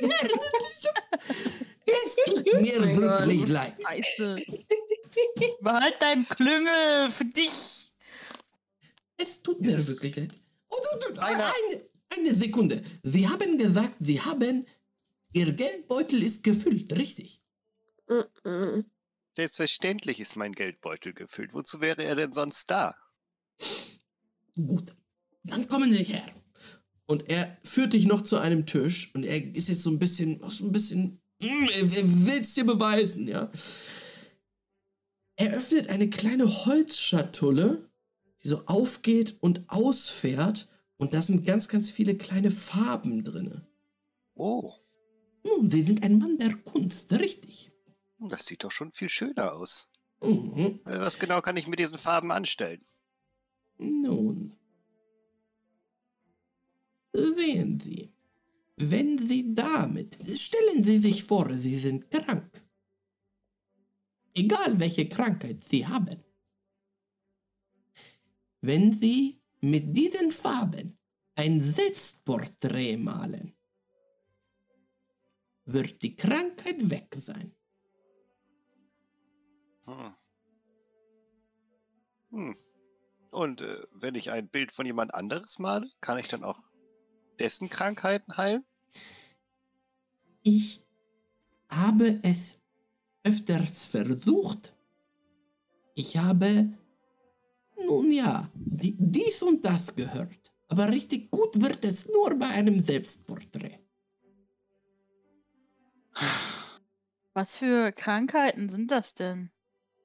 Mein 0.00 0.10
Herr, 0.10 0.28
es 1.86 2.16
tut 2.26 2.44
mir 2.60 2.80
Mein 2.80 2.96
Gott. 3.00 3.20
wirklich 3.20 3.48
leid. 3.48 3.74
Scheiße. 3.82 4.36
Behalt 5.60 6.00
deinen 6.00 6.28
Klüngel 6.28 7.10
für 7.10 7.24
dich. 7.24 7.92
Es 9.16 9.42
tut 9.42 9.60
mir 9.60 9.88
wirklich 9.88 10.14
leid. 10.16 10.34
Oh, 10.70 10.76
du, 11.08 11.14
du, 11.14 11.20
Einer- 11.20 11.44
eine, 11.44 11.82
eine 12.10 12.34
Sekunde. 12.34 12.82
Sie 13.02 13.28
haben 13.28 13.58
gesagt, 13.58 13.94
Sie 13.98 14.20
haben. 14.20 14.66
Ihr 15.32 15.52
Geldbeutel 15.52 16.22
ist 16.24 16.42
gefüllt, 16.42 16.92
richtig? 16.96 17.40
Selbstverständlich 19.36 20.18
ist 20.18 20.34
mein 20.34 20.52
Geldbeutel 20.52 21.12
gefüllt. 21.14 21.54
Wozu 21.54 21.80
wäre 21.80 22.02
er 22.02 22.16
denn 22.16 22.32
sonst 22.32 22.68
da? 22.70 22.96
Gut. 24.56 24.94
Dann 25.44 25.68
kommen 25.68 25.92
Sie 25.92 26.02
her. 26.02 26.24
Und 27.06 27.28
er 27.30 27.56
führt 27.64 27.92
dich 27.92 28.06
noch 28.06 28.22
zu 28.22 28.38
einem 28.38 28.66
Tisch 28.66 29.12
und 29.14 29.24
er 29.24 29.54
ist 29.54 29.68
jetzt 29.68 29.82
so 29.82 29.90
ein 29.90 29.98
bisschen, 29.98 30.40
so 30.48 30.64
ein 30.64 30.72
bisschen, 30.72 31.20
mm, 31.40 31.68
er, 31.68 31.82
er 31.82 32.26
will 32.26 32.42
es 32.42 32.54
dir 32.54 32.64
beweisen, 32.64 33.26
ja. 33.26 33.50
Er 35.36 35.52
öffnet 35.56 35.88
eine 35.88 36.10
kleine 36.10 36.46
Holzschatulle, 36.66 37.89
die 38.42 38.48
so 38.48 38.64
aufgeht 38.66 39.36
und 39.40 39.64
ausfährt 39.68 40.68
und 40.96 41.14
da 41.14 41.22
sind 41.22 41.44
ganz, 41.46 41.68
ganz 41.68 41.90
viele 41.90 42.16
kleine 42.16 42.50
Farben 42.50 43.24
drinne. 43.24 43.66
Oh, 44.34 44.72
Nun, 45.44 45.70
Sie 45.70 45.82
sind 45.82 46.02
ein 46.02 46.18
Mann 46.18 46.38
der 46.38 46.54
Kunst, 46.56 47.12
richtig? 47.12 47.72
das 48.18 48.44
sieht 48.44 48.64
doch 48.64 48.70
schon 48.70 48.92
viel 48.92 49.08
schöner 49.08 49.54
aus. 49.54 49.88
Mhm. 50.22 50.80
Äh, 50.84 51.00
Was 51.00 51.18
genau 51.18 51.40
kann 51.40 51.56
ich 51.56 51.66
mit 51.66 51.78
diesen 51.78 51.96
Farben 51.98 52.30
anstellen? 52.30 52.84
Nun. 53.78 54.52
Sehen 57.12 57.80
Sie, 57.80 58.12
wenn 58.76 59.18
Sie 59.18 59.54
damit, 59.54 60.18
stellen 60.38 60.84
Sie 60.84 60.98
sich 60.98 61.24
vor, 61.24 61.52
Sie 61.54 61.78
sind 61.78 62.10
krank. 62.10 62.62
Egal 64.34 64.78
welche 64.78 65.08
Krankheit 65.08 65.66
Sie 65.66 65.86
haben. 65.86 66.22
Wenn 68.60 68.92
Sie 68.92 69.40
mit 69.60 69.96
diesen 69.96 70.32
Farben 70.32 70.98
ein 71.34 71.62
Selbstporträt 71.62 72.96
malen, 72.96 73.56
wird 75.64 76.02
die 76.02 76.16
Krankheit 76.16 76.90
weg 76.90 77.16
sein. 77.18 77.54
Hm. 79.84 80.14
Hm. 82.30 82.56
Und 83.30 83.60
äh, 83.60 83.86
wenn 83.92 84.14
ich 84.14 84.30
ein 84.30 84.48
Bild 84.48 84.72
von 84.72 84.86
jemand 84.86 85.14
anderes 85.14 85.58
male, 85.58 85.88
kann 86.00 86.18
ich 86.18 86.28
dann 86.28 86.44
auch 86.44 86.58
dessen 87.38 87.70
Krankheiten 87.70 88.36
heilen? 88.36 88.64
Ich 90.42 90.82
habe 91.68 92.18
es 92.22 92.60
öfters 93.22 93.84
versucht. 93.84 94.74
Ich 95.94 96.16
habe, 96.16 96.72
nun 97.86 98.10
ja, 98.12 98.50
di- 98.54 98.96
dies 98.98 99.42
und 99.42 99.64
das 99.64 99.94
gehört. 99.94 100.52
Aber 100.68 100.88
richtig 100.88 101.30
gut 101.30 101.60
wird 101.60 101.84
es 101.84 102.06
nur 102.08 102.36
bei 102.38 102.46
einem 102.48 102.82
Selbstporträt. 102.82 103.78
Was 107.32 107.56
für 107.56 107.92
Krankheiten 107.92 108.68
sind 108.68 108.90
das 108.90 109.14
denn? 109.14 109.50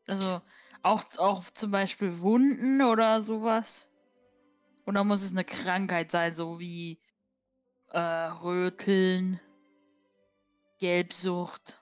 Also 0.07 0.41
auch, 0.83 1.03
auch 1.17 1.43
zum 1.43 1.71
Beispiel 1.71 2.19
Wunden 2.19 2.81
oder 2.81 3.21
sowas? 3.21 3.89
Oder 4.85 5.03
muss 5.03 5.23
es 5.23 5.31
eine 5.31 5.43
Krankheit 5.43 6.11
sein, 6.11 6.33
so 6.33 6.59
wie 6.59 6.99
äh, 7.89 7.99
Röteln, 7.99 9.39
Gelbsucht? 10.79 11.81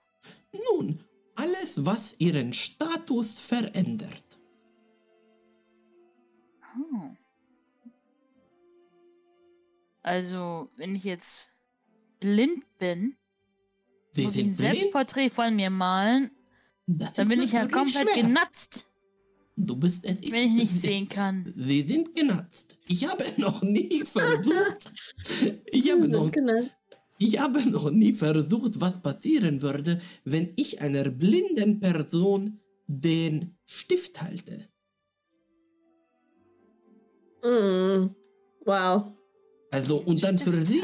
Nun, 0.71 1.03
alles, 1.35 1.85
was 1.85 2.15
ihren 2.19 2.53
Status 2.53 3.39
verändert. 3.39 4.32
Hm. 6.73 7.17
Also, 10.01 10.69
wenn 10.75 10.95
ich 10.95 11.03
jetzt 11.05 11.51
blind 12.19 12.63
bin, 12.77 13.15
Sie 14.11 14.23
muss 14.23 14.35
ich 14.35 14.41
ein 14.45 14.55
blind? 14.55 14.57
Selbstporträt 14.57 15.29
von 15.29 15.55
mir 15.55 15.69
malen, 15.69 16.31
Das 16.85 17.13
Dann 17.13 17.29
bin 17.29 17.41
ich 17.41 17.53
ja 17.53 17.65
komplett 17.67 18.09
schwer. 18.09 18.23
genatzt, 18.23 18.89
Du 19.55 19.75
bist 19.75 20.03
es 20.05 20.19
wenn 20.31 20.47
ich 20.47 20.53
nicht 20.53 20.71
Sie- 20.71 20.87
sehen 20.87 21.07
kann. 21.07 21.53
Sie 21.55 21.83
sind 21.83 22.15
genatzt. 22.15 22.75
Ich 22.87 23.07
habe 23.07 23.23
noch 23.37 23.61
nie 23.61 24.03
versucht. 24.03 24.91
Ich 25.71 25.91
habe 25.91 26.07
noch. 26.07 26.31
Ich 27.19 27.39
habe 27.39 27.61
noch 27.69 27.91
nie 27.91 28.13
versucht, 28.13 28.81
was 28.81 29.01
passieren 29.01 29.61
würde, 29.61 30.01
wenn 30.25 30.51
ich 30.57 30.81
einer 30.81 31.07
blinden 31.09 31.79
Person 31.79 32.59
den 32.87 33.55
Stift 33.65 34.21
halte. 34.21 34.67
Mm. 37.43 38.15
Wow. 38.65 39.11
Also, 39.71 39.97
und 39.97 40.23
dann 40.23 40.37
für 40.37 40.51
Sie. 40.61 40.81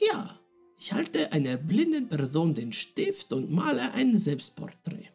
Ja, 0.00 0.38
ich 0.78 0.92
halte 0.92 1.32
einer 1.32 1.56
blinden 1.56 2.08
Person 2.08 2.54
den 2.54 2.72
Stift 2.72 3.32
und 3.32 3.50
male 3.50 3.92
ein 3.92 4.16
Selbstporträt. 4.18 5.08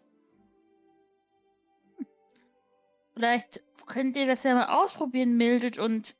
Vielleicht 3.14 3.61
könnt 3.86 4.18
ihr 4.18 4.26
das 4.26 4.44
ja 4.44 4.56
mal 4.56 4.68
ausprobieren, 4.82 5.38
Mildred 5.38 5.78
und 5.80 6.16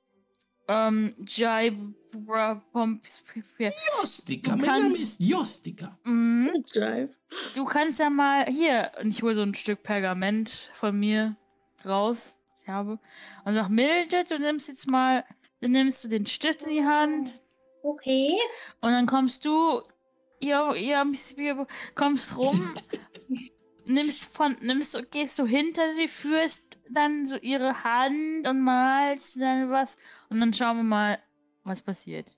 ähm, 0.68 1.16
Jai 1.28 1.72
Jostika, 4.02 4.52
Du 4.52 4.58
mein 4.58 4.66
Name 4.66 4.82
kannst- 4.84 5.00
ist 5.00 5.22
Jostika. 5.28 5.98
Mhm. 6.04 6.52
Du 7.56 7.66
kannst 7.66 8.00
ja 8.00 8.10
mal 8.10 8.46
hier, 8.48 8.92
und 9.02 9.10
ich 9.10 9.22
hole 9.24 9.36
so 9.36 9.42
ein 9.42 9.54
Stück 9.56 9.84
Pergament 9.84 10.70
von 10.74 10.98
mir 11.00 11.38
raus, 11.86 12.36
habe, 12.70 13.00
und 13.46 13.54
sag, 13.54 13.70
Mildred, 13.70 14.30
du 14.32 14.40
nimmst 14.40 14.68
jetzt 14.68 14.88
mal, 14.88 15.26
dann 15.62 15.72
nimmst 15.72 16.04
du 16.04 16.08
den 16.10 16.26
Stift 16.26 16.64
in 16.64 16.74
die 16.76 16.86
Hand 16.86 17.40
Okay. 17.84 18.34
und 18.82 18.92
dann 18.92 19.06
kommst 19.06 19.46
du, 19.46 19.82
ihr, 20.42 20.74
ihr 20.76 21.04
kommst 21.96 22.38
rum, 22.38 22.74
nimmst 23.86 24.36
von, 24.36 24.56
nimmst, 24.62 24.96
du- 24.96 25.04
gehst 25.04 25.40
du 25.40 25.46
hinter 25.46 25.94
sie, 25.94 26.08
führst 26.08 26.78
dann 26.92 27.26
so 27.26 27.38
ihre 27.38 27.84
Hand 27.84 28.48
und 28.48 28.62
malst 28.62 29.40
dann 29.40 29.70
was 29.70 29.98
und 30.30 30.40
dann 30.40 30.54
schauen 30.54 30.78
wir 30.78 30.84
mal, 30.84 31.20
was 31.64 31.82
passiert. 31.82 32.38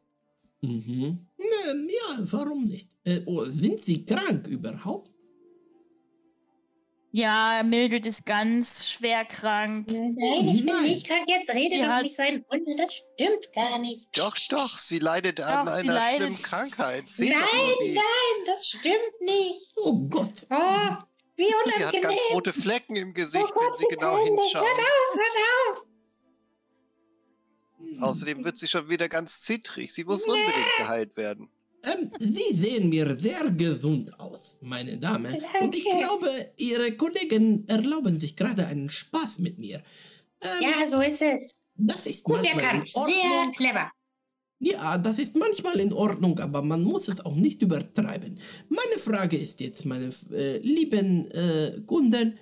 Mhm. 0.62 1.26
Na, 1.38 1.74
ja, 1.74 2.18
warum 2.32 2.66
nicht? 2.68 2.92
Äh, 3.04 3.22
oh, 3.26 3.44
sind 3.46 3.80
Sie 3.80 4.06
krank 4.06 4.48
überhaupt? 4.48 5.11
Ja, 7.14 7.62
Mildred 7.64 8.06
ist 8.06 8.26
ganz 8.26 8.90
schwer 8.90 9.26
krank. 9.26 9.88
Nein, 9.92 10.48
ich 10.48 10.66
bin 10.66 10.82
nicht 10.84 11.06
krank. 11.08 11.26
Jetzt 11.28 11.50
rede 11.50 11.72
Sie 11.72 11.82
doch 11.82 11.88
hat- 11.88 12.04
nicht 12.04 12.16
so 12.16 12.22
ein 12.24 12.46
Unsinn. 12.48 12.78
Das 12.78 12.94
stimmt 12.94 13.52
gar 13.54 13.80
nicht. 13.80 14.18
Doch, 14.18 14.38
doch, 14.50 14.78
sie 14.80 15.00
leidet 15.00 15.42
an 15.42 15.66
Doch, 15.66 15.74
sie 15.74 15.82
einer 15.82 15.94
leidet- 15.94 16.22
schlimmen 16.30 16.42
Krankheit. 16.44 17.08
Seht 17.08 17.32
Nein, 17.34 17.42
nein, 17.96 18.46
das 18.46 18.66
stimmt 18.70 19.22
nicht. 19.22 19.60
Oh 19.76 20.08
Gott. 20.10 20.32
Oh, 20.50 20.96
wie 21.36 21.48
Sie 21.48 21.54
hat 21.54 21.94
unangenehm. 21.94 22.02
ganz 22.02 22.20
rote 22.32 22.54
Flecken 22.54 22.96
im 22.96 23.14
Gesicht, 23.14 23.44
oh 23.46 23.54
Gott, 23.56 23.68
wenn 23.72 23.74
sie 23.76 23.86
genau 23.90 24.24
hinschaut. 24.24 24.54
Hört 24.64 24.80
auf, 24.80 25.16
hört 25.16 25.78
auf. 28.00 28.04
Außerdem 28.04 28.46
wird 28.46 28.58
sie 28.58 28.68
schon 28.68 28.88
wieder 28.90 29.10
ganz 29.10 29.42
zittrig. 29.42 29.94
Sie 29.94 30.06
muss 30.06 30.26
unbedingt 30.26 30.78
geheilt 30.78 31.18
werden. 31.18 31.50
Ähm, 31.84 32.12
Sie 32.20 32.54
sehen 32.54 32.90
mir 32.90 33.16
sehr 33.18 33.50
gesund 33.52 34.18
aus, 34.20 34.56
meine 34.62 34.98
Dame. 34.98 35.30
Und 35.62 35.76
ich 35.76 35.84
Danke. 35.86 36.00
glaube, 36.00 36.30
Ihre 36.58 36.92
Kollegen 36.94 37.68
erlauben 37.68 38.20
sich 38.20 38.36
gerade 38.36 38.68
einen 38.68 38.90
Spaß 38.90 39.40
mit 39.40 39.58
mir. 39.58 39.82
Ähm, 40.42 40.62
Ja, 40.62 40.86
so 40.86 41.02
ist 41.02 41.22
es. 41.22 41.58
das 41.76 42.06
ist 42.06 42.24
Gut 42.24 42.36
manchmal 42.38 42.60
in 42.60 42.66
erkannt. 42.66 42.88
Sehr 42.88 43.02
Ordnung. 43.02 43.52
clever. 43.54 43.92
Ja, 44.60 45.00
das 45.00 45.18
ist 45.18 45.36
manchmal 45.36 45.80
in 45.80 45.92
Ordnung, 45.92 46.38
aber 46.40 46.62
man 46.62 46.84
muss 46.84 47.08
es 47.08 47.20
auch 47.26 47.36
nicht 47.36 47.64
übertreiben. 47.64 48.40
Meine 48.70 49.00
Frage 49.02 49.36
ist 49.36 49.60
jetzt, 49.60 49.86
meine 49.86 50.14
äh, 50.32 50.58
lieben 50.60 51.26
äh, 51.32 51.82
Kunden, 51.88 52.38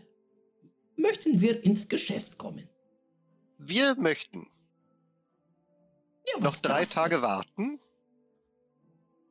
möchten 0.98 1.40
wir 1.40 1.64
ins 1.64 1.88
Geschäft 1.88 2.38
kommen? 2.38 2.68
Wir 3.58 3.96
möchten 3.96 4.48
Ja, 6.34 6.44
noch 6.44 6.58
drei 6.58 6.84
Tage 6.84 7.16
es? 7.16 7.22
warten, 7.22 7.80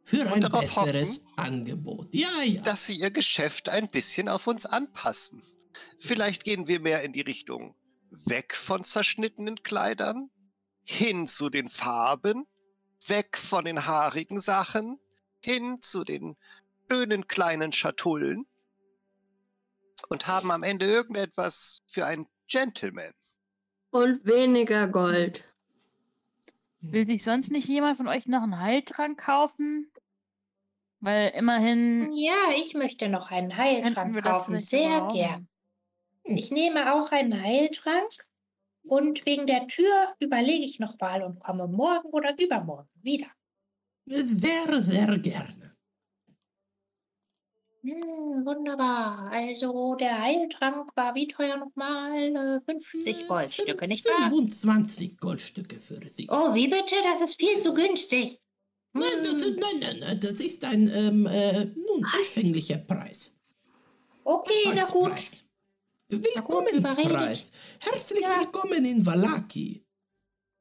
Für 0.09 0.26
ein 0.32 0.40
besseres 0.51 1.26
Angebot. 1.36 2.09
Ja, 2.14 2.40
ja. 2.43 2.62
dass 2.62 2.86
sie 2.86 2.94
ihr 2.94 3.10
Geschäft 3.10 3.68
ein 3.68 3.90
bisschen 3.90 4.30
auf 4.30 4.47
uns 4.47 4.64
anpassen. 4.64 5.43
Vielleicht 5.98 6.44
gehen 6.44 6.66
wir 6.66 6.80
mehr 6.80 7.02
in 7.02 7.12
die 7.12 7.20
Richtung 7.20 7.74
weg 8.10 8.55
von 8.56 8.82
zerschnittenen 8.82 9.62
Kleidern, 9.62 10.30
hin 10.82 11.26
zu 11.26 11.51
den 11.51 11.68
Farben, 11.68 12.47
weg 13.06 13.36
von 13.36 13.66
den 13.66 13.85
haarigen 13.85 14.40
Sachen, 14.40 14.98
hin 15.40 15.82
zu 15.82 16.05
den 16.05 16.39
schönen 16.90 17.28
kleinen 17.28 17.72
Schatullen 17.72 18.47
und 20.09 20.26
haben 20.26 20.51
am 20.51 20.62
Ende 20.62 20.86
irgendetwas 20.86 21.82
für 21.86 22.06
einen 22.06 22.26
Gentleman. 22.47 23.12
Und 23.90 24.24
weniger 24.24 24.89
Gold. 24.89 25.44
Will 26.80 27.06
sich 27.06 27.24
sonst 27.24 27.52
nicht 27.52 27.68
jemand 27.68 27.98
von 27.98 28.09
euch 28.09 28.26
noch 28.26 28.43
einen 28.43 28.59
Heiltrank 28.59 29.20
kaufen? 29.20 29.90
Weil 31.01 31.31
immerhin 31.37 32.12
Ja, 32.15 32.53
ich 32.57 32.75
möchte 32.75 33.09
noch 33.09 33.31
einen 33.31 33.57
Heiltrank 33.57 34.23
kaufen. 34.23 34.59
Sehr 34.61 35.01
gebrauchen. 35.01 35.15
gern. 35.15 35.49
Ich 36.25 36.51
nehme 36.51 36.95
auch 36.95 37.12
einen 37.12 37.41
Heiltrank. 37.41 38.11
Und 38.83 39.27
wegen 39.27 39.47
der 39.47 39.66
Tür 39.66 40.15
überlege 40.19 40.65
ich 40.65 40.79
noch 40.79 40.99
mal 40.99 41.23
und 41.23 41.41
komme 41.41 41.69
morgen 41.69 42.09
oder 42.09 42.35
übermorgen 42.39 42.89
wieder. 43.03 43.27
Sehr, 44.07 44.83
sehr 44.83 45.19
gerne. 45.19 45.77
Hm, 47.83 48.45
wunderbar. 48.47 49.31
Also 49.31 49.95
der 49.95 50.20
Heiltrank 50.20 50.91
war 50.97 51.15
wie 51.15 51.29
teuer 51.29 51.59
nochmal? 51.59 52.35
Äh, 52.35 52.61
50 52.65 53.29
Goldstücke, 53.29 53.87
nicht 53.87 54.09
wahr? 54.09 54.31
25 54.31 55.19
Goldstücke 55.20 55.77
für 55.77 56.09
Sie. 56.09 56.29
Oh, 56.31 56.55
wie 56.55 56.69
bitte? 56.69 56.97
Das 57.05 57.20
ist 57.20 57.39
viel 57.39 57.61
zu 57.61 57.75
günstig. 57.75 58.41
Nein, 58.93 59.23
Hm, 59.24 59.40
nein, 59.40 59.81
nein, 59.81 59.97
nein, 60.01 60.20
das 60.20 60.32
ist 60.35 60.65
ein 60.65 60.89
ähm, 60.93 61.27
äh, 61.27 61.65
nun, 61.66 62.05
anfänglicher 62.05 62.78
Preis. 62.78 63.32
okay, 64.24 64.73
na 64.74 64.85
gut. 64.90 65.12
Willkommenspreis. 66.10 67.51
Herzlich 67.81 68.23
Ja. 68.23 68.40
willkommen 68.40 68.85
in 68.85 69.05
Valaki. 69.05 69.85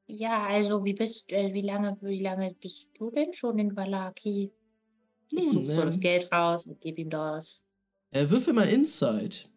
Ja, 0.10 0.48
also 0.48 0.84
wie 0.84 0.94
bist 0.94 1.32
äh, 1.32 1.54
wie 1.54 1.62
lange 1.62 1.98
wie 2.02 2.22
lange 2.22 2.54
bist 2.56 2.90
du 2.98 3.10
denn 3.12 3.32
schon 3.34 3.58
in 3.60 3.76
Valaki? 3.76 4.52
Ich 5.30 5.44
Nun, 5.45 5.54
suche 5.54 5.84
ähm, 5.84 5.99
Geld 5.99 6.32
raus 6.32 6.68
und 6.68 6.82
gebe 6.82 7.02
ihm 7.02 7.10
das. 7.10 7.64
äh, 8.12 8.30
würfel 8.30 8.54
mal 8.54 8.68
Insight. 8.68 9.49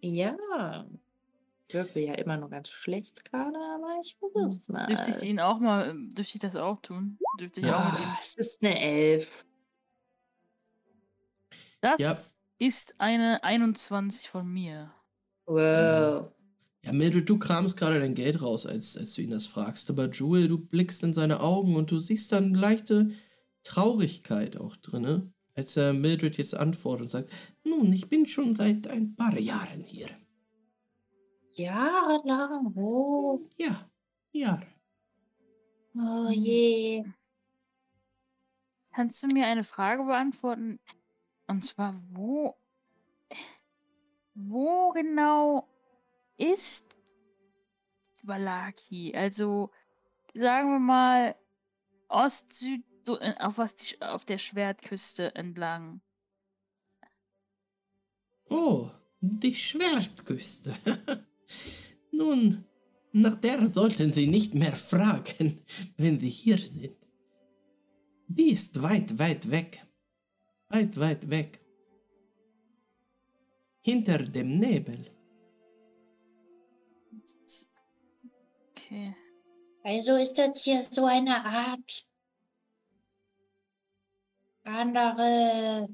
Ja. 0.00 0.36
Ich 1.68 1.74
würfel 1.74 2.02
ja 2.02 2.14
immer 2.14 2.36
noch 2.36 2.50
ganz 2.50 2.68
schlecht 2.68 3.24
gerade, 3.24 3.56
aber 3.56 3.98
ich 4.02 4.16
versuch's 4.18 4.68
mal. 4.68 4.86
dürfte 4.86 5.10
ich 5.10 5.22
ihn 5.22 5.40
auch 5.40 5.60
mal, 5.60 5.88
ähm, 5.88 6.14
dürfte 6.14 6.34
ich 6.36 6.40
das 6.40 6.56
auch 6.56 6.80
tun? 6.82 7.18
Dürfte 7.40 7.60
ich 7.60 7.66
Ja. 7.66 7.78
auch 7.78 7.92
mit 7.92 8.00
ihm. 8.00 8.08
Ah, 8.08 8.18
Es 8.22 8.34
ist 8.36 8.62
eine 8.62 8.78
Elf. 8.80 9.44
Das 11.80 12.00
Ja. 12.00 12.16
ist 12.66 13.00
eine 13.00 13.42
21 13.42 14.28
von 14.28 14.50
mir. 14.52 14.92
Wow. 15.46 16.30
Ja, 16.84 16.92
Mildred, 16.92 17.28
du 17.28 17.38
kramst 17.38 17.76
gerade 17.78 17.98
dein 17.98 18.14
Geld 18.14 18.42
raus, 18.42 18.66
als, 18.66 18.96
als 18.98 19.14
du 19.14 19.22
ihn 19.22 19.30
das 19.30 19.46
fragst. 19.46 19.88
Aber 19.88 20.10
Jewel, 20.10 20.48
du 20.48 20.58
blickst 20.58 21.02
in 21.02 21.14
seine 21.14 21.40
Augen 21.40 21.76
und 21.76 21.90
du 21.90 21.98
siehst 21.98 22.30
dann 22.32 22.52
leichte 22.52 23.10
Traurigkeit 23.62 24.58
auch 24.58 24.76
drinne, 24.76 25.32
als 25.54 25.76
er 25.78 25.94
Mildred 25.94 26.36
jetzt 26.36 26.54
antwortet 26.54 27.04
und 27.04 27.10
sagt, 27.10 27.30
nun, 27.64 27.90
ich 27.92 28.08
bin 28.10 28.26
schon 28.26 28.54
seit 28.54 28.86
ein 28.88 29.16
paar 29.16 29.38
Jahren 29.38 29.82
hier. 29.82 30.08
Jahrelang. 31.56 32.72
Oh, 32.76 33.40
Ja, 33.56 33.88
Jahre. 34.32 34.66
oh 35.96 36.28
Hm. 36.28 36.32
je. 36.32 37.04
Kannst 38.92 39.22
du 39.22 39.26
mir 39.28 39.46
eine 39.46 39.64
Frage 39.64 40.04
beantworten? 40.04 40.78
Und 41.46 41.64
zwar, 41.64 41.94
wo, 42.12 42.56
wo 44.34 44.90
genau 44.90 45.68
ist 46.36 46.98
Valaki? 48.22 49.14
Also, 49.14 49.70
sagen 50.32 50.70
wir 50.72 50.78
mal, 50.78 51.36
Ost, 52.08 52.52
Süd, 52.52 52.84
so, 53.04 53.18
äh, 53.20 53.34
auf, 53.38 53.58
was 53.58 53.76
die, 53.76 54.00
auf 54.00 54.24
der 54.24 54.38
Schwertküste 54.38 55.34
entlang. 55.34 56.00
Oh, 58.48 58.90
die 59.20 59.54
Schwertküste. 59.54 60.74
Nun, 62.10 62.64
nach 63.12 63.36
der 63.36 63.66
sollten 63.66 64.12
Sie 64.12 64.26
nicht 64.26 64.54
mehr 64.54 64.74
fragen, 64.74 65.62
wenn 65.96 66.18
Sie 66.18 66.30
hier 66.30 66.58
sind. 66.58 66.96
Die 68.26 68.50
ist 68.50 68.82
weit, 68.82 69.18
weit 69.18 69.50
weg. 69.50 69.80
Weit, 70.68 70.98
weit 70.98 71.30
weg. 71.30 71.60
Hinter 73.82 74.18
dem 74.18 74.58
Nebel. 74.58 75.10
Okay. 78.70 79.14
Also 79.82 80.16
ist 80.16 80.38
das 80.38 80.64
hier 80.64 80.82
so 80.82 81.04
eine 81.04 81.44
Art 81.44 82.06
andere 84.64 85.88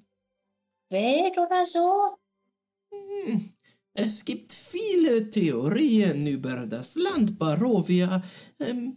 Welt 0.88 1.38
oder 1.38 1.64
so? 1.64 2.16
Hm, 2.90 3.52
Es 3.92 4.24
gibt 4.24 4.52
viele 4.52 5.30
Theorien 5.30 6.26
über 6.26 6.66
das 6.66 6.94
Land 6.94 7.38
Barovia. 7.38 8.22
Ähm, 8.60 8.96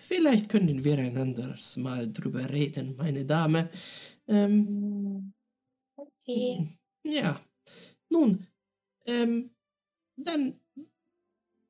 vielleicht 0.00 0.48
können 0.48 0.84
wir 0.84 0.98
ein 0.98 1.16
anderes 1.16 1.76
Mal 1.76 2.12
drüber 2.12 2.48
reden, 2.48 2.96
meine 2.96 3.24
Dame. 3.24 3.70
Ähm, 4.26 4.66
Hm. 4.66 5.34
Okay. 5.96 6.66
ja. 7.04 7.40
Nun, 8.10 8.46
ähm, 9.06 9.50
dann 10.16 10.60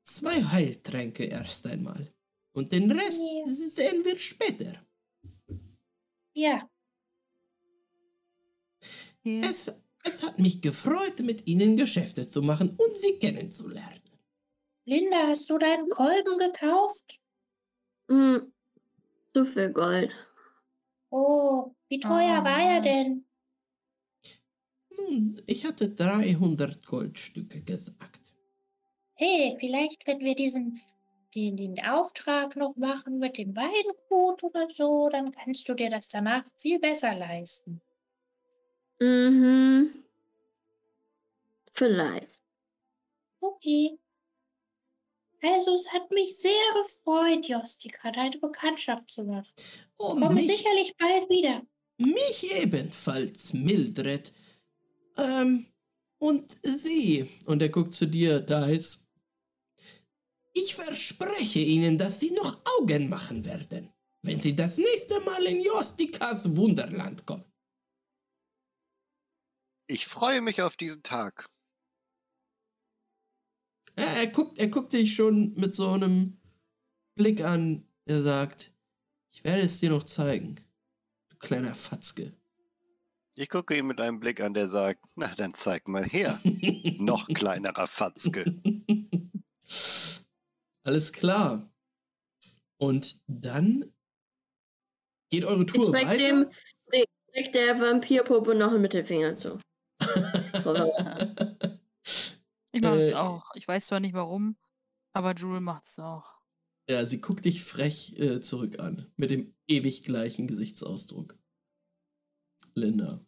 zwei 0.05 0.43
Heiltränke 0.43 1.23
erst 1.25 1.65
einmal. 1.67 2.13
Und 2.53 2.71
den 2.71 2.91
Rest 2.91 3.21
Ja. 3.21 3.45
sehen 3.69 4.03
wir 4.05 4.17
später. 4.17 4.85
Ja. 6.33 6.69
Es, 9.23 9.71
es 10.03 10.23
hat 10.23 10.39
mich 10.39 10.61
gefreut, 10.61 11.19
mit 11.19 11.47
Ihnen 11.47 11.77
Geschäfte 11.77 12.29
zu 12.29 12.41
machen 12.41 12.69
und 12.69 12.95
Sie 12.95 13.19
kennenzulernen. 13.19 14.01
Linda, 14.85 15.27
hast 15.27 15.49
du 15.49 15.57
deinen 15.57 15.89
Kolben 15.89 16.37
gekauft? 16.39 17.19
Hm, 18.09 18.51
zu 19.35 19.45
viel 19.45 19.71
Gold. 19.71 20.11
Oh, 21.11 21.73
wie 21.89 21.99
teuer 21.99 22.43
war 22.43 22.59
er 22.61 22.77
Ah. 22.77 22.81
denn? 22.81 23.25
Nun, 24.97 25.41
ich 25.47 25.65
hatte 25.65 25.89
300 25.89 26.85
Goldstücke 26.85 27.61
gesagt. 27.61 28.33
Hey, 29.15 29.55
vielleicht, 29.59 30.05
wenn 30.07 30.19
wir 30.19 30.35
diesen, 30.35 30.81
den, 31.35 31.57
den 31.57 31.79
Auftrag 31.85 32.55
noch 32.55 32.75
machen 32.75 33.19
mit 33.19 33.37
dem 33.37 33.55
Weingut 33.55 34.43
oder 34.43 34.67
so, 34.75 35.09
dann 35.09 35.31
kannst 35.31 35.67
du 35.69 35.73
dir 35.73 35.89
das 35.89 36.09
danach 36.09 36.45
viel 36.57 36.79
besser 36.79 37.15
leisten. 37.15 37.81
Mhm. 38.99 40.03
Vielleicht. 41.71 42.41
Okay. 43.41 43.97
Also, 45.41 45.73
es 45.73 45.89
hat 45.93 46.11
mich 46.11 46.35
sehr 46.37 46.51
gefreut, 46.81 47.47
Jostika, 47.47 48.11
deine 48.11 48.37
Bekanntschaft 48.37 49.09
zu 49.09 49.23
machen. 49.23 49.47
Oh, 49.97 50.09
Komme 50.09 50.31
mich, 50.31 50.47
sicherlich 50.47 50.93
bald 50.97 51.29
wieder. 51.29 51.65
mich 51.97 52.53
ebenfalls, 52.61 53.53
Mildred. 53.53 54.33
Ähm, 55.17 55.65
und 56.17 56.57
Sie, 56.63 57.25
und 57.45 57.61
er 57.61 57.69
guckt 57.69 57.93
zu 57.95 58.05
dir, 58.05 58.41
Dice. 58.41 59.07
Ich 60.53 60.75
verspreche 60.75 61.59
Ihnen, 61.59 61.97
dass 61.97 62.19
Sie 62.19 62.31
noch 62.31 62.57
Augen 62.77 63.07
machen 63.07 63.45
werden, 63.45 63.89
wenn 64.23 64.41
Sie 64.41 64.53
das 64.53 64.77
nächste 64.77 65.21
Mal 65.21 65.45
in 65.45 65.63
Jostikas 65.63 66.53
Wunderland 66.57 67.25
kommen. 67.25 67.45
Ich 69.89 70.05
freue 70.05 70.41
mich 70.41 70.61
auf 70.61 70.77
diesen 70.77 71.01
Tag. 71.01 71.49
Ja, 73.97 74.05
er, 74.05 74.27
guckt, 74.27 74.59
er 74.59 74.67
guckt 74.67 74.93
dich 74.93 75.15
schon 75.15 75.55
mit 75.55 75.73
so 75.73 75.89
einem 75.89 76.39
Blick 77.15 77.43
an. 77.43 77.87
Er 78.05 78.21
sagt, 78.21 78.71
ich 79.33 79.43
werde 79.43 79.63
es 79.63 79.79
dir 79.79 79.89
noch 79.89 80.03
zeigen. 80.03 80.57
Du 81.29 81.37
kleiner 81.37 81.73
Fatzke. 81.73 82.31
Ich 83.33 83.49
gucke 83.49 83.75
ihn 83.75 83.87
mit 83.87 83.99
einem 83.99 84.19
Blick 84.19 84.41
an, 84.41 84.53
der 84.53 84.67
sagt, 84.67 85.03
na 85.15 85.33
dann 85.33 85.55
zeig 85.55 85.87
mal 85.87 86.05
her. 86.05 86.39
Noch 86.99 87.27
kleinerer 87.27 87.87
Fatzke. 87.87 88.45
Alles 90.83 91.13
klar. 91.13 91.67
Und 92.77 93.21
dann 93.25 93.91
geht 95.31 95.45
eure 95.45 95.63
Ich 95.63 95.71
Tour 95.71 95.91
zeig 95.93 96.05
weiter. 96.05 96.17
dem, 96.17 96.51
dem 96.93 97.05
zeig 97.33 97.53
der 97.53 97.79
Vampirpuppe 97.79 98.53
noch 98.53 98.71
einen 98.71 98.81
Mittelfinger 98.81 99.35
zu. 99.35 99.57
Ich 102.71 102.81
mache 102.81 102.99
es 102.99 103.09
Äh, 103.09 103.13
auch. 103.15 103.49
Ich 103.55 103.67
weiß 103.67 103.87
zwar 103.87 103.99
nicht 103.99 104.13
warum, 104.13 104.55
aber 105.13 105.33
Jewel 105.35 105.59
macht 105.59 105.85
es 105.85 105.97
auch. 105.99 106.39
ja, 106.89 107.05
sie 107.05 107.19
guckt 107.21 107.45
dich 107.45 107.63
frech 107.63 108.17
äh, 108.19 108.41
zurück 108.41 108.79
an. 108.79 109.11
Mit 109.15 109.31
dem 109.31 109.55
ewig 109.67 110.03
gleichen 110.03 110.47
Gesichtsausdruck. 110.47 111.35
Linda. 112.75 113.25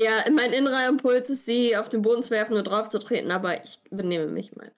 Ja, 0.00 0.24
mein 0.30 0.52
innerer 0.52 0.88
Impuls 0.88 1.28
ist, 1.28 1.44
sie 1.44 1.76
auf 1.76 1.88
den 1.88 2.02
Boden 2.02 2.22
zu 2.22 2.30
werfen 2.30 2.56
und 2.56 2.64
drauf 2.64 2.88
zu 2.88 2.98
treten, 2.98 3.30
aber 3.30 3.64
ich 3.64 3.80
benehme 3.90 4.26
mich 4.28 4.54
mal. 4.54 4.72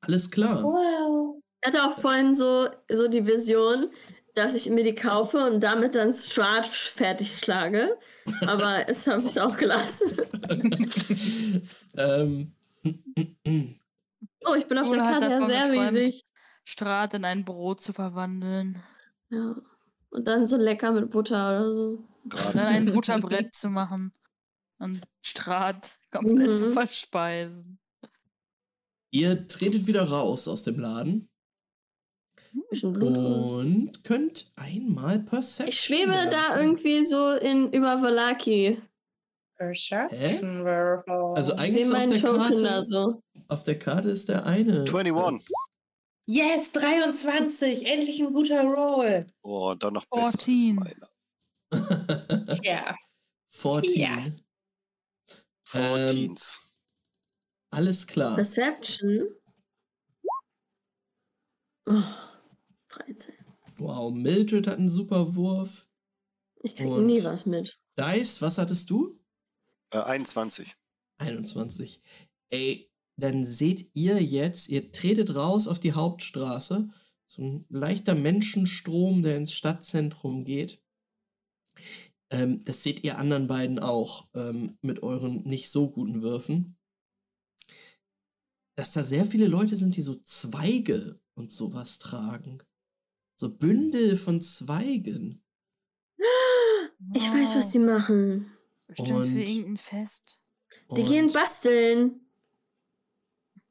Alles 0.00 0.30
klar. 0.30 0.62
Wow. 0.62 1.42
Ich 1.60 1.68
hatte 1.68 1.82
auch 1.84 1.98
vorhin 1.98 2.34
so, 2.36 2.68
so 2.90 3.08
die 3.08 3.26
Vision, 3.26 3.90
dass 4.38 4.54
ich 4.54 4.70
mir 4.70 4.84
die 4.84 4.94
kaufe 4.94 5.44
und 5.46 5.60
damit 5.60 5.94
dann 5.94 6.14
Strahd 6.14 6.66
fertig 6.66 7.36
schlage. 7.36 7.96
Aber 8.46 8.84
es 8.88 9.06
habe 9.06 9.22
ich 9.26 9.40
auch 9.40 9.56
gelassen. 9.56 10.16
ähm, 11.96 12.52
Oh, 14.44 14.54
ich 14.54 14.66
bin 14.66 14.78
auf 14.78 14.88
der 14.88 14.98
Jewel 14.98 15.06
hat 15.14 15.20
Karte 15.20 15.28
ja 15.30 15.46
sehr 15.46 15.68
geträumt, 15.68 15.92
riesig. 15.94 16.24
Strat 16.64 17.14
in 17.14 17.24
ein 17.24 17.44
Brot 17.44 17.80
zu 17.80 17.92
verwandeln. 17.92 18.78
Ja. 19.30 19.56
Und 20.10 20.24
dann 20.26 20.46
so 20.46 20.56
lecker 20.56 20.92
mit 20.92 21.10
Butter 21.10 21.48
oder 21.48 21.72
so. 21.74 22.04
Dann 22.24 22.52
Gerade 22.52 22.66
ein 22.66 22.92
Butterbrett 22.92 23.54
zu 23.54 23.68
machen. 23.68 24.12
Und 24.78 25.02
Strat 25.22 25.98
komplett 26.10 26.56
zu 26.58 26.66
Mhm. 26.66 26.72
verspeisen. 26.72 27.78
ihr 29.10 29.48
tretet 29.48 29.86
wieder 29.86 30.04
raus 30.08 30.46
aus 30.48 30.62
dem 30.62 30.78
Laden. 30.78 31.28
Und 32.82 34.04
könnt 34.04 34.50
einmal 34.56 35.18
Perception. 35.20 35.68
Ich 35.68 35.80
schwebe 35.80 36.12
da 36.12 36.30
werfen. 36.30 36.60
irgendwie 36.62 37.04
so 37.04 37.32
in 37.32 37.72
über 37.72 38.00
Valaki. 38.02 38.80
Perception. 39.56 40.66
Also 41.36 41.54
Ich 41.54 41.60
eigentlich 41.60 41.86
auf 41.92 42.06
der, 42.08 42.20
Token 42.20 42.62
da 42.62 42.68
Karte, 42.70 42.82
so. 42.84 43.22
auf 43.48 43.62
der 43.64 43.78
Karte 43.78 44.08
ist 44.08 44.28
der 44.28 44.46
eine. 44.46 44.82
21. 44.84 45.48
Yes, 46.26 46.72
23. 46.72 47.86
Endlich 47.86 48.20
ein 48.20 48.32
guter 48.32 48.62
Roll. 48.62 49.26
Oh, 49.42 49.74
dann 49.74 49.94
noch 49.94 50.04
besser. 50.06 50.26
als 50.26 50.44
14. 50.44 50.74
meiner. 50.76 51.08
Tja. 52.62 52.94
14. 53.48 54.00
Ja. 54.00 54.16
Ähm, 55.74 56.34
14s. 56.34 56.58
alles 57.70 58.06
klar. 58.06 58.34
Perception. 58.36 59.28
Oh, 61.86 62.02
13. 63.06 63.34
Wow, 63.78 64.12
Mildred 64.12 64.66
hat 64.66 64.78
einen 64.78 64.90
super 64.90 65.34
Wurf. 65.36 65.86
Ich 66.62 66.74
krieg 66.74 66.86
Und- 66.88 67.06
nie 67.06 67.22
was 67.22 67.46
mit. 67.46 67.80
Dice, 67.98 68.42
was 68.42 68.58
hattest 68.58 68.90
du? 68.90 69.18
Äh, 69.90 69.98
21. 69.98 70.76
21. 71.18 72.02
Ey, 72.50 72.90
dann 73.16 73.44
seht 73.44 73.90
ihr 73.94 74.22
jetzt, 74.22 74.68
ihr 74.68 74.92
tretet 74.92 75.34
raus 75.34 75.66
auf 75.66 75.80
die 75.80 75.92
Hauptstraße. 75.92 76.88
So 77.26 77.42
ein 77.42 77.66
leichter 77.68 78.14
Menschenstrom, 78.14 79.22
der 79.22 79.36
ins 79.36 79.52
Stadtzentrum 79.52 80.44
geht. 80.44 80.82
Ähm, 82.30 82.64
das 82.64 82.82
seht 82.82 83.04
ihr 83.04 83.18
anderen 83.18 83.46
beiden 83.48 83.78
auch 83.78 84.28
ähm, 84.34 84.78
mit 84.82 85.02
euren 85.02 85.42
nicht 85.44 85.70
so 85.70 85.90
guten 85.90 86.22
Würfen. 86.22 86.76
Dass 88.76 88.92
da 88.92 89.02
sehr 89.02 89.24
viele 89.24 89.46
Leute 89.48 89.76
sind, 89.76 89.96
die 89.96 90.02
so 90.02 90.14
Zweige 90.16 91.20
und 91.34 91.50
sowas 91.52 91.98
tragen. 91.98 92.62
So 93.40 93.56
Bündel 93.56 94.16
von 94.16 94.40
Zweigen. 94.40 95.44
Ich 97.14 97.22
weiß, 97.22 97.54
was 97.54 97.70
die 97.70 97.78
machen. 97.78 98.50
Bestimmt 98.88 99.26
für 99.28 99.40
irgendein 99.40 99.76
Fest. 99.76 100.42
Die 100.96 101.04
gehen 101.04 101.32
basteln. 101.32 102.20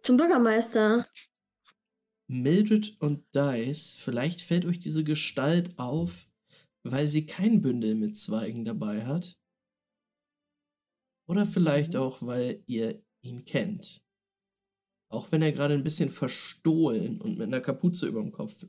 Zum 0.03 0.15
Bürgermeister. 0.15 1.05
Mildred 2.27 2.95
und 3.01 3.25
Dice, 3.35 3.95
vielleicht 3.95 4.41
fällt 4.41 4.65
euch 4.65 4.79
diese 4.79 5.03
Gestalt 5.03 5.77
auf, 5.77 6.29
weil 6.83 7.09
sie 7.09 7.25
kein 7.25 7.59
Bündel 7.59 7.95
mit 7.95 8.15
Zweigen 8.15 8.63
dabei 8.63 9.05
hat. 9.05 9.37
Oder 11.27 11.45
vielleicht 11.45 11.97
auch, 11.97 12.21
weil 12.21 12.63
ihr 12.67 13.03
ihn 13.21 13.43
kennt. 13.43 14.01
Auch 15.09 15.29
wenn 15.33 15.41
er 15.41 15.51
gerade 15.51 15.73
ein 15.73 15.83
bisschen 15.83 16.09
verstohlen 16.09 17.19
und 17.19 17.37
mit 17.37 17.47
einer 17.47 17.61
Kapuze 17.61 18.07
über 18.07 18.21
dem 18.21 18.31
Kopf 18.31 18.65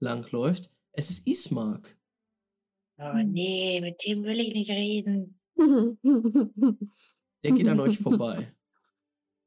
langläuft. 0.00 0.70
Es 0.92 1.10
ist 1.10 1.26
Ismark. 1.26 1.96
Oh 2.98 3.14
nee, 3.24 3.80
mit 3.80 4.04
dem 4.06 4.24
will 4.24 4.40
ich 4.40 4.54
nicht 4.54 4.70
reden. 4.70 5.40
Der 7.42 7.52
geht 7.52 7.68
an 7.68 7.80
euch 7.80 7.98
vorbei. 7.98 8.54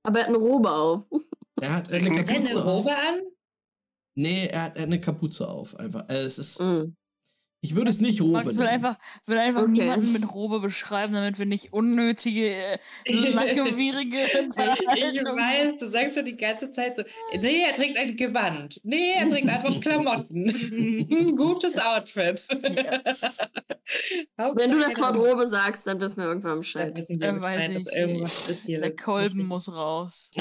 Aber 0.03 0.19
er 0.19 0.23
hat 0.23 0.29
eine 0.29 0.37
Robe 0.37 0.71
auf. 0.71 1.05
Er 1.61 1.75
hat 1.75 1.91
eine 1.91 2.09
Kapuze 2.09 2.33
eine 2.33 2.63
auf. 2.63 2.65
Robe 2.79 2.95
an? 2.95 3.21
Nee, 4.15 4.47
er 4.47 4.63
hat, 4.63 4.75
er 4.75 4.81
hat 4.83 4.87
eine 4.87 5.01
Kapuze 5.01 5.47
auf, 5.47 5.75
einfach. 5.77 6.07
Also 6.07 6.25
es 6.25 6.37
ist, 6.39 6.59
Mm. 6.59 6.95
Ich 7.65 7.75
würde 7.75 7.89
es 7.91 8.01
nicht 8.01 8.19
Robe 8.21 8.33
Max 8.33 8.57
will 8.57 8.65
nennen. 8.65 8.83
einfach, 8.85 8.97
will 9.25 9.37
einfach 9.37 9.61
Okay. 9.61 9.71
niemanden 9.71 10.11
mit 10.11 10.33
Robe 10.35 10.59
beschreiben, 10.59 11.13
damit 11.13 11.39
wir 11.39 11.45
nicht 11.45 11.71
unnötige, 11.71 12.53
äh, 12.55 12.77
langwierige 13.07 14.17
Ich, 14.17 15.15
ich 15.15 15.23
weiß, 15.23 15.77
du 15.77 15.87
sagst 15.87 16.15
schon 16.15 16.25
die 16.25 16.35
ganze 16.35 16.73
Zeit 16.73 16.97
so, 16.97 17.03
nee, 17.39 17.61
er 17.65 17.73
trägt 17.73 17.97
ein 17.97 18.17
Gewand. 18.17 18.81
Nee, 18.83 19.13
er 19.17 19.29
trägt 19.29 19.47
einfach 19.65 19.79
Klamotten. 19.79 21.33
Gutes 21.37 21.77
Outfit. 21.77 22.45
Wenn 22.49 24.71
du 24.71 24.79
das 24.79 24.97
Wort 24.99 25.15
Robe 25.15 25.47
sagst, 25.47 25.87
dann 25.87 26.01
wissen 26.01 26.17
wir 26.17 26.25
irgendwann 26.25 26.51
Dann 26.51 26.59
Bescheid. 26.59 26.93
Dann 27.09 27.35
Bescheid, 27.35 27.41
weiß 27.41 27.69
ich, 27.69 27.95
irgendwas 27.97 28.49
ist 28.49 28.65
hier. 28.65 28.81
Der 28.81 28.93
Kolben 28.95 29.47
muss 29.47 29.71
raus. 29.73 30.31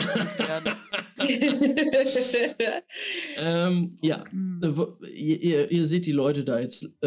Ja. 0.48 0.60
Ähm, 3.36 3.98
ja, 4.02 4.24
Hm. 4.30 4.60
Äh, 4.62 4.76
wo- 4.76 4.96
ihr, 5.06 5.40
ihr, 5.42 5.70
ihr 5.70 5.86
seht 5.86 6.06
die 6.06 6.12
Leute 6.12 6.44
da 6.44 6.58
jetzt 6.58 6.84
äh, 7.02 7.06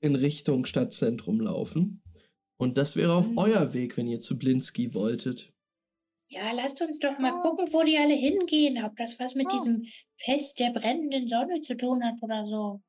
in 0.00 0.14
Richtung 0.16 0.64
Stadtzentrum 0.64 1.40
laufen. 1.40 2.02
Und 2.56 2.78
das 2.78 2.96
wäre 2.96 3.12
auch 3.14 3.26
Mhm. 3.26 3.38
euer 3.38 3.74
Weg, 3.74 3.96
wenn 3.96 4.06
ihr 4.06 4.20
zu 4.20 4.38
Blinski 4.38 4.94
wolltet. 4.94 5.52
Ja, 6.30 6.50
lasst 6.52 6.80
uns 6.80 6.98
doch 6.98 7.18
mal 7.18 7.34
Oh. 7.34 7.42
gucken, 7.42 7.66
wo 7.72 7.82
die 7.82 7.98
alle 7.98 8.14
hingehen. 8.14 8.82
Ob 8.84 8.96
das 8.96 9.18
was 9.18 9.34
mit 9.34 9.46
Oh. 9.52 9.56
diesem 9.56 9.86
Fest 10.18 10.58
der 10.60 10.70
brennenden 10.70 11.28
Sonne 11.28 11.60
zu 11.60 11.76
tun 11.76 12.02
hat 12.04 12.14
oder 12.22 12.46
so. 12.46 12.80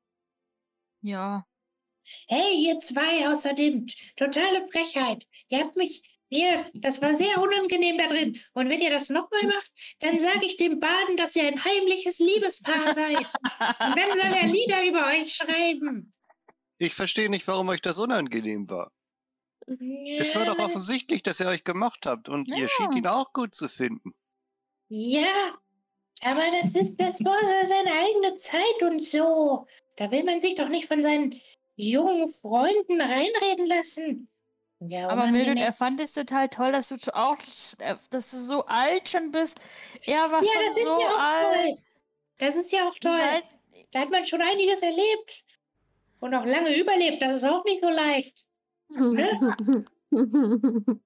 ja. 1.01 1.45
Hey, 2.27 2.63
ihr 2.67 2.77
zwei 2.79 3.27
außerdem, 3.29 3.87
totale 4.15 4.67
Frechheit. 4.67 5.25
Ihr 5.49 5.59
habt 5.61 5.75
mich, 5.75 6.03
ihr, 6.29 6.69
das 6.75 7.01
war 7.01 7.15
sehr 7.15 7.41
unangenehm 7.41 7.97
da 7.97 8.05
drin. 8.07 8.39
Und 8.53 8.69
wenn 8.69 8.79
ihr 8.79 8.91
das 8.91 9.09
nochmal 9.09 9.41
macht, 9.47 9.71
dann 10.01 10.19
sage 10.19 10.45
ich 10.45 10.55
dem 10.57 10.79
Baden, 10.79 11.17
dass 11.17 11.35
ihr 11.35 11.47
ein 11.47 11.63
heimliches 11.65 12.19
Liebespaar 12.19 12.93
seid. 12.93 13.17
Und 13.17 13.97
dann 13.99 14.19
soll 14.19 14.37
er 14.39 14.47
Lieder 14.47 14.87
über 14.87 15.07
euch 15.07 15.33
schreiben. 15.33 16.13
Ich 16.77 16.93
verstehe 16.93 17.29
nicht, 17.29 17.47
warum 17.47 17.69
euch 17.69 17.81
das 17.81 17.99
unangenehm 17.99 18.69
war. 18.69 18.91
Es 19.67 20.35
war 20.35 20.45
doch 20.45 20.57
Ja, 20.57 20.65
offensichtlich, 20.65 21.23
dass 21.23 21.39
ihr 21.39 21.47
euch 21.47 21.63
gemacht 21.63 22.05
habt 22.05 22.29
und 22.29 22.47
Ja. 22.49 22.57
ihr 22.57 22.67
schien 22.69 22.91
ihn 22.91 23.07
auch 23.07 23.33
gut 23.33 23.55
zu 23.55 23.67
finden. 23.69 24.13
Ja, 24.89 25.57
aber 26.21 26.43
das 26.61 26.75
ist, 26.75 26.97
das 26.99 27.23
war 27.23 27.37
seine 27.65 27.91
eigene 27.91 28.35
Zeit 28.37 28.81
und 28.81 29.01
so. 29.01 29.65
Da 29.97 30.11
will 30.11 30.23
man 30.23 30.39
sich 30.41 30.55
doch 30.55 30.67
nicht 30.69 30.87
von 30.87 31.01
seinen 31.01 31.41
jungen 31.75 32.27
Freunden 32.27 33.01
reinreden 33.01 33.65
lassen. 33.67 34.29
Ja, 34.81 35.07
Aber 35.09 35.27
Mildred, 35.31 35.57
er 35.57 35.73
fand 35.73 35.99
es 36.01 36.13
total 36.13 36.49
toll, 36.49 36.71
dass 36.71 36.89
du 36.89 36.97
auch, 37.15 37.37
äh, 37.79 37.95
dass 38.09 38.31
du 38.31 38.37
so 38.37 38.65
alt 38.65 39.09
schon 39.09 39.31
bist. 39.31 39.59
Er 40.05 40.31
war 40.31 40.43
Ja, 40.43 40.51
schon 40.53 40.63
das 40.63 40.77
ist 40.77 40.83
so 40.83 40.89
ja 41.01 41.09
auch 41.11 41.41
toll. 41.41 41.57
alt. 41.59 41.77
Das 42.37 42.55
ist 42.57 42.71
ja 42.71 42.87
auch 42.87 42.95
toll. 42.99 43.17
Seit, 43.17 43.43
Da 43.91 44.01
hat 44.01 44.09
man 44.11 44.25
schon 44.25 44.41
einiges 44.41 44.81
erlebt. 44.81 45.44
Und 46.19 46.33
auch 46.33 46.45
lange 46.45 46.75
überlebt. 46.75 47.21
Das 47.21 47.37
ist 47.37 47.43
auch 47.45 47.63
nicht 47.65 47.81
so 47.81 47.89
leicht. 47.89 48.45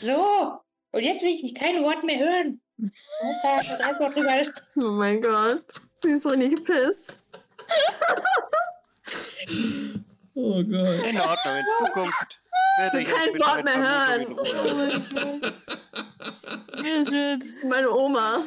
So. 0.00 0.58
Und 0.90 1.02
jetzt 1.02 1.22
will 1.22 1.30
ich 1.30 1.54
kein 1.54 1.82
Wort 1.82 2.02
mehr 2.04 2.18
hören. 2.18 2.60
Oh 4.76 4.90
mein 4.90 5.22
Gott. 5.22 5.64
Sie 6.02 6.10
ist 6.10 6.24
so 6.24 6.30
nicht 6.30 6.56
gepisst. 6.56 7.24
Oh 10.34 10.62
Gott. 10.64 11.06
In 11.06 11.18
Ordnung, 11.20 11.56
in 11.56 11.64
Zukunft 11.86 12.40
werde 12.78 12.92
will 12.92 13.00
ich 13.02 13.08
euch 13.08 13.14
kein 13.14 13.38
Wort 13.38 13.64
mehr 13.64 13.78
hören. 13.78 14.36
Vermutungen 14.44 14.90
in 14.90 15.18
Ruhe 15.18 15.40
lassen. 16.18 16.66
Mildred, 16.82 17.44
Meine 17.64 17.90
Oma. 17.90 18.40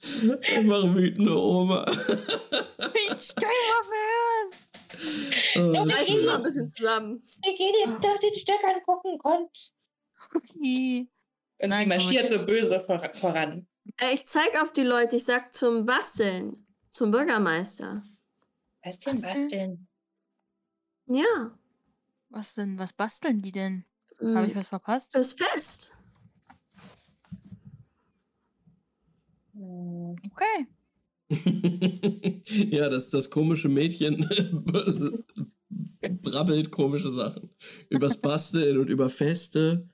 Einfach 0.00 0.94
wütende 0.94 1.36
Oma. 1.36 1.84
Ich 1.90 3.34
kann 3.34 3.48
mehr 3.48 3.82
hören. 3.90 4.50
Oh, 5.56 5.72
wir 5.72 6.26
mal 6.26 6.36
ein 6.36 6.42
bisschen 6.42 6.68
zusammen. 6.68 7.22
Wir 7.42 7.54
gehen 7.56 7.74
jetzt 7.84 8.04
doch 8.04 8.18
den 8.18 8.34
Stöck 8.34 8.62
angucken. 8.64 9.18
Kommt. 9.18 9.72
Okay. 10.34 11.08
Und 11.58 11.68
Nein, 11.70 11.84
sie 11.84 11.88
marschiert 11.88 12.32
so 12.32 12.44
böse 12.44 12.82
vor, 12.86 13.02
voran. 13.14 13.66
Ey, 13.96 14.14
Ich 14.14 14.26
zeig 14.26 14.60
auf 14.62 14.72
die 14.72 14.82
Leute, 14.84 15.16
ich 15.16 15.24
sag 15.24 15.54
zum 15.54 15.84
Basteln. 15.86 16.66
Zum 16.90 17.10
Bürgermeister. 17.10 18.02
Was 18.84 19.00
denn, 19.00 19.20
denn? 19.20 19.48
denn? 19.48 19.88
Ja. 21.06 21.58
Was 22.30 22.54
denn, 22.54 22.78
was 22.78 22.92
basteln 22.92 23.40
die 23.40 23.52
denn? 23.52 23.84
mm, 24.20 24.36
Habe 24.36 24.46
ich 24.46 24.54
was 24.54 24.68
verpasst? 24.68 25.12
Fürs 25.12 25.32
Fest. 25.32 25.96
Okay. 29.58 30.66
ja, 32.70 32.88
das, 32.88 33.10
das 33.10 33.28
komische 33.30 33.68
Mädchen 33.68 34.16
brabbelt 36.22 36.70
komische 36.70 37.10
Sachen. 37.10 37.50
Übers 37.90 38.20
Basteln 38.20 38.78
und 38.78 38.88
über 38.88 39.10
Feste. 39.10 39.88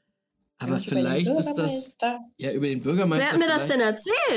Aber 0.58 0.76
den 0.76 0.80
vielleicht 0.84 1.26
ist 1.30 1.54
das. 1.54 1.96
Bürgermeister. 1.96 2.18
Ja, 2.38 2.52
über 2.52 2.66
den 2.68 2.80
Bürgermeister. 2.80 3.24
Wer 3.26 3.32
hat 3.32 3.38
mir 3.40 3.46
das 3.48 3.64
vielleicht- 3.64 3.72
denn 3.74 3.80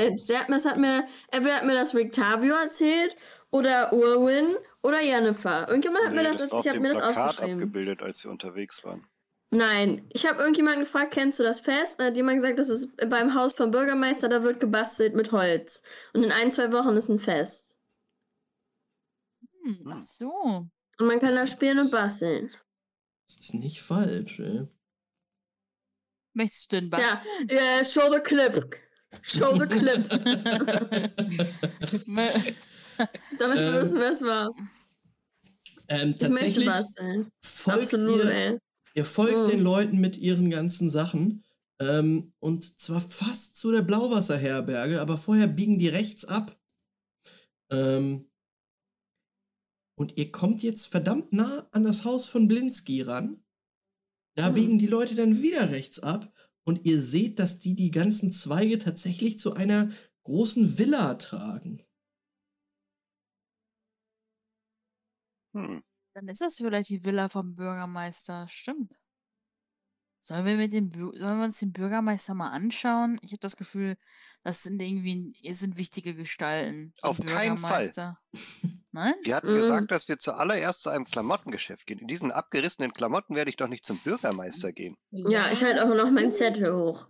erzählt? 0.04 0.28
Der 0.28 0.38
hat 0.40 0.48
mir, 0.48 0.54
das 0.56 0.64
hat 0.64 0.76
mir, 0.78 1.06
entweder 1.30 1.54
hat 1.56 1.64
mir 1.64 1.74
das 1.74 1.94
Rictavio 1.94 2.54
erzählt 2.54 3.14
oder 3.50 3.92
Urwin 3.92 4.56
oder 4.82 5.00
Jennifer. 5.02 5.68
Irgendjemand 5.68 6.06
hat 6.06 6.10
Nee, 6.14 6.22
mir 6.22 6.24
das, 6.24 6.38
das 6.38 6.42
erzählt, 6.52 6.64
ich 6.64 6.70
habe 6.70 6.80
mir 6.80 6.94
das 6.94 7.02
aufgeschrieben. 7.16 7.54
abgebildet, 7.62 8.02
als 8.02 8.24
wir 8.24 8.30
unterwegs 8.32 8.82
waren. 8.84 9.04
Nein, 9.50 10.06
ich 10.12 10.26
habe 10.26 10.40
irgendjemanden 10.40 10.84
gefragt, 10.84 11.14
kennst 11.14 11.38
du 11.38 11.42
das 11.42 11.60
Fest? 11.60 11.98
Da 11.98 12.04
hat 12.06 12.16
jemand 12.16 12.36
gesagt, 12.36 12.58
das 12.58 12.68
ist 12.68 12.94
beim 13.08 13.34
Haus 13.34 13.54
vom 13.54 13.70
Bürgermeister, 13.70 14.28
da 14.28 14.42
wird 14.42 14.60
gebastelt 14.60 15.14
mit 15.14 15.32
Holz. 15.32 15.82
Und 16.12 16.22
in 16.24 16.32
ein, 16.32 16.52
zwei 16.52 16.70
Wochen 16.72 16.96
ist 16.96 17.08
ein 17.08 17.18
Fest. 17.18 17.74
Hm, 19.64 19.90
ach 19.90 20.04
so. 20.04 20.30
Und 20.98 21.06
man 21.06 21.18
kann 21.20 21.34
da 21.34 21.46
spielen 21.46 21.78
und 21.78 21.90
basteln. 21.90 22.50
Das 23.26 23.36
ist 23.36 23.54
nicht 23.54 23.80
falsch, 23.80 24.38
ey. 24.40 24.66
Möchtest 26.34 26.70
du 26.72 26.80
denn 26.80 26.90
Ja, 26.90 26.98
basteln? 26.98 27.48
äh, 27.48 27.84
show 27.86 28.12
the 28.12 28.20
clip. 28.20 28.76
Show 29.22 29.54
the 29.54 29.66
clip. 29.66 30.08
Damit 33.38 33.58
wir 33.58 33.74
Ähm, 33.74 33.82
wissen, 33.82 34.00
wer 34.00 34.12
es 34.12 34.22
war. 34.22 34.50
ähm, 35.88 36.10
Ich 36.10 36.20
möchte 36.20 36.28
tatsächlich 36.28 36.66
basteln. 36.66 37.30
folgt 37.42 37.82
Absolut, 37.94 38.24
ihr, 38.24 38.30
ey. 38.30 38.58
Ihr 38.94 39.04
folgt 39.04 39.46
Mhm. 39.46 39.46
den 39.46 39.60
Leuten 39.62 39.98
mit 40.00 40.16
ihren 40.18 40.50
ganzen 40.50 40.90
Sachen. 40.90 41.44
Ähm, 41.80 42.32
und 42.40 42.64
zwar 42.80 43.00
fast 43.00 43.56
zu 43.56 43.70
der 43.70 43.82
Blauwasserherberge, 43.82 45.00
aber 45.00 45.16
vorher 45.18 45.46
biegen 45.46 45.78
die 45.78 45.88
rechts 45.88 46.24
ab. 46.24 46.58
Ähm, 47.70 48.30
und 49.98 50.16
ihr 50.16 50.30
kommt 50.32 50.62
jetzt 50.62 50.86
verdammt 50.86 51.32
nah 51.32 51.68
an 51.72 51.84
das 51.84 52.04
Haus 52.04 52.28
von 52.28 52.48
Blinski 52.48 53.02
ran. 53.02 53.42
Da 54.36 54.48
Hm. 54.48 54.54
biegen 54.54 54.78
die 54.78 54.86
Leute 54.86 55.14
dann 55.14 55.42
wieder 55.42 55.70
rechts 55.70 55.98
ab. 56.00 56.32
Und 56.64 56.84
ihr 56.84 57.00
seht, 57.00 57.38
dass 57.38 57.60
die 57.60 57.74
die 57.74 57.90
ganzen 57.90 58.30
Zweige 58.30 58.78
tatsächlich 58.78 59.38
zu 59.38 59.54
einer 59.54 59.90
großen 60.24 60.78
Villa 60.78 61.14
tragen. 61.14 61.82
Hm. 65.54 65.78
Dann 66.18 66.26
ist 66.26 66.40
das 66.40 66.56
vielleicht 66.56 66.90
die 66.90 67.04
Villa 67.04 67.28
vom 67.28 67.54
Bürgermeister. 67.54 68.48
Stimmt. 68.48 68.92
Sollen 70.18 70.44
wir, 70.44 70.56
mit 70.56 70.72
dem 70.72 70.90
Sollen 70.90 71.38
wir 71.38 71.44
uns 71.44 71.60
den 71.60 71.72
Bürgermeister 71.72 72.34
mal 72.34 72.50
anschauen? 72.50 73.20
Ich 73.22 73.30
habe 73.30 73.38
das 73.38 73.56
Gefühl, 73.56 73.96
das 74.42 74.64
sind 74.64 74.82
irgendwie 74.82 75.32
es 75.44 75.60
sind 75.60 75.78
wichtige 75.78 76.16
Gestalten. 76.16 76.92
Auf 77.02 77.20
keinen 77.20 77.56
Fall. 77.56 77.84
Bürgermeister. 77.84 78.18
Nein? 78.90 79.14
Wir 79.22 79.36
hatten 79.36 79.52
Mhm. 79.52 79.58
gesagt, 79.58 79.90
dass 79.92 80.08
wir 80.08 80.18
zuallererst 80.18 80.82
zu 80.82 80.90
einem 80.90 81.04
Klamottengeschäft 81.04 81.86
gehen. 81.86 82.00
In 82.00 82.08
diesen 82.08 82.32
abgerissenen 82.32 82.92
Klamotten 82.92 83.36
werde 83.36 83.50
ich 83.50 83.56
doch 83.56 83.68
nicht 83.68 83.84
zum 83.84 83.96
Bürgermeister 83.98 84.72
gehen. 84.72 84.96
Ja, 85.12 85.52
ich 85.52 85.62
halte 85.62 85.84
auch 85.88 85.94
noch 85.94 86.10
meinen 86.10 86.34
Zettel 86.34 86.74
hoch. 86.74 87.06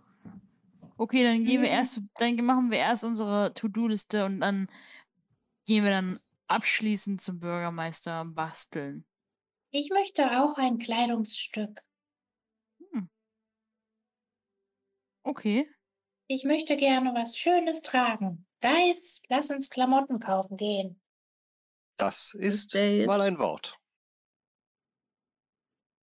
Okay, 0.97 1.23
dann 1.23 1.45
gehen 1.45 1.63
wir 1.63 1.69
Mhm. 1.69 1.75
erst, 1.77 2.01
dann 2.19 2.35
machen 2.45 2.69
wir 2.69 2.77
erst 2.77 3.03
unsere 3.05 3.55
To-Do-Liste 3.55 4.25
und 4.25 4.39
dann 4.41 4.67
gehen 5.65 5.83
wir 5.83 5.89
dann 5.89 6.19
abschließend 6.49 7.21
zum 7.21 7.39
Bürgermeister 7.39 8.25
basteln. 8.25 9.05
Ich 9.71 9.89
möchte 9.89 10.41
auch 10.41 10.57
ein 10.57 10.79
Kleidungsstück. 10.79 11.81
Okay. 15.23 15.69
Ich 16.27 16.43
möchte 16.43 16.75
gerne 16.77 17.13
was 17.13 17.37
Schönes 17.37 17.81
tragen. 17.81 18.47
Guys, 18.61 19.21
lass 19.27 19.51
uns 19.51 19.69
Klamotten 19.69 20.19
kaufen 20.19 20.57
gehen. 20.57 20.99
Das 21.97 22.33
ist 22.33 22.73
mal 22.73 23.21
ein 23.21 23.37
Wort. 23.37 23.77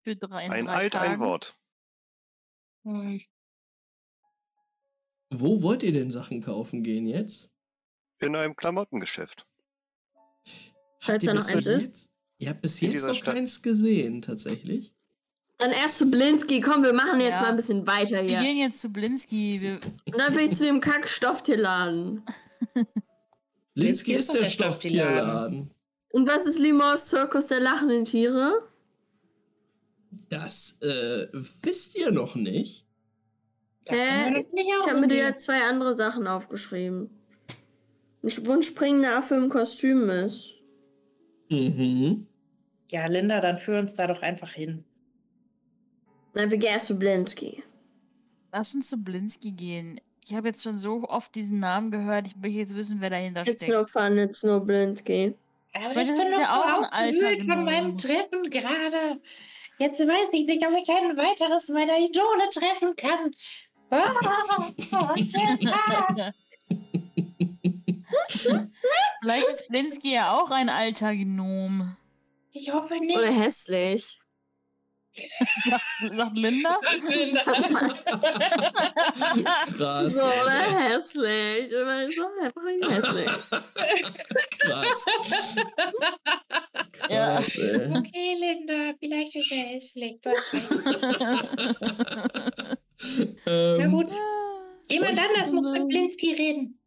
Für 0.02 0.16
drei, 0.16 0.46
in 0.46 0.52
Ein 0.52 0.64
drei 0.66 0.74
Alt, 0.74 0.96
ein 0.96 1.08
Tagen. 1.08 1.20
Wort. 1.20 1.58
Hm. 2.84 3.22
Wo 5.30 5.62
wollt 5.62 5.82
ihr 5.82 5.92
denn 5.92 6.10
Sachen 6.10 6.40
kaufen 6.42 6.82
gehen 6.82 7.06
jetzt? 7.06 7.52
In 8.20 8.36
einem 8.36 8.54
Klamottengeschäft. 8.54 9.46
Falls 11.06 11.24
da 11.24 11.34
noch 11.34 11.46
eins 11.48 11.64
jetzt- 11.64 11.66
ist? 11.96 12.08
Ihr 12.38 12.50
habt 12.50 12.60
bis 12.62 12.80
jetzt 12.80 13.06
noch 13.06 13.14
Stadt. 13.14 13.34
keins 13.34 13.62
gesehen, 13.62 14.20
tatsächlich. 14.22 14.94
Dann 15.58 15.70
erst 15.70 15.96
zu 15.96 16.10
Blinski. 16.10 16.60
Komm, 16.60 16.82
wir 16.84 16.92
machen 16.92 17.18
jetzt 17.20 17.36
Ja. 17.36 17.40
mal 17.42 17.48
ein 17.50 17.56
bisschen 17.56 17.86
weiter 17.86 18.22
Wir 18.22 18.40
hier. 18.40 18.40
gehen 18.40 18.58
jetzt 18.58 18.78
zu 18.80 18.90
Blinski. 18.92 19.60
Wir, 19.62 19.80
Und 20.06 20.18
dann 20.18 20.34
will 20.34 20.44
ich 20.44 20.54
zu 20.54 20.64
dem 20.64 20.80
Kack-Stofftierladen. 20.80 22.22
Linsky 23.74 24.12
ist 24.14 24.32
der 24.34 24.42
der 24.42 24.46
Stofftierladen. 24.48 25.70
Und 26.10 26.28
was 26.28 26.46
ist 26.46 26.58
Limors 26.58 27.08
Zirkus 27.08 27.46
der 27.46 27.60
lachenden 27.60 28.04
Tiere? 28.04 28.68
Das 30.28 30.78
äh, 30.82 31.26
wisst 31.62 31.96
ihr 31.98 32.10
noch 32.10 32.34
nicht. 32.34 32.86
Hä? 33.84 33.96
wir 34.24 34.30
nicht 34.32 34.48
Ich 34.54 34.86
habe 34.90 35.00
mir 35.06 35.14
ja 35.14 35.36
zwei 35.36 35.62
andere 35.68 35.94
Sachen 35.94 36.26
aufgeschrieben. 36.26 37.10
Wo 38.22 38.52
ein 38.52 38.62
springender 38.62 39.16
Affe 39.18 39.36
im 39.36 39.48
Kostüm 39.48 40.08
ist. 40.10 40.50
Mhm. 41.48 42.26
Ja, 42.90 43.06
Linda, 43.06 43.40
dann 43.40 43.58
führ 43.58 43.78
uns 43.78 43.94
da 43.94 44.06
doch 44.06 44.22
einfach 44.22 44.52
hin. 44.52 44.84
Na, 46.34 46.50
wir 46.50 46.58
gehen 46.58 46.70
erst 46.72 46.86
zu 46.88 46.98
Blinsky. 46.98 47.62
Lass 48.52 48.74
uns 48.74 48.88
zu 48.88 49.02
Blinsky 49.02 49.52
gehen. 49.52 50.00
Ich 50.24 50.34
habe 50.34 50.48
jetzt 50.48 50.62
schon 50.62 50.76
so 50.76 51.04
oft 51.08 51.34
diesen 51.34 51.60
Namen 51.60 51.90
gehört. 51.90 52.26
Ich 52.26 52.36
möchte 52.36 52.58
jetzt 52.58 52.74
wissen, 52.76 53.00
wer 53.00 53.10
dahinter 53.10 53.42
It's 53.42 53.62
steckt. 53.62 53.72
no 53.72 53.84
fun, 53.84 54.18
it's 54.18 54.42
no 54.42 54.60
Blinsky. 54.60 55.34
Aber 55.72 55.90
ich 55.90 56.08
das 56.08 56.16
bin 56.16 56.32
ist 56.32 56.40
doch 56.42 56.48
auch 56.50 56.78
ein 56.78 56.84
alter 56.84 57.26
aufgewühlt 57.26 57.42
von 57.44 57.64
meinem. 57.64 57.98
Treffen 57.98 58.50
gerade. 58.50 59.20
Jetzt 59.78 60.00
weiß 60.00 60.28
ich 60.32 60.46
nicht, 60.46 60.66
ob 60.66 60.72
ich 60.72 60.88
ein 60.88 61.16
weiteres 61.16 61.68
meiner 61.68 61.98
Idole 61.98 62.48
treffen 62.52 62.96
kann. 62.96 63.34
Oh, 63.90 63.96
was 63.96 65.30
für 65.30 65.40
ein 65.40 65.58
Tag. 65.60 66.34
Vielleicht 69.26 69.48
ist 69.48 69.68
Blinsky 69.68 70.14
ja 70.14 70.32
auch 70.38 70.50
ein 70.52 70.68
alter 70.68 71.12
Gnom. 71.16 71.96
Ich 72.52 72.72
hoffe 72.72 72.94
nicht. 72.94 73.16
Oder 73.16 73.32
hässlich. 73.32 74.20
Sagt, 75.64 75.82
sagt 76.14 76.38
Linda? 76.38 76.78
Krass. 79.76 80.14
So, 80.14 80.22
oder 80.22 80.78
hässlich. 80.78 81.72
Oder 81.74 82.08
so 82.12 82.28
einfach 82.40 82.62
hässlich. 82.88 83.30
Krass. 84.60 85.06
Ja. 87.08 87.36
Krass, 87.36 87.56
ey. 87.56 87.96
Okay, 87.96 88.34
Linda, 88.38 88.94
vielleicht 89.00 89.34
ist 89.36 89.50
er 89.52 89.58
hässlich. 89.58 90.20
Du 90.22 90.30
hast 90.30 90.52
recht. 90.52 90.68
Na 93.46 93.84
Ähm, 93.84 93.90
gut. 93.90 94.10
Jemand 94.88 95.18
anders 95.18 95.50
muss 95.50 95.70
mit 95.70 95.88
Blinsky 95.88 96.32
reden. 96.34 96.78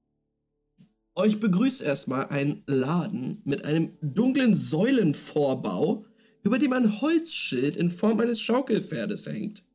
Euch 1.19 1.41
begrüßt 1.41 1.81
erstmal 1.81 2.27
ein 2.27 2.63
Laden 2.65 3.41
mit 3.43 3.65
einem 3.65 3.91
dunklen 4.01 4.55
Säulenvorbau, 4.55 6.05
über 6.43 6.57
dem 6.57 6.71
ein 6.71 7.01
Holzschild 7.01 7.75
in 7.75 7.91
Form 7.91 8.21
eines 8.21 8.39
Schaukelpferdes 8.39 9.25
hängt, 9.25 9.65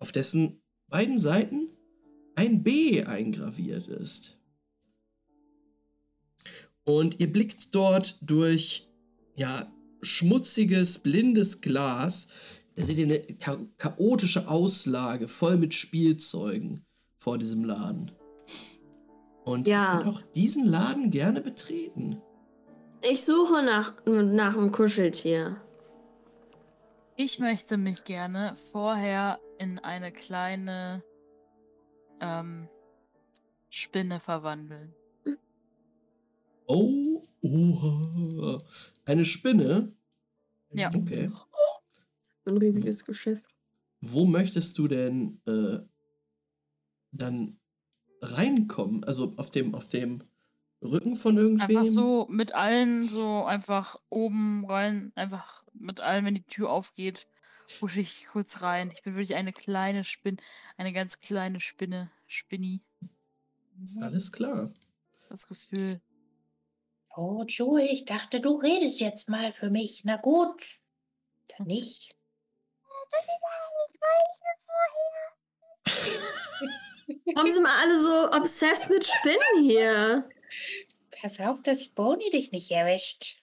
auf 0.00 0.10
dessen 0.10 0.60
beiden 0.88 1.20
Seiten 1.20 1.68
ein 2.34 2.64
B 2.64 3.04
eingraviert 3.04 3.86
ist. 3.86 4.38
Und 6.82 7.20
ihr 7.20 7.32
blickt 7.32 7.72
dort 7.72 8.18
durch 8.20 8.88
ja, 9.36 9.72
schmutziges, 10.02 10.98
blindes 10.98 11.60
Glas. 11.60 12.26
Da 12.74 12.84
seht 12.84 12.98
ihr 12.98 13.04
eine 13.04 13.20
cha 13.38 13.56
chaotische 13.78 14.48
Auslage 14.48 15.28
voll 15.28 15.58
mit 15.58 15.74
Spielzeugen 15.74 16.84
vor 17.18 17.38
diesem 17.38 17.64
Laden. 17.64 18.10
Und 19.46 19.68
Ja. 19.68 19.84
ihr 19.94 20.02
könnt 20.02 20.16
auch 20.16 20.22
diesen 20.34 20.64
Laden 20.64 21.10
gerne 21.10 21.40
betreten. 21.40 22.20
Ich 23.00 23.24
suche 23.24 23.62
nach, 23.62 23.94
nach 24.04 24.56
einem 24.56 24.72
Kuscheltier. 24.72 25.62
Ich 27.16 27.38
möchte 27.38 27.76
mich 27.76 28.02
gerne 28.02 28.54
vorher 28.56 29.38
in 29.58 29.78
eine 29.78 30.10
kleine 30.10 31.04
ähm, 32.20 32.68
Spinne 33.70 34.18
verwandeln. 34.18 34.92
Oh, 36.66 37.22
oha. 37.42 38.58
Eine 39.04 39.24
Spinne? 39.24 39.92
Ja. 40.72 40.90
Okay. 40.92 41.30
Ein 42.44 42.56
riesiges 42.56 43.04
Geschäft. 43.04 43.54
Wo 44.00 44.26
möchtest 44.26 44.76
du 44.78 44.88
denn 44.88 45.40
äh, 45.46 45.78
dann 47.12 47.60
reinkommen? 48.20 49.04
Also 49.04 49.32
auf 49.36 49.50
dem, 49.50 49.74
auf 49.74 49.88
dem 49.88 50.22
Rücken 50.82 51.16
von 51.16 51.36
irgendwem? 51.36 51.78
Einfach 51.78 51.86
so 51.86 52.26
mit 52.28 52.54
allen 52.54 53.04
so 53.04 53.44
einfach 53.44 53.98
oben 54.08 54.64
rein, 54.66 55.12
einfach 55.14 55.64
mit 55.74 56.00
allem, 56.00 56.24
wenn 56.24 56.34
die 56.34 56.44
Tür 56.44 56.70
aufgeht, 56.70 57.28
husche 57.80 58.00
ich 58.00 58.26
kurz 58.26 58.62
rein. 58.62 58.90
Ich 58.92 59.02
bin 59.02 59.14
wirklich 59.14 59.34
eine 59.34 59.52
kleine 59.52 60.04
Spinne, 60.04 60.38
eine 60.76 60.92
ganz 60.92 61.18
kleine 61.18 61.60
Spinne, 61.60 62.10
Spinni. 62.26 62.82
Alles 64.00 64.32
klar. 64.32 64.70
Das 65.28 65.48
Gefühl. 65.48 66.00
Oh, 67.16 67.44
Joey, 67.46 67.86
ich 67.86 68.04
dachte, 68.04 68.40
du 68.40 68.56
redest 68.56 69.00
jetzt 69.00 69.28
mal 69.28 69.52
für 69.52 69.70
mich. 69.70 70.04
Na 70.04 70.16
gut. 70.16 70.80
Dann 71.56 71.66
nicht. 71.66 72.14
Warum 77.34 77.50
sind 77.50 77.62
wir 77.64 77.78
alle 77.82 78.00
so 78.00 78.30
obsessed 78.36 78.88
mit 78.88 79.04
Spinnen 79.04 79.68
hier? 79.68 80.28
Pass 81.20 81.40
auf, 81.40 81.60
dass 81.62 81.88
Boni 81.88 82.30
dich 82.30 82.52
nicht 82.52 82.70
erwischt. 82.70 83.38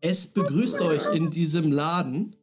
Es 0.00 0.32
begrüßt 0.32 0.80
euch 0.82 1.12
in 1.14 1.30
diesem 1.30 1.72
Laden, 1.72 2.36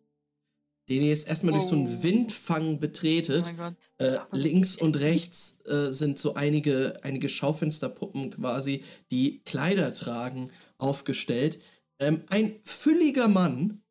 den 0.90 1.02
ihr 1.02 1.10
jetzt 1.10 1.28
erstmal 1.28 1.54
durch 1.54 1.68
so 1.68 1.76
einen 1.76 1.88
Oh. 1.88 2.04
Windfang 2.04 2.74
Oh 2.76 2.78
betretet. 2.78 3.46
mein 3.46 3.58
Gott. 3.58 3.90
Äh, 4.00 4.18
links 4.32 4.76
und 4.76 5.00
rechts 5.00 5.62
äh, 5.66 5.92
sind 5.92 6.20
so 6.20 6.34
einige, 6.34 7.00
einige 7.04 7.30
Schaufensterpuppen 7.30 8.32
quasi, 8.32 8.84
die 9.12 9.40
Kleider 9.46 9.94
tragen, 9.94 10.52
aufgestellt. 10.78 11.62
Ähm, 12.00 12.24
ein 12.30 12.60
fülliger 12.66 13.30
Mann 13.30 13.82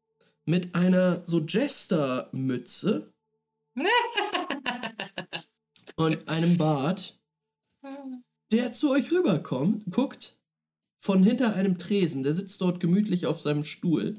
mit 0.44 0.74
einer 0.74 1.24
so 1.24 1.40
Jester-Mütze 1.40 3.10
und 5.96 6.28
einem 6.28 6.56
Bart, 6.56 7.18
der 8.52 8.72
zu 8.72 8.90
euch 8.90 9.10
rüberkommt, 9.10 9.90
guckt 9.90 10.40
von 10.98 11.22
hinter 11.24 11.54
einem 11.54 11.78
Tresen, 11.78 12.22
der 12.22 12.32
sitzt 12.32 12.60
dort 12.60 12.80
gemütlich 12.80 13.26
auf 13.26 13.40
seinem 13.40 13.64
Stuhl 13.64 14.14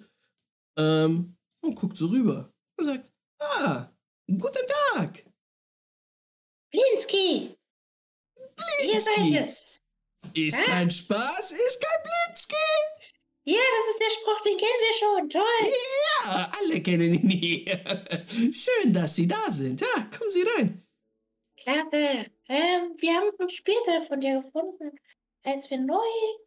ähm, 0.77 1.37
und 1.61 1.75
guckt 1.75 1.97
so 1.97 2.07
rüber 2.07 2.53
und 2.77 2.87
sagt, 2.87 3.11
ah, 3.39 3.89
guten 4.27 4.67
Tag. 4.93 5.25
Blinsky! 6.71 7.55
Ihr 8.83 9.01
seid 9.01 9.15
Blinsky. 9.15 9.37
es! 9.37 9.79
Ist 10.33 10.57
Hä? 10.57 10.63
kein 10.65 10.89
Spaß, 10.89 11.51
ist 11.51 11.81
kein 11.81 12.03
Blitzki. 12.03 12.55
Ja, 13.45 13.59
das 13.59 13.93
ist 13.93 14.01
der 14.01 14.21
Spruch, 14.21 14.41
den 14.41 14.57
kennen 14.57 14.71
wir 14.79 14.93
schon. 14.97 15.29
Toll! 15.29 15.73
Ja, 16.23 16.51
alle 16.59 16.81
kennen 16.81 17.13
ihn 17.13 17.29
hier. 17.29 17.83
Schön, 18.53 18.93
dass 18.93 19.15
Sie 19.15 19.27
da 19.27 19.51
sind. 19.51 19.81
Ja, 19.81 20.09
kommen 20.17 20.31
Sie 20.31 20.43
rein. 20.57 20.87
Klasse. 21.63 22.25
Ähm, 22.49 22.95
wir 22.97 23.13
haben 23.15 23.31
ein 23.39 23.49
Spielzeug 23.49 24.07
von 24.07 24.19
dir 24.19 24.41
gefunden, 24.41 24.91
als 25.43 25.69
wir 25.69 25.79
neu 25.79 25.97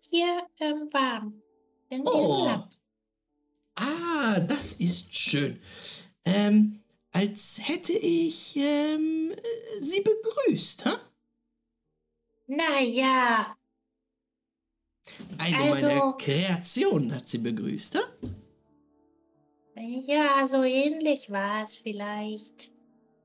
hier 0.03 0.47
ähm, 0.61 0.89
waren. 0.93 1.43
Oh. 2.05 2.51
Ah, 3.77 4.41
das 4.41 4.75
ist 4.75 5.15
schön. 5.15 5.61
Ähm, 6.25 6.83
als 7.13 7.59
hätte 7.63 7.93
ich 7.95 8.57
ähm, 8.57 9.33
äh, 9.33 9.81
Sie 9.81 10.03
begrüßt, 10.03 10.85
ha? 10.85 11.01
Naja, 12.47 13.57
Eine 15.39 15.57
Also- 15.73 15.87
meiner 15.87 16.13
Kreationen 16.19 17.15
hat 17.15 17.29
Sie 17.29 17.39
begrüßt, 17.39 17.95
ha? 17.97 18.01
ja, 19.79 20.47
so 20.47 20.63
ähnlich 20.63 21.31
war 21.31 21.65
es 21.65 21.77
vielleicht. 21.77 22.71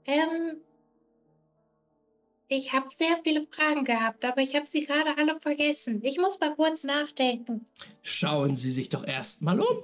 Ähm, 0.05 0.61
ich 2.51 2.73
habe 2.73 2.87
sehr 2.91 3.17
viele 3.23 3.47
Fragen 3.47 3.85
gehabt, 3.85 4.25
aber 4.25 4.41
ich 4.41 4.55
habe 4.55 4.67
sie 4.67 4.85
gerade 4.85 5.15
alle 5.17 5.39
vergessen. 5.39 6.03
Ich 6.03 6.17
muss 6.17 6.37
mal 6.37 6.53
kurz 6.53 6.83
nachdenken. 6.83 7.65
Schauen 8.01 8.57
Sie 8.57 8.71
sich 8.71 8.89
doch 8.89 9.07
erst 9.07 9.41
mal 9.41 9.57
um. 9.57 9.83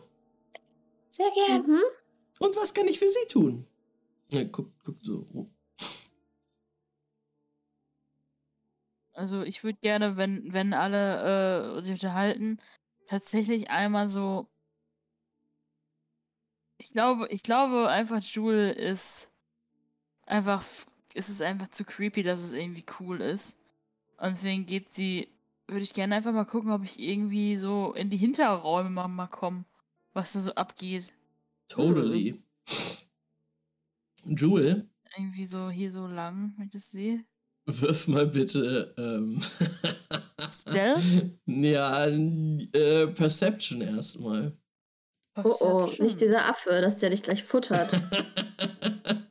Sehr 1.08 1.32
gern. 1.32 1.66
Mhm. 1.66 1.82
Und 2.40 2.56
was 2.58 2.74
kann 2.74 2.86
ich 2.88 3.00
für 3.00 3.10
Sie 3.10 3.28
tun? 3.30 3.66
Ja, 4.30 4.44
guck, 4.44 4.70
guck 4.84 4.98
so. 5.02 5.26
rum. 5.34 5.54
Also 9.14 9.44
ich 9.44 9.64
würde 9.64 9.80
gerne, 9.82 10.18
wenn, 10.18 10.54
wenn 10.54 10.74
alle 10.74 11.78
äh, 11.78 11.82
sich 11.82 11.94
unterhalten, 11.94 12.60
tatsächlich 13.08 13.70
einmal 13.70 14.10
so. 14.10 14.50
Ich 16.80 16.92
glaube, 16.92 17.28
ich 17.30 17.44
glaube 17.44 17.88
einfach, 17.88 18.22
Jule 18.22 18.74
ist 18.74 19.32
einfach, 20.26 20.64
ist 21.18 21.30
es 21.30 21.42
einfach 21.42 21.68
zu 21.70 21.84
creepy, 21.84 22.24
dass 22.24 22.44
es 22.44 22.54
irgendwie 22.54 22.86
cool 23.00 23.22
ist. 23.22 23.60
Und 24.18 24.30
deswegen 24.30 24.66
geht 24.66 24.90
sie, 24.90 25.28
würde 25.68 25.84
ich 25.84 25.94
gerne 25.94 26.16
einfach 26.16 26.32
mal 26.32 26.46
gucken, 26.46 26.72
ob 26.72 26.84
ich 26.84 27.00
irgendwie 27.00 27.58
so 27.58 27.94
in 27.94 28.10
die 28.10 28.18
Hinterräume 28.18 28.90
mal, 28.90 29.08
mal 29.08 29.28
komme, 29.28 29.66
was 30.14 30.34
da 30.34 30.40
so 30.40 30.54
abgeht. 30.54 31.14
Totally. 31.68 32.42
Jewel, 34.26 34.90
Irgendwie 35.16 35.46
so 35.46 35.70
hier 35.70 35.92
so 35.92 36.08
lang, 36.08 36.54
wenn 36.58 36.66
ich 36.66 36.72
das 36.72 36.92
sehe. 36.92 37.24
Wirf 37.66 38.08
mal 38.08 38.28
bitte. 38.28 38.94
Ähm, 38.98 39.42
Stealth? 40.50 41.32
ja, 41.46 42.06
äh, 42.08 43.08
Perception 43.08 43.82
erstmal. 43.82 44.54
Oh 45.36 45.54
oh, 45.62 45.90
nicht 46.00 46.22
dieser 46.22 46.46
Affe, 46.50 46.82
dass 46.82 47.00
der 47.00 47.10
dich 47.12 47.24
gleich 47.24 47.44
futtert. 47.44 48.00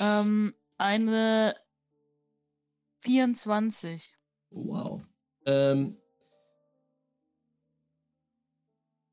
Ähm, 0.00 0.54
eine 0.78 1.54
24. 3.00 4.14
Wow. 4.50 5.02
Ähm, 5.46 5.98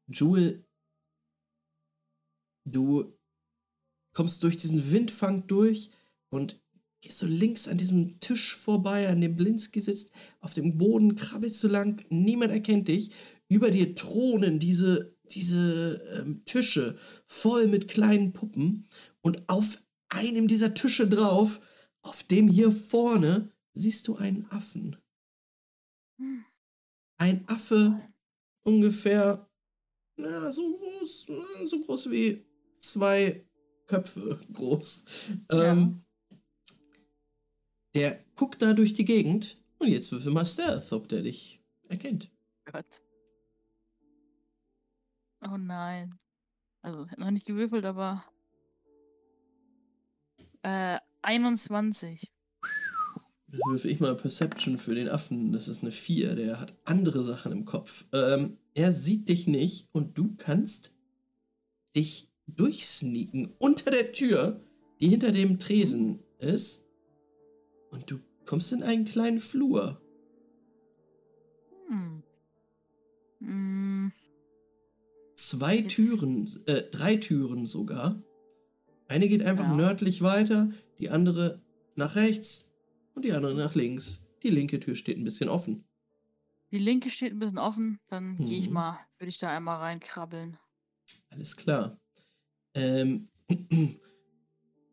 Jewel, 0.08 0.66
du 2.66 3.18
kommst 4.14 4.44
durch 4.44 4.58
diesen 4.58 4.92
Windfang 4.92 5.48
durch 5.48 5.92
und 6.30 6.62
gehst 7.02 7.20
so 7.20 7.26
links 7.26 7.68
an 7.68 7.78
diesem 7.78 8.20
Tisch 8.20 8.56
vorbei, 8.56 9.10
an 9.10 9.22
dem 9.22 9.36
Blinski 9.36 9.82
sitzt. 9.82 10.12
Auf 10.40 10.54
dem 10.54 10.78
Boden 10.78 11.16
krabbelst 11.16 11.64
du 11.64 11.68
lang, 11.68 12.04
niemand 12.10 12.52
erkennt 12.52 12.88
dich. 12.88 13.12
Über 13.48 13.72
dir 13.72 13.96
thronen 13.96 14.60
diese, 14.60 15.18
diese 15.32 16.02
ähm, 16.20 16.44
Tische 16.46 16.98
voll 17.26 17.68
mit 17.68 17.88
kleinen 17.88 18.34
Puppen. 18.34 18.88
Und 19.22 19.50
auf 19.50 19.84
einem 20.12 20.48
dieser 20.48 20.74
Tische 20.74 21.08
drauf, 21.08 21.60
auf 22.02 22.24
dem 22.24 22.48
hier 22.48 22.72
vorne, 22.72 23.50
siehst 23.74 24.08
du 24.08 24.16
einen 24.16 24.46
Affen. 24.52 24.98
Ein 27.18 27.48
Affe, 27.48 28.00
ungefähr 28.64 29.48
na, 30.18 30.52
so 30.52 30.78
groß, 30.78 31.32
so 31.66 31.82
groß 31.84 32.12
wie 32.12 32.46
zwei 32.80 33.44
Köpfe 33.88 34.40
groß. 34.54 35.06
Ähm, 35.50 36.02
Der 37.96 38.24
guckt 38.36 38.62
da 38.62 38.74
durch 38.74 38.94
die 38.94 39.06
Gegend 39.06 39.58
und 39.80 39.88
jetzt 39.88 40.12
würfel 40.12 40.32
mal 40.32 40.46
Stealth, 40.46 40.92
ob 40.94 41.08
der 41.10 41.24
dich 41.24 41.64
erkennt. 41.90 42.32
Gott. 42.66 43.02
Oh 45.44 45.58
nein. 45.58 46.20
Also, 46.84 47.10
hab 47.10 47.18
noch 47.18 47.32
nicht 47.32 47.48
gewürfelt, 47.48 47.86
aber. 47.86 48.24
Äh, 50.64 51.00
21. 51.24 52.32
Dann 53.48 53.60
würfel 53.70 53.92
ich 53.92 54.00
mal 54.00 54.16
Perception 54.16 54.78
für 54.78 54.96
den 54.96 55.10
Affen. 55.10 55.52
Das 55.52 55.68
ist 55.68 55.82
eine 55.82 55.92
4. 55.92 56.36
Der 56.36 56.60
hat 56.60 56.74
andere 56.86 57.24
Sachen 57.24 57.52
im 57.52 57.66
Kopf. 57.66 58.06
Ähm, 58.14 58.58
er 58.74 58.92
sieht 58.92 59.28
dich 59.28 59.48
nicht 59.48 59.90
und 59.92 60.18
du 60.18 60.36
kannst 60.38 60.96
dich 61.96 62.30
durchsneaken 62.48 63.54
unter 63.60 63.92
der 63.92 64.14
Tür, 64.14 64.62
die 65.02 65.10
hinter 65.10 65.32
dem 65.32 65.60
Tresen 65.60 66.20
ist. 66.40 66.86
Und 67.92 68.10
du 68.10 68.20
kommst 68.46 68.72
in 68.72 68.84
einen 68.84 69.06
kleinen 69.06 69.40
Flur. 69.40 70.02
Hm. 71.90 72.24
Hm. 73.40 74.12
Zwei 75.36 75.78
Jetzt- 75.78 75.96
Türen, 75.96 76.50
äh, 76.68 76.84
drei 76.84 77.18
Türen 77.18 77.68
sogar. 77.68 78.22
Eine 79.12 79.28
geht 79.28 79.44
einfach 79.44 79.66
Ja. 79.66 79.76
nördlich 79.76 80.22
weiter, 80.22 80.70
die 80.98 81.10
andere 81.10 81.60
nach 81.96 82.16
rechts 82.16 82.72
und 83.14 83.26
die 83.26 83.34
andere 83.34 83.54
nach 83.56 83.76
links. 83.76 84.30
Die 84.42 84.50
linke 84.50 84.80
Tür 84.80 84.96
steht 84.96 85.18
ein 85.18 85.26
bisschen 85.26 85.50
offen. 85.50 85.84
Die 86.72 86.78
linke 86.78 87.10
steht 87.10 87.34
ein 87.34 87.40
bisschen 87.40 87.58
offen. 87.58 88.00
Dann 88.08 88.38
gehe 88.38 88.58
ich 88.58 88.68
Mhm. 88.70 88.74
mal, 88.76 89.00
würde 89.20 89.28
ich 89.28 89.38
da 89.38 89.50
einmal 89.50 89.80
reinkrabbeln. 89.80 90.56
Alles 91.30 91.58
klar. 91.58 92.00
Ähm, 92.74 93.28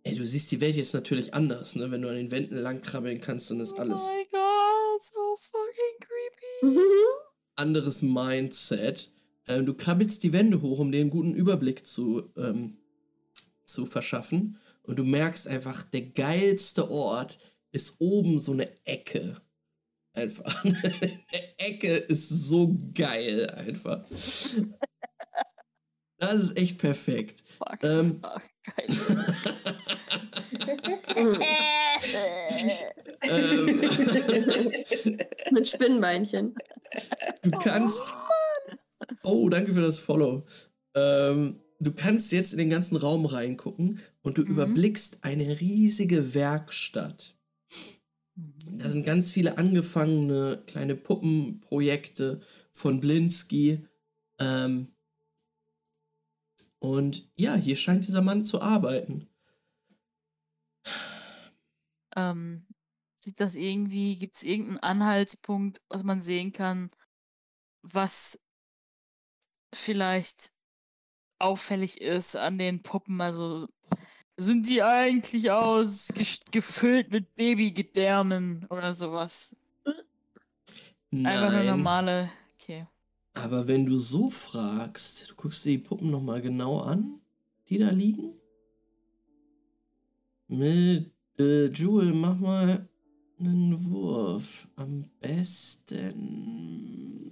ey, 0.02 0.16
du 0.16 0.26
siehst 0.26 0.50
die 0.50 0.60
Welt 0.60 0.74
jetzt 0.74 0.94
natürlich 0.94 1.32
anders, 1.32 1.76
ne? 1.76 1.92
Wenn 1.92 2.02
du 2.02 2.08
an 2.08 2.16
den 2.16 2.32
Wänden 2.32 2.56
lang 2.56 2.82
krabbeln 2.82 3.20
kannst, 3.20 3.52
dann 3.52 3.60
ist 3.60 3.78
alles 3.78 4.00
Oh 4.02 4.14
mein 4.16 4.26
Gott, 4.32 5.02
so 5.04 5.36
fucking 5.36 6.00
creepy. 6.00 6.76
Anderes 7.54 8.02
Mindset. 8.02 9.12
Ähm, 9.46 9.64
du 9.64 9.74
krabbelst 9.74 10.24
die 10.24 10.32
Wände 10.32 10.60
hoch, 10.60 10.80
um 10.80 10.90
dir 10.90 11.00
einen 11.00 11.10
guten 11.10 11.34
Überblick 11.34 11.86
zu, 11.86 12.32
ähm, 12.36 12.77
zu 13.68 13.86
verschaffen. 13.86 14.58
Und 14.82 14.98
du 14.98 15.04
merkst 15.04 15.46
einfach, 15.48 15.82
der 15.82 16.02
geilste 16.02 16.90
Ort 16.90 17.38
ist 17.72 17.96
oben 18.00 18.38
so 18.38 18.52
eine 18.52 18.68
Ecke. 18.86 19.40
Einfach. 20.14 20.64
eine 20.64 21.22
Ecke 21.58 21.94
ist 21.94 22.28
so 22.28 22.76
geil, 22.94 23.48
einfach. 23.50 24.04
Das 26.20 26.34
ist 26.34 26.58
echt 26.58 26.78
perfekt. 26.78 27.44
Fuck, 27.58 27.78
das 27.80 28.06
ist 28.06 28.16
Ähm. 28.16 28.20
Mhm. 31.16 31.40
ähm, 33.22 33.80
Mit 35.52 35.68
Spinnbeinchen. 35.68 36.54
du 37.42 37.50
kannst. 37.50 38.02
Oh, 39.22 39.48
danke 39.48 39.72
für 39.72 39.82
das 39.82 40.00
Follow. 40.00 40.44
Ähm, 40.94 41.60
du 41.80 41.92
kannst 41.92 42.32
jetzt 42.32 42.52
in 42.52 42.58
den 42.58 42.70
ganzen 42.70 42.96
Raum 42.96 43.26
reingucken 43.26 44.00
und 44.22 44.38
du 44.38 44.42
Mhm. 44.46 44.48
überblickst 44.52 45.18
eine 45.24 45.60
riesige 45.60 46.34
Werkstatt. 46.34 47.36
Da 48.78 48.90
sind 48.90 49.04
ganz 49.04 49.32
viele 49.32 49.58
angefangene 49.58 50.62
kleine 50.66 50.94
Puppenprojekte 50.94 52.40
von 52.72 53.00
Blinsky. 53.00 53.86
Ähm, 54.38 54.88
und 56.80 57.30
ja, 57.36 57.54
hier 57.54 57.76
scheint 57.76 58.06
dieser 58.06 58.20
Mann 58.22 58.44
zu 58.44 58.60
arbeiten. 58.60 59.28
Ähm, 62.16 62.66
sieht 63.24 63.40
das 63.40 63.56
irgendwie, 63.56 64.16
gibt 64.16 64.36
es 64.36 64.42
irgendeinen 64.42 64.78
Anhaltspunkt, 64.80 65.82
was 65.88 66.02
man 66.04 66.20
sehen 66.20 66.52
kann, 66.52 66.90
was 67.82 68.40
vielleicht 69.74 70.52
auffällig 71.38 72.00
ist 72.00 72.36
an 72.36 72.58
den 72.58 72.82
Puppen? 72.82 73.20
Also 73.20 73.68
sind 74.36 74.68
die 74.68 74.82
eigentlich 74.82 75.50
aus 75.50 76.12
gefüllt 76.50 77.10
mit 77.12 77.34
Babygedärmen 77.34 78.66
oder 78.70 78.94
sowas? 78.94 79.56
Einfach 81.10 81.48
eine 81.52 81.64
Nein, 81.64 81.66
normale. 81.66 82.30
Okay. 82.54 82.86
aber 83.34 83.66
wenn 83.68 83.86
du 83.86 83.96
so 83.96 84.28
fragst, 84.30 85.30
du 85.30 85.34
guckst 85.36 85.64
dir 85.64 85.70
die 85.70 85.78
Puppen 85.78 86.10
nochmal 86.10 86.42
genau 86.42 86.80
an, 86.80 87.20
die 87.68 87.78
da 87.78 87.90
liegen. 87.90 88.34
Mit 90.48 91.12
äh, 91.38 91.66
Jewel, 91.68 92.12
mach 92.14 92.38
mal 92.38 92.88
einen 93.38 93.84
Wurf. 93.90 94.68
Am 94.76 95.04
besten. 95.20 96.14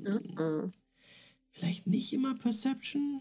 Mhm. 0.02 0.70
Vielleicht 1.50 1.86
nicht 1.86 2.12
immer 2.12 2.34
Perception, 2.34 3.20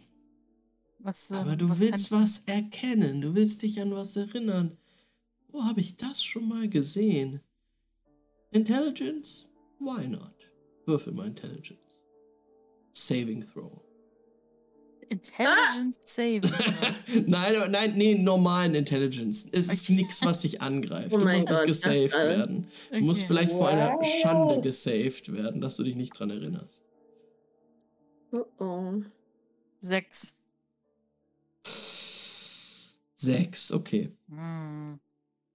Was, 1.05 1.29
äh, 1.29 1.35
aber 1.35 1.55
du 1.55 1.69
was 1.69 1.79
willst 1.81 2.11
was 2.11 2.39
erkennen. 2.47 3.21
Du 3.21 3.35
willst 3.35 3.61
dich 3.61 3.79
an 3.79 3.91
was 3.93 4.15
erinnern. 4.15 4.75
Wo 5.49 5.63
habe 5.63 5.79
ich 5.79 5.95
das 5.97 6.23
schon 6.23 6.47
mal 6.47 6.67
gesehen? 6.67 7.41
Intelligence? 8.51 9.45
Why 9.79 10.07
not? 10.07 10.33
Würfel 10.87 11.13
mal 11.13 11.27
Intelligence. 11.27 11.79
Saving 12.91 13.45
Throw. 13.45 13.81
Intelligence 15.09 15.99
Saving. 16.07 16.41
Throw. 16.51 17.23
nein, 17.27 17.71
nein, 17.71 17.93
nee, 17.95 18.15
normalen 18.15 18.73
Intelligence. 18.73 19.47
Es 19.51 19.67
ist 19.71 19.83
Okay. 19.83 19.93
nichts, 19.97 20.25
was 20.25 20.41
dich 20.41 20.59
angreift. 20.63 21.13
Oh 21.13 21.19
du 21.19 21.25
musst 21.25 21.35
nicht 21.37 21.49
Gott, 21.49 21.65
gesaved 21.67 22.13
das, 22.15 22.23
äh, 22.23 22.27
werden. 22.29 22.67
Du 22.91 23.01
musst 23.01 23.19
Okay. 23.19 23.27
vielleicht 23.27 23.51
vor 23.51 23.67
einer 23.67 23.91
Wow. 23.93 24.07
Schande 24.23 24.61
gesaved 24.61 25.31
werden, 25.31 25.61
dass 25.61 25.77
du 25.77 25.83
dich 25.83 25.95
nicht 25.95 26.17
dran 26.17 26.31
erinnerst. 26.31 26.83
Oh 28.31 28.45
oh. 28.57 29.03
Sechs. 29.79 30.41
Sechs, 33.15 33.71
okay. 33.71 34.15
Hm. 34.27 34.99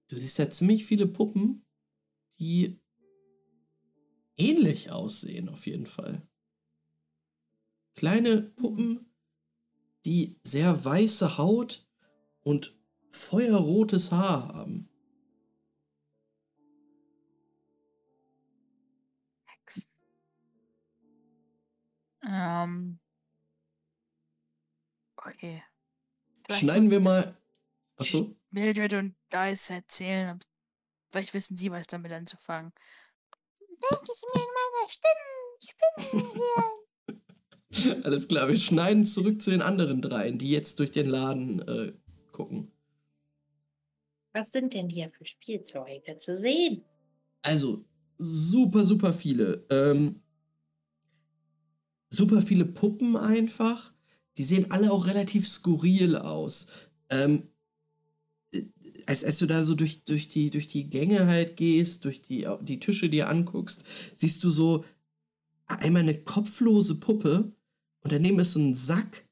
Du 0.09 0.17
siehst 0.17 0.37
ja 0.39 0.49
ziemlich 0.49 0.85
viele 0.85 1.07
Puppen, 1.07 1.65
die 2.39 2.81
ähnlich 4.37 4.91
aussehen, 4.91 5.47
auf 5.47 5.65
jeden 5.67 5.85
Fall. 5.85 6.27
Kleine 7.95 8.41
Puppen, 8.41 9.05
die 10.05 10.39
sehr 10.43 10.83
weiße 10.83 11.37
Haut 11.37 11.87
und 12.41 12.75
feuerrotes 13.09 14.11
Haar 14.11 14.53
haben. 14.53 14.89
Hexen. 19.45 19.91
Ähm. 22.23 22.99
Okay. 25.17 25.63
Vielleicht 26.51 26.63
Schneiden 26.63 26.91
wir 26.91 26.99
mal. 26.99 27.35
Achso. 27.97 28.35
Mildred 28.51 28.93
und 28.93 29.15
Dice 29.33 29.71
erzählen. 29.71 30.39
Vielleicht 31.11 31.33
wissen 31.33 31.57
sie 31.57 31.71
was 31.71 31.87
damit 31.87 32.11
anzufangen. 32.11 32.73
Denke 33.59 34.11
ich 34.11 34.23
mir 34.33 34.41
in 34.41 34.49
meiner 34.59 34.89
Stimme. 34.89 36.11
Spinnen 36.11 36.31
hier. 36.33 38.03
Alles 38.03 38.27
klar, 38.27 38.47
wir 38.47 38.57
schneiden 38.57 39.05
zurück 39.05 39.41
zu 39.41 39.49
den 39.51 39.61
anderen 39.61 40.01
dreien, 40.01 40.37
die 40.37 40.51
jetzt 40.51 40.79
durch 40.79 40.91
den 40.91 41.07
Laden 41.07 41.61
äh, 41.67 41.93
gucken. 42.31 42.71
Was 44.33 44.51
sind 44.51 44.73
denn 44.73 44.89
hier 44.89 45.09
für 45.11 45.25
Spielzeuge 45.25 46.17
zu 46.17 46.35
sehen? 46.35 46.83
Also, 47.41 47.85
super, 48.17 48.83
super 48.83 49.13
viele. 49.13 49.65
Ähm, 49.69 50.21
super 52.09 52.41
viele 52.41 52.65
Puppen 52.65 53.17
einfach. 53.17 53.93
Die 54.37 54.43
sehen 54.43 54.71
alle 54.71 54.91
auch 54.91 55.07
relativ 55.07 55.47
skurril 55.47 56.15
aus. 56.15 56.67
Ähm, 57.09 57.49
äh, 58.53 58.63
als, 59.05 59.23
als 59.23 59.39
du 59.39 59.45
da 59.45 59.61
so 59.63 59.75
durch, 59.75 60.03
durch, 60.05 60.27
die, 60.27 60.49
durch 60.49 60.67
die 60.67 60.89
Gänge 60.89 61.27
halt 61.27 61.57
gehst, 61.57 62.05
durch 62.05 62.21
die, 62.21 62.47
die 62.61 62.79
Tische 62.79 63.09
dir 63.09 63.29
anguckst, 63.29 63.83
siehst 64.13 64.43
du 64.43 64.49
so 64.49 64.85
einmal 65.65 66.03
eine 66.03 66.17
kopflose 66.17 66.99
Puppe 66.99 67.53
und 68.03 68.11
daneben 68.11 68.39
ist 68.39 68.53
so 68.53 68.59
ein 68.59 68.75
Sack 68.75 69.25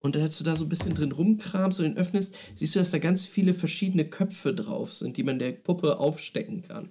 und 0.00 0.16
als 0.16 0.38
du 0.38 0.44
da 0.44 0.56
so 0.56 0.64
ein 0.64 0.68
bisschen 0.68 0.94
drin 0.94 1.12
rumkramst 1.12 1.78
und 1.80 1.86
ihn 1.86 1.96
öffnest, 1.96 2.36
siehst 2.54 2.74
du, 2.74 2.78
dass 2.78 2.90
da 2.90 2.98
ganz 2.98 3.26
viele 3.26 3.52
verschiedene 3.52 4.08
Köpfe 4.08 4.54
drauf 4.54 4.92
sind, 4.92 5.16
die 5.16 5.22
man 5.22 5.38
der 5.38 5.52
Puppe 5.52 5.98
aufstecken 5.98 6.62
kann. 6.62 6.90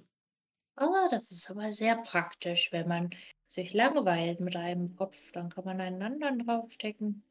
Oh, 0.76 1.08
das 1.10 1.30
ist 1.30 1.50
aber 1.50 1.72
sehr 1.72 1.96
praktisch, 1.96 2.70
wenn 2.72 2.88
man 2.88 3.10
sich 3.50 3.74
langweilt 3.74 4.40
mit 4.40 4.54
einem 4.56 4.94
Kopf, 4.94 5.32
dann 5.32 5.50
kann 5.50 5.64
man 5.64 5.80
einen 5.80 6.02
anderen 6.02 6.38
draufstecken. 6.46 7.22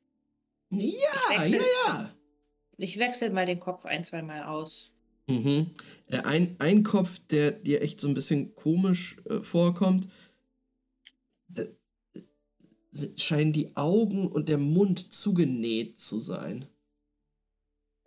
Ja, 0.69 1.43
ja, 1.43 1.61
ja. 1.87 2.15
Ich 2.77 2.97
wechsle 2.97 3.29
mal 3.29 3.45
den 3.45 3.59
Kopf 3.59 3.85
ein, 3.85 4.03
zwei 4.03 4.21
Mal 4.21 4.43
aus. 4.43 4.91
Mhm. 5.27 5.71
Äh, 6.07 6.19
ein, 6.19 6.55
ein 6.59 6.83
Kopf, 6.83 7.19
der 7.29 7.51
dir 7.51 7.81
echt 7.81 7.99
so 7.99 8.07
ein 8.07 8.13
bisschen 8.13 8.55
komisch 8.55 9.17
äh, 9.25 9.39
vorkommt, 9.39 10.07
äh, 11.55 11.65
scheinen 13.17 13.53
die 13.53 13.75
Augen 13.75 14.27
und 14.27 14.49
der 14.49 14.57
Mund 14.57 15.13
zugenäht 15.13 15.99
zu 15.99 16.19
sein. 16.19 16.65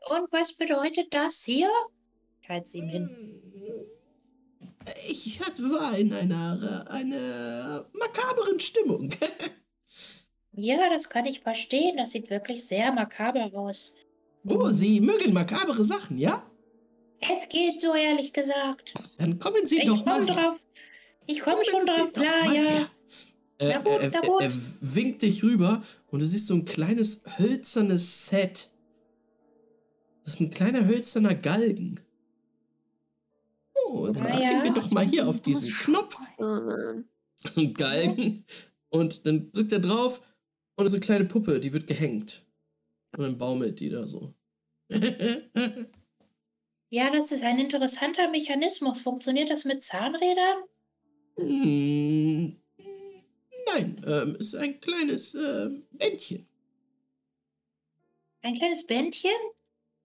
Und 0.09 0.33
was 0.33 0.55
bedeutet 0.55 1.15
das 1.15 1.43
hier? 1.43 1.71
Ich 2.43 2.49
halte 2.49 2.69
sie 2.69 2.79
ihm 2.79 2.89
hin. 2.89 3.11
Ich 5.09 5.41
hatte, 5.41 5.63
war 5.63 5.97
in 5.97 6.13
einer, 6.13 6.91
einer 6.91 7.89
makaberen 7.93 8.59
Stimmung. 8.59 9.11
Ja, 10.55 10.89
das 10.91 11.09
kann 11.09 11.27
ich 11.27 11.41
verstehen. 11.41 11.97
Das 11.97 12.11
sieht 12.12 12.31
wirklich 12.31 12.65
sehr 12.65 12.93
makaber 12.93 13.51
aus. 13.55 13.95
oh, 14.47 14.66
Sie 14.70 15.01
mögen 15.01 15.33
makabere 15.33 15.85
Sachen, 15.85 16.19
ja? 16.19 16.47
Es 17.20 17.49
geht 17.49 17.81
so, 17.81 17.95
ehrlich 17.95 18.33
gesagt. 18.33 18.95
Dann 19.19 19.39
kommen 19.39 19.66
Sie 19.66 19.79
Ich 19.79 19.87
doch 19.87 20.05
mal. 20.05 20.20
komme 20.20 20.35
her. 20.35 20.51
drauf. 20.51 20.61
Ich 21.27 21.41
komme 21.41 21.65
schon 21.65 21.83
Sie 21.83 21.87
drauf 21.87 22.12
klar, 22.12 22.45
mal 22.45 22.55
ja. 22.55 22.62
her. 22.62 22.89
Äh, 23.59 23.69
Na 23.69 23.79
gut, 23.79 24.01
er, 24.03 24.11
na 24.11 24.20
er, 24.20 24.29
gut. 24.29 24.43
er 24.43 24.53
winkt 24.81 25.23
dich 25.23 25.43
rüber 25.45 25.83
und 26.11 26.20
du 26.20 26.27
siehst 26.27 26.49
so 26.49 26.55
ein 26.55 26.65
kleines 26.65 27.23
hölzernes 27.39 28.27
Set. 28.27 28.70
Das 30.24 30.35
ist 30.35 30.41
ein 30.41 30.51
kleiner 30.51 30.85
hölzerner 30.87 31.35
Galgen. 31.35 32.01
Oh, 33.87 34.07
dann 34.07 34.24
drücken 34.24 34.41
ja. 34.43 34.65
wir 34.65 34.73
doch 34.73 34.91
mal 34.91 35.05
hier 35.07 35.29
auf 35.29 35.41
diesen 35.41 35.73
Knopf. 35.73 36.16
Oh. 36.39 37.03
So 37.53 37.61
ein 37.61 37.74
Galgen. 37.74 38.45
Und 38.91 39.27
dann 39.27 39.51
drückt 39.53 39.73
er 39.73 39.79
drauf 39.81 40.20
und 40.83 40.91
so 40.91 40.97
eine 40.97 41.05
kleine 41.05 41.25
Puppe, 41.27 41.61
die 41.61 41.73
wird 41.73 41.87
gehängt. 41.87 42.45
Und 43.17 43.23
dann 43.25 43.39
baumelt 43.39 43.81
die 43.81 43.91
da 43.91 44.07
so. 44.07 44.35
Ja, 46.95 47.11
das 47.11 47.33
ist 47.33 47.43
ein 47.43 47.59
interessanter 47.59 48.29
Mechanismus. 48.31 49.01
Funktioniert 49.01 49.49
das 49.49 49.65
mit 49.65 49.83
Zahnrädern? 49.83 50.59
Hm, 51.39 52.55
Nein, 53.73 53.97
ähm, 54.07 54.37
ist 54.39 54.55
ein 54.55 54.79
kleines 54.79 55.33
ähm, 55.35 55.85
Bändchen. 55.93 56.47
Ein 58.43 58.55
kleines 58.57 58.87
Bändchen? 58.87 59.31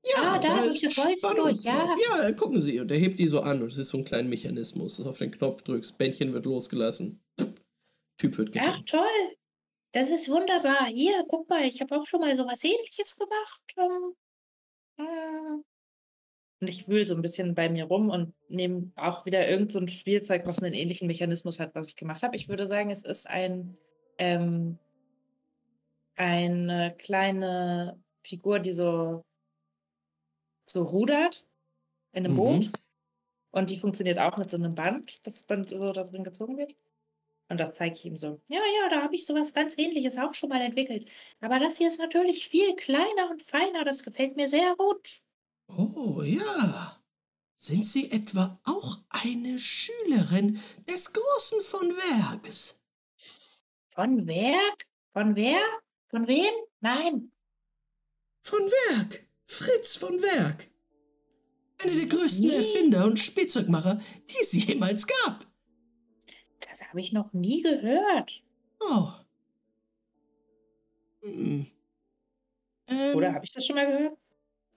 Ja, 0.06 0.36
Ah, 0.36 0.40
da 0.40 0.48
hab 0.60 0.66
ist 0.66 0.76
ich 0.82 0.95
das 0.95 1.06
Holz 1.06 1.20
Spannung 1.20 1.48
durch, 1.49 1.64
ja. 1.64 1.88
drauf. 1.88 1.98
Ja, 2.20 2.32
gucken 2.32 2.62
Sie. 2.62 2.80
Und 2.80 2.90
er 2.90 2.98
hebt 2.98 3.20
die 3.20 3.28
so 3.28 3.41
an 3.41 3.62
und 3.62 3.70
es 3.72 3.78
ist 3.78 3.90
so 3.90 3.98
ein 3.98 4.06
kleiner 4.06 4.30
Mechanismus. 4.30 4.95
dass 4.95 5.04
du 5.04 5.10
auf 5.10 5.18
den 5.18 5.32
Knopf 5.32 5.64
drückst, 5.64 5.98
Bändchen 5.98 6.32
wird 6.32 6.45
losgelassen. 6.45 7.20
Typ 8.18 8.38
wird 8.38 8.49
Ach, 8.49 8.54
gehängt. 8.54 8.88
toll. 8.90 9.36
Das 9.91 10.09
ist 10.11 10.30
wunderbar. 10.30 10.88
Hier, 10.88 11.26
guck 11.27 11.49
mal, 11.49 11.64
ich 11.64 11.81
habe 11.81 11.97
auch 11.97 12.05
schon 12.05 12.22
mal 12.22 12.35
sowas 12.35 12.64
ähnliches 12.64 13.15
gemacht. 13.15 13.61
Ähm, 13.77 14.15
äh. 14.97 15.61
Und 16.59 16.68
ich 16.68 16.88
wühle 16.88 17.05
so 17.05 17.15
ein 17.15 17.22
bisschen 17.22 17.53
bei 17.55 17.69
mir 17.69 17.85
rum 17.85 18.09
und 18.09 18.34
nehme 18.49 18.91
auch 18.95 19.26
wieder 19.26 19.47
irgend 19.47 19.72
so 19.72 19.80
ein 19.80 19.88
Spielzeug, 19.88 20.45
was 20.45 20.61
einen 20.61 20.73
ähnlichen 20.73 21.07
Mechanismus 21.07 21.59
hat, 21.59 21.76
was 21.76 21.88
ich 21.88 21.95
gemacht 21.95 22.23
habe. 22.23 22.35
Ich 22.35 22.49
würde 22.49 22.65
sagen, 22.65 22.89
es 22.89 23.03
ist 23.03 23.30
ein 23.30 23.77
ähm, 24.18 24.80
eine 26.18 26.95
kleine 26.97 28.01
Figur, 28.23 28.59
die 28.59 28.73
so, 28.73 29.23
so 30.65 30.84
rudert 30.84 31.45
in 32.11 32.26
einem 32.26 32.34
Mhm. 32.34 32.38
Boot. 32.38 32.72
Und 33.51 33.69
die 33.69 33.80
funktioniert 33.80 34.19
auch 34.19 34.38
mit 34.38 34.49
so 34.49 34.57
einem 34.57 34.76
Band, 34.76 35.26
das 35.26 35.43
Band 35.43 35.69
so 35.69 35.91
da 35.93 36.03
drin 36.03 36.23
gezogen 36.23 36.57
wird. 36.57 36.76
Und 37.49 37.60
das 37.60 37.74
zeige 37.74 37.95
ich 37.95 38.06
ihm 38.06 38.18
so. 38.18 38.41
Ja, 38.48 38.60
ja, 38.60 38.90
da 38.90 39.02
habe 39.02 39.15
ich 39.15 39.26
sowas 39.26 39.53
ganz 39.53 39.78
ähnliches 39.78 40.18
auch 40.18 40.34
schon 40.34 40.49
mal 40.49 40.61
entwickelt. 40.61 41.10
Aber 41.40 41.60
das 41.60 41.78
hier 41.78 41.88
ist 41.88 41.99
natürlich 41.99 42.48
viel 42.49 42.76
kleiner 42.76 43.30
und 43.30 43.41
feiner. 43.41 43.86
Das 43.86 44.03
gefällt 44.03 44.36
mir 44.36 44.49
sehr 44.49 44.76
gut. 44.76 45.22
Oh 45.68 46.22
ja. 46.22 47.02
Sind 47.56 47.88
Sie 47.88 48.11
etwa 48.11 48.60
auch 48.65 48.99
eine 49.10 49.57
Schülerin 49.57 50.61
des 50.90 51.14
Großen 51.14 51.61
von 51.61 51.90
Werks? 51.90 52.82
Von 53.90 54.28
Werk? 54.28 54.86
Von 55.14 55.36
wer? 55.36 55.61
Von 56.10 56.28
wem? 56.28 56.53
Nein. 56.82 57.32
Von 58.41 58.60
Werk! 58.60 59.28
Fritz 59.45 59.95
von 59.95 60.22
Werk! 60.22 60.69
Einer 61.80 61.95
der 61.95 62.06
größten. 62.06 62.49
Erfinder 62.49 63.06
und 63.06 63.19
Spielzeugmacher, 63.19 64.02
die 64.30 64.36
es 64.41 64.52
jemals 64.68 65.07
gab. 65.07 65.48
Das 66.78 66.88
habe 66.90 67.02
ich 67.02 67.12
noch 67.12 67.34
nie 67.34 67.64
gehört. 67.64 68.44
Oh. 68.82 69.10
Hm. 71.24 71.66
Ähm, 72.88 73.16
Oder 73.16 73.34
habe 73.34 73.45
ich 73.45 73.52
das 73.52 73.66
schon 73.66 73.76
mal 73.76 73.88
gehört? 73.88 74.18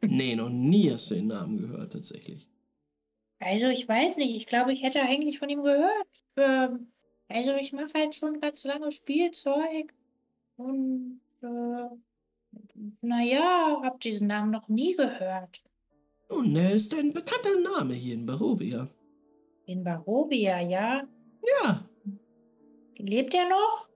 Nee, 0.01 0.35
noch 0.35 0.49
nie 0.49 0.91
hast 0.91 1.11
du 1.11 1.17
den 1.17 1.27
Namen 1.27 1.59
gehört, 1.59 1.93
tatsächlich. 1.93 2.49
Also, 3.39 3.67
ich 3.67 3.87
weiß 3.87 4.17
nicht. 4.17 4.35
Ich 4.35 4.47
glaube, 4.47 4.73
ich 4.73 4.83
hätte 4.83 5.03
eigentlich 5.03 5.39
von 5.39 5.51
ihm 5.51 5.63
gehört. 5.63 6.09
Ähm, 6.37 6.87
also, 7.29 7.55
ich 7.57 7.73
mache 7.75 7.93
halt 7.95 8.15
schon 8.15 8.41
ganz 8.41 8.65
lange 8.65 8.91
Spielzeug. 8.93 9.93
Und, 10.57 11.21
äh, 11.43 11.89
naja, 13.03 13.83
habe 13.83 13.99
diesen 13.99 14.29
Namen 14.29 14.51
noch 14.51 14.69
nie 14.69 14.97
gehört. 14.97 15.63
Nun, 16.31 16.57
er 16.57 16.73
ist 16.73 16.95
ein 16.95 17.13
bekannter 17.13 17.61
Name 17.77 17.93
hier 17.93 18.15
in 18.15 18.25
Barovia. 18.25 18.89
In 19.67 19.85
Barovia, 19.85 20.61
ja. 20.61 21.07
Ja. 21.63 21.90
Lebt 23.07 23.35
er 23.35 23.49
noch? 23.49 23.89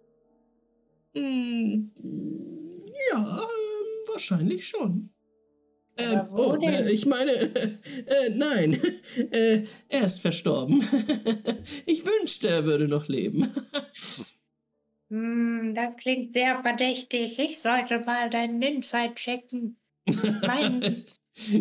Hm, 1.16 1.92
ja, 3.12 3.38
ähm, 3.38 4.08
wahrscheinlich 4.12 4.66
schon. 4.66 5.10
Ähm, 5.96 6.26
oh, 6.32 6.56
äh, 6.60 6.90
ich 6.90 7.06
meine, 7.06 7.30
äh, 7.32 8.30
nein, 8.34 8.80
äh, 9.30 9.62
er 9.88 10.06
ist 10.06 10.20
verstorben. 10.20 10.82
ich 11.86 12.04
wünschte, 12.04 12.48
er 12.48 12.64
würde 12.64 12.88
noch 12.88 13.06
leben. 13.06 13.52
Hm, 15.10 15.74
das 15.74 15.96
klingt 15.96 16.32
sehr 16.32 16.60
verdächtig. 16.62 17.38
Ich 17.38 17.60
sollte 17.60 18.00
mal 18.00 18.28
deinen 18.28 18.60
Inside 18.60 19.14
checken. 19.14 19.76
Mein, 20.46 21.04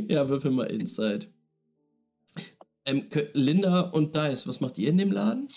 ja, 0.07 0.27
würfel 0.27 0.51
mal 0.51 0.65
Insight. 0.65 1.29
Ähm, 2.85 3.07
Linda 3.33 3.81
und 3.81 4.15
Dice, 4.15 4.47
was 4.47 4.59
macht 4.59 4.77
ihr 4.77 4.89
in 4.89 4.97
dem 4.97 5.11
Laden? 5.11 5.47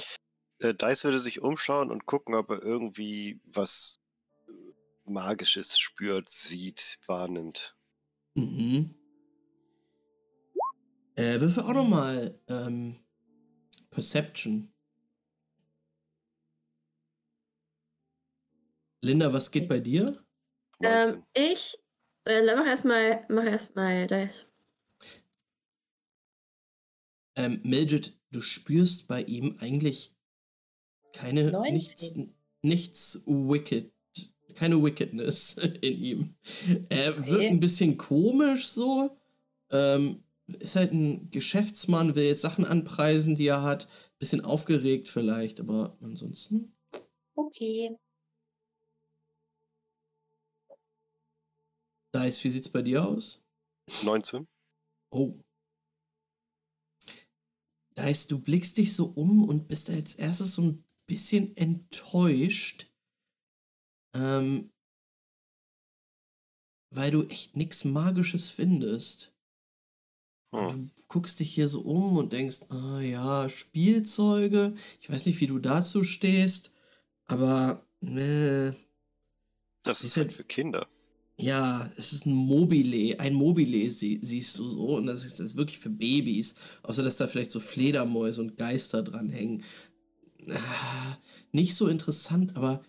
Äh, 0.58 0.74
Dice 0.74 1.04
würde 1.04 1.18
sich 1.18 1.40
umschauen 1.40 1.90
und 1.90 2.06
gucken, 2.06 2.34
ob 2.34 2.50
er 2.50 2.62
irgendwie 2.62 3.40
was 3.44 4.00
äh, 4.48 4.52
Magisches 5.04 5.78
spürt, 5.78 6.30
sieht, 6.30 6.98
wahrnimmt. 7.06 7.76
Mhm. 8.34 8.94
Äh, 11.16 11.40
würfel 11.40 11.62
auch 11.62 11.74
nochmal 11.74 12.38
ähm, 12.48 12.94
Perception. 13.90 14.72
Linda, 19.02 19.32
was 19.32 19.50
geht 19.50 19.68
bei 19.68 19.80
dir? 19.80 20.12
19. 20.80 21.14
Ähm, 21.14 21.24
ich 21.34 21.78
äh, 22.24 22.42
mach 22.42 22.66
erstmal, 22.66 23.24
mach 23.28 23.44
erstmal 23.44 24.06
das. 24.06 24.46
Ähm, 27.36 27.60
Mildred, 27.62 28.18
du 28.30 28.40
spürst 28.40 29.08
bei 29.08 29.22
ihm 29.22 29.56
eigentlich 29.60 30.15
keine, 31.16 31.50
19. 31.52 31.72
nichts, 31.74 32.14
nichts 32.62 33.22
wicked, 33.26 33.92
keine 34.54 34.82
Wickedness 34.82 35.56
in 35.80 35.96
ihm. 35.98 36.34
Er 36.88 37.16
wirkt 37.16 37.30
Okay. 37.30 37.48
ein 37.48 37.60
bisschen 37.60 37.96
komisch 37.96 38.68
so. 38.68 39.16
Ähm, 39.70 40.22
ist 40.60 40.76
halt 40.76 40.92
ein 40.92 41.30
Geschäftsmann, 41.30 42.14
will 42.14 42.24
jetzt 42.24 42.42
Sachen 42.42 42.64
anpreisen, 42.64 43.34
die 43.34 43.46
er 43.48 43.62
hat. 43.62 43.88
Bisschen 44.18 44.44
aufgeregt 44.44 45.08
vielleicht, 45.08 45.60
aber 45.60 45.96
ansonsten. 46.00 46.72
okay. 47.34 47.96
Dice, 52.14 52.44
wie 52.44 52.50
sieht's 52.50 52.68
bei 52.70 52.80
dir 52.82 53.04
aus? 53.06 53.42
19. 54.04 54.46
Oh. 55.10 55.34
Dice, 57.98 58.26
du 58.28 58.40
blickst 58.40 58.78
dich 58.78 58.94
so 58.94 59.06
um 59.06 59.44
und 59.44 59.68
bist 59.68 59.90
als 59.90 60.14
erstes 60.14 60.54
so 60.54 60.62
ein 60.62 60.84
bisschen 61.06 61.56
enttäuscht. 61.56 62.86
Ähm, 64.14 64.70
weil 66.90 67.10
du 67.10 67.24
echt 67.28 67.56
nichts 67.56 67.84
Magisches 67.84 68.48
findest. 68.48 69.34
Hm. 70.54 70.90
Du 70.96 71.02
guckst 71.08 71.40
dich 71.40 71.52
hier 71.54 71.68
so 71.68 71.80
um 71.82 72.16
und 72.16 72.32
denkst, 72.32 72.62
ah 72.70 73.00
ja, 73.00 73.48
Spielzeuge. 73.48 74.74
Ich 75.00 75.10
weiß 75.10 75.26
nicht, 75.26 75.40
wie 75.40 75.46
du 75.46 75.58
dazu 75.58 76.04
stehst, 76.04 76.72
aber 77.26 77.84
äh, 78.02 78.72
Das 79.84 80.04
Ist 80.04 80.16
halt 80.16 80.32
für 80.32 80.44
Kinder. 80.44 80.86
ja, 81.38 81.90
es 81.96 82.12
ist 82.12 82.26
ein 82.26 82.32
Mobile. 82.34 83.18
Ein 83.20 83.34
Mobile 83.34 83.90
sie, 83.90 84.18
siehst 84.22 84.58
du 84.58 84.68
so 84.70 84.96
und 84.96 85.06
das 85.06 85.24
ist, 85.24 85.38
das 85.40 85.50
ist 85.50 85.56
wirklich 85.56 85.78
für 85.78 85.90
Babys. 85.90 86.56
Außer, 86.82 87.02
dass 87.02 87.16
da 87.18 87.26
vielleicht 87.26 87.50
so 87.50 87.60
Fledermäuse 87.60 88.40
und 88.40 88.56
Geister 88.56 89.02
dran 89.02 89.28
hängen. 89.30 89.62
Ah, 90.50 91.16
nicht 91.52 91.74
so 91.74 91.88
interessant, 91.88 92.56
aber 92.56 92.82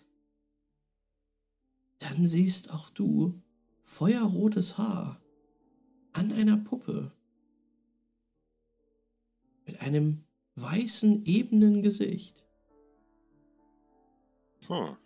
dann 1.98 2.28
siehst 2.28 2.72
auch 2.72 2.90
du 2.90 3.40
feuerrotes 3.82 4.78
Haar 4.78 5.20
an 6.12 6.32
einer 6.32 6.56
Puppe. 6.56 7.12
Mit 9.66 9.80
einem 9.80 10.24
weißen, 10.56 11.24
ebenen 11.26 11.82
Gesicht. 11.82 12.46
Hm. 14.68 14.96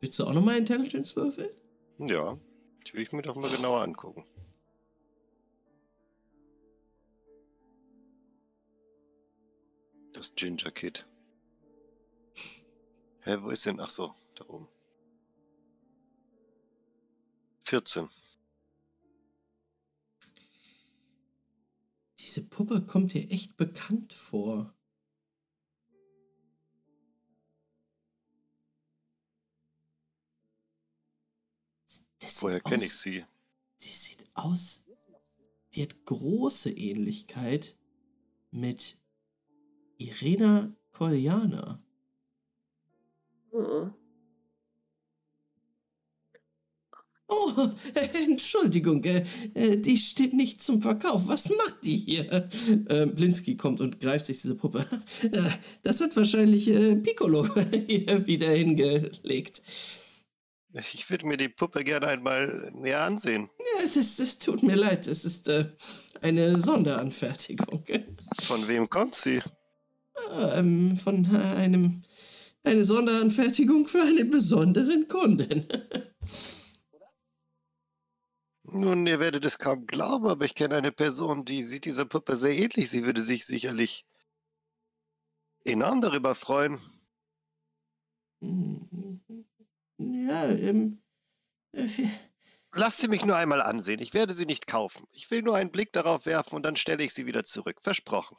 Willst 0.00 0.18
du 0.18 0.24
auch 0.24 0.34
nochmal 0.34 0.58
Intelligence 0.58 1.14
würfeln? 1.16 1.50
Ja, 1.98 2.36
die 2.86 2.94
will 2.94 3.02
ich 3.02 3.12
mir 3.12 3.22
doch 3.22 3.36
mal 3.36 3.50
genauer 3.50 3.82
angucken. 3.82 4.24
Das 10.22 10.36
Ginger 10.36 10.70
Kid. 10.70 11.04
Hä, 13.22 13.38
wo 13.40 13.50
ist 13.50 13.66
denn? 13.66 13.80
Ach 13.80 13.90
so, 13.90 14.14
da 14.36 14.44
oben. 14.44 14.68
14. 17.62 18.08
Diese 22.20 22.44
Puppe 22.44 22.82
kommt 22.82 23.14
dir 23.14 23.28
echt 23.32 23.56
bekannt 23.56 24.12
vor. 24.12 24.72
Woher 32.38 32.60
kenne 32.60 32.84
ich 32.84 32.92
sie? 32.92 33.26
Sie 33.76 33.92
sieht 33.92 34.24
aus. 34.34 34.84
Die 35.74 35.82
hat 35.82 36.04
große 36.04 36.70
Ähnlichkeit 36.70 37.76
mit 38.52 39.01
Irena 40.02 40.74
Koljana. 40.92 41.82
Mhm. 43.52 43.94
Oh, 47.32 47.68
Entschuldigung, 48.28 49.02
äh, 49.04 49.24
äh, 49.54 49.76
die 49.78 49.96
steht 49.96 50.34
nicht 50.34 50.62
zum 50.62 50.82
Verkauf. 50.82 51.28
Was 51.28 51.48
macht 51.48 51.82
die 51.82 51.96
hier? 51.96 52.30
Äh, 52.88 53.06
Blinski 53.06 53.56
kommt 53.56 53.80
und 53.80 54.00
greift 54.00 54.26
sich 54.26 54.40
diese 54.42 54.54
Puppe. 54.54 54.84
Äh, 55.22 55.50
das 55.82 56.00
hat 56.00 56.16
wahrscheinlich 56.16 56.68
äh, 56.68 56.96
Piccolo 56.96 57.46
hier 57.86 58.26
wieder 58.26 58.50
hingelegt. 58.50 59.62
Ich 60.74 61.08
würde 61.10 61.26
mir 61.26 61.36
die 61.36 61.48
Puppe 61.48 61.84
gerne 61.84 62.08
einmal 62.08 62.72
näher 62.74 63.02
ansehen. 63.02 63.50
Ja, 63.58 63.86
das, 63.94 64.16
das 64.16 64.38
tut 64.38 64.62
mir 64.62 64.74
leid, 64.74 65.06
das 65.06 65.24
ist 65.24 65.48
äh, 65.48 65.66
eine 66.22 66.58
Sonderanfertigung. 66.58 67.84
Von 68.40 68.66
wem 68.68 68.88
kommt 68.90 69.14
sie? 69.14 69.42
Ähm, 70.54 70.96
von 70.96 71.26
einem 71.36 72.02
eine 72.64 72.84
Sonderanfertigung 72.84 73.88
für 73.88 74.02
einen 74.02 74.30
besonderen 74.30 75.08
Kunden. 75.08 75.66
Nun, 78.64 79.06
ihr 79.06 79.20
werdet 79.20 79.44
es 79.44 79.58
kaum 79.58 79.86
glauben, 79.86 80.26
aber 80.26 80.44
ich 80.44 80.54
kenne 80.54 80.76
eine 80.76 80.92
Person, 80.92 81.44
die 81.44 81.62
sieht 81.62 81.84
dieser 81.84 82.04
Puppe 82.04 82.36
sehr 82.36 82.56
ähnlich. 82.56 82.90
Sie 82.90 83.04
würde 83.04 83.20
sich 83.20 83.44
sicherlich 83.44 84.06
enorm 85.64 86.00
darüber 86.00 86.34
freuen. 86.34 86.78
Ja, 89.98 90.48
ähm. 90.48 91.02
äh, 91.72 91.86
Lasst 92.74 92.98
sie 92.98 93.08
mich 93.08 93.24
nur 93.24 93.36
einmal 93.36 93.60
ansehen. 93.60 94.00
Ich 94.00 94.14
werde 94.14 94.32
sie 94.32 94.46
nicht 94.46 94.66
kaufen. 94.66 95.06
Ich 95.12 95.30
will 95.30 95.42
nur 95.42 95.56
einen 95.56 95.70
Blick 95.70 95.92
darauf 95.92 96.24
werfen 96.24 96.56
und 96.56 96.62
dann 96.62 96.76
stelle 96.76 97.04
ich 97.04 97.12
sie 97.12 97.26
wieder 97.26 97.44
zurück. 97.44 97.80
Versprochen. 97.82 98.36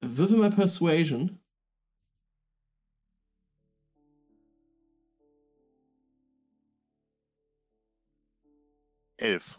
Würfel 0.00 0.36
mal 0.36 0.50
Persuasion. 0.50 1.38
Elf. 9.16 9.58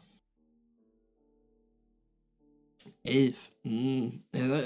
Elf. 3.03 3.51
Hm. 3.63 4.23
Äh, 4.31 4.61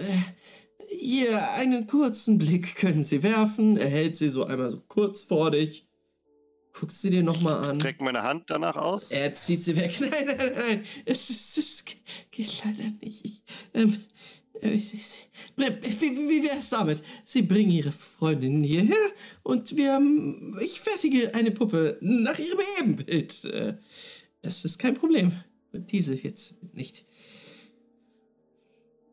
hier, 0.90 1.52
einen 1.54 1.88
kurzen 1.88 2.38
Blick 2.38 2.76
können 2.76 3.04
Sie 3.04 3.24
werfen. 3.24 3.78
Er 3.78 3.90
hält 3.90 4.16
sie 4.18 4.30
so 4.30 4.46
einmal 4.46 4.72
so 4.72 4.82
kurz 4.82 5.24
vor 5.24 5.52
dich. 5.52 5.88
Guckst 6.74 7.02
sie 7.02 7.10
dir 7.10 7.24
nochmal 7.24 7.70
an. 7.70 7.80
Streck 7.80 8.02
meine 8.02 8.24
Hand 8.24 8.50
danach 8.50 8.76
aus. 8.76 9.12
Er 9.12 9.34
zieht 9.34 9.64
sie 9.64 9.76
weg. 9.76 9.94
Nein, 10.00 10.26
nein, 10.26 10.54
nein. 10.56 10.86
Es, 11.06 11.30
es, 11.30 11.58
es 11.58 11.86
geht 12.32 12.64
leider 12.64 12.90
nicht. 13.02 13.26
Ich, 13.26 13.44
ähm, 13.74 13.90
äh, 13.90 13.98
wie, 14.62 16.18
wie 16.30 16.44
wär's 16.44 16.70
damit? 16.70 17.04
Sie 17.26 17.42
bringen 17.42 17.72
Ihre 17.72 17.92
Freundin 17.92 18.64
hierher 18.64 18.96
und 19.44 19.76
wir, 19.76 20.00
ich 20.62 20.80
fertige 20.80 21.34
eine 21.34 21.52
Puppe 21.52 21.98
nach 22.02 22.38
ihrem 22.38 22.60
Ebenbild. 22.80 23.46
Äh, 23.46 23.74
Das 24.42 24.66
ist 24.66 24.80
kein 24.80 24.96
Problem. 24.96 25.32
Diese 25.74 26.14
jetzt 26.16 26.58
nicht. 26.74 27.06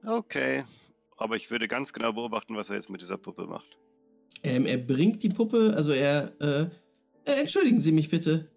Okay. 0.04 0.64
Aber 1.16 1.36
ich 1.36 1.50
würde 1.50 1.68
ganz 1.68 1.92
genau 1.92 2.12
beobachten, 2.12 2.56
was 2.56 2.70
er 2.70 2.76
jetzt 2.76 2.90
mit 2.90 3.00
dieser 3.00 3.18
Puppe 3.18 3.46
macht. 3.46 3.78
Ähm, 4.42 4.66
er 4.66 4.78
bringt 4.78 5.22
die 5.22 5.28
Puppe, 5.28 5.72
also 5.76 5.92
er, 5.92 6.32
äh, 6.40 6.62
äh, 7.24 7.40
entschuldigen 7.40 7.80
Sie 7.80 7.92
mich 7.92 8.08
bitte. 8.08 8.50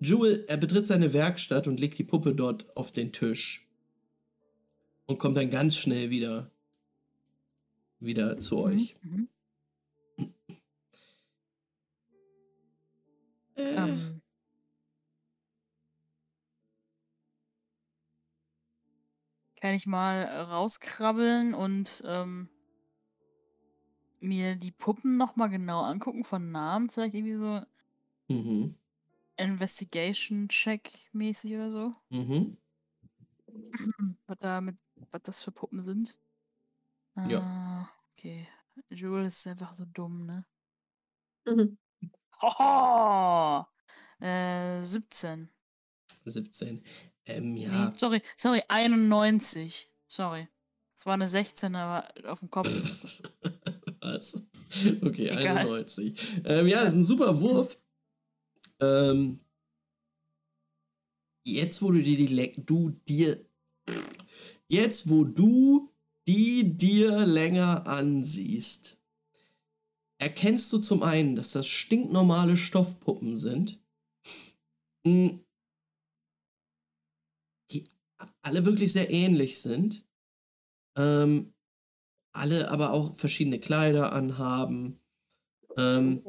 Jewel, 0.00 0.44
er 0.48 0.56
betritt 0.56 0.86
seine 0.86 1.12
Werkstatt 1.12 1.68
und 1.68 1.78
legt 1.78 1.96
die 1.98 2.04
Puppe 2.04 2.34
dort 2.34 2.76
auf 2.76 2.90
den 2.90 3.12
Tisch. 3.12 3.68
Und 5.06 5.18
kommt 5.18 5.36
dann 5.36 5.50
ganz 5.50 5.76
schnell 5.76 6.10
wieder, 6.10 6.50
wieder 8.00 8.38
zu 8.38 8.58
euch. 8.60 8.96
Mhm. 9.02 9.28
Äh, 13.56 13.74
Ähm, 13.76 14.22
kann 19.56 19.74
ich 19.74 19.86
mal 19.86 20.24
rauskrabbeln 20.24 21.54
und 21.54 22.02
ähm, 22.06 22.48
mir 24.20 24.56
die 24.56 24.72
Puppen 24.72 25.16
nochmal 25.16 25.48
genau 25.50 25.82
angucken 25.82 26.24
von 26.24 26.50
Namen? 26.50 26.90
Vielleicht 26.90 27.14
irgendwie 27.14 27.34
so 27.34 27.62
mhm, 28.28 28.74
Investigation-Check-mäßig 29.36 31.54
oder 31.54 31.70
so? 31.70 31.92
mhm. 32.10 32.56
Was 34.26 34.38
da 34.38 34.60
mit, 34.60 34.76
was 35.10 35.22
das 35.22 35.42
für 35.42 35.52
Puppen 35.52 35.82
sind? 35.82 36.18
Ja. 37.28 37.40
Ah, 37.40 37.90
okay. 38.12 38.48
Jules 38.90 39.36
ist 39.38 39.46
einfach 39.46 39.72
so 39.72 39.84
dumm, 39.84 40.24
ne? 40.26 40.44
Mhm. 41.46 41.78
Hoho! 42.40 43.66
Äh, 44.20 44.80
17. 44.80 45.48
17. 46.24 46.82
Ähm, 47.26 47.54
Nee, 47.54 47.66
ja. 47.66 47.92
sorry, 47.92 48.22
sorry, 48.36 48.60
91. 48.68 49.90
Sorry. 50.08 50.48
Es 50.96 51.06
war 51.06 51.14
eine 51.14 51.28
16, 51.28 51.74
aber 51.74 52.08
auf 52.30 52.40
dem 52.40 52.50
Kopf. 52.50 52.68
Was? 54.00 54.34
Okay, 55.02 55.28
Egal. 55.28 55.58
91. 55.58 56.42
Ähm, 56.44 56.66
ja, 56.66 56.82
ist 56.82 56.94
ein 56.94 57.04
super 57.04 57.40
Wurf. 57.40 57.78
Ähm, 58.80 59.40
jetzt, 61.44 61.82
wo 61.82 61.92
du 61.92 62.02
dir 62.02 62.16
die 62.16 62.26
Le 62.28 62.52
du 62.56 62.90
dir 62.90 63.44
jetzt, 64.72 65.10
wo 65.10 65.24
du 65.24 65.92
die 66.26 66.76
dir 66.76 67.26
länger 67.26 67.86
ansiehst, 67.86 68.98
erkennst 70.18 70.72
du 70.72 70.78
zum 70.78 71.02
einen, 71.02 71.36
dass 71.36 71.52
das 71.52 71.66
stinknormale 71.66 72.56
Stoffpuppen 72.56 73.36
sind, 73.36 73.80
mm, 75.04 75.30
die 77.70 77.84
alle 78.42 78.64
wirklich 78.64 78.92
sehr 78.92 79.10
ähnlich 79.10 79.60
sind. 79.60 80.06
Ähm, 80.96 81.52
alle 82.34 82.70
aber 82.70 82.92
auch 82.92 83.14
verschiedene 83.14 83.58
Kleider 83.58 84.12
anhaben. 84.12 85.00
Ähm, 85.76 86.22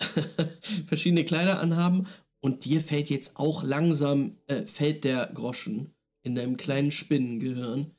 verschiedene 0.86 1.24
Kleider 1.24 1.60
anhaben 1.60 2.06
und 2.40 2.64
dir 2.64 2.80
fällt 2.80 3.08
jetzt 3.08 3.36
auch 3.36 3.62
langsam, 3.62 4.36
äh, 4.48 4.66
fällt 4.66 5.04
der 5.04 5.26
Groschen. 5.28 5.94
In 6.22 6.34
deinem 6.34 6.56
kleinen 6.56 6.90
Spinnengehirn, 6.90 7.90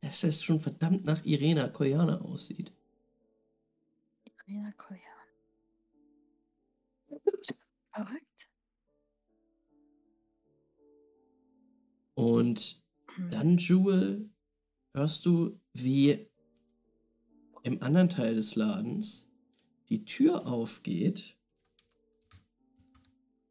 dass 0.00 0.22
es 0.22 0.42
schon 0.42 0.60
verdammt 0.60 1.04
nach 1.04 1.24
Irena 1.24 1.68
Koyana 1.68 2.20
aussieht. 2.20 2.72
Irena 4.24 4.70
Koyan. 4.72 5.00
Verrückt. 7.92 8.48
Und 12.14 12.82
dann, 13.30 13.58
Jewel, 13.58 14.30
hörst 14.92 15.26
du, 15.26 15.58
wie 15.72 16.28
im 17.62 17.82
anderen 17.82 18.08
Teil 18.08 18.34
des 18.34 18.54
Ladens 18.54 19.30
die 19.88 20.04
Tür 20.04 20.46
aufgeht 20.46 21.36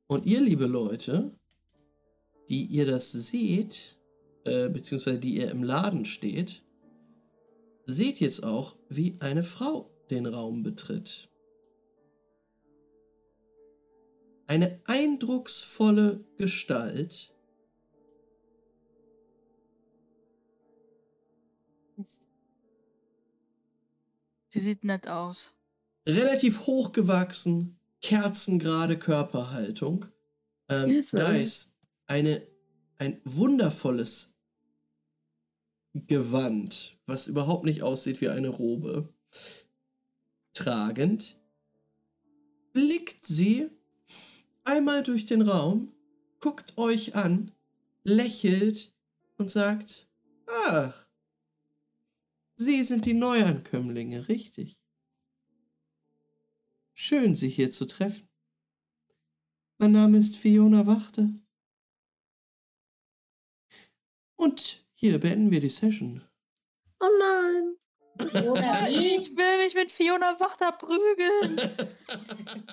und 0.08 0.26
ihr, 0.26 0.42
liebe 0.42 0.68
Leute, 0.68 1.36
die 2.50 2.66
ihr 2.66 2.86
das 2.86 3.12
seht, 3.12 3.98
äh, 4.46 4.70
beziehungsweise 4.70 5.20
die 5.20 5.36
ihr 5.38 5.52
im 5.52 5.64
Laden 5.64 6.06
steht, 6.06 6.62
seht 7.86 8.20
jetzt 8.20 8.44
auch, 8.44 8.76
wie 8.90 9.18
eine 9.20 9.44
Frau 9.44 9.90
den 10.10 10.26
Raum 10.26 10.64
betritt. 10.64 11.30
Eine 14.48 14.82
eindrucksvolle 14.86 16.24
Gestalt, 16.38 17.34
Sie 24.50 24.60
sieht 24.60 24.84
nett 24.84 25.08
aus. 25.08 25.54
relativ 26.08 26.68
hochgewachsen, 26.68 27.80
kerzengerade 28.02 29.00
Körperhaltung. 29.00 30.06
Ähm, 30.70 31.04
da 31.12 31.34
ist 31.34 31.76
eine, 32.06 32.46
ein 32.98 33.20
wundervolles 33.24 34.33
Gewand, 35.94 36.98
was 37.06 37.28
überhaupt 37.28 37.66
nicht 37.66 37.84
aussieht 37.84 38.22
wie 38.22 38.30
eine 38.30 38.50
Robe, 38.50 39.10
tragend, 40.54 41.38
blickt 42.74 43.26
sie 43.26 43.70
einmal 44.64 45.04
durch 45.04 45.26
den 45.26 45.42
Raum, 45.42 45.94
guckt 46.40 46.78
euch 46.78 47.16
an, 47.16 47.52
lächelt 48.04 48.94
und 49.38 49.50
sagt, 49.50 50.08
ach, 50.48 51.04
Sie 52.56 52.84
sind 52.84 53.06
die 53.06 53.14
Neuankömmlinge, 53.14 54.28
richtig. 54.28 54.84
Schön, 56.94 57.36
Sie 57.36 57.50
hier 57.50 57.72
zu 57.72 57.86
treffen. 57.86 58.28
Mein 59.80 59.92
Name 59.92 60.20
ist 60.20 60.38
Fiona 60.38 60.86
Wachter. 60.86 61.30
Und 64.36 64.83
hier 64.96 65.20
beenden 65.20 65.52
wir 65.52 65.60
die 65.60 65.70
Session. 65.70 66.22
Oh 67.00 67.10
nein. 67.20 67.76
Oder 68.20 68.88
wie? 68.88 69.16
Ich 69.24 69.36
will 69.38 69.58
mich 69.64 69.74
mit 69.74 69.92
Fiona 69.92 70.40
Wachter 70.40 70.72
prügeln. 70.72 71.60